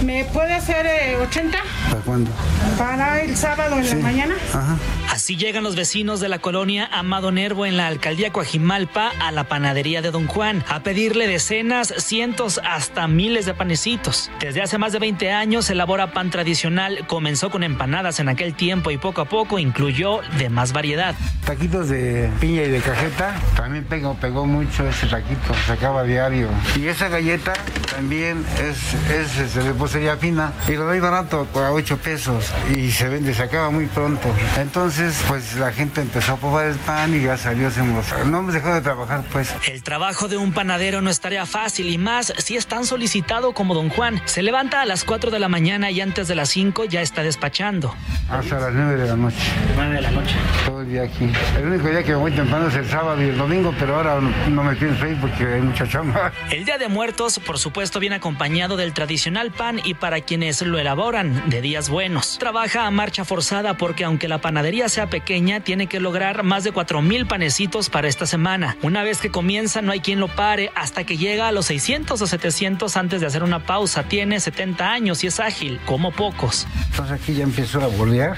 ¿Me 0.04 0.26
puede 0.26 0.54
hacer 0.54 1.18
80? 1.18 1.58
Eh, 1.58 1.62
¿Para 1.90 2.02
cuándo? 2.02 2.32
Para 2.78 3.22
el 3.22 3.36
sábado 3.36 3.78
en 3.78 3.90
la 3.90 3.96
mañana. 3.96 4.36
Ajá. 4.54 4.78
Así 5.10 5.36
llegan 5.36 5.64
los 5.64 5.76
vecinos 5.76 6.22
de 6.22 6.30
la 6.30 6.40
colonia 6.40 6.90
Amado 6.92 7.32
Nervo 7.32 7.66
en 7.66 7.76
la 7.76 7.88
alcaldía 7.88 8.32
Coajimalpa 8.32 9.12
a 9.20 9.32
la 9.32 9.44
panadería 9.44 10.02
de 10.02 10.10
Don 10.10 10.26
Juan 10.28 10.64
a 10.70 10.84
pedirle 10.84 11.28
decenas, 11.28 11.94
cientos, 11.98 12.62
hasta 12.64 13.08
miles 13.08 13.46
de 13.46 13.54
panecitos. 13.54 14.32
Desde 14.40 14.62
hace 14.62 14.78
más 14.78 14.94
de 14.94 15.00
20 15.00 15.32
años 15.32 15.66
se 15.66 15.74
elabora 15.74 16.14
pan 16.14 16.30
tradicional. 16.30 17.06
Comenzó 17.08 17.50
con 17.50 17.64
empanadas 17.64 18.22
en 18.22 18.30
aquel 18.30 18.54
tiempo 18.54 18.90
y 18.92 18.98
poco 18.98 19.22
a 19.22 19.26
poco 19.26 19.60
incluyó 19.60 20.22
de 20.38 20.50
más 20.50 20.72
variedad. 20.72 21.14
Taquitos 21.46 21.90
de 21.90 22.30
piña 22.40 22.64
y 22.64 22.70
de 22.70 22.80
cajeta, 22.80 23.36
también 23.58 23.84
pegó, 23.84 24.16
pegó 24.16 24.46
mucho 24.46 24.88
ese 24.88 25.08
taquito, 25.08 25.54
se 25.66 25.74
acaba 25.74 26.04
diario. 26.04 26.48
Y 26.78 26.88
esa 26.88 27.10
galleta 27.10 27.41
también 27.90 28.46
es, 28.60 28.94
es, 29.12 29.56
de 29.56 29.62
repostería 29.62 30.18
fina 30.18 30.54
y 30.68 30.74
lo 30.74 30.86
doy 30.86 31.00
barato 31.00 31.48
a 31.56 31.72
8 31.72 31.98
pesos 31.98 32.52
y 32.76 32.92
se 32.92 33.10
vende, 33.10 33.34
se 33.34 33.44
acaba 33.44 33.70
muy 33.70 33.88
pronto. 33.88 34.34
Entonces, 34.58 35.22
pues 35.28 35.56
la 35.56 35.72
gente 35.72 36.02
empezó 36.02 36.34
a 36.34 36.38
probar 36.38 36.68
el 36.68 36.76
pan 36.76 37.14
y 37.16 37.22
ya 37.24 37.38
salió, 37.38 37.70
se 37.72 37.82
no 37.82 38.40
hemos 38.40 38.54
dejado 38.54 38.76
de 38.76 38.82
trabajar, 38.82 39.24
pues. 39.32 39.54
El 39.68 39.84
trabajo 39.84 40.28
de 40.28 40.38
un 40.38 40.54
panadero 40.54 41.02
no 41.02 41.10
es 41.10 41.20
tarea 41.20 41.46
fácil 41.46 41.90
y 41.90 41.98
más 41.98 42.34
si 42.38 42.58
es 42.58 42.68
tan 42.68 42.86
solicitado 42.86 43.54
como 43.54 43.74
don 43.74 43.90
Juan. 43.90 44.22
Se 44.26 44.42
levanta 44.44 44.82
a 44.82 44.86
las 44.86 45.04
4 45.04 45.32
de 45.32 45.40
la 45.40 45.50
mañana 45.50 45.92
y 45.92 46.02
antes 46.02 46.28
de 46.28 46.36
las 46.36 46.50
5 46.50 46.86
ya 46.86 47.02
está 47.02 47.24
despachando. 47.24 47.96
Hasta 48.30 48.60
las 48.60 48.74
9 48.74 48.96
de 49.02 49.08
la 49.08 49.16
noche. 49.16 49.38
9 49.76 49.96
de 49.96 50.02
la 50.02 50.12
noche. 50.12 50.36
Todo 50.66 50.82
el 50.82 50.90
día 50.90 51.04
aquí 51.04 51.32
único 51.72 51.90
día 51.90 52.04
que 52.04 52.12
me 52.12 52.18
voy 52.18 52.32
temprano 52.32 52.68
es 52.68 52.76
el 52.76 52.88
sábado 52.88 53.22
y 53.22 53.30
el 53.30 53.38
domingo, 53.38 53.74
pero 53.80 53.96
ahora 53.96 54.20
no 54.20 54.64
me 54.64 54.76
pienso 54.76 55.08
ir 55.08 55.20
porque 55.20 55.46
hay 55.46 55.62
mucha 55.62 55.88
chamba. 55.88 56.32
El 56.50 56.66
Día 56.66 56.78
de 56.78 56.90
Muertos, 56.90 57.31
por 57.40 57.60
supuesto, 57.60 58.00
viene 58.00 58.16
acompañado 58.18 58.78
del 58.78 58.94
tradicional 58.94 59.52
pan 59.52 59.80
y 59.84 59.94
para 59.94 60.22
quienes 60.22 60.62
lo 60.62 60.80
elaboran, 60.80 61.50
de 61.50 61.62
días 61.62 61.90
buenos. 61.90 62.38
Trabaja 62.40 62.86
a 62.86 62.92
marcha 62.92 63.26
forzada 63.26 63.78
porque 63.78 64.04
aunque 64.04 64.28
la 64.28 64.42
panadería 64.42 64.90
sea 64.90 65.10
pequeña, 65.10 65.62
tiene 65.62 65.88
que 65.88 66.00
lograr 66.00 66.44
más 66.44 66.64
de 66.64 66.72
4 66.72 67.02
mil 67.02 67.26
panecitos 67.26 67.90
para 67.90 68.08
esta 68.08 68.26
semana. 68.26 68.78
Una 68.82 69.04
vez 69.04 69.20
que 69.20 69.30
comienza, 69.32 69.82
no 69.82 69.92
hay 69.92 70.02
quien 70.02 70.20
lo 70.20 70.28
pare 70.28 70.72
hasta 70.76 71.04
que 71.04 71.18
llega 71.18 71.48
a 71.48 71.52
los 71.52 71.68
600 71.68 72.22
o 72.22 72.28
700 72.28 72.98
antes 72.98 73.22
de 73.22 73.28
hacer 73.28 73.44
una 73.44 73.66
pausa. 73.66 74.04
Tiene 74.04 74.40
70 74.40 74.92
años 74.92 75.24
y 75.24 75.28
es 75.28 75.40
ágil, 75.40 75.80
como 75.86 76.12
pocos. 76.12 76.68
Entonces 76.90 77.22
aquí 77.22 77.34
ya 77.34 77.44
empiezo 77.44 77.82
a 77.82 77.88
bolear. 77.88 78.38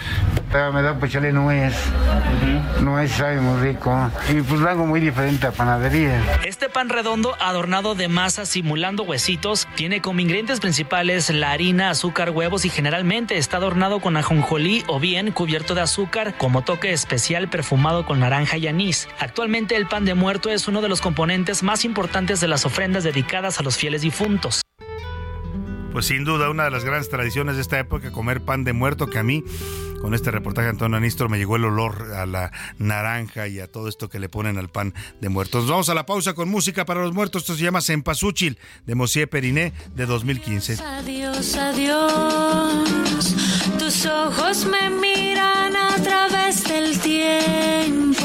Me 0.74 0.82
da 0.84 0.98
pues 1.00 1.12
chale 1.12 1.32
nuez. 1.32 1.74
Nuez 2.82 3.12
sabe 3.12 3.42
muy 3.42 3.60
rico. 3.62 4.12
Y 4.30 4.42
pues 4.42 4.62
hago 4.62 4.86
muy 4.86 5.00
diferente 5.00 5.48
a 5.48 5.52
panadería. 5.52 6.22
Este 6.46 6.70
pan 6.70 6.90
redondo 6.90 7.36
adornado 7.40 7.96
de 7.96 8.08
masa 8.08 8.46
huesitos 8.92 9.66
tiene 9.76 10.02
como 10.02 10.20
ingredientes 10.20 10.60
principales 10.60 11.30
la 11.30 11.52
harina, 11.52 11.90
azúcar, 11.90 12.32
huevos 12.32 12.66
y 12.66 12.70
generalmente 12.70 13.38
está 13.38 13.58
adornado 13.58 14.02
con 14.02 14.18
ajonjolí 14.18 14.84
o 14.88 15.00
bien 15.00 15.32
cubierto 15.32 15.74
de 15.74 15.82
azúcar 15.82 16.38
como 16.38 16.64
toque 16.64 16.92
especial 16.92 17.50
perfumado 17.50 18.06
con 18.06 18.20
naranja 18.20 18.58
y 18.58 18.68
anís. 18.68 19.08
Actualmente 19.20 19.78
el 19.78 19.88
pan 19.88 20.04
de 20.04 20.16
muerto 20.16 20.50
es 20.50 20.68
uno 20.68 20.82
de 20.82 20.90
los 20.90 21.00
componentes 21.00 21.64
más 21.64 21.86
importantes 21.86 22.42
de 22.42 22.50
las 22.50 22.66
ofrendas 22.66 23.06
dedicadas 23.06 23.60
a 23.60 23.64
los 23.64 23.78
fieles 23.78 24.02
difuntos. 24.02 24.64
Pues 25.94 26.08
sin 26.08 26.26
duda 26.26 26.50
una 26.50 26.64
de 26.64 26.72
las 26.72 26.84
grandes 26.84 27.08
tradiciones 27.08 27.56
de 27.56 27.62
esta 27.62 27.80
época 27.80 28.12
comer 28.12 28.42
pan 28.42 28.64
de 28.64 28.74
muerto 28.74 29.12
que 29.12 29.20
a 29.20 29.24
mí 29.24 29.44
con 30.02 30.16
este 30.16 30.32
reportaje 30.32 30.66
de 30.66 30.72
Antonio 30.72 30.98
Anistro 30.98 31.30
me 31.30 31.38
llegó 31.38 31.56
el 31.56 31.66
olor 31.66 32.14
a 32.16 32.26
la 32.26 32.52
naranja 32.80 33.48
y 33.48 33.60
a 33.60 33.72
todo 33.72 33.88
esto 33.88 34.10
que 34.10 34.20
le 34.20 34.28
ponen 34.28 34.58
al 34.58 34.70
pan 34.70 34.94
de 35.22 35.30
muertos. 35.30 35.66
vamos 35.70 35.88
a 35.90 35.94
la 35.94 36.06
pausa 36.06 36.34
con 36.34 36.50
música 36.50 36.84
para 36.84 37.04
los 37.04 37.14
muertos. 37.14 37.44
Esto 37.44 37.56
se 37.56 37.64
llama 37.64 37.80
Sempasúchil 37.80 38.58
de 38.86 38.96
Mosier 38.96 39.30
Periné 39.30 39.72
de 39.96 40.06
2015. 40.08 40.84
Adiós, 40.84 41.56
adiós. 41.56 43.36
Tus 43.78 44.06
ojos 44.08 44.66
me 44.66 44.90
miran 44.90 45.76
a 45.76 45.96
través 46.04 46.64
del 46.64 47.00
tiempo. 47.00 48.23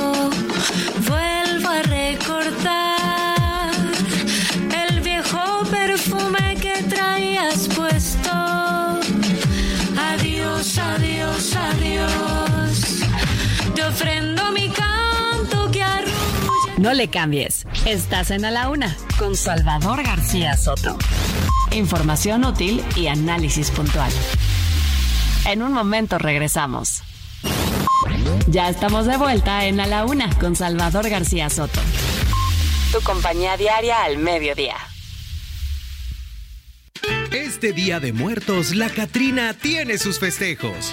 Adiós, 11.39 11.57
adiós. 11.57 13.01
Te 13.75 13.85
ofrendo 13.85 14.51
mi 14.53 14.69
canto 14.71 15.71
que 15.71 15.83
arrulla. 15.83 16.75
No 16.79 16.93
le 16.93 17.09
cambies. 17.09 17.67
Estás 17.87 18.31
en 18.31 18.45
A 18.45 18.51
la 18.51 18.69
Una 18.69 18.97
con 19.19 19.37
Salvador 19.37 20.03
García 20.03 20.57
Soto. 20.57 20.99
Información 21.71 22.45
útil 22.45 22.85
y 22.97 23.07
análisis 23.07 23.71
puntual. 23.71 24.11
En 25.47 25.63
un 25.63 25.73
momento 25.73 26.19
regresamos. 26.19 27.03
Ya 28.49 28.69
estamos 28.69 29.07
de 29.07 29.17
vuelta 29.17 29.67
en 29.67 29.81
A 29.81 29.87
la 29.87 30.05
Una 30.05 30.31
con 30.39 30.57
Salvador 30.57 31.09
García 31.09 31.51
Soto. 31.51 31.81
Tu 32.93 33.01
compañía 33.03 33.57
diaria 33.57 34.03
al 34.03 34.19
mediodía. 34.19 34.77
Este 37.31 37.73
Día 37.73 38.01
de 38.01 38.13
Muertos, 38.13 38.75
la 38.75 38.89
Catrina 38.89 39.55
tiene 39.55 39.99
sus 39.99 40.19
festejos. 40.19 40.93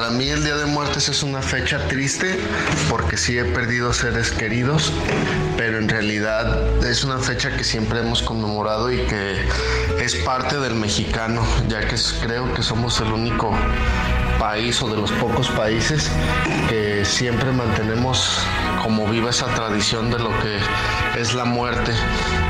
Para 0.00 0.12
mí 0.12 0.30
el 0.30 0.42
Día 0.42 0.56
de 0.56 0.64
Muertes 0.64 1.10
es 1.10 1.22
una 1.22 1.42
fecha 1.42 1.86
triste 1.86 2.40
porque 2.88 3.18
sí 3.18 3.38
he 3.38 3.44
perdido 3.44 3.92
seres 3.92 4.30
queridos, 4.30 4.94
pero 5.58 5.76
en 5.76 5.90
realidad 5.90 6.82
es 6.86 7.04
una 7.04 7.18
fecha 7.18 7.54
que 7.54 7.64
siempre 7.64 8.00
hemos 8.00 8.22
conmemorado 8.22 8.90
y 8.90 8.96
que 9.04 9.46
es 10.00 10.14
parte 10.24 10.58
del 10.58 10.74
mexicano, 10.74 11.46
ya 11.68 11.80
que 11.80 11.96
creo 12.22 12.50
que 12.54 12.62
somos 12.62 12.98
el 13.02 13.12
único 13.12 13.54
país 14.38 14.80
o 14.80 14.88
de 14.88 14.96
los 14.96 15.12
pocos 15.12 15.50
países 15.50 16.10
que 16.70 17.04
siempre 17.04 17.52
mantenemos 17.52 18.38
como 18.82 19.06
viva 19.06 19.28
esa 19.28 19.48
tradición 19.54 20.10
de 20.10 20.18
lo 20.18 20.30
que 20.40 20.60
es 21.20 21.34
la 21.34 21.44
muerte 21.44 21.92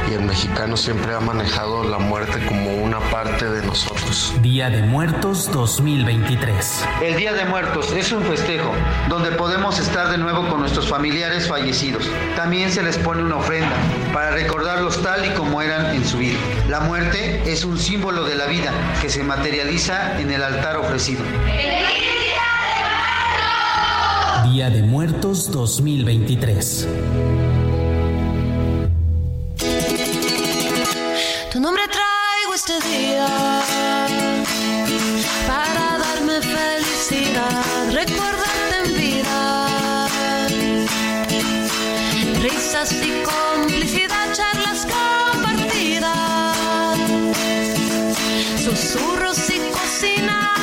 y 0.08 0.14
el 0.14 0.22
mexicano 0.22 0.76
siempre 0.76 1.14
ha 1.14 1.20
manejado 1.20 1.84
la 1.84 1.98
muerte 1.98 2.44
como 2.46 2.76
un 2.76 2.90
parte 3.10 3.48
de 3.48 3.66
nosotros. 3.66 4.34
Día 4.40 4.70
de 4.70 4.82
Muertos 4.82 5.50
2023. 5.52 6.84
El 7.02 7.16
Día 7.16 7.32
de 7.32 7.44
Muertos 7.44 7.92
es 7.92 8.12
un 8.12 8.22
festejo 8.22 8.72
donde 9.08 9.32
podemos 9.32 9.78
estar 9.78 10.10
de 10.10 10.18
nuevo 10.18 10.48
con 10.48 10.60
nuestros 10.60 10.88
familiares 10.88 11.48
fallecidos. 11.48 12.08
También 12.36 12.70
se 12.70 12.82
les 12.82 12.98
pone 12.98 13.22
una 13.22 13.36
ofrenda 13.36 13.74
para 14.12 14.30
recordarlos 14.30 15.02
tal 15.02 15.24
y 15.24 15.30
como 15.30 15.62
eran 15.62 15.94
en 15.94 16.04
su 16.04 16.18
vida. 16.18 16.38
La 16.68 16.80
muerte 16.80 17.50
es 17.50 17.64
un 17.64 17.78
símbolo 17.78 18.24
de 18.24 18.36
la 18.36 18.46
vida 18.46 18.72
que 19.00 19.08
se 19.08 19.24
materializa 19.24 20.20
en 20.20 20.30
el 20.30 20.42
altar 20.42 20.76
ofrecido. 20.76 21.22
Día 24.44 24.70
de 24.70 24.82
Muertos 24.82 25.50
2023. 25.50 27.49
Nombre 31.60 31.86
traigo 31.88 32.54
este 32.54 32.80
día 32.88 33.28
para 35.46 35.98
darme 35.98 36.40
felicidad, 36.40 37.92
recordarte 37.92 38.76
en 38.82 38.96
vida. 38.96 40.08
Risas 42.40 42.92
y 43.02 43.22
complicidad, 43.22 44.32
charlas 44.32 44.86
compartidas, 44.86 46.56
susurros 48.64 49.50
y 49.50 49.58
cocinar 49.70 50.59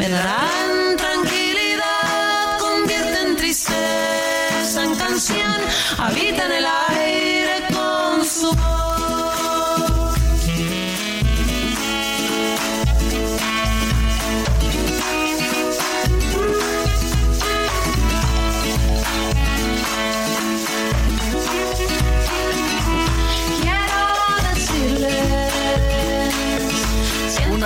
Me 0.00 0.08
darán 0.08 0.96
tranquilidad, 0.96 2.58
convierten 2.58 3.36
tristeza 3.36 4.82
en 4.82 4.94
canción, 4.94 5.60
habitan 5.98 6.50
el 6.52 6.64
aire 6.64 6.89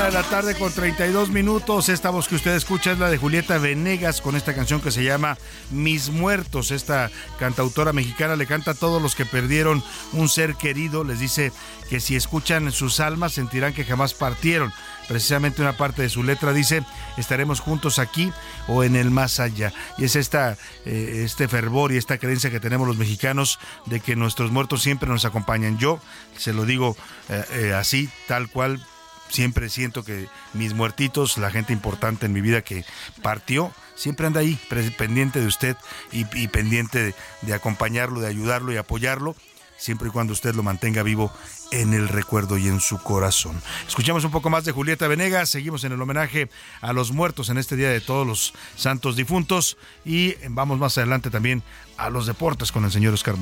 De 0.05 0.10
la 0.12 0.22
tarde 0.22 0.55
con 0.55 0.70
32 0.70 1.31
minutos. 1.31 1.89
Esta 1.89 2.10
voz 2.10 2.28
que 2.28 2.35
usted 2.35 2.55
escucha 2.55 2.93
es 2.93 2.98
la 2.98 3.09
de 3.09 3.16
Julieta 3.16 3.56
Venegas 3.56 4.20
con 4.20 4.36
esta 4.36 4.55
canción 4.55 4.82
que 4.82 4.90
se 4.90 5.02
llama 5.02 5.39
Mis 5.70 6.10
Muertos. 6.10 6.72
Esta 6.72 7.10
cantautora 7.39 7.94
mexicana 7.94 8.36
le 8.36 8.47
canta 8.47 8.72
a 8.72 8.74
todos 8.74 9.01
los 9.01 9.14
que 9.14 9.24
perdieron 9.24 9.82
un 10.12 10.28
ser 10.28 10.56
querido. 10.56 11.05
Les 11.05 11.20
dice 11.20 11.52
que 11.89 12.01
si 12.01 12.16
escuchan 12.16 12.70
sus 12.70 13.01
almas 13.01 13.32
sentirán 13.32 13.72
que 13.72 13.86
jamás 13.86 14.12
partieron. 14.12 14.74
Precisamente 15.09 15.62
una 15.62 15.78
parte 15.78 16.02
de 16.02 16.10
su 16.10 16.22
letra 16.22 16.52
dice, 16.52 16.85
estaremos 17.16 17.60
juntos 17.60 17.98
aquí 17.98 18.31
o 18.68 18.85
en 18.85 18.97
el 18.97 19.10
más 19.10 19.40
allá. 19.40 19.72
Y 19.97 20.05
es 20.05 20.16
esta, 20.16 20.59
eh, 20.85 21.22
este 21.24 21.48
fervor 21.48 21.93
y 21.93 21.97
esta 21.97 22.18
creencia 22.18 22.51
que 22.51 22.60
tenemos 22.60 22.86
los 22.86 22.98
mexicanos 22.98 23.59
de 23.86 24.01
que 24.01 24.16
nuestros 24.16 24.51
muertos 24.51 24.82
siempre 24.82 25.09
nos 25.09 25.24
acompañan. 25.24 25.78
Yo 25.78 25.98
se 26.36 26.52
lo 26.52 26.66
digo 26.66 26.94
eh, 27.31 27.44
eh, 27.52 27.72
así, 27.72 28.10
tal 28.28 28.51
cual, 28.51 28.85
siempre 29.28 29.68
siento 29.68 30.05
que 30.05 30.28
mis 30.52 30.74
muertitos, 30.74 31.38
la 31.38 31.51
gente 31.51 31.72
importante 31.72 32.26
en 32.26 32.32
mi 32.32 32.40
vida 32.40 32.62
que 32.62 32.84
partió, 33.22 33.72
siempre 33.94 34.26
anda 34.26 34.40
ahí, 34.40 34.59
pendiente 34.96 35.40
de 35.40 35.46
usted 35.46 35.76
y, 36.12 36.24
pendiente 36.48 37.14
de, 37.42 37.55
acompañarlo, 37.55 38.20
de 38.20 38.28
ayudarlo 38.28 38.72
y 38.72 38.76
apoyarlo, 38.76 39.34
siempre 39.76 40.09
y 40.09 40.10
cuando 40.10 40.32
usted 40.32 40.55
lo 40.55 40.62
mantenga 40.62 41.02
vivo 41.02 41.32
en 41.70 41.92
el 41.92 42.09
recuerdo 42.09 42.59
y 42.59 42.68
en 42.68 42.80
su 42.80 42.98
corazón. 43.02 43.60
Escuchamos 43.88 44.24
un 44.24 44.30
poco 44.30 44.51
más 44.51 44.64
de 44.64 44.72
Julieta 44.72 45.09
Venegas, 45.09 45.51
seguimos 45.51 45.82
en 45.84 45.92
el 45.92 46.01
homenaje 46.01 46.48
a 46.80 46.92
los 46.92 47.10
muertos 47.10 47.48
en 47.48 47.59
este 47.59 47.76
Día 47.76 47.90
de 47.90 48.01
Todos 48.01 48.26
los 48.26 48.55
Santos 48.76 49.16
Difuntos 49.16 49.76
y 50.05 50.34
vamos 50.48 50.78
más 50.78 50.96
adelante 50.98 51.30
también 51.30 51.62
a 51.96 52.10
los 52.10 52.26
deportes 52.26 52.70
con 52.70 52.84
el 52.84 52.92
señor 52.92 53.14
Oscar 53.14 53.36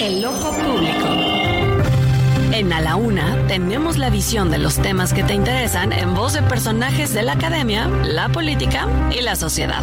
El 0.00 0.24
ojo 0.24 0.50
público. 0.52 1.08
En 2.52 2.72
A 2.72 2.80
la 2.80 2.96
Una 2.96 3.46
tenemos 3.48 3.98
la 3.98 4.08
visión 4.08 4.50
de 4.50 4.56
los 4.56 4.76
temas 4.76 5.12
que 5.12 5.22
te 5.22 5.34
interesan 5.34 5.92
en 5.92 6.14
voz 6.14 6.32
de 6.32 6.40
personajes 6.40 7.12
de 7.12 7.22
la 7.22 7.32
academia, 7.32 7.86
la 7.86 8.30
política 8.30 8.88
y 9.10 9.20
la 9.20 9.36
sociedad. 9.36 9.82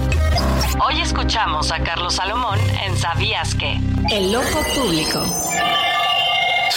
Hoy 0.84 1.02
escuchamos 1.02 1.72
a 1.72 1.84
Carlos 1.84 2.16
Salomón 2.16 2.58
en 2.84 2.98
¿Sabías 2.98 3.54
qué? 3.54 3.80
El 4.10 4.36
ojo 4.36 4.60
público. 4.76 5.24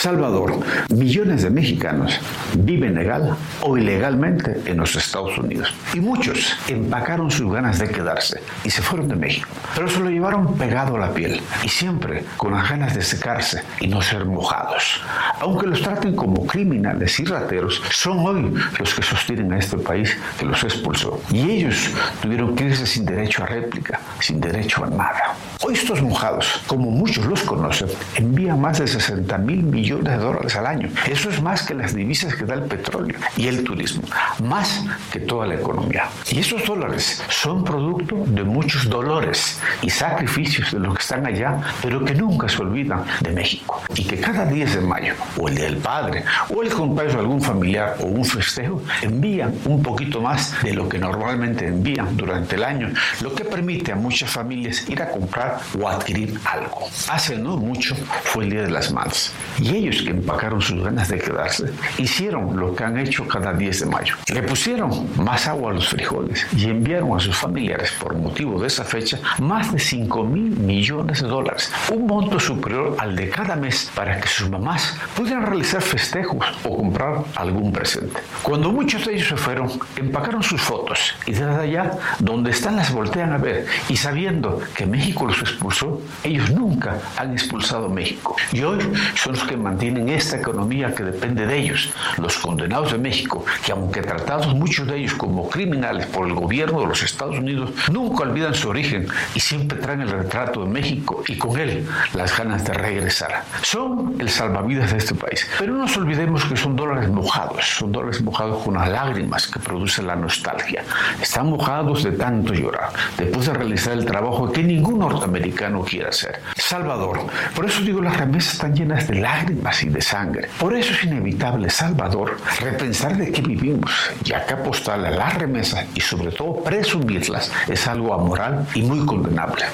Salvador, 0.00 0.58
millones 0.88 1.42
de 1.42 1.50
mexicanos 1.50 2.18
viven 2.54 2.94
legal 2.94 3.36
o 3.60 3.76
ilegalmente 3.76 4.62
en 4.64 4.78
los 4.78 4.96
Estados 4.96 5.36
Unidos. 5.36 5.74
Y 5.92 6.00
muchos 6.00 6.56
empacaron 6.68 7.30
sus 7.30 7.52
ganas 7.52 7.78
de 7.78 7.90
quedarse 7.90 8.40
y 8.64 8.70
se 8.70 8.80
fueron 8.80 9.08
de 9.08 9.16
México. 9.16 9.50
Pero 9.74 9.90
se 9.90 10.00
lo 10.00 10.08
llevaron 10.08 10.56
pegado 10.56 10.96
a 10.96 11.00
la 11.00 11.12
piel 11.12 11.42
y 11.62 11.68
siempre 11.68 12.24
con 12.38 12.54
las 12.54 12.70
ganas 12.70 12.94
de 12.94 13.02
secarse 13.02 13.62
y 13.78 13.88
no 13.88 14.00
ser 14.00 14.24
mojados. 14.24 15.02
Aunque 15.38 15.66
los 15.66 15.82
traten 15.82 16.16
como 16.16 16.46
criminales 16.46 17.20
y 17.20 17.26
rateros, 17.26 17.82
son 17.90 18.20
hoy 18.20 18.54
los 18.78 18.94
que 18.94 19.02
sostienen 19.02 19.52
a 19.52 19.58
este 19.58 19.76
país 19.76 20.16
que 20.38 20.46
los 20.46 20.64
expulsó. 20.64 21.20
Y 21.30 21.42
ellos 21.42 21.90
tuvieron 22.22 22.56
que 22.56 22.64
irse 22.64 22.86
sin 22.86 23.04
derecho 23.04 23.42
a 23.42 23.46
réplica, 23.46 24.00
sin 24.18 24.40
derecho 24.40 24.82
a 24.82 24.88
nada. 24.88 25.34
Hoy 25.62 25.74
estos 25.74 26.00
mojados, 26.00 26.62
como 26.66 26.90
muchos 26.90 27.26
los 27.26 27.42
conocen, 27.42 27.88
envían 28.14 28.58
más 28.58 28.78
de 28.78 28.86
60 28.86 29.36
mil 29.36 29.62
millones 29.62 29.89
de 29.98 30.16
dólares 30.16 30.54
al 30.56 30.66
año. 30.66 30.88
Eso 31.06 31.30
es 31.30 31.42
más 31.42 31.62
que 31.62 31.74
las 31.74 31.94
divisas 31.94 32.34
que 32.34 32.44
da 32.44 32.54
el 32.54 32.62
petróleo 32.62 33.18
y 33.36 33.48
el 33.48 33.64
turismo, 33.64 34.02
más 34.44 34.84
que 35.12 35.20
toda 35.20 35.46
la 35.46 35.54
economía. 35.54 36.08
Y 36.30 36.40
esos 36.40 36.64
dólares 36.64 37.22
son 37.28 37.64
producto 37.64 38.24
de 38.26 38.44
muchos 38.44 38.88
dolores 38.88 39.60
y 39.82 39.90
sacrificios 39.90 40.70
de 40.72 40.78
los 40.78 40.94
que 40.94 41.02
están 41.02 41.26
allá, 41.26 41.60
pero 41.82 42.04
que 42.04 42.14
nunca 42.14 42.48
se 42.48 42.62
olvidan 42.62 43.04
de 43.20 43.32
México. 43.32 43.82
Y 43.94 44.04
que 44.04 44.20
cada 44.20 44.44
10 44.46 44.76
de 44.76 44.80
mayo, 44.80 45.14
o 45.36 45.48
el 45.48 45.56
Día 45.56 45.64
del 45.64 45.78
Padre, 45.78 46.24
o 46.54 46.62
el 46.62 46.72
cumpleaños 46.72 47.14
de 47.14 47.20
algún 47.20 47.42
familiar 47.42 47.96
o 48.00 48.06
un 48.06 48.24
festejo, 48.24 48.82
envían 49.02 49.54
un 49.64 49.82
poquito 49.82 50.20
más 50.20 50.54
de 50.62 50.72
lo 50.72 50.88
que 50.88 50.98
normalmente 50.98 51.66
envían 51.66 52.16
durante 52.16 52.56
el 52.56 52.64
año, 52.64 52.90
lo 53.20 53.34
que 53.34 53.44
permite 53.44 53.92
a 53.92 53.96
muchas 53.96 54.30
familias 54.30 54.88
ir 54.88 55.02
a 55.02 55.10
comprar 55.10 55.58
o 55.80 55.88
adquirir 55.88 56.38
algo. 56.44 56.88
Hace 57.08 57.36
no 57.36 57.56
mucho 57.56 57.94
fue 58.22 58.44
el 58.44 58.50
Día 58.50 58.62
de 58.62 58.70
las 58.70 58.92
Madres. 58.92 59.32
Y 59.58 59.79
ellos 59.80 60.02
que 60.02 60.10
empacaron 60.10 60.60
sus 60.60 60.82
ganas 60.82 61.08
de 61.08 61.18
quedarse, 61.18 61.70
hicieron 61.98 62.58
lo 62.58 62.74
que 62.74 62.84
han 62.84 62.98
hecho 62.98 63.26
cada 63.26 63.52
10 63.52 63.80
de 63.80 63.86
mayo. 63.86 64.14
Le 64.32 64.42
pusieron 64.42 65.08
más 65.16 65.46
agua 65.46 65.70
a 65.70 65.74
los 65.74 65.88
frijoles 65.88 66.46
y 66.56 66.70
enviaron 66.70 67.16
a 67.16 67.20
sus 67.20 67.36
familiares, 67.36 67.92
por 68.00 68.14
motivo 68.16 68.60
de 68.60 68.66
esa 68.66 68.84
fecha, 68.84 69.18
más 69.38 69.72
de 69.72 69.78
5 69.78 70.24
mil 70.24 70.50
millones 70.56 71.22
de 71.22 71.28
dólares, 71.28 71.72
un 71.92 72.06
monto 72.06 72.38
superior 72.38 72.96
al 72.98 73.16
de 73.16 73.30
cada 73.30 73.56
mes 73.56 73.90
para 73.94 74.20
que 74.20 74.28
sus 74.28 74.48
mamás 74.48 74.96
pudieran 75.16 75.46
realizar 75.46 75.82
festejos 75.82 76.46
o 76.64 76.76
comprar 76.76 77.24
algún 77.36 77.72
presente. 77.72 78.20
Cuando 78.42 78.70
muchos 78.72 79.06
de 79.06 79.14
ellos 79.14 79.28
se 79.28 79.36
fueron, 79.36 79.70
empacaron 79.96 80.42
sus 80.42 80.60
fotos 80.60 81.14
y 81.26 81.32
desde 81.32 81.54
allá, 81.54 81.92
donde 82.18 82.50
están, 82.50 82.76
las 82.76 82.92
voltean 82.92 83.32
a 83.32 83.38
ver 83.38 83.66
y 83.88 83.96
sabiendo 83.96 84.60
que 84.74 84.86
México 84.86 85.26
los 85.26 85.40
expulsó, 85.40 86.00
ellos 86.22 86.50
nunca 86.50 86.98
han 87.16 87.32
expulsado 87.32 87.88
México. 87.88 88.36
Y 88.52 88.62
hoy 88.62 88.78
son 89.14 89.34
los 89.34 89.44
que 89.44 89.56
mantienen 89.70 90.08
esta 90.08 90.36
economía 90.36 90.94
que 90.94 91.02
depende 91.02 91.46
de 91.46 91.56
ellos, 91.58 91.90
los 92.18 92.38
condenados 92.38 92.92
de 92.92 92.98
México, 92.98 93.44
que 93.64 93.72
aunque 93.72 94.02
tratados 94.02 94.54
muchos 94.54 94.86
de 94.86 94.96
ellos 94.98 95.14
como 95.14 95.48
criminales 95.48 96.06
por 96.06 96.26
el 96.26 96.34
gobierno 96.34 96.80
de 96.80 96.86
los 96.86 97.02
Estados 97.02 97.38
Unidos, 97.38 97.70
nunca 97.90 98.24
olvidan 98.24 98.54
su 98.54 98.68
origen 98.68 99.06
y 99.34 99.40
siempre 99.40 99.78
traen 99.78 100.02
el 100.02 100.10
retrato 100.10 100.64
de 100.64 100.70
México 100.70 101.22
y 101.26 101.36
con 101.36 101.58
él 101.58 101.86
las 102.14 102.36
ganas 102.36 102.64
de 102.64 102.74
regresar. 102.74 103.44
Son 103.62 104.16
el 104.18 104.28
salvavidas 104.28 104.90
de 104.92 104.98
este 104.98 105.14
país. 105.14 105.46
Pero 105.58 105.72
no 105.74 105.80
nos 105.80 105.96
olvidemos 105.96 106.44
que 106.44 106.56
son 106.56 106.76
dólares 106.76 107.08
mojados, 107.08 107.64
son 107.78 107.92
dólares 107.92 108.20
mojados 108.22 108.64
con 108.64 108.74
las 108.74 108.88
lágrimas 108.88 109.46
que 109.46 109.58
produce 109.58 110.02
la 110.02 110.16
nostalgia. 110.16 110.84
Están 111.20 111.48
mojados 111.48 112.02
de 112.02 112.12
tanto 112.12 112.52
llorar, 112.54 112.90
después 113.16 113.46
de 113.46 113.54
realizar 113.54 113.92
el 113.92 114.04
trabajo 114.04 114.50
que 114.52 114.62
ningún 114.62 114.98
norteamericano 114.98 115.30
americano 115.30 115.84
quiere 115.84 116.08
hacer. 116.08 116.40
Salvador, 116.56 117.26
por 117.54 117.66
eso 117.66 117.82
digo, 117.82 118.00
las 118.00 118.16
remesas 118.16 118.54
están 118.54 118.74
llenas 118.74 119.06
de 119.08 119.16
lágrimas 119.16 119.59
y 119.82 119.88
de 119.88 120.00
sangre. 120.00 120.48
Por 120.58 120.74
eso 120.74 120.92
es 120.92 121.04
inevitable, 121.04 121.70
Salvador, 121.70 122.38
repensar 122.60 123.16
de 123.16 123.30
qué 123.30 123.42
vivimos, 123.42 123.90
ya 124.24 124.44
que 124.46 124.54
apostarle 124.54 125.08
a 125.08 125.10
las 125.12 125.34
remesas 125.34 125.86
y 125.94 126.00
sobre 126.00 126.32
todo 126.32 126.62
presumirlas 126.64 127.52
es 127.68 127.86
algo 127.86 128.14
amoral 128.14 128.66
y 128.74 128.82
muy 128.82 129.04
condenable. 129.06 129.64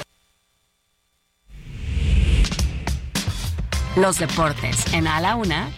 Los 3.95 4.19
deportes 4.19 4.93
en 4.93 5.07
A 5.07 5.19
la 5.21 5.35
Una 5.35 5.69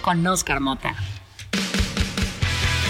con 0.00 0.26
Oscar 0.26 0.60
Mota. 0.60 0.94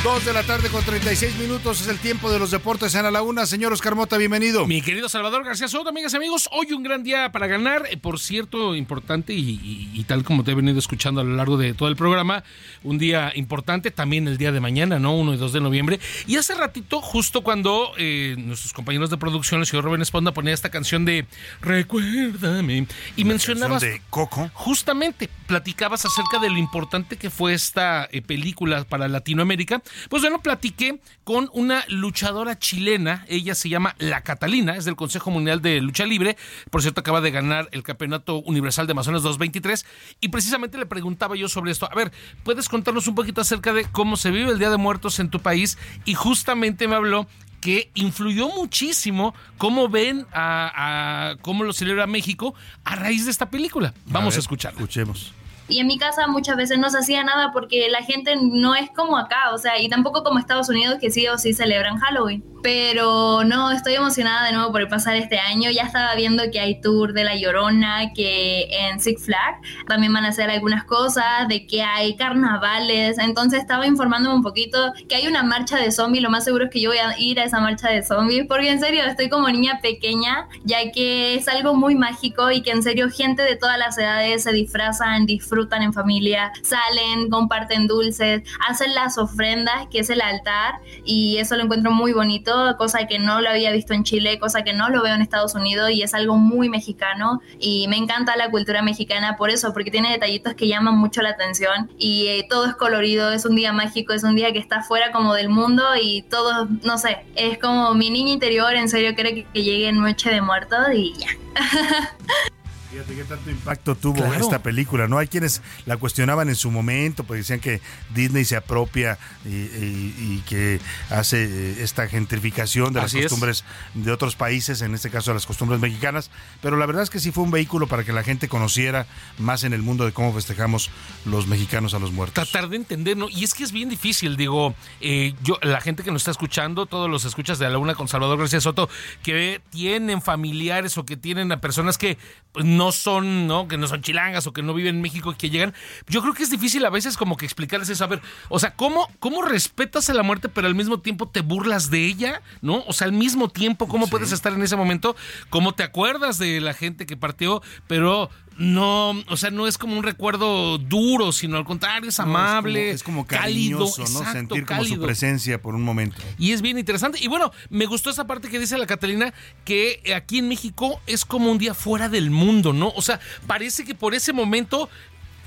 Dos 0.02 0.24
de 0.24 0.32
la 0.32 0.42
tarde 0.44 0.70
con 0.70 0.82
36 0.82 1.36
minutos 1.36 1.82
es 1.82 1.86
el 1.88 1.98
tiempo 1.98 2.32
de 2.32 2.38
los 2.38 2.50
deportes 2.50 2.94
en 2.94 3.04
a 3.04 3.10
la 3.10 3.20
una. 3.20 3.44
Señor 3.44 3.70
Oscar 3.74 3.94
Mota, 3.94 4.16
bienvenido. 4.16 4.66
Mi 4.66 4.80
querido 4.80 5.10
Salvador 5.10 5.44
García 5.44 5.68
Soto, 5.68 5.90
amigas 5.90 6.14
y 6.14 6.16
amigos, 6.16 6.48
hoy 6.52 6.72
un 6.72 6.82
gran 6.82 7.02
día 7.02 7.30
para 7.32 7.46
ganar. 7.46 7.84
Eh, 7.90 7.98
Por 7.98 8.18
cierto, 8.18 8.74
importante 8.74 9.34
y, 9.34 9.40
y- 9.62 9.90
y 9.92 10.04
tal 10.04 10.24
como 10.24 10.42
te 10.42 10.52
he 10.52 10.54
venido 10.54 10.78
escuchando 10.78 11.20
a 11.20 11.24
lo 11.24 11.36
largo 11.36 11.58
de 11.58 11.74
todo 11.74 11.90
el 11.90 11.96
programa, 11.96 12.44
un 12.82 12.96
día 12.96 13.30
importante 13.34 13.90
también 13.90 14.26
el 14.26 14.38
día 14.38 14.52
de 14.52 14.60
mañana, 14.60 14.98
¿no? 14.98 15.14
1 15.16 15.34
y 15.34 15.36
2 15.36 15.52
de 15.52 15.60
noviembre. 15.60 16.00
Y 16.26 16.36
hace 16.38 16.54
ratito, 16.54 17.02
justo 17.02 17.42
cuando 17.42 17.92
eh, 17.98 18.36
nuestros 18.38 18.72
compañeros 18.72 19.10
de 19.10 19.18
producción, 19.18 19.60
el 19.60 19.66
señor 19.66 19.84
Rubén 19.84 20.00
Esponda, 20.00 20.32
ponía 20.32 20.54
esta 20.54 20.70
canción 20.70 21.04
de 21.04 21.26
Recuérdame 21.60 22.86
y 23.16 23.24
mencionabas. 23.26 23.82
de 23.82 24.00
Coco. 24.08 24.50
Justamente, 24.54 25.28
platicabas 25.46 26.06
acerca 26.06 26.38
de 26.38 26.48
lo 26.48 26.56
importante 26.56 27.18
que 27.18 27.28
fue 27.28 27.52
esta 27.52 28.08
eh, 28.10 28.22
película 28.22 28.84
para 28.84 29.06
Latinoamérica. 29.06 29.82
Pues 30.08 30.22
bueno, 30.22 30.40
platiqué 30.40 31.00
con 31.24 31.50
una 31.52 31.84
luchadora 31.88 32.58
chilena. 32.58 33.24
Ella 33.28 33.54
se 33.54 33.68
llama 33.68 33.94
La 33.98 34.22
Catalina, 34.22 34.76
es 34.76 34.84
del 34.84 34.96
Consejo 34.96 35.30
Mundial 35.30 35.62
de 35.62 35.80
Lucha 35.80 36.04
Libre. 36.04 36.36
Por 36.70 36.82
cierto, 36.82 37.00
acaba 37.00 37.20
de 37.20 37.30
ganar 37.30 37.68
el 37.72 37.82
Campeonato 37.82 38.38
Universal 38.38 38.86
de 38.86 38.92
Amazonas 38.92 39.22
223. 39.22 39.86
Y 40.20 40.28
precisamente 40.28 40.78
le 40.78 40.86
preguntaba 40.86 41.36
yo 41.36 41.48
sobre 41.48 41.72
esto. 41.72 41.88
A 41.90 41.94
ver, 41.94 42.12
¿puedes 42.44 42.68
contarnos 42.68 43.06
un 43.06 43.14
poquito 43.14 43.40
acerca 43.40 43.72
de 43.72 43.84
cómo 43.84 44.16
se 44.16 44.30
vive 44.30 44.50
el 44.50 44.58
Día 44.58 44.70
de 44.70 44.76
Muertos 44.76 45.20
en 45.20 45.30
tu 45.30 45.40
país? 45.40 45.78
Y 46.04 46.14
justamente 46.14 46.88
me 46.88 46.96
habló 46.96 47.26
que 47.60 47.90
influyó 47.94 48.48
muchísimo 48.48 49.34
cómo 49.58 49.88
ven 49.88 50.26
a, 50.32 51.30
a 51.30 51.36
cómo 51.42 51.64
lo 51.64 51.72
celebra 51.72 52.06
México 52.06 52.54
a 52.84 52.96
raíz 52.96 53.26
de 53.26 53.30
esta 53.30 53.50
película. 53.50 53.94
Vamos 54.06 54.34
a, 54.34 54.36
ver, 54.36 54.40
escucharla. 54.40 54.80
Escuchemos. 54.80 55.34
Y 55.70 55.78
en 55.78 55.86
mi 55.86 55.98
casa 55.98 56.26
muchas 56.26 56.56
veces 56.56 56.78
no 56.78 56.90
se 56.90 56.98
hacía 56.98 57.22
nada 57.22 57.52
porque 57.52 57.88
la 57.90 58.02
gente 58.02 58.34
no 58.36 58.74
es 58.74 58.90
como 58.90 59.16
acá, 59.16 59.52
o 59.54 59.58
sea, 59.58 59.80
y 59.80 59.88
tampoco 59.88 60.24
como 60.24 60.40
Estados 60.40 60.68
Unidos 60.68 60.98
que 61.00 61.10
sí 61.10 61.28
o 61.28 61.38
sí 61.38 61.52
celebran 61.52 61.98
Halloween. 61.98 62.44
Pero 62.62 63.42
no, 63.44 63.70
estoy 63.70 63.94
emocionada 63.94 64.46
de 64.46 64.52
nuevo 64.52 64.70
por 64.72 64.86
pasar 64.88 65.16
este 65.16 65.38
año. 65.38 65.70
Ya 65.70 65.84
estaba 65.84 66.14
viendo 66.14 66.42
que 66.52 66.60
hay 66.60 66.80
tour 66.80 67.14
de 67.14 67.24
La 67.24 67.34
Llorona, 67.34 68.12
que 68.12 68.68
en 68.70 69.00
Six 69.00 69.24
Flags 69.24 69.66
también 69.88 70.12
van 70.12 70.26
a 70.26 70.28
hacer 70.28 70.50
algunas 70.50 70.84
cosas, 70.84 71.48
de 71.48 71.66
que 71.66 71.82
hay 71.82 72.16
carnavales. 72.16 73.16
Entonces 73.16 73.60
estaba 73.60 73.86
informándome 73.86 74.34
un 74.34 74.42
poquito 74.42 74.92
que 75.08 75.14
hay 75.14 75.26
una 75.26 75.42
marcha 75.42 75.78
de 75.78 75.90
zombies. 75.90 76.22
Lo 76.22 76.28
más 76.28 76.44
seguro 76.44 76.64
es 76.64 76.70
que 76.70 76.82
yo 76.82 76.90
voy 76.90 76.98
a 76.98 77.18
ir 77.18 77.40
a 77.40 77.44
esa 77.44 77.60
marcha 77.60 77.88
de 77.88 78.02
zombies, 78.02 78.44
porque 78.46 78.70
en 78.70 78.80
serio 78.80 79.04
estoy 79.04 79.30
como 79.30 79.48
niña 79.48 79.78
pequeña, 79.80 80.48
ya 80.64 80.78
que 80.92 81.36
es 81.36 81.48
algo 81.48 81.74
muy 81.74 81.94
mágico 81.94 82.50
y 82.50 82.60
que 82.60 82.72
en 82.72 82.82
serio 82.82 83.08
gente 83.08 83.42
de 83.42 83.56
todas 83.56 83.78
las 83.78 83.96
edades 83.96 84.42
se 84.42 84.52
disfrazan, 84.52 85.24
disfrutan 85.24 85.59
en 85.70 85.92
familia, 85.92 86.52
salen, 86.62 87.30
comparten 87.30 87.86
dulces, 87.86 88.42
hacen 88.68 88.94
las 88.94 89.18
ofrendas, 89.18 89.86
que 89.90 90.00
es 90.00 90.10
el 90.10 90.20
altar, 90.20 90.80
y 91.04 91.38
eso 91.38 91.56
lo 91.56 91.64
encuentro 91.64 91.90
muy 91.90 92.12
bonito, 92.12 92.76
cosa 92.76 93.06
que 93.06 93.18
no 93.18 93.40
lo 93.40 93.50
había 93.50 93.72
visto 93.72 93.94
en 93.94 94.04
Chile, 94.04 94.38
cosa 94.38 94.62
que 94.62 94.72
no 94.72 94.88
lo 94.88 95.02
veo 95.02 95.14
en 95.14 95.22
Estados 95.22 95.54
Unidos 95.54 95.90
y 95.90 96.02
es 96.02 96.14
algo 96.14 96.36
muy 96.36 96.68
mexicano 96.68 97.40
y 97.58 97.86
me 97.88 97.96
encanta 97.96 98.36
la 98.36 98.50
cultura 98.50 98.82
mexicana 98.82 99.36
por 99.36 99.50
eso, 99.50 99.72
porque 99.72 99.90
tiene 99.90 100.10
detallitos 100.10 100.54
que 100.54 100.68
llaman 100.68 100.96
mucho 100.96 101.22
la 101.22 101.30
atención 101.30 101.90
y 101.98 102.26
eh, 102.28 102.46
todo 102.48 102.66
es 102.66 102.74
colorido, 102.74 103.32
es 103.32 103.44
un 103.44 103.56
día 103.56 103.72
mágico, 103.72 104.12
es 104.12 104.24
un 104.24 104.36
día 104.36 104.52
que 104.52 104.58
está 104.58 104.82
fuera 104.82 105.12
como 105.12 105.34
del 105.34 105.48
mundo 105.48 105.84
y 106.00 106.22
todo, 106.22 106.68
no 106.82 106.98
sé, 106.98 107.24
es 107.36 107.58
como 107.58 107.94
mi 107.94 108.10
niña 108.10 108.32
interior, 108.32 108.74
en 108.74 108.88
serio 108.88 109.14
creo 109.14 109.34
que, 109.34 109.44
que 109.44 109.62
llegue 109.62 109.92
Noche 109.92 110.30
de 110.30 110.40
Muertos 110.40 110.88
y 110.94 111.14
ya. 111.14 111.28
Fíjate 112.90 113.14
qué 113.14 113.24
tanto 113.24 113.50
impacto 113.50 113.94
tuvo 113.94 114.14
Claro. 114.16 114.34
esta 114.44 114.62
película, 114.62 115.06
¿no? 115.06 115.18
Hay 115.18 115.28
quienes 115.28 115.62
la 115.86 115.96
cuestionaban 115.96 116.48
en 116.48 116.56
su 116.56 116.70
momento, 116.72 117.22
porque 117.24 117.38
decían 117.38 117.60
que 117.60 117.80
Disney 118.14 118.44
se 118.44 118.56
apropia 118.56 119.16
y, 119.44 119.48
y- 119.50 120.14
y 120.18 120.42
que 120.48 120.80
hace 121.08 121.44
eh, 121.44 121.82
esta 121.82 122.08
gentrificación 122.08 122.92
de 122.92 123.00
las 123.00 123.14
es. 123.14 123.22
costumbres 123.22 123.64
de 123.94 124.10
otros 124.10 124.34
países, 124.34 124.82
en 124.82 124.94
este 124.94 125.08
caso 125.10 125.32
las 125.32 125.46
costumbres 125.46 125.80
mexicanas, 125.80 126.30
pero 126.62 126.76
la 126.76 126.86
verdad 126.86 127.02
es 127.04 127.10
que 127.10 127.20
sí 127.20 127.30
fue 127.30 127.44
un 127.44 127.50
vehículo 127.52 127.86
para 127.86 128.02
que 128.04 128.12
la 128.12 128.24
gente 128.24 128.48
conociera 128.48 129.06
más 129.38 129.62
en 129.64 129.72
el 129.72 129.82
mundo 129.82 130.04
de 130.04 130.12
cómo 130.12 130.32
festejamos 130.34 130.90
los 131.24 131.46
mexicanos 131.46 131.94
a 131.94 131.98
los 132.00 132.10
muertos. 132.12 132.34
tratar 132.50 132.68
de 132.70 132.76
entender, 132.76 133.16
¿no? 133.16 133.28
Y 133.28 133.44
es 133.44 133.54
que 133.54 133.62
es 133.64 133.70
bien 133.72 133.88
difícil, 133.88 134.36
digo, 134.36 134.74
eh, 135.00 135.34
yo, 135.42 135.58
la 135.62 135.80
gente 135.80 136.02
que 136.02 136.10
nos 136.10 136.22
está 136.22 136.32
escuchando, 136.32 136.86
todos 136.86 137.08
los 137.08 137.24
escuchas 137.24 137.58
de 137.60 137.66
la 137.66 137.74
Luna 137.74 137.94
con 137.94 138.08
Salvador 138.08 138.38
García 138.38 138.60
Soto, 138.60 138.88
que 139.22 139.60
tienen 139.70 140.22
familiares 140.22 140.98
o 140.98 141.04
que 141.04 141.16
tienen 141.16 141.52
a 141.52 141.60
personas 141.60 141.98
que 141.98 142.18
pues, 142.52 142.64
no 142.80 142.92
son, 142.92 143.46
¿no? 143.46 143.68
Que 143.68 143.76
no 143.76 143.86
son 143.86 144.00
chilangas 144.00 144.46
o 144.46 144.54
que 144.54 144.62
no 144.62 144.72
viven 144.72 144.96
en 144.96 145.02
México 145.02 145.32
y 145.32 145.34
que 145.34 145.50
llegan. 145.50 145.74
Yo 146.08 146.22
creo 146.22 146.32
que 146.32 146.42
es 146.42 146.50
difícil 146.50 146.82
a 146.86 146.88
veces 146.88 147.18
como 147.18 147.36
que 147.36 147.44
explicarles 147.44 147.90
eso. 147.90 148.04
A 148.04 148.06
ver, 148.06 148.22
o 148.48 148.58
sea, 148.58 148.74
¿cómo, 148.74 149.06
cómo 149.18 149.42
respetas 149.42 150.08
a 150.08 150.14
la 150.14 150.22
muerte, 150.22 150.48
pero 150.48 150.66
al 150.66 150.74
mismo 150.74 150.98
tiempo 150.98 151.28
te 151.28 151.42
burlas 151.42 151.90
de 151.90 152.06
ella, 152.06 152.40
¿no? 152.62 152.82
O 152.86 152.94
sea, 152.94 153.06
al 153.06 153.12
mismo 153.12 153.50
tiempo, 153.50 153.86
¿cómo 153.86 154.06
puedes 154.06 154.32
estar 154.32 154.54
en 154.54 154.62
ese 154.62 154.76
momento? 154.76 155.14
¿Cómo 155.50 155.72
te 155.72 155.82
acuerdas 155.82 156.38
de 156.38 156.58
la 156.62 156.72
gente 156.72 157.04
que 157.04 157.18
partió, 157.18 157.62
pero 157.86 158.30
no, 158.60 159.12
o 159.28 159.36
sea, 159.38 159.50
no 159.50 159.66
es 159.66 159.78
como 159.78 159.96
un 159.96 160.02
recuerdo 160.02 160.76
duro, 160.76 161.32
sino 161.32 161.56
al 161.56 161.64
contrario, 161.64 162.10
es 162.10 162.18
No, 162.18 162.24
amable, 162.24 162.90
es 162.90 163.02
como, 163.02 163.22
es 163.22 163.24
como 163.24 163.26
cálido, 163.26 163.78
cariñoso, 163.78 164.02
¿no? 164.02 164.18
exacto, 164.18 164.32
Sentir 164.32 164.66
como 164.66 164.84
su 164.84 165.00
presencia 165.00 165.62
por 165.62 165.74
un 165.74 165.82
momento. 165.82 166.18
Y 166.38 166.52
es 166.52 166.60
bien 166.60 166.78
interesante. 166.78 167.18
Y 167.22 167.28
bueno, 167.28 167.52
me 167.70 167.86
gustó 167.86 168.10
esa 168.10 168.26
parte 168.26 168.50
que 168.50 168.58
dice 168.58 168.76
la 168.76 168.86
Catalina, 168.86 169.32
que 169.64 170.12
aquí 170.14 170.40
en 170.40 170.48
México 170.48 171.00
es 171.06 171.24
como 171.24 171.50
un 171.50 171.56
día 171.56 171.72
fuera 171.72 172.10
del 172.10 172.30
mundo, 172.30 172.74
¿no? 172.74 172.92
O 172.96 173.00
sea, 173.00 173.18
parece 173.46 173.82
que 173.82 173.94
por 173.94 174.14
ese 174.14 174.34
momento, 174.34 174.90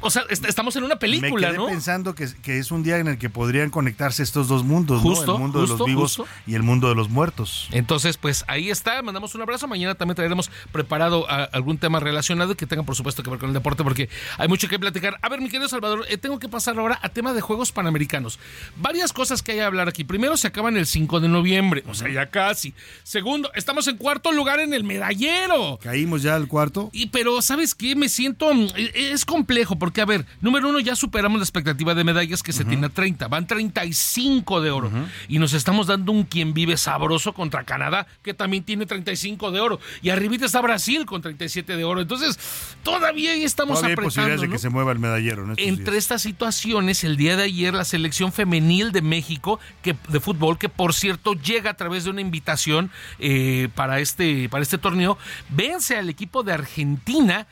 o 0.04 0.10
sea, 0.10 0.24
est- 0.30 0.46
estamos 0.46 0.76
en 0.76 0.84
una 0.84 0.98
película, 0.98 1.48
Me 1.48 1.54
quedé 1.54 1.58
¿no? 1.58 1.68
pensando 1.68 2.16
que, 2.16 2.28
que 2.42 2.60
es 2.60 2.72
un 2.72 2.84
día 2.84 2.98
en 3.00 3.08
el 3.08 3.18
que 3.18 3.30
podrían 3.30 3.70
conectarse 3.70 4.22
estos 4.24 4.48
dos 4.48 4.64
mundos, 4.64 5.02
Justo, 5.02 5.26
¿no? 5.26 5.34
El 5.36 5.40
mundo 5.42 5.60
de 5.62 5.68
justo, 5.68 5.78
los 5.80 5.88
vivos 5.88 6.18
justo. 6.18 6.34
y 6.46 6.56
el 6.56 6.64
mundo 6.64 6.90
de 6.90 6.96
los 6.96 7.10
muertos. 7.10 7.68
Entonces, 7.72 8.18
pues 8.18 8.44
ahí 8.48 8.70
está, 8.70 9.02
mandamos 9.02 9.34
un 9.36 9.42
abrazo. 9.42 9.68
Mañana 9.68 9.96
también 9.96 10.16
traeremos 10.16 10.52
preparado 10.72 11.30
a- 11.30 11.44
algún 11.46 11.78
tema 11.78 12.00
relacionado 12.00 12.56
que 12.56 12.66
tenga, 12.68 12.84
por 12.84 12.96
supuesto, 12.96 13.24
que 13.24 13.30
ver 13.30 13.40
con 13.40 13.50
el 13.50 13.54
deporte, 13.54 13.84
porque 13.84 14.10
hay 14.38 14.48
mucho 14.48 14.68
que 14.68 14.78
platicar. 14.80 15.18
A 15.22 15.30
ver, 15.30 15.40
mi 15.42 15.50
querido 15.50 15.68
Salvador, 15.70 16.06
eh, 16.10 16.18
tengo 16.18 16.40
que 16.40 16.50
pasar 16.50 16.78
ahora 16.78 17.00
a 17.02 17.10
tema 17.10 17.34
de 17.34 17.42
Juegos 17.42 17.72
Panamericanos. 17.72 18.40
Varias 18.76 19.14
cosas 19.14 19.42
que 19.42 19.54
hay 19.54 19.58
que 19.60 19.64
hablar 19.64 19.88
aquí. 19.88 20.04
Primero, 20.04 20.38
se 20.38 20.48
acaban 20.48 20.78
el 20.78 20.86
5 20.88 21.20
de 21.20 21.28
noviembre, 21.30 21.84
o 21.88 21.94
sea, 21.94 22.10
ya 22.10 22.28
casi. 22.30 22.74
Segundo, 23.04 23.52
estamos 23.56 23.88
en 23.88 23.98
cuarto 23.98 24.32
lugar 24.32 24.60
en 24.60 24.74
el 24.74 24.84
medallero. 24.84 25.80
Caímos 25.82 26.22
ya 26.24 26.36
al 26.36 26.48
cuarto. 26.48 26.90
Y 26.92 27.08
pero, 27.08 27.42
¿sabes 27.42 27.76
qué? 27.76 27.96
Me 27.96 28.10
siento. 28.10 28.54
mm, 28.54 28.68
e- 28.76 29.12
Es 29.14 29.26
complejo, 29.26 29.78
porque, 29.78 29.93
a 30.02 30.06
ver, 30.06 30.26
número 30.42 30.70
uno, 30.70 30.80
ya 30.80 30.96
superamos 30.96 31.40
la 31.40 31.44
expectativa 31.44 31.94
de 31.96 32.04
medallas 32.04 32.44
que 32.44 32.54
se 32.54 32.66
tiene 32.66 32.88
a 32.88 32.90
30. 32.90 33.28
Van 33.28 33.48
35 33.48 34.62
de 34.62 34.72
oro. 34.72 34.92
Y 35.28 35.40
nos 35.40 35.54
estamos 35.54 35.88
dando 35.88 36.12
un 36.12 36.24
quien 36.24 36.54
vive 36.54 36.78
sabroso 36.78 37.34
contra 37.34 37.64
Canadá, 37.64 38.08
que 38.22 38.34
también 38.34 38.64
tiene 38.64 38.86
35 38.86 39.52
de 39.52 39.60
oro. 39.60 39.80
Y 40.02 40.10
arribita 40.10 40.46
está 40.46 40.62
Brasil 40.62 41.06
con 41.06 41.22
37 41.22 41.76
de 41.76 41.84
oro. 41.84 42.02
Entonces, 42.02 42.38
todavía 42.84 43.32
ahí 43.32 43.44
estamos 43.44 43.80
Todavía 43.80 43.96
hay 43.98 44.04
posibilidades 44.04 44.42
de 44.42 44.50
que 44.50 44.60
se 44.60 44.70
mueva 44.70 44.92
el 44.92 45.00
medallero. 45.00 45.44
en 45.44 45.52
estos 45.52 45.66
Entre 45.66 45.92
días. 45.92 46.04
estas 46.04 46.22
situaciones, 46.22 47.04
el 47.04 47.18
día 47.18 47.36
de 47.36 47.44
ayer 47.44 47.74
la 47.74 47.86
selección 47.86 48.32
femenil 48.32 48.92
de 48.92 49.02
México 49.02 49.60
que, 49.82 49.96
de 50.10 50.20
fútbol, 50.20 50.58
que 50.58 50.70
por 50.70 50.94
cierto 50.94 51.34
llega 51.34 51.72
a 51.72 51.74
través 51.76 52.04
de 52.04 52.10
una 52.10 52.22
invitación 52.22 52.92
eh, 53.20 53.70
para, 53.76 54.00
este, 54.00 54.50
para 54.50 54.64
este 54.64 54.78
torneo, 54.78 55.18
vence 55.50 55.98
al 55.98 56.10
equipo 56.10 56.44
de 56.44 56.54
Argentina. 56.54 57.48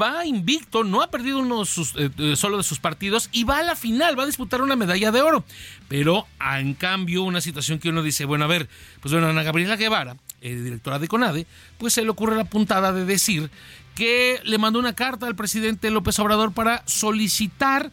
Va 0.00 0.24
invicto, 0.24 0.84
no 0.84 1.02
ha 1.02 1.10
perdido 1.10 1.38
uno 1.38 1.60
de 1.60 1.66
sus, 1.66 1.94
eh, 1.96 2.10
eh, 2.18 2.36
solo 2.36 2.56
de 2.56 2.62
sus 2.62 2.78
partidos 2.78 3.28
y 3.32 3.44
va 3.44 3.58
a 3.58 3.62
la 3.62 3.76
final, 3.76 4.18
va 4.18 4.22
a 4.22 4.26
disputar 4.26 4.62
una 4.62 4.76
medalla 4.76 5.10
de 5.10 5.20
oro. 5.20 5.44
Pero 5.88 6.26
ah, 6.38 6.60
en 6.60 6.74
cambio, 6.74 7.22
una 7.22 7.40
situación 7.40 7.78
que 7.78 7.88
uno 7.88 8.02
dice, 8.02 8.24
bueno, 8.24 8.44
a 8.44 8.48
ver, 8.48 8.68
pues 9.00 9.12
bueno, 9.12 9.28
Ana 9.28 9.42
Gabriela 9.42 9.76
Guevara, 9.76 10.16
eh, 10.40 10.54
directora 10.54 10.98
de 10.98 11.08
CONADE, 11.08 11.46
pues 11.78 11.92
se 11.94 12.02
le 12.02 12.10
ocurre 12.10 12.36
la 12.36 12.44
puntada 12.44 12.92
de 12.92 13.04
decir 13.04 13.50
que 13.94 14.40
le 14.44 14.58
mandó 14.58 14.78
una 14.78 14.94
carta 14.94 15.26
al 15.26 15.36
presidente 15.36 15.90
López 15.90 16.18
Obrador 16.18 16.52
para 16.52 16.82
solicitar 16.86 17.90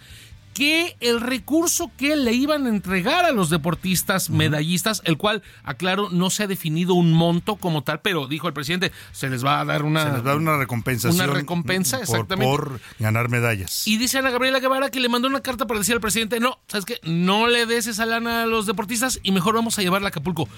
que 0.60 0.98
el 1.00 1.22
recurso 1.22 1.90
que 1.98 2.18
le 2.18 2.34
iban 2.34 2.66
a 2.66 2.70
entregar 2.70 3.24
a 3.24 3.32
los 3.32 3.50
deportistas 3.50 4.30
medallistas, 4.30 5.02
el 5.06 5.16
cual, 5.16 5.42
aclaro, 5.64 6.10
no 6.10 6.30
se 6.30 6.44
ha 6.44 6.48
definido 6.48 6.96
un 6.96 7.14
monto 7.14 7.56
como 7.56 7.82
tal, 7.86 8.02
pero 8.02 8.28
dijo 8.28 8.46
el 8.50 8.54
presidente, 8.54 8.92
se 9.14 9.30
les 9.30 9.46
va 9.46 9.62
a 9.62 9.66
dar 9.66 9.84
una, 9.84 10.04
Se 10.04 10.12
les 10.16 10.24
da 10.26 10.36
una 10.36 10.58
recompensación. 10.58 11.16
una 11.30 11.34
recompensa, 11.34 11.96
por- 12.00 12.04
exactamente. 12.10 12.52
Por 12.58 12.82
ganar 13.00 13.30
medallas. 13.30 13.88
Y 13.88 13.96
dice 13.96 14.18
Ana 14.18 14.32
Gabriela 14.32 14.60
Guevara 14.60 14.90
que 14.90 15.00
le 15.00 15.08
mandó 15.08 15.30
una 15.30 15.40
carta 15.40 15.66
para 15.66 15.80
decir 15.80 15.96
al 15.96 16.02
presidente, 16.02 16.42
no, 16.42 16.60
¿sabes 16.68 16.84
qué? 16.84 17.00
No 17.04 17.48
le 17.48 17.66
des 17.66 17.88
esa 17.88 18.06
lana 18.06 18.44
a 18.44 18.46
los 18.46 18.66
deportistas 18.66 19.22
y 19.24 19.32
mejor 19.32 19.56
vamos 19.56 19.80
a 19.80 19.82
llevarla 19.82 20.08
a 20.08 20.10
Acapulco. 20.10 20.50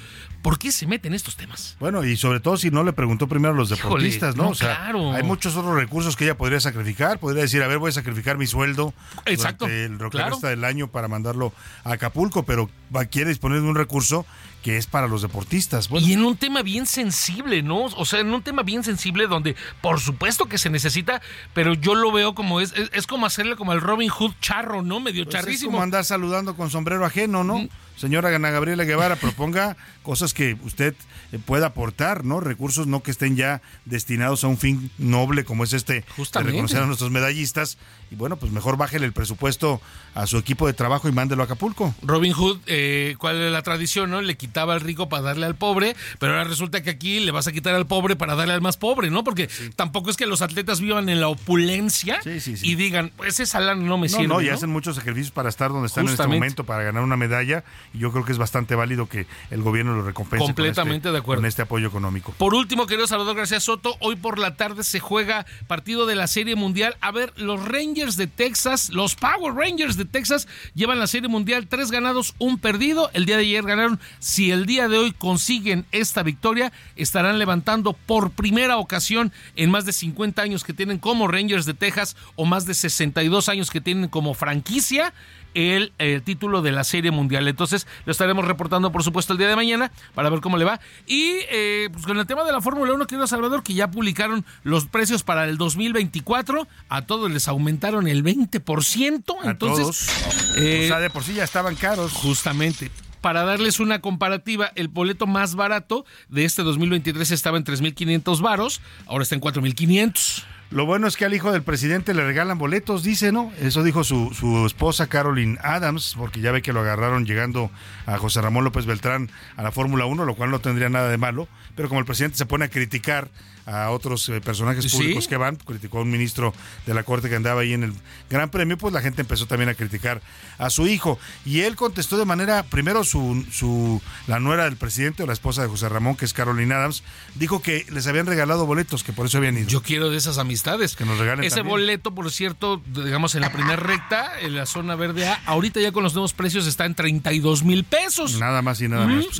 ¿Por 0.41 0.57
qué 0.57 0.71
se 0.71 0.87
meten 0.87 1.13
estos 1.13 1.35
temas? 1.37 1.77
Bueno, 1.79 2.03
y 2.03 2.17
sobre 2.17 2.39
todo 2.39 2.57
si 2.57 2.71
no 2.71 2.83
le 2.83 2.93
preguntó 2.93 3.27
primero 3.27 3.53
a 3.53 3.57
los 3.57 3.69
Híjole, 3.69 3.83
deportistas, 3.83 4.35
¿no? 4.35 4.45
no, 4.45 4.49
o 4.49 4.55
sea, 4.55 4.77
claro. 4.77 5.13
hay 5.13 5.21
muchos 5.21 5.55
otros 5.55 5.75
recursos 5.75 6.15
que 6.15 6.23
ella 6.23 6.35
podría 6.35 6.59
sacrificar. 6.59 7.19
Podría 7.19 7.43
decir, 7.43 7.61
a 7.61 7.67
ver, 7.67 7.77
voy 7.77 7.89
a 7.89 7.91
sacrificar 7.93 8.39
mi 8.39 8.47
sueldo 8.47 8.95
Exacto, 9.27 9.67
el 9.93 9.99
que 9.99 10.09
claro. 10.09 10.37
del 10.37 10.63
año 10.63 10.87
para 10.87 11.07
mandarlo 11.07 11.53
a 11.83 11.93
Acapulco, 11.93 12.43
pero 12.43 12.69
quiere 13.09 13.29
disponer 13.29 13.61
de 13.61 13.67
un 13.67 13.75
recurso 13.75 14.25
que 14.61 14.77
es 14.77 14.87
para 14.87 15.07
los 15.07 15.21
deportistas. 15.21 15.89
Bueno, 15.89 16.07
Y 16.07 16.13
en 16.13 16.23
un 16.23 16.37
tema 16.37 16.61
bien 16.61 16.85
sensible, 16.85 17.63
¿no? 17.63 17.85
O 17.85 18.05
sea, 18.05 18.19
en 18.19 18.33
un 18.33 18.41
tema 18.41 18.63
bien 18.63 18.83
sensible 18.83 19.27
donde 19.27 19.55
por 19.81 19.99
supuesto 19.99 20.45
que 20.47 20.57
se 20.57 20.69
necesita, 20.69 21.21
pero 21.53 21.73
yo 21.73 21.95
lo 21.95 22.11
veo 22.11 22.35
como 22.35 22.61
es, 22.61 22.73
es, 22.73 22.89
es 22.93 23.07
como 23.07 23.25
hacerle 23.25 23.55
como 23.55 23.73
el 23.73 23.81
Robin 23.81 24.09
Hood 24.09 24.33
charro, 24.41 24.81
¿no? 24.81 24.99
Medio 24.99 25.25
pues 25.25 25.35
es 25.35 25.41
charrísimo. 25.41 25.71
como 25.71 25.83
andar 25.83 26.05
saludando 26.05 26.55
con 26.55 26.69
sombrero 26.69 27.05
ajeno, 27.05 27.43
¿no? 27.43 27.67
Señora 27.97 28.35
Ana 28.35 28.49
Gabriela 28.49 28.83
Guevara, 28.83 29.15
proponga 29.15 29.77
cosas 30.03 30.33
que 30.33 30.57
usted 30.63 30.95
eh, 31.31 31.37
pueda 31.37 31.67
aportar, 31.67 32.25
¿no? 32.25 32.39
Recursos 32.39 32.87
no 32.87 33.03
que 33.03 33.11
estén 33.11 33.35
ya 33.35 33.61
destinados 33.85 34.43
a 34.43 34.47
un 34.47 34.57
fin 34.57 34.89
noble 34.97 35.43
como 35.43 35.63
es 35.63 35.73
este 35.73 35.93
de 35.93 36.03
Justamente. 36.15 36.51
reconocer 36.53 36.81
a 36.81 36.85
nuestros 36.87 37.11
medallistas. 37.11 37.77
Y 38.09 38.15
bueno, 38.15 38.37
pues 38.37 38.51
mejor 38.51 38.75
bájele 38.75 39.05
el 39.05 39.13
presupuesto 39.13 39.81
a 40.15 40.25
su 40.25 40.37
equipo 40.37 40.65
de 40.65 40.73
trabajo 40.73 41.07
y 41.09 41.11
mándelo 41.11 41.43
a 41.43 41.45
Acapulco. 41.45 41.93
Robin 42.01 42.33
Hood, 42.33 42.59
eh, 42.65 43.15
¿cuál 43.19 43.39
es 43.41 43.51
la 43.51 43.61
tradición, 43.61 44.09
no? 44.09 44.21
Le 44.21 44.35
quitaba 44.51 44.73
al 44.73 44.81
rico 44.81 45.07
para 45.07 45.23
darle 45.23 45.45
al 45.45 45.55
pobre, 45.55 45.95
pero 46.19 46.33
ahora 46.33 46.43
resulta 46.43 46.83
que 46.83 46.89
aquí 46.89 47.21
le 47.21 47.31
vas 47.31 47.47
a 47.47 47.53
quitar 47.53 47.73
al 47.73 47.87
pobre 47.87 48.17
para 48.17 48.35
darle 48.35 48.53
al 48.53 48.59
más 48.59 48.75
pobre, 48.75 49.09
¿no? 49.09 49.23
Porque 49.23 49.49
tampoco 49.77 50.09
es 50.09 50.17
que 50.17 50.25
los 50.25 50.41
atletas 50.41 50.81
vivan 50.81 51.07
en 51.07 51.21
la 51.21 51.29
opulencia 51.29 52.19
y 52.61 52.75
digan, 52.75 53.13
pues 53.15 53.39
esa 53.39 53.61
lana 53.61 53.81
no 53.81 53.97
me 53.97 54.07
No, 54.07 54.13
sirve. 54.17 54.27
no, 54.27 54.41
y 54.41 54.47
¿no? 54.47 54.53
hacen 54.53 54.69
muchos 54.69 54.97
sacrificios 54.97 55.31
para 55.31 55.47
estar 55.47 55.69
donde 55.71 55.87
están 55.87 56.05
en 56.05 56.11
este 56.11 56.27
momento, 56.27 56.65
para 56.65 56.83
ganar 56.83 57.01
una 57.01 57.15
medalla. 57.15 57.63
Y 57.93 57.99
yo 57.99 58.11
creo 58.11 58.25
que 58.25 58.33
es 58.33 58.37
bastante 58.37 58.75
válido 58.75 59.07
que 59.07 59.25
el 59.51 59.61
gobierno 59.61 59.93
lo 59.95 60.01
recompense. 60.03 60.39
con 60.39 60.47
Completamente 60.47 61.07
este- 61.07 61.11
de 61.13 61.17
acuerdo. 61.19 61.41
Con 61.41 61.45
este 61.45 61.61
apoyo 61.61 61.87
económico. 61.87 62.33
Por 62.37 62.53
último, 62.53 62.87
querido 62.87 63.07
Salvador 63.07 63.37
García 63.37 63.61
Soto, 63.61 63.95
hoy 64.01 64.17
por 64.17 64.37
la 64.37 64.55
tarde 64.55 64.83
se 64.83 64.99
juega 64.99 65.45
partido 65.67 66.05
de 66.05 66.15
la 66.15 66.27
Serie 66.27 66.57
Mundial. 66.57 66.97
A 66.99 67.11
ver, 67.11 67.31
los 67.37 67.63
Rangers 67.65 68.17
de 68.17 68.27
Texas, 68.27 68.89
los 68.89 69.15
Power 69.15 69.53
Rangers 69.53 69.95
de 69.95 70.03
Texas 70.03 70.49
llevan 70.73 70.99
la 70.99 71.07
Serie 71.07 71.29
Mundial, 71.29 71.67
tres 71.67 71.89
ganados, 71.89 72.33
un 72.37 72.57
perdido. 72.59 73.09
El 73.13 73.25
día 73.25 73.37
de 73.37 73.43
ayer 73.43 73.63
ganaron. 73.63 73.99
Si 74.41 74.49
el 74.49 74.65
día 74.65 74.87
de 74.87 74.97
hoy 74.97 75.11
consiguen 75.11 75.85
esta 75.91 76.23
victoria, 76.23 76.73
estarán 76.95 77.37
levantando 77.37 77.93
por 77.93 78.31
primera 78.31 78.77
ocasión 78.77 79.31
en 79.55 79.69
más 79.69 79.85
de 79.85 79.93
50 79.93 80.41
años 80.41 80.63
que 80.63 80.73
tienen 80.73 80.97
como 80.97 81.27
Rangers 81.27 81.67
de 81.67 81.75
Texas 81.75 82.15
o 82.35 82.45
más 82.45 82.65
de 82.65 82.73
62 82.73 83.49
años 83.49 83.69
que 83.69 83.81
tienen 83.81 84.09
como 84.09 84.33
franquicia 84.33 85.13
el, 85.53 85.91
título 86.25 86.63
de 86.63 86.71
la 86.71 86.83
Serie 86.83 87.11
Mundial. 87.11 87.47
Entonces 87.47 87.85
lo 88.05 88.11
estaremos 88.11 88.45
reportando, 88.45 88.91
por 88.91 89.03
supuesto, 89.03 89.33
el 89.33 89.37
día 89.37 89.47
de 89.47 89.55
mañana 89.55 89.91
para 90.15 90.31
ver 90.31 90.41
cómo 90.41 90.57
le 90.57 90.65
va. 90.65 90.79
Y 91.05 91.41
eh, 91.51 91.89
pues 91.93 92.07
con 92.07 92.17
el 92.17 92.25
tema 92.25 92.43
de 92.43 92.51
la 92.51 92.61
Fórmula 92.61 92.93
1, 92.93 93.05
querido 93.05 93.27
Salvador, 93.27 93.61
que 93.61 93.75
ya 93.75 93.91
publicaron 93.91 94.43
los 94.63 94.87
precios 94.87 95.21
para 95.21 95.45
el 95.45 95.59
2024, 95.59 96.67
a 96.89 97.01
todos 97.03 97.29
les 97.29 97.47
aumentaron 97.47 98.07
el 98.07 98.23
20%. 98.23 99.35
A 99.43 99.51
entonces, 99.51 99.83
todos. 99.83 100.57
eh, 100.57 100.85
o 100.85 100.87
sea, 100.87 100.99
de 100.99 101.11
por 101.11 101.21
sí 101.21 101.35
ya 101.35 101.43
estaban 101.43 101.75
caros. 101.75 102.11
Justamente. 102.13 102.89
Para 103.21 103.43
darles 103.43 103.79
una 103.79 104.01
comparativa, 104.01 104.71
el 104.75 104.87
boleto 104.87 105.27
más 105.27 105.53
barato 105.53 106.05
de 106.29 106.43
este 106.43 106.63
2023 106.63 107.29
estaba 107.31 107.57
en 107.57 107.63
3.500 107.63 108.41
varos, 108.41 108.81
ahora 109.05 109.21
está 109.21 109.35
en 109.35 109.41
4.500. 109.41 110.43
Lo 110.71 110.85
bueno 110.85 111.05
es 111.05 111.17
que 111.17 111.25
al 111.25 111.33
hijo 111.33 111.51
del 111.51 111.63
presidente 111.63 112.13
le 112.13 112.23
regalan 112.23 112.57
boletos, 112.57 113.03
dice, 113.03 113.33
¿no? 113.33 113.51
Eso 113.59 113.83
dijo 113.83 114.05
su, 114.05 114.33
su 114.33 114.65
esposa 114.65 115.07
Caroline 115.07 115.57
Adams, 115.61 116.15
porque 116.17 116.39
ya 116.39 116.53
ve 116.53 116.61
que 116.61 116.71
lo 116.71 116.79
agarraron 116.79 117.25
llegando 117.25 117.69
a 118.05 118.17
José 118.17 118.41
Ramón 118.41 118.63
López 118.63 118.85
Beltrán 118.85 119.29
a 119.57 119.63
la 119.63 119.73
Fórmula 119.73 120.05
1, 120.05 120.23
lo 120.23 120.33
cual 120.33 120.49
no 120.49 120.59
tendría 120.59 120.87
nada 120.87 121.09
de 121.09 121.17
malo. 121.17 121.49
Pero 121.75 121.89
como 121.89 121.99
el 121.99 122.05
presidente 122.05 122.37
se 122.37 122.45
pone 122.45 122.65
a 122.65 122.69
criticar 122.69 123.29
a 123.65 123.89
otros 123.91 124.27
eh, 124.29 124.41
personajes 124.41 124.85
Sí. 124.85 124.97
públicos 124.97 125.27
que 125.27 125.37
van, 125.37 125.55
criticó 125.55 125.99
a 125.99 126.01
un 126.01 126.11
ministro 126.11 126.53
de 126.85 126.93
la 126.93 127.03
Corte 127.03 127.29
que 127.29 127.35
andaba 127.35 127.61
ahí 127.61 127.73
en 127.73 127.83
el 127.83 127.93
Gran 128.29 128.49
Premio, 128.49 128.77
pues 128.77 128.93
la 128.93 129.01
gente 129.01 129.21
empezó 129.21 129.45
también 129.45 129.69
a 129.69 129.73
criticar 129.75 130.21
a 130.57 130.69
su 130.69 130.87
hijo. 130.87 131.19
Y 131.45 131.61
él 131.61 131.75
contestó 131.75 132.17
de 132.17 132.25
manera, 132.25 132.63
primero 132.63 133.03
su, 133.03 133.45
su 133.51 134.01
la 134.27 134.39
nuera 134.39 134.65
del 134.65 134.75
presidente 134.77 135.23
o 135.23 135.27
la 135.27 135.33
esposa 135.33 135.61
de 135.61 135.67
José 135.67 135.89
Ramón, 135.89 136.15
que 136.15 136.25
es 136.25 136.33
Caroline 136.33 136.73
Adams, 136.73 137.03
dijo 137.35 137.61
que 137.61 137.85
les 137.91 138.07
habían 138.07 138.25
regalado 138.25 138.65
boletos, 138.65 139.03
que 139.03 139.13
por 139.13 139.25
eso 139.25 139.37
habían 139.37 139.57
ido. 139.57 139.67
Yo 139.67 139.81
quiero 139.81 140.09
de 140.09 140.17
esas 140.17 140.37
amistades. 140.37 140.95
Que 140.95 141.05
nos 141.05 141.17
regalen 141.17 141.45
Ese 141.45 141.57
también. 141.57 141.71
boleto, 141.71 142.13
por 142.13 142.31
cierto, 142.31 142.81
digamos 142.87 143.35
en 143.35 143.41
la 143.41 143.51
primera 143.51 143.75
recta, 143.77 144.39
en 144.41 144.55
la 144.55 144.65
zona 144.65 144.95
verde 144.95 145.27
A, 145.27 145.39
ahorita 145.45 145.79
ya 145.79 145.91
con 145.91 146.03
los 146.03 146.13
nuevos 146.13 146.33
precios 146.33 146.67
está 146.67 146.85
en 146.85 146.95
32 146.95 147.63
mil 147.63 147.83
pesos. 147.83 148.39
Nada 148.39 148.61
más 148.61 148.81
y 148.81 148.87
nada 148.87 149.05
menos. 149.07 149.27
Pues 149.27 149.39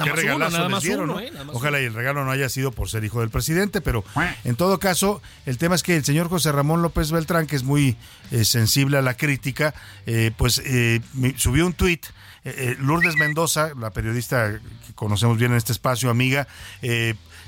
Ojalá 1.54 1.82
y 1.82 1.86
el 1.86 1.94
regalo 1.94 2.24
no 2.26 2.32
haya 2.32 2.50
sido 2.50 2.72
por 2.72 2.90
ser 2.90 3.04
hijo 3.04 3.20
del 3.22 3.30
presidente, 3.30 3.82
pero 3.82 4.04
en 4.44 4.56
todo 4.56 4.80
caso, 4.80 5.22
el 5.46 5.58
tema 5.58 5.76
es 5.76 5.84
que 5.84 5.96
el 5.96 6.04
señor 6.06 6.28
José 6.30 6.52
Ramón 6.52 6.82
López 6.82 7.12
Beltrán, 7.12 7.48
que 7.48 7.56
es 7.56 7.64
muy 7.64 7.96
eh, 8.32 8.44
sensible 8.46 8.98
a 8.98 9.02
la 9.02 9.16
crítica, 9.16 9.74
eh, 10.06 10.32
pues 10.38 10.62
eh, 10.66 11.02
subió 11.38 11.66
un 11.66 11.74
tuit. 11.74 12.06
eh, 12.44 12.54
eh, 12.58 12.76
Lourdes 12.80 13.16
Mendoza, 13.18 13.72
la 13.80 13.92
periodista 13.92 14.60
que 14.88 14.94
conocemos 14.96 15.38
bien 15.38 15.52
en 15.52 15.58
este 15.58 15.72
espacio, 15.72 16.10
amiga, 16.10 16.48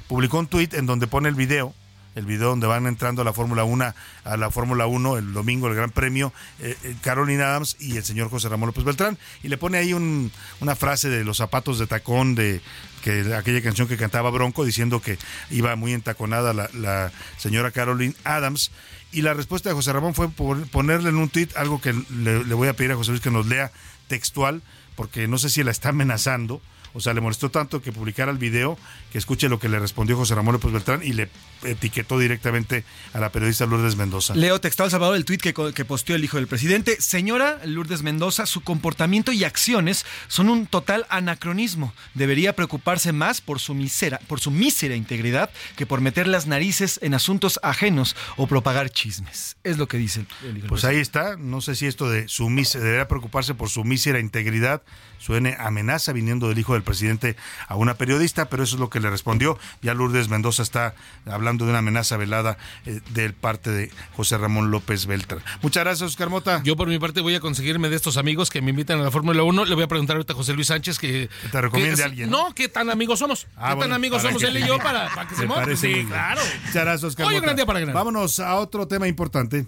publicó 0.08 0.38
un 0.40 0.48
tuit 0.48 0.74
en 0.76 0.86
donde 0.86 1.08
pone 1.08 1.30
el 1.30 1.36
video 1.36 1.74
el 2.16 2.28
video 2.28 2.50
donde 2.50 2.68
van 2.68 2.86
entrando 2.86 3.24
a 3.24 3.26
la 3.26 3.34
Fórmula 3.34 3.64
1, 3.64 3.92
a 4.26 4.38
la 4.38 4.52
Fórmula 4.52 4.86
1 4.86 5.18
el 5.18 5.34
domingo, 5.34 5.68
el 5.68 5.74
Gran 5.74 5.90
Premio, 5.90 6.32
eh, 6.60 6.78
Caroline 7.02 7.42
Adams 7.42 7.76
y 7.80 7.98
el 7.98 8.04
señor 8.04 8.30
José 8.30 8.50
Ramón 8.50 8.68
López 8.68 8.84
Beltrán, 8.84 9.18
y 9.42 9.48
le 9.48 9.58
pone 9.58 9.80
ahí 9.80 9.94
un- 9.94 10.32
una 10.60 10.76
frase 10.76 11.10
de 11.10 11.24
los 11.24 11.38
zapatos 11.38 11.80
de 11.80 11.88
tacón 11.88 12.36
de 12.36 12.62
que 13.04 13.36
aquella 13.36 13.62
canción 13.62 13.88
que 13.88 13.98
cantaba 13.98 14.30
Bronco, 14.32 14.64
diciendo 14.64 15.02
que 15.02 15.18
iba 15.52 15.76
muy 15.76 15.94
entaconada 15.94 16.54
la, 16.54 16.70
la 16.74 17.12
señora 17.38 17.72
Caroline 17.72 18.16
Adams. 18.24 18.72
Y 19.12 19.22
la 19.22 19.34
respuesta 19.34 19.70
de 19.70 19.76
José 19.76 19.94
Ramón 19.94 20.16
fue 20.16 20.30
ponerle 20.30 21.10
en 21.10 21.18
un 21.18 21.30
tweet 21.30 21.50
algo 21.56 21.82
que 21.82 21.94
le, 21.94 22.44
le 22.46 22.54
voy 22.56 22.70
a 22.70 22.74
pedir 22.74 22.94
a 22.94 22.96
José 22.96 23.12
Luis 23.12 23.22
que 23.22 23.30
nos 23.30 23.46
lea 23.46 23.72
textual, 24.08 24.64
porque 24.96 25.28
no 25.28 25.38
sé 25.38 25.50
si 25.50 25.64
la 25.64 25.72
está 25.72 25.90
amenazando. 25.90 26.62
O 26.94 27.02
sea, 27.02 27.14
le 27.14 27.22
molestó 27.22 27.50
tanto 27.50 27.82
que 27.82 27.92
publicara 27.92 28.32
el 28.32 28.38
video, 28.38 28.78
que 29.12 29.18
escuche 29.18 29.50
lo 29.50 29.60
que 29.60 29.70
le 29.70 29.80
respondió 29.80 30.16
José 30.18 30.36
Ramón 30.36 30.54
López 30.54 30.72
Beltrán 30.72 31.02
y 31.04 31.14
le 31.14 31.30
etiquetó 31.64 32.20
directamente 32.20 32.84
a 33.14 33.20
la 33.20 33.32
periodista 33.32 33.66
Lourdes 33.66 33.96
Mendoza. 33.96 34.36
Leo 34.36 34.60
textual 34.62 34.92
Salvador 34.92 35.16
el 35.16 35.26
tuit 35.26 35.42
que, 35.42 35.54
que 35.74 35.86
posteó 35.86 36.16
el 36.16 36.24
hijo 36.24 36.38
del 36.38 36.48
presidente. 36.48 37.00
Señora 37.02 37.60
Lourdes 37.66 38.04
Mendoza, 38.04 38.46
su 38.46 38.62
comportamiento 38.62 39.32
y 39.32 39.44
acciones 39.44 40.06
son 40.28 40.50
un 40.50 40.68
total 40.68 41.06
anacronismo. 41.10 41.94
Debería 42.14 42.54
preocuparse 42.56 43.12
más 43.12 43.42
por 43.42 43.60
su, 43.60 43.74
misera, 43.74 44.20
por 44.28 44.40
su 44.40 44.52
mísera 44.52 44.96
integridad 44.96 45.50
que 45.76 45.86
por 45.86 46.02
meter 46.02 46.28
las 46.28 46.48
narices 46.48 47.00
en 47.02 47.14
asuntos 47.14 47.60
ajenos 47.64 48.16
o 48.38 48.48
propagar 48.48 48.90
chismes. 48.90 49.56
Es 49.64 49.78
lo 49.78 49.88
que 49.88 49.98
dice 49.98 50.22
el, 50.44 50.50
hijo 50.50 50.62
del 50.62 50.68
Pues 50.68 50.84
ahí 50.86 50.98
está, 50.98 51.38
no 51.38 51.62
sé 51.62 51.76
si 51.76 51.88
esto 51.88 52.10
de 52.10 52.28
su 52.28 52.50
mis- 52.50 52.74
debería 52.74 53.08
preocuparse 53.08 53.54
por 53.56 53.70
su 53.70 53.84
mísera 53.84 54.20
integridad 54.20 54.82
suene 55.24 55.56
amenaza 55.58 56.12
viniendo 56.12 56.50
del 56.50 56.60
hijo 56.60 56.74
del 56.74 56.84
presidente 56.84 57.38
a 57.68 57.76
una 57.76 57.94
periodista, 57.94 58.50
pero 58.50 58.64
eso 58.64 58.76
es 58.76 58.80
lo 58.82 58.90
que 58.90 59.00
le 59.00 59.10
respondió. 59.10 59.58
Ya 59.82 59.94
Lourdes 59.94 60.28
Mendoza 60.28 60.64
está 60.64 60.96
hablando 61.26 61.64
de 61.64 61.70
una 61.72 61.80
amenaza 61.80 62.18
velada 62.18 62.58
eh, 62.86 63.00
del 63.12 63.34
parte 63.34 63.70
de 63.72 63.92
José 64.18 64.38
Ramón 64.38 64.70
López 64.72 65.06
Beltrán. 65.06 65.42
Muchas 65.62 65.84
gracias, 65.84 66.10
Oscar 66.12 66.30
Mota. 66.30 66.62
Yo 66.64 66.76
por 66.76 66.88
mi 66.90 67.00
parte 67.00 67.22
voy 67.22 67.36
a 67.36 67.40
conseguirme 67.40 67.88
de 67.90 67.96
estos 67.96 68.18
amigos 68.18 68.50
que 68.50 68.62
me 68.62 68.72
invitan 68.72 69.00
a 69.00 69.04
la 69.04 69.12
Fórmula 69.12 69.44
1. 69.44 69.66
Le 69.66 69.76
voy 69.76 69.84
a 69.86 69.88
preguntar 69.88 70.18
ahorita 70.18 70.34
a 70.34 70.36
José 70.36 70.54
Luis 70.54 70.68
Sánchez 70.68 71.00
que... 71.00 71.30
te 71.52 71.62
recomiende 71.62 71.96
que- 71.96 72.04
alguien, 72.04 72.30
No, 72.30 72.54
¿qué 72.54 72.68
tan 72.68 72.90
amigos 72.90 73.20
somos? 73.20 73.48
Ah, 73.56 73.70
¿Qué 73.70 73.76
bueno, 73.76 73.82
tan 73.82 73.94
amigos 73.94 74.22
somos 74.22 74.42
que- 74.42 74.48
él 74.50 74.58
y 74.58 74.68
yo 74.68 74.78
para, 74.80 75.08
para 75.14 75.28
que 75.28 75.36
se 75.36 75.46
monte? 75.48 75.78
Sí, 75.78 75.88
bien. 75.88 76.08
claro. 76.08 76.42
Muchas 76.66 76.74
gracias, 76.84 77.04
Oscar 77.06 77.28
Hoy 77.28 77.36
un 77.36 77.38
Mota. 77.38 77.46
gran 77.46 77.56
día 77.56 77.66
para 77.66 77.80
ganar. 77.80 77.96
Vámonos 77.96 78.40
a 78.40 78.56
otro 78.56 78.88
tema 78.88 79.08
importante. 79.08 79.68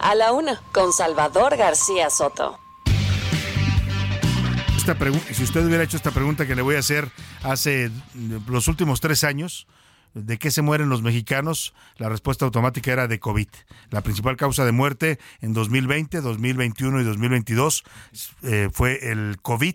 A 0.00 0.14
la 0.14 0.32
una, 0.32 0.60
con 0.72 0.92
Salvador 0.92 1.56
García 1.56 2.08
Soto. 2.08 2.58
Si 5.32 5.44
usted 5.44 5.66
hubiera 5.66 5.84
hecho 5.84 5.98
esta 5.98 6.12
pregunta 6.12 6.46
que 6.46 6.54
le 6.54 6.62
voy 6.62 6.76
a 6.76 6.78
hacer 6.78 7.10
hace 7.42 7.90
mm, 8.14 8.50
los 8.50 8.68
últimos 8.68 9.02
tres 9.02 9.22
años, 9.22 9.66
¿de 10.14 10.38
qué 10.38 10.50
se 10.50 10.62
mueren 10.62 10.88
los 10.88 11.02
mexicanos? 11.02 11.74
La 11.98 12.08
respuesta 12.08 12.46
automática 12.46 12.90
era 12.90 13.06
de 13.06 13.20
COVID. 13.20 13.48
La 13.90 14.00
principal 14.00 14.38
causa 14.38 14.64
de 14.64 14.72
muerte 14.72 15.18
en 15.42 15.52
2020, 15.52 16.22
2021 16.22 17.02
y 17.02 17.04
2022 17.04 17.84
eh, 18.44 18.70
fue 18.72 19.10
el 19.10 19.36
COVID. 19.42 19.74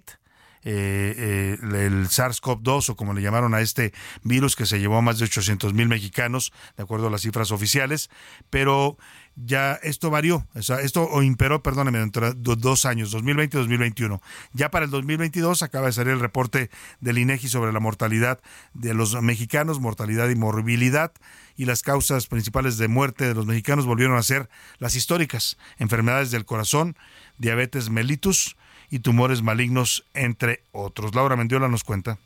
eh, 0.65 1.14
eh, 1.18 1.57
el 1.61 2.07
SARS-CoV-2 2.07 2.90
o 2.90 2.95
como 2.95 3.14
le 3.14 3.22
llamaron 3.22 3.53
a 3.53 3.61
este 3.61 3.94
virus 4.23 4.56
que 4.56 4.65
se 4.65 4.80
llevó 4.80 4.98
a 4.98 5.02
más 5.02 5.19
de 5.19 5.26
800 5.26 5.73
mil 5.73 5.90
mexicanos, 5.90 6.53
de 6.77 6.84
acuerdo 6.84 7.07
a 7.07 7.11
las 7.11 7.22
cifras 7.22 7.52
oficiales, 7.52 8.10
pero 8.49 8.98
ya 9.35 9.73
esto 9.81 10.10
varió, 10.10 10.47
o 10.53 10.61
sea, 10.61 10.81
esto 10.81 11.07
o 11.10 11.23
imperó, 11.23 11.64
perdóneme, 11.64 12.01
entre 12.01 12.34
dos 12.34 12.85
años, 12.85 13.11
2020 13.11 13.57
y 13.57 13.60
2021. 13.60 14.22
Ya 14.53 14.69
para 14.69 14.85
el 14.85 14.91
2022 14.91 15.64
acaba 15.64 15.88
de 15.88 15.93
salir 15.93 16.14
el 16.14 16.19
reporte 16.19 16.69
del 17.01 17.18
INEGI 17.18 17.47
sobre 17.47 17.73
la 17.73 17.80
mortalidad 17.80 18.39
de 18.73 18.93
los 18.93 19.19
mexicanos, 19.22 19.80
mortalidad 19.80 20.30
y 20.30 20.35
morbilidad, 20.35 21.11
y 21.55 21.65
las 21.65 21.84
causas 21.84 22.27
principales 22.27 22.77
de 22.77 22.88
muerte 22.88 23.27
de 23.27 23.34
los 23.34 23.45
mexicanos 23.45 23.85
volvieron 23.85 24.18
a 24.18 24.23
ser 24.23 24.49
las 24.80 24.95
históricas, 24.95 25.57
enfermedades 25.77 26.31
del 26.31 26.45
corazón, 26.45 26.95
diabetes 27.38 27.89
mellitus 27.89 28.55
y 28.89 28.99
tumores 28.99 29.41
malignos, 29.41 30.05
entre 30.14 30.64
otros. 30.72 31.15
Laura 31.15 31.35
Mendiola 31.35 31.68
nos 31.68 31.84
cuenta. 31.84 32.18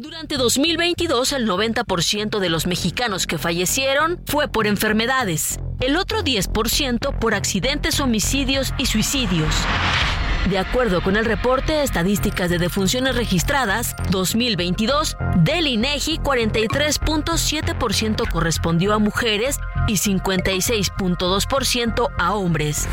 Durante 0.00 0.36
2022, 0.38 1.34
el 1.34 1.46
90% 1.46 2.38
de 2.38 2.48
los 2.48 2.66
mexicanos 2.66 3.26
que 3.26 3.36
fallecieron 3.36 4.18
fue 4.24 4.48
por 4.48 4.66
enfermedades, 4.66 5.60
el 5.80 5.98
otro 5.98 6.22
10% 6.22 7.18
por 7.18 7.34
accidentes, 7.34 8.00
homicidios 8.00 8.72
y 8.78 8.86
suicidios. 8.86 9.54
De 10.48 10.58
acuerdo 10.58 11.02
con 11.02 11.18
el 11.18 11.26
reporte 11.26 11.82
Estadísticas 11.82 12.48
de 12.48 12.56
Defunciones 12.56 13.14
Registradas 13.14 13.94
2022 14.10 15.18
del 15.44 15.66
INEGI, 15.66 16.16
43.7% 16.16 18.32
correspondió 18.32 18.94
a 18.94 18.98
mujeres 18.98 19.58
y 19.86 19.98
56.2% 19.98 22.08
a 22.16 22.32
hombres. 22.32 22.88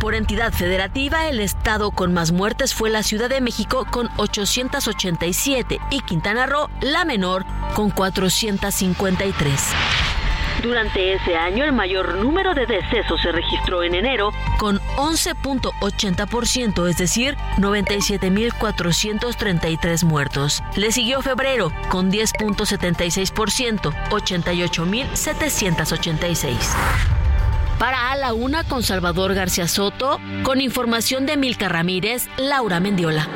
Por 0.00 0.16
entidad 0.16 0.52
federativa, 0.52 1.28
el 1.28 1.38
estado 1.40 1.92
con 1.92 2.12
más 2.12 2.32
muertes 2.32 2.74
fue 2.74 2.90
la 2.90 3.04
Ciudad 3.04 3.30
de 3.30 3.40
México 3.40 3.86
con 3.90 4.10
887 4.16 5.78
y 5.90 6.00
Quintana 6.00 6.46
Roo, 6.46 6.68
la 6.80 7.04
menor, 7.04 7.44
con 7.74 7.90
453. 7.90 9.60
Durante 10.66 11.14
ese 11.14 11.34
año, 11.36 11.64
el 11.64 11.72
mayor 11.72 12.16
número 12.16 12.52
de 12.52 12.66
decesos 12.66 13.22
se 13.22 13.30
registró 13.30 13.84
en 13.84 13.94
enero 13.94 14.32
con 14.58 14.80
11.80%, 14.96 16.88
es 16.88 16.96
decir, 16.96 17.36
97.433 17.58 20.04
muertos. 20.04 20.64
Le 20.74 20.90
siguió 20.90 21.22
febrero 21.22 21.70
con 21.88 22.10
10.76%, 22.10 23.92
88.786. 24.10 26.56
Para 27.78 28.10
A 28.10 28.16
la 28.16 28.34
Una 28.34 28.64
con 28.64 28.82
Salvador 28.82 29.34
García 29.34 29.68
Soto, 29.68 30.18
con 30.42 30.60
información 30.60 31.26
de 31.26 31.36
Milka 31.36 31.68
Ramírez, 31.68 32.28
Laura 32.38 32.80
Mendiola. 32.80 33.28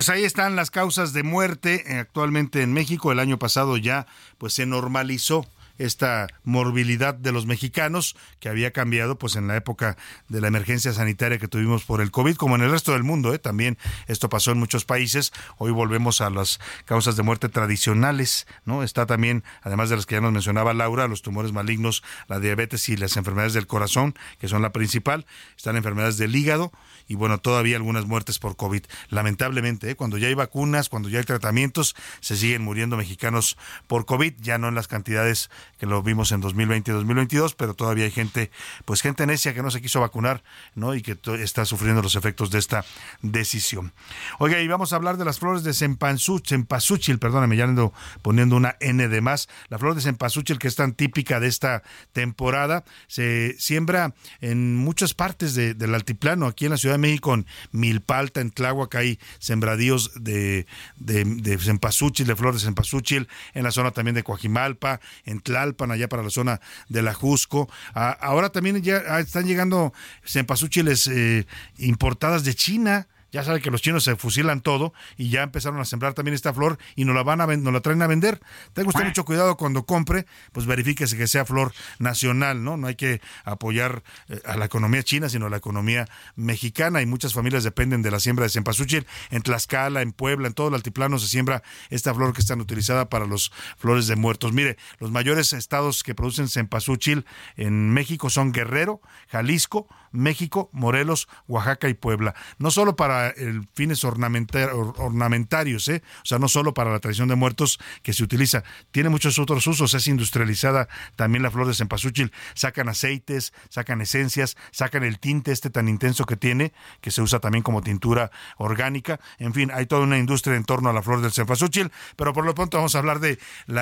Pues 0.00 0.08
ahí 0.08 0.24
están 0.24 0.56
las 0.56 0.70
causas 0.70 1.12
de 1.12 1.22
muerte 1.22 1.84
eh, 1.86 1.98
actualmente 1.98 2.62
en 2.62 2.72
México. 2.72 3.12
El 3.12 3.18
año 3.18 3.38
pasado 3.38 3.76
ya 3.76 4.06
pues 4.38 4.54
se 4.54 4.64
normalizó 4.64 5.46
esta 5.80 6.28
morbilidad 6.44 7.14
de 7.14 7.32
los 7.32 7.46
mexicanos 7.46 8.14
que 8.38 8.50
había 8.50 8.70
cambiado 8.70 9.18
pues 9.18 9.36
en 9.36 9.48
la 9.48 9.56
época 9.56 9.96
de 10.28 10.40
la 10.40 10.48
emergencia 10.48 10.92
sanitaria 10.92 11.38
que 11.38 11.48
tuvimos 11.48 11.84
por 11.84 12.02
el 12.02 12.10
COVID, 12.10 12.36
como 12.36 12.54
en 12.54 12.62
el 12.62 12.70
resto 12.70 12.92
del 12.92 13.02
mundo, 13.02 13.32
¿eh? 13.32 13.38
también 13.38 13.78
esto 14.06 14.28
pasó 14.28 14.52
en 14.52 14.58
muchos 14.58 14.84
países. 14.84 15.32
Hoy 15.56 15.70
volvemos 15.70 16.20
a 16.20 16.28
las 16.28 16.60
causas 16.84 17.16
de 17.16 17.22
muerte 17.22 17.48
tradicionales, 17.48 18.46
¿no? 18.66 18.82
Está 18.82 19.06
también, 19.06 19.42
además 19.62 19.88
de 19.88 19.96
las 19.96 20.04
que 20.04 20.16
ya 20.16 20.20
nos 20.20 20.32
mencionaba 20.32 20.74
Laura, 20.74 21.08
los 21.08 21.22
tumores 21.22 21.52
malignos, 21.52 22.02
la 22.28 22.40
diabetes 22.40 22.88
y 22.90 22.96
las 22.96 23.16
enfermedades 23.16 23.54
del 23.54 23.66
corazón, 23.66 24.14
que 24.38 24.48
son 24.48 24.60
la 24.60 24.72
principal, 24.72 25.24
están 25.56 25.76
enfermedades 25.76 26.18
del 26.18 26.36
hígado 26.36 26.72
y 27.08 27.14
bueno, 27.14 27.38
todavía 27.38 27.76
algunas 27.76 28.06
muertes 28.06 28.38
por 28.38 28.56
COVID. 28.56 28.84
Lamentablemente, 29.08 29.90
¿eh? 29.90 29.96
cuando 29.96 30.18
ya 30.18 30.28
hay 30.28 30.34
vacunas, 30.34 30.88
cuando 30.88 31.08
ya 31.08 31.18
hay 31.18 31.24
tratamientos, 31.24 31.96
se 32.20 32.36
siguen 32.36 32.62
muriendo 32.62 32.96
mexicanos 32.96 33.56
por 33.86 34.04
COVID, 34.04 34.34
ya 34.40 34.58
no 34.58 34.68
en 34.68 34.74
las 34.74 34.88
cantidades 34.88 35.50
que 35.78 35.86
lo 35.86 36.02
vimos 36.02 36.32
en 36.32 36.40
2020 36.40 36.90
y 36.90 36.94
2022, 36.94 37.54
pero 37.54 37.74
todavía 37.74 38.04
hay 38.04 38.10
gente, 38.10 38.50
pues 38.84 39.02
gente 39.02 39.26
necia 39.26 39.54
que 39.54 39.62
no 39.62 39.70
se 39.70 39.80
quiso 39.80 40.00
vacunar, 40.00 40.42
¿no? 40.74 40.94
Y 40.94 41.02
que 41.02 41.18
está 41.38 41.64
sufriendo 41.64 42.02
los 42.02 42.16
efectos 42.16 42.50
de 42.50 42.58
esta 42.58 42.84
decisión. 43.22 43.92
Oiga, 44.38 44.60
y 44.60 44.68
vamos 44.68 44.92
a 44.92 44.96
hablar 44.96 45.16
de 45.16 45.24
las 45.24 45.38
flores 45.38 45.62
de 45.62 45.72
cempasúchil, 45.74 47.18
perdóname, 47.18 47.56
ya 47.56 47.64
ando 47.64 47.92
poniendo 48.22 48.56
una 48.56 48.76
N 48.80 49.08
de 49.08 49.20
más. 49.20 49.48
La 49.68 49.78
flor 49.78 49.94
de 49.94 50.00
cempasúchil, 50.00 50.58
que 50.58 50.68
es 50.68 50.76
tan 50.76 50.92
típica 50.92 51.40
de 51.40 51.48
esta 51.48 51.82
temporada, 52.12 52.84
se 53.06 53.56
siembra 53.58 54.14
en 54.40 54.76
muchas 54.76 55.14
partes 55.14 55.54
del 55.54 55.94
altiplano, 55.94 56.46
aquí 56.46 56.66
en 56.66 56.72
la 56.72 56.76
Ciudad 56.76 56.94
de 56.94 56.98
México, 56.98 57.34
en 57.34 57.46
Milpalta, 57.72 58.40
en 58.40 58.50
Tláhuac, 58.50 58.94
hay 58.94 59.18
sembradíos 59.38 60.12
de, 60.22 60.66
de, 60.96 61.24
de 61.24 61.56
de 61.56 62.36
flores 62.36 62.60
de 62.60 62.66
cempasúchil, 62.66 63.28
en 63.54 63.64
la 63.64 63.70
zona 63.70 63.90
también 63.90 64.14
de 64.14 64.22
Coajimalpa, 64.22 65.00
en 65.24 65.40
Tlal 65.50 65.74
allá 65.90 66.08
para 66.08 66.22
la 66.22 66.30
zona 66.30 66.60
de 66.88 67.02
la 67.02 67.12
Jusco. 67.12 67.68
Ah, 67.94 68.16
ahora 68.20 68.50
también 68.50 68.80
ya 68.82 69.02
ah, 69.08 69.20
están 69.20 69.46
llegando 69.46 69.92
cempasúchiles 70.24 71.08
eh, 71.08 71.46
importadas 71.78 72.44
de 72.44 72.54
China 72.54 73.08
ya 73.32 73.44
sabe 73.44 73.60
que 73.60 73.70
los 73.70 73.82
chinos 73.82 74.04
se 74.04 74.16
fusilan 74.16 74.60
todo 74.60 74.92
y 75.16 75.30
ya 75.30 75.42
empezaron 75.42 75.80
a 75.80 75.84
sembrar 75.84 76.14
también 76.14 76.34
esta 76.34 76.52
flor 76.52 76.78
y 76.96 77.04
nos 77.04 77.14
la 77.14 77.22
van 77.22 77.40
a 77.40 77.46
nos 77.46 77.72
la 77.72 77.80
traen 77.80 78.02
a 78.02 78.06
vender. 78.06 78.40
Tenga 78.72 78.88
usted 78.88 79.04
mucho 79.04 79.24
cuidado 79.24 79.56
cuando 79.56 79.84
compre, 79.84 80.26
pues 80.52 80.66
verifíquese 80.66 81.16
que 81.16 81.26
sea 81.26 81.44
flor 81.44 81.72
nacional, 81.98 82.62
¿no? 82.64 82.76
No 82.76 82.86
hay 82.86 82.94
que 82.94 83.20
apoyar 83.44 84.02
eh, 84.28 84.40
a 84.44 84.56
la 84.56 84.64
economía 84.64 85.02
china, 85.02 85.28
sino 85.28 85.46
a 85.46 85.50
la 85.50 85.56
economía 85.56 86.08
mexicana 86.36 87.02
y 87.02 87.06
muchas 87.06 87.34
familias 87.34 87.64
dependen 87.64 88.02
de 88.02 88.10
la 88.10 88.20
siembra 88.20 88.44
de 88.44 88.50
cempasúchil. 88.50 89.06
En 89.30 89.42
Tlaxcala, 89.42 90.02
en 90.02 90.12
Puebla, 90.12 90.48
en 90.48 90.54
todo 90.54 90.68
el 90.68 90.74
altiplano 90.74 91.18
se 91.18 91.28
siembra 91.28 91.62
esta 91.90 92.14
flor 92.14 92.32
que 92.32 92.40
es 92.40 92.46
tan 92.46 92.60
utilizada 92.60 93.08
para 93.08 93.26
los 93.26 93.52
flores 93.76 94.06
de 94.06 94.16
muertos. 94.16 94.52
Mire, 94.52 94.76
los 94.98 95.10
mayores 95.10 95.52
estados 95.52 96.02
que 96.02 96.14
producen 96.14 96.48
cempasúchil 96.48 97.24
en 97.56 97.90
México 97.90 98.30
son 98.30 98.52
Guerrero, 98.52 99.00
Jalisco, 99.28 99.88
México, 100.12 100.70
Morelos, 100.72 101.28
Oaxaca 101.46 101.88
y 101.88 101.94
Puebla. 101.94 102.34
No 102.58 102.70
solo 102.70 102.96
para 102.96 103.28
el 103.28 103.68
fines 103.74 104.04
ornamentarios, 104.04 105.88
¿eh? 105.88 106.02
o 106.22 106.26
sea, 106.26 106.38
no 106.38 106.48
solo 106.48 106.74
para 106.74 106.90
la 106.90 107.00
tradición 107.00 107.28
de 107.28 107.34
muertos 107.34 107.78
que 108.02 108.12
se 108.12 108.24
utiliza, 108.24 108.64
tiene 108.90 109.08
muchos 109.08 109.38
otros 109.38 109.66
usos, 109.66 109.94
es 109.94 110.06
industrializada 110.06 110.88
también 111.16 111.42
la 111.42 111.50
flor 111.50 111.66
de 111.66 111.74
cempasúchil, 111.74 112.32
sacan 112.54 112.88
aceites, 112.88 113.52
sacan 113.68 114.00
esencias, 114.00 114.56
sacan 114.70 115.04
el 115.04 115.18
tinte 115.18 115.52
este 115.52 115.70
tan 115.70 115.88
intenso 115.88 116.24
que 116.24 116.36
tiene, 116.36 116.72
que 117.00 117.10
se 117.10 117.22
usa 117.22 117.40
también 117.40 117.62
como 117.62 117.82
tintura 117.82 118.30
orgánica, 118.56 119.20
en 119.38 119.54
fin, 119.54 119.70
hay 119.72 119.86
toda 119.86 120.02
una 120.02 120.18
industria 120.18 120.56
en 120.56 120.64
torno 120.64 120.90
a 120.90 120.92
la 120.92 121.02
flor 121.02 121.20
del 121.20 121.32
cempasúchil, 121.32 121.90
pero 122.16 122.32
por 122.32 122.44
lo 122.44 122.54
pronto 122.54 122.76
vamos 122.76 122.94
a 122.94 122.98
hablar 122.98 123.20
de 123.20 123.38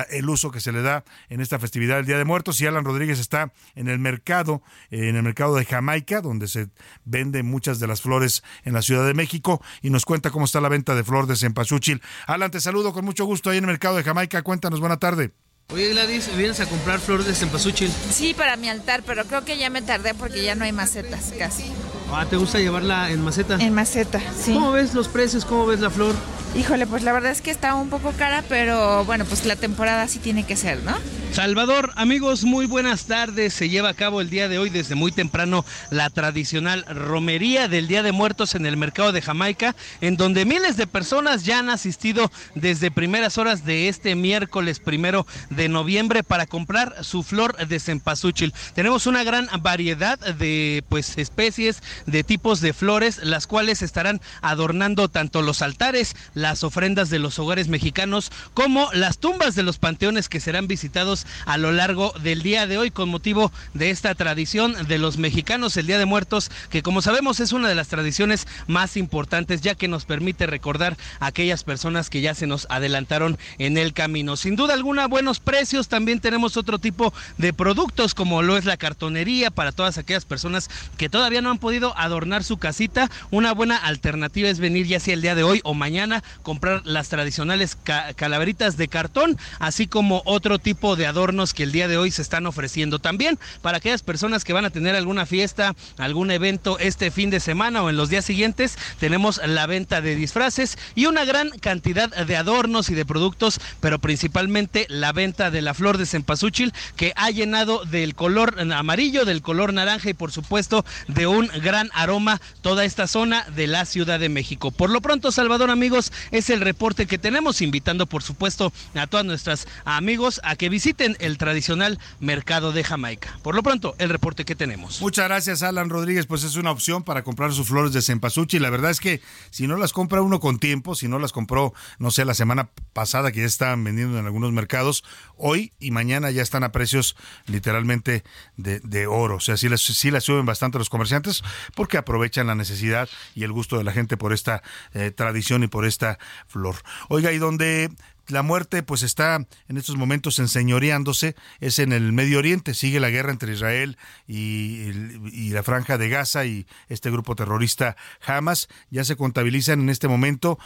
el 0.09 0.29
uso 0.29 0.51
que 0.51 0.59
se 0.59 0.71
le 0.71 0.81
da 0.81 1.03
en 1.29 1.41
esta 1.41 1.59
festividad 1.59 1.97
del 1.97 2.05
Día 2.05 2.17
de 2.17 2.25
Muertos. 2.25 2.59
Y 2.61 2.67
Alan 2.67 2.85
Rodríguez 2.85 3.19
está 3.19 3.51
en 3.75 3.87
el 3.87 3.99
mercado, 3.99 4.61
en 4.91 5.15
el 5.15 5.23
mercado 5.23 5.55
de 5.55 5.65
Jamaica, 5.65 6.18
donde 6.21 6.47
se 6.47 6.69
venden 7.05 7.45
muchas 7.45 7.79
de 7.79 7.87
las 7.87 8.01
flores 8.01 8.43
en 8.63 8.73
la 8.73 8.81
Ciudad 8.81 9.05
de 9.05 9.13
México, 9.13 9.61
y 9.81 9.89
nos 9.89 10.05
cuenta 10.05 10.31
cómo 10.31 10.45
está 10.45 10.61
la 10.61 10.69
venta 10.69 10.95
de 10.95 11.03
flor 11.03 11.27
de 11.27 11.35
cempasúchil. 11.35 12.01
Alan, 12.27 12.51
te 12.51 12.59
saludo 12.59 12.93
con 12.93 13.05
mucho 13.05 13.25
gusto 13.25 13.49
ahí 13.49 13.57
en 13.57 13.63
el 13.65 13.69
mercado 13.69 13.95
de 13.97 14.03
Jamaica. 14.03 14.41
Cuéntanos, 14.41 14.79
buena 14.79 14.97
tarde. 14.97 15.31
Oye 15.71 15.89
Gladys, 15.89 16.35
¿vienes 16.35 16.59
a 16.61 16.65
comprar 16.65 16.99
flores 16.99 17.27
de 17.27 17.35
cempasúchil? 17.35 17.91
Sí, 18.11 18.33
para 18.33 18.57
mi 18.57 18.69
altar, 18.69 19.03
pero 19.05 19.25
creo 19.25 19.45
que 19.45 19.55
ya 19.55 19.69
me 19.69 19.83
tardé 19.83 20.15
porque 20.15 20.43
ya 20.43 20.55
no 20.55 20.65
hay 20.65 20.71
macetas 20.71 21.31
casi. 21.37 21.65
Ah, 22.11 22.25
¿te 22.27 22.37
gusta 22.37 22.57
llevarla 22.57 23.11
en 23.11 23.23
maceta? 23.23 23.55
En 23.59 23.75
maceta, 23.75 24.19
sí. 24.35 24.53
¿Cómo 24.53 24.71
ves 24.71 24.95
los 24.95 25.07
precios? 25.07 25.45
¿Cómo 25.45 25.67
ves 25.67 25.79
la 25.79 25.91
flor? 25.91 26.15
Híjole, 26.55 26.87
pues 26.87 27.03
la 27.03 27.13
verdad 27.13 27.31
es 27.31 27.41
que 27.41 27.51
está 27.51 27.75
un 27.75 27.89
poco 27.89 28.11
cara, 28.13 28.43
pero 28.49 29.05
bueno, 29.05 29.23
pues 29.25 29.45
la 29.45 29.55
temporada 29.55 30.07
sí 30.07 30.17
tiene 30.19 30.45
que 30.45 30.55
ser, 30.55 30.81
¿no? 30.83 30.95
Salvador, 31.31 31.91
amigos, 31.95 32.43
muy 32.43 32.65
buenas 32.65 33.05
tardes. 33.05 33.53
Se 33.53 33.69
lleva 33.69 33.89
a 33.89 33.93
cabo 33.93 34.19
el 34.19 34.31
día 34.31 34.49
de 34.49 34.57
hoy 34.57 34.71
desde 34.71 34.95
muy 34.95 35.11
temprano 35.11 35.63
la 35.91 36.09
tradicional 36.09 36.83
romería 36.89 37.67
del 37.67 37.87
Día 37.87 38.01
de 38.01 38.11
Muertos 38.11 38.55
en 38.55 38.65
el 38.65 38.77
mercado 38.77 39.11
de 39.11 39.21
Jamaica, 39.21 39.75
en 40.01 40.17
donde 40.17 40.45
miles 40.45 40.75
de 40.75 40.87
personas 40.87 41.45
ya 41.45 41.59
han 41.59 41.69
asistido 41.69 42.31
desde 42.55 42.89
primeras 42.89 43.37
horas 43.37 43.63
de 43.63 43.89
este 43.89 44.15
miércoles 44.15 44.79
primero 44.79 45.27
de 45.51 45.69
noviembre 45.69 46.23
para 46.23 46.47
comprar 46.47 47.03
su 47.03 47.21
flor 47.21 47.55
de 47.67 47.79
cempasúchil. 47.79 48.53
Tenemos 48.73 49.05
una 49.05 49.23
gran 49.23 49.47
variedad 49.61 50.17
de 50.17 50.83
pues 50.89 51.15
especies, 51.19 51.83
de 52.07 52.23
tipos 52.23 52.59
de 52.59 52.73
flores, 52.73 53.19
las 53.23 53.45
cuales 53.45 53.83
estarán 53.83 54.19
adornando 54.41 55.09
tanto 55.09 55.43
los 55.43 55.61
altares, 55.61 56.15
las 56.39 56.63
ofrendas 56.63 57.09
de 57.09 57.19
los 57.19 57.37
hogares 57.37 57.67
mexicanos, 57.67 58.31
como 58.53 58.89
las 58.93 59.17
tumbas 59.17 59.55
de 59.55 59.63
los 59.63 59.77
panteones 59.77 60.29
que 60.29 60.39
serán 60.39 60.67
visitados 60.67 61.27
a 61.45 61.57
lo 61.57 61.71
largo 61.71 62.13
del 62.23 62.41
día 62.41 62.65
de 62.65 62.77
hoy 62.77 62.91
con 62.91 63.09
motivo 63.09 63.51
de 63.73 63.89
esta 63.89 64.15
tradición 64.15 64.87
de 64.87 64.97
los 64.97 65.17
mexicanos, 65.17 65.75
el 65.77 65.87
Día 65.87 65.99
de 65.99 66.05
Muertos, 66.05 66.49
que 66.69 66.81
como 66.81 67.01
sabemos 67.01 67.39
es 67.39 67.51
una 67.51 67.67
de 67.67 67.75
las 67.75 67.89
tradiciones 67.89 68.47
más 68.67 68.97
importantes 68.97 69.61
ya 69.61 69.75
que 69.75 69.87
nos 69.87 70.05
permite 70.05 70.47
recordar 70.47 70.97
a 71.19 71.27
aquellas 71.27 71.63
personas 71.63 72.09
que 72.09 72.21
ya 72.21 72.33
se 72.33 72.47
nos 72.47 72.67
adelantaron 72.69 73.37
en 73.57 73.77
el 73.77 73.93
camino. 73.93 74.37
Sin 74.37 74.55
duda 74.55 74.73
alguna, 74.73 75.07
buenos 75.07 75.39
precios, 75.39 75.87
también 75.87 76.19
tenemos 76.19 76.57
otro 76.57 76.79
tipo 76.79 77.13
de 77.37 77.53
productos 77.53 78.13
como 78.13 78.41
lo 78.41 78.57
es 78.57 78.65
la 78.65 78.77
cartonería 78.77 79.51
para 79.51 79.71
todas 79.71 79.97
aquellas 79.97 80.25
personas 80.25 80.69
que 80.97 81.09
todavía 81.09 81.41
no 81.41 81.51
han 81.51 81.59
podido 81.59 81.97
adornar 81.97 82.43
su 82.43 82.57
casita. 82.57 83.09
Una 83.31 83.53
buena 83.53 83.77
alternativa 83.77 84.49
es 84.49 84.59
venir 84.59 84.87
ya 84.87 84.99
sea 84.99 85.13
el 85.13 85.21
día 85.21 85.35
de 85.35 85.43
hoy 85.43 85.61
o 85.63 85.73
mañana, 85.73 86.23
comprar 86.43 86.81
las 86.85 87.09
tradicionales 87.09 87.77
calaveritas 88.15 88.77
de 88.77 88.87
cartón, 88.87 89.37
así 89.59 89.87
como 89.87 90.21
otro 90.25 90.59
tipo 90.59 90.95
de 90.95 91.07
adornos 91.07 91.53
que 91.53 91.63
el 91.63 91.71
día 91.71 91.87
de 91.87 91.97
hoy 91.97 92.11
se 92.11 92.21
están 92.21 92.45
ofreciendo 92.45 92.99
también 92.99 93.39
para 93.61 93.77
aquellas 93.77 94.03
personas 94.03 94.43
que 94.43 94.53
van 94.53 94.65
a 94.65 94.69
tener 94.69 94.95
alguna 94.95 95.25
fiesta, 95.25 95.75
algún 95.97 96.31
evento 96.31 96.79
este 96.79 97.11
fin 97.11 97.29
de 97.29 97.39
semana 97.39 97.83
o 97.83 97.89
en 97.89 97.97
los 97.97 98.09
días 98.09 98.25
siguientes. 98.25 98.77
Tenemos 98.99 99.41
la 99.45 99.65
venta 99.65 100.01
de 100.01 100.15
disfraces 100.15 100.77
y 100.95 101.05
una 101.05 101.25
gran 101.25 101.49
cantidad 101.49 102.09
de 102.09 102.35
adornos 102.35 102.89
y 102.89 102.95
de 102.95 103.05
productos, 103.05 103.59
pero 103.79 103.99
principalmente 103.99 104.85
la 104.89 105.11
venta 105.11 105.51
de 105.51 105.61
la 105.61 105.73
flor 105.73 105.97
de 105.97 106.05
cempasúchil 106.05 106.73
que 106.95 107.13
ha 107.15 107.29
llenado 107.31 107.85
del 107.85 108.15
color 108.15 108.55
amarillo, 108.73 109.25
del 109.25 109.41
color 109.41 109.73
naranja 109.73 110.09
y 110.09 110.13
por 110.13 110.31
supuesto 110.31 110.85
de 111.07 111.27
un 111.27 111.47
gran 111.61 111.89
aroma 111.93 112.41
toda 112.61 112.85
esta 112.85 113.07
zona 113.07 113.45
de 113.55 113.67
la 113.67 113.85
Ciudad 113.85 114.19
de 114.19 114.29
México. 114.29 114.71
Por 114.71 114.89
lo 114.89 115.01
pronto, 115.01 115.31
Salvador, 115.31 115.69
amigos, 115.69 116.11
es 116.31 116.49
el 116.49 116.61
reporte 116.61 117.05
que 117.05 117.17
tenemos, 117.17 117.61
invitando 117.61 118.05
por 118.05 118.23
supuesto 118.23 118.71
a 118.95 119.07
todas 119.07 119.25
nuestras 119.25 119.67
amigos 119.85 120.41
a 120.43 120.55
que 120.55 120.69
visiten 120.69 121.17
el 121.19 121.37
tradicional 121.37 121.99
mercado 122.19 122.71
de 122.71 122.83
Jamaica. 122.83 123.39
Por 123.43 123.55
lo 123.55 123.63
pronto, 123.63 123.95
el 123.97 124.09
reporte 124.09 124.45
que 124.45 124.55
tenemos. 124.55 125.01
Muchas 125.01 125.27
gracias, 125.27 125.63
Alan 125.63 125.89
Rodríguez. 125.89 126.25
Pues 126.25 126.43
es 126.43 126.55
una 126.55 126.71
opción 126.71 127.03
para 127.03 127.23
comprar 127.23 127.53
sus 127.53 127.67
flores 127.67 127.93
de 127.93 128.01
cempasúchil. 128.01 128.61
La 128.61 128.69
verdad 128.69 128.91
es 128.91 128.99
que 128.99 129.21
si 129.49 129.67
no 129.67 129.77
las 129.77 129.93
compra 129.93 130.21
uno 130.21 130.39
con 130.39 130.59
tiempo, 130.59 130.95
si 130.95 131.07
no 131.07 131.19
las 131.19 131.31
compró, 131.31 131.73
no 131.97 132.11
sé, 132.11 132.25
la 132.25 132.33
semana 132.33 132.69
pasada 132.93 133.31
que 133.31 133.41
ya 133.41 133.45
están 133.45 133.83
vendiendo 133.83 134.19
en 134.19 134.25
algunos 134.25 134.51
mercados, 134.51 135.03
hoy 135.39 135.73
y 135.79 135.91
mañana 135.91 136.31
ya 136.31 136.41
están 136.41 136.63
a 136.63 136.71
precios 136.71 137.15
literalmente 137.47 138.23
de, 138.57 139.07
oro. 139.07 139.37
O 139.37 139.39
sea, 139.39 139.57
sí 139.57 139.69
las, 139.69 139.81
sí 139.81 140.11
suben 140.21 140.45
bastante 140.45 140.77
los 140.77 140.89
comerciantes 140.89 141.43
porque 141.75 141.97
aprovechan 141.97 142.47
la 142.47 142.55
necesidad 142.55 143.09
y 143.35 143.43
el 143.43 143.51
gusto 143.51 143.77
de 143.77 143.83
la 143.83 143.91
gente 143.91 144.17
por 144.17 144.33
esta 144.33 144.61
eh, 144.93 145.11
tradición 145.11 145.63
y 145.63 145.67
por 145.67 145.85
esta 145.85 146.19
flor. 146.47 146.75
Oiga, 147.07 147.31
y 147.31 147.37
donde 147.37 147.89
la 148.29 148.43
muerte 148.43 148.83
pues 148.83 149.03
está 149.03 149.47
en 149.67 149.77
estos 149.77 149.95
momentos 149.95 150.39
enseñoreándose, 150.39 151.35
es 151.59 151.79
en 151.79 151.91
el 151.91 152.13
Medio 152.13 152.39
Oriente, 152.39 152.73
sigue 152.73 152.99
la 152.99 153.09
guerra 153.09 153.31
entre 153.31 153.53
Israel 153.53 153.97
y, 154.27 155.49
la 155.49 155.63
franja 155.63 155.97
de 155.97 156.09
Gaza 156.09 156.45
y 156.45 156.67
este 156.89 157.09
grupo 157.09 157.35
terrorista 157.35 157.97
Hamas, 158.25 158.69
ya 158.91 159.03
se 159.03 159.15
contabilizan 159.15 159.81
en 159.81 159.89
este 159.89 160.07
momento 160.07 160.59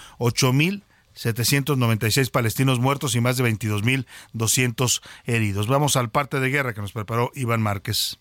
8.796 1.16 2.32
palestinos 2.32 2.80
muertos 2.80 3.16
y 3.16 3.22
más 3.22 3.38
de 3.38 3.44
22.200 3.46 5.02
heridos. 5.26 5.68
Vamos 5.68 5.96
al 5.96 6.10
parte 6.10 6.40
de 6.40 6.50
guerra 6.50 6.74
que 6.74 6.82
nos 6.82 6.92
preparó 6.94 7.32
Iván 7.36 7.62
Márquez. 7.62 8.20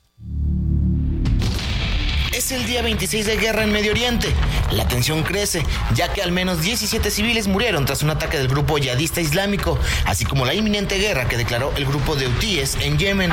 Es 2.32 2.50
el 2.50 2.66
día 2.66 2.80
26 2.80 3.26
de 3.26 3.36
guerra 3.36 3.64
en 3.64 3.72
Medio 3.72 3.92
Oriente. 3.92 4.28
La 4.70 4.88
tensión 4.88 5.22
crece, 5.22 5.62
ya 5.94 6.12
que 6.12 6.22
al 6.22 6.32
menos 6.32 6.62
17 6.62 7.10
civiles 7.10 7.46
murieron 7.46 7.84
tras 7.84 8.02
un 8.02 8.08
ataque 8.08 8.38
del 8.38 8.48
grupo 8.48 8.78
yadista 8.78 9.20
islámico, 9.20 9.78
así 10.06 10.24
como 10.24 10.46
la 10.46 10.54
inminente 10.54 10.96
guerra 10.96 11.28
que 11.28 11.36
declaró 11.36 11.72
el 11.76 11.84
grupo 11.84 12.16
de 12.16 12.26
Houthíes 12.26 12.76
en 12.80 12.98
Yemen. 12.98 13.30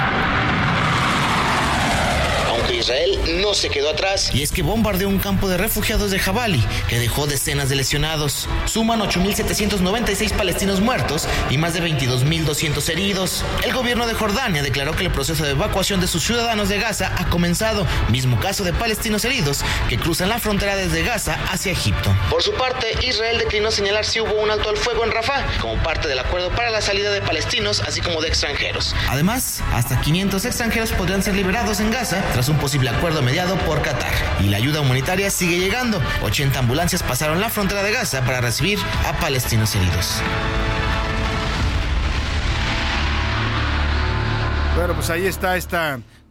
Israel 2.90 3.40
no 3.44 3.53
se 3.53 3.70
quedó 3.70 3.91
atrás 3.91 4.32
y 4.34 4.41
es 4.41 4.52
que 4.52 4.64
bombardeó 4.64 5.10
un 5.10 5.20
campo 5.20 5.48
de 5.48 5.57
refugiados 5.57 6.10
de 6.10 6.18
Jabali 6.18 6.66
que 6.88 6.98
dejó 6.98 7.28
decenas 7.28 7.70
de 7.70 7.76
lesionados. 7.76 8.49
Suman 8.66 8.99
8.796 9.02 10.32
palestinos 10.32 10.82
muertos 10.82 11.28
y 11.52 11.60
más 11.60 11.76
de 11.76 11.84
22.200 11.84 12.90
heridos. 12.90 13.45
El 13.64 13.74
gobierno 13.74 14.07
de 14.07 14.16
Jordania 14.16 14.64
declaró 14.64 14.95
que 14.95 15.03
el 15.03 15.11
proceso 15.11 15.44
de 15.44 15.52
evacuación 15.52 16.02
de 16.02 16.07
sus 16.07 16.24
ciudadanos 16.24 16.68
de 16.68 16.80
Gaza 16.80 17.14
ha 17.16 17.30
comenzado, 17.30 17.86
mismo 18.10 18.40
caso 18.40 18.64
de 18.64 18.74
palestinos 18.74 19.24
heridos 19.24 19.64
que 19.88 19.99
cruzan 19.99 20.30
la 20.30 20.40
frontera 20.40 20.76
desde 20.76 21.03
Gaza 21.03 21.38
hacia 21.52 21.72
Egipto. 21.72 22.16
Por 22.32 22.41
su 22.41 22.53
parte, 22.53 22.88
Israel 23.03 23.38
declinó 23.38 23.70
señalar 23.70 24.03
si 24.03 24.20
hubo 24.20 24.34
un 24.34 24.49
alto 24.49 24.68
al 24.68 24.78
fuego 24.78 25.03
en 25.03 25.11
Rafah 25.11 25.45
como 25.61 25.76
parte 25.84 26.07
del 26.07 26.18
acuerdo 26.18 26.49
para 26.56 26.72
la 26.72 26.82
salida 26.82 27.11
de 27.11 27.22
palestinos 27.22 27.84
así 27.86 28.02
como 28.02 28.20
de 28.20 28.30
extranjeros. 28.30 28.95
Además, 29.10 29.61
hasta 29.74 30.02
500 30.02 30.44
extranjeros 30.45 30.91
podrían 30.94 31.22
ser 31.22 31.36
liberados 31.36 31.82
en 31.82 31.91
Gaza 31.91 32.24
tras 32.34 32.49
un 32.49 32.57
posible 32.57 32.78
acuerdo 32.88 33.22
mediado 33.22 33.57
por 33.60 33.81
Qatar. 33.81 34.14
Y 34.39 34.45
la 34.45 34.57
ayuda 34.57 34.80
humanitaria 34.80 35.30
sigue 35.30 35.60
llegando. 35.60 36.01
80 36.23 36.60
ambulancias 36.60 37.03
pasaron 37.03 37.41
la 37.41 37.49
frontera 37.49 37.84
de 37.84 37.91
Gaza 37.91 38.22
para 38.22 38.39
recibir 38.39 38.80
a 39.06 39.14
palestinos 39.19 39.76
heridos. 39.76 40.22
Bueno, 44.77 44.93
pues 44.93 45.10
ahí 45.10 45.26
está 45.26 45.57
este 45.57 45.77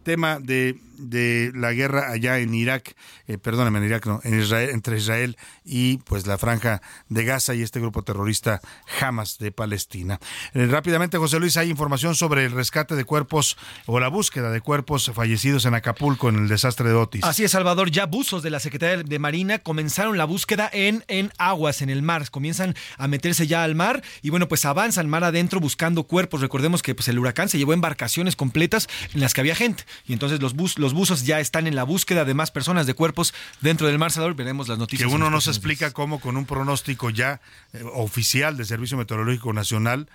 tema 0.02 0.38
de 0.40 0.78
de 0.98 1.52
la 1.54 1.72
guerra 1.72 2.10
allá 2.10 2.38
en 2.38 2.54
Irak, 2.54 2.94
eh, 3.26 3.38
en 3.42 3.84
Irak 3.84 4.06
no, 4.06 4.20
en 4.24 4.40
Israel, 4.40 4.70
entre 4.70 4.98
Israel 4.98 5.36
y 5.64 5.98
pues 5.98 6.26
la 6.26 6.38
franja 6.38 6.82
de 7.08 7.24
Gaza 7.24 7.54
y 7.54 7.62
este 7.62 7.80
grupo 7.80 8.02
terrorista 8.02 8.60
Hamas 9.00 9.38
de 9.38 9.52
Palestina. 9.52 10.18
Eh, 10.54 10.66
rápidamente, 10.66 11.18
José 11.18 11.38
Luis, 11.38 11.56
hay 11.56 11.70
información 11.70 12.14
sobre 12.14 12.44
el 12.44 12.52
rescate 12.52 12.94
de 12.96 13.04
cuerpos 13.04 13.56
o 13.86 14.00
la 14.00 14.08
búsqueda 14.08 14.50
de 14.50 14.60
cuerpos 14.60 15.10
fallecidos 15.14 15.64
en 15.64 15.74
Acapulco 15.74 16.28
en 16.28 16.36
el 16.36 16.48
desastre 16.48 16.88
de 16.88 16.94
Otis. 16.94 17.24
Así 17.24 17.44
es, 17.44 17.50
Salvador, 17.50 17.90
ya 17.90 18.06
buzos 18.06 18.42
de 18.42 18.50
la 18.50 18.60
Secretaría 18.60 19.02
de 19.02 19.18
Marina 19.18 19.58
comenzaron 19.58 20.18
la 20.18 20.24
búsqueda 20.24 20.68
en, 20.72 21.04
en 21.08 21.32
aguas, 21.38 21.82
en 21.82 21.90
el 21.90 22.02
mar, 22.02 22.30
comienzan 22.30 22.74
a 22.96 23.08
meterse 23.08 23.46
ya 23.46 23.64
al 23.64 23.74
mar 23.74 24.02
y 24.22 24.30
bueno, 24.30 24.48
pues 24.48 24.64
avanzan 24.64 25.08
mar 25.08 25.24
adentro 25.24 25.60
buscando 25.60 26.04
cuerpos. 26.04 26.40
Recordemos 26.40 26.82
que 26.82 26.94
pues 26.94 27.08
el 27.08 27.18
huracán 27.18 27.48
se 27.48 27.58
llevó 27.58 27.72
embarcaciones 27.72 28.36
completas 28.36 28.88
en 29.14 29.20
las 29.20 29.34
que 29.34 29.40
había 29.40 29.54
gente 29.54 29.84
y 30.06 30.12
entonces 30.12 30.40
los, 30.40 30.54
bus, 30.54 30.78
los 30.88 30.94
buzos 30.94 31.26
ya 31.26 31.38
están 31.38 31.66
en 31.66 31.76
la 31.76 31.84
búsqueda 31.84 32.24
de 32.24 32.32
más 32.32 32.50
personas 32.50 32.86
de 32.86 32.94
cuerpos 32.94 33.34
dentro 33.60 33.86
del 33.86 33.98
Mar 33.98 34.10
Salvador. 34.10 34.34
Veremos 34.34 34.68
las 34.68 34.78
noticias. 34.78 35.06
Que 35.06 35.14
uno 35.14 35.28
no 35.28 35.42
se 35.42 35.50
explica 35.50 35.90
cómo 35.90 36.18
con 36.18 36.38
un 36.38 36.46
pronóstico 36.46 37.10
ya 37.10 37.42
eh, 37.74 37.82
oficial 37.92 38.56
del 38.56 38.64
Servicio 38.64 38.96
Meteorológico 38.96 39.52
Nacional 39.52 40.08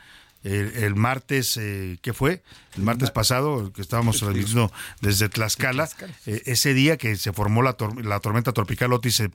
el, 0.44 0.95
martes, 0.95 1.56
eh, 1.58 1.98
¿qué 2.02 2.12
fue? 2.12 2.44
El 2.76 2.84
martes 2.84 3.12
pasado, 3.12 3.72
que 3.72 3.82
estábamos 3.82 4.20
transmitiendo 4.20 4.72
desde 5.00 5.30
Tlaxcala, 5.30 5.88
eh, 6.26 6.41
ese 6.45 6.74
día 6.74 6.98
que 6.98 7.16
se 7.16 7.32
formó 7.32 7.62
la, 7.62 7.78
la, 8.04 8.20
tormenta 8.20 8.52
tropical 8.52 8.91
Otis 8.91 9.16
se 9.16 9.32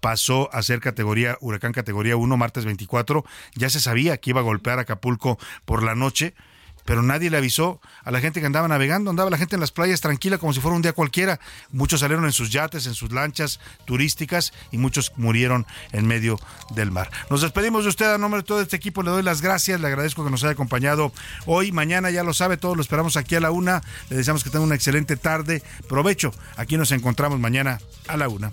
pasó 0.00 0.52
a 0.52 0.62
ser 0.62 0.80
categoría, 0.80 1.38
huracán 1.40 1.72
categoría 1.72 2.16
1, 2.16 2.36
martes 2.36 2.66
24, 2.66 3.24
ya 3.54 3.70
se 3.70 3.80
sabía 3.80 4.18
que 4.18 4.30
iba 4.30 4.40
a 4.40 4.44
golpear 4.44 4.78
Acapulco 4.78 5.38
por 5.64 5.82
la 5.82 5.94
noche, 5.94 6.34
pero 6.84 7.02
nadie 7.02 7.30
le 7.30 7.36
avisó 7.36 7.80
a 8.04 8.10
la 8.10 8.20
gente 8.20 8.40
que 8.40 8.46
andaba 8.46 8.68
navegando, 8.68 9.10
andaba 9.10 9.30
la 9.30 9.38
gente 9.38 9.56
en 9.56 9.60
las 9.60 9.72
playas 9.72 10.00
tranquila 10.00 10.38
como 10.38 10.52
si 10.52 10.60
fuera 10.60 10.76
un 10.76 10.82
día 10.82 10.92
cualquiera. 10.92 11.40
Muchos 11.70 12.00
salieron 12.00 12.24
en 12.24 12.32
sus 12.32 12.50
yates, 12.50 12.86
en 12.86 12.94
sus 12.94 13.12
lanchas 13.12 13.60
turísticas 13.84 14.52
y 14.70 14.78
muchos 14.78 15.12
murieron 15.16 15.66
en 15.92 16.06
medio 16.06 16.38
del 16.74 16.90
mar. 16.90 17.10
Nos 17.30 17.42
despedimos 17.42 17.84
de 17.84 17.90
usted 17.90 18.12
a 18.12 18.18
nombre 18.18 18.40
de 18.40 18.46
todo 18.46 18.60
este 18.60 18.76
equipo, 18.76 19.02
le 19.02 19.10
doy 19.10 19.22
las 19.22 19.40
gracias, 19.40 19.80
le 19.80 19.86
agradezco 19.86 20.24
que 20.24 20.30
nos 20.30 20.42
haya 20.44 20.52
acompañado 20.52 21.12
hoy, 21.46 21.72
mañana 21.72 22.10
ya 22.10 22.24
lo 22.24 22.32
sabe, 22.32 22.56
todos 22.56 22.76
lo 22.76 22.82
esperamos 22.82 23.16
aquí 23.16 23.34
a 23.34 23.40
la 23.40 23.50
una, 23.50 23.82
le 24.08 24.16
deseamos 24.16 24.44
que 24.44 24.50
tenga 24.50 24.64
una 24.64 24.74
excelente 24.74 25.16
tarde, 25.16 25.62
provecho, 25.88 26.32
aquí 26.56 26.76
nos 26.76 26.92
encontramos 26.92 27.38
mañana 27.38 27.80
a 28.08 28.16
la 28.16 28.28
una. 28.28 28.52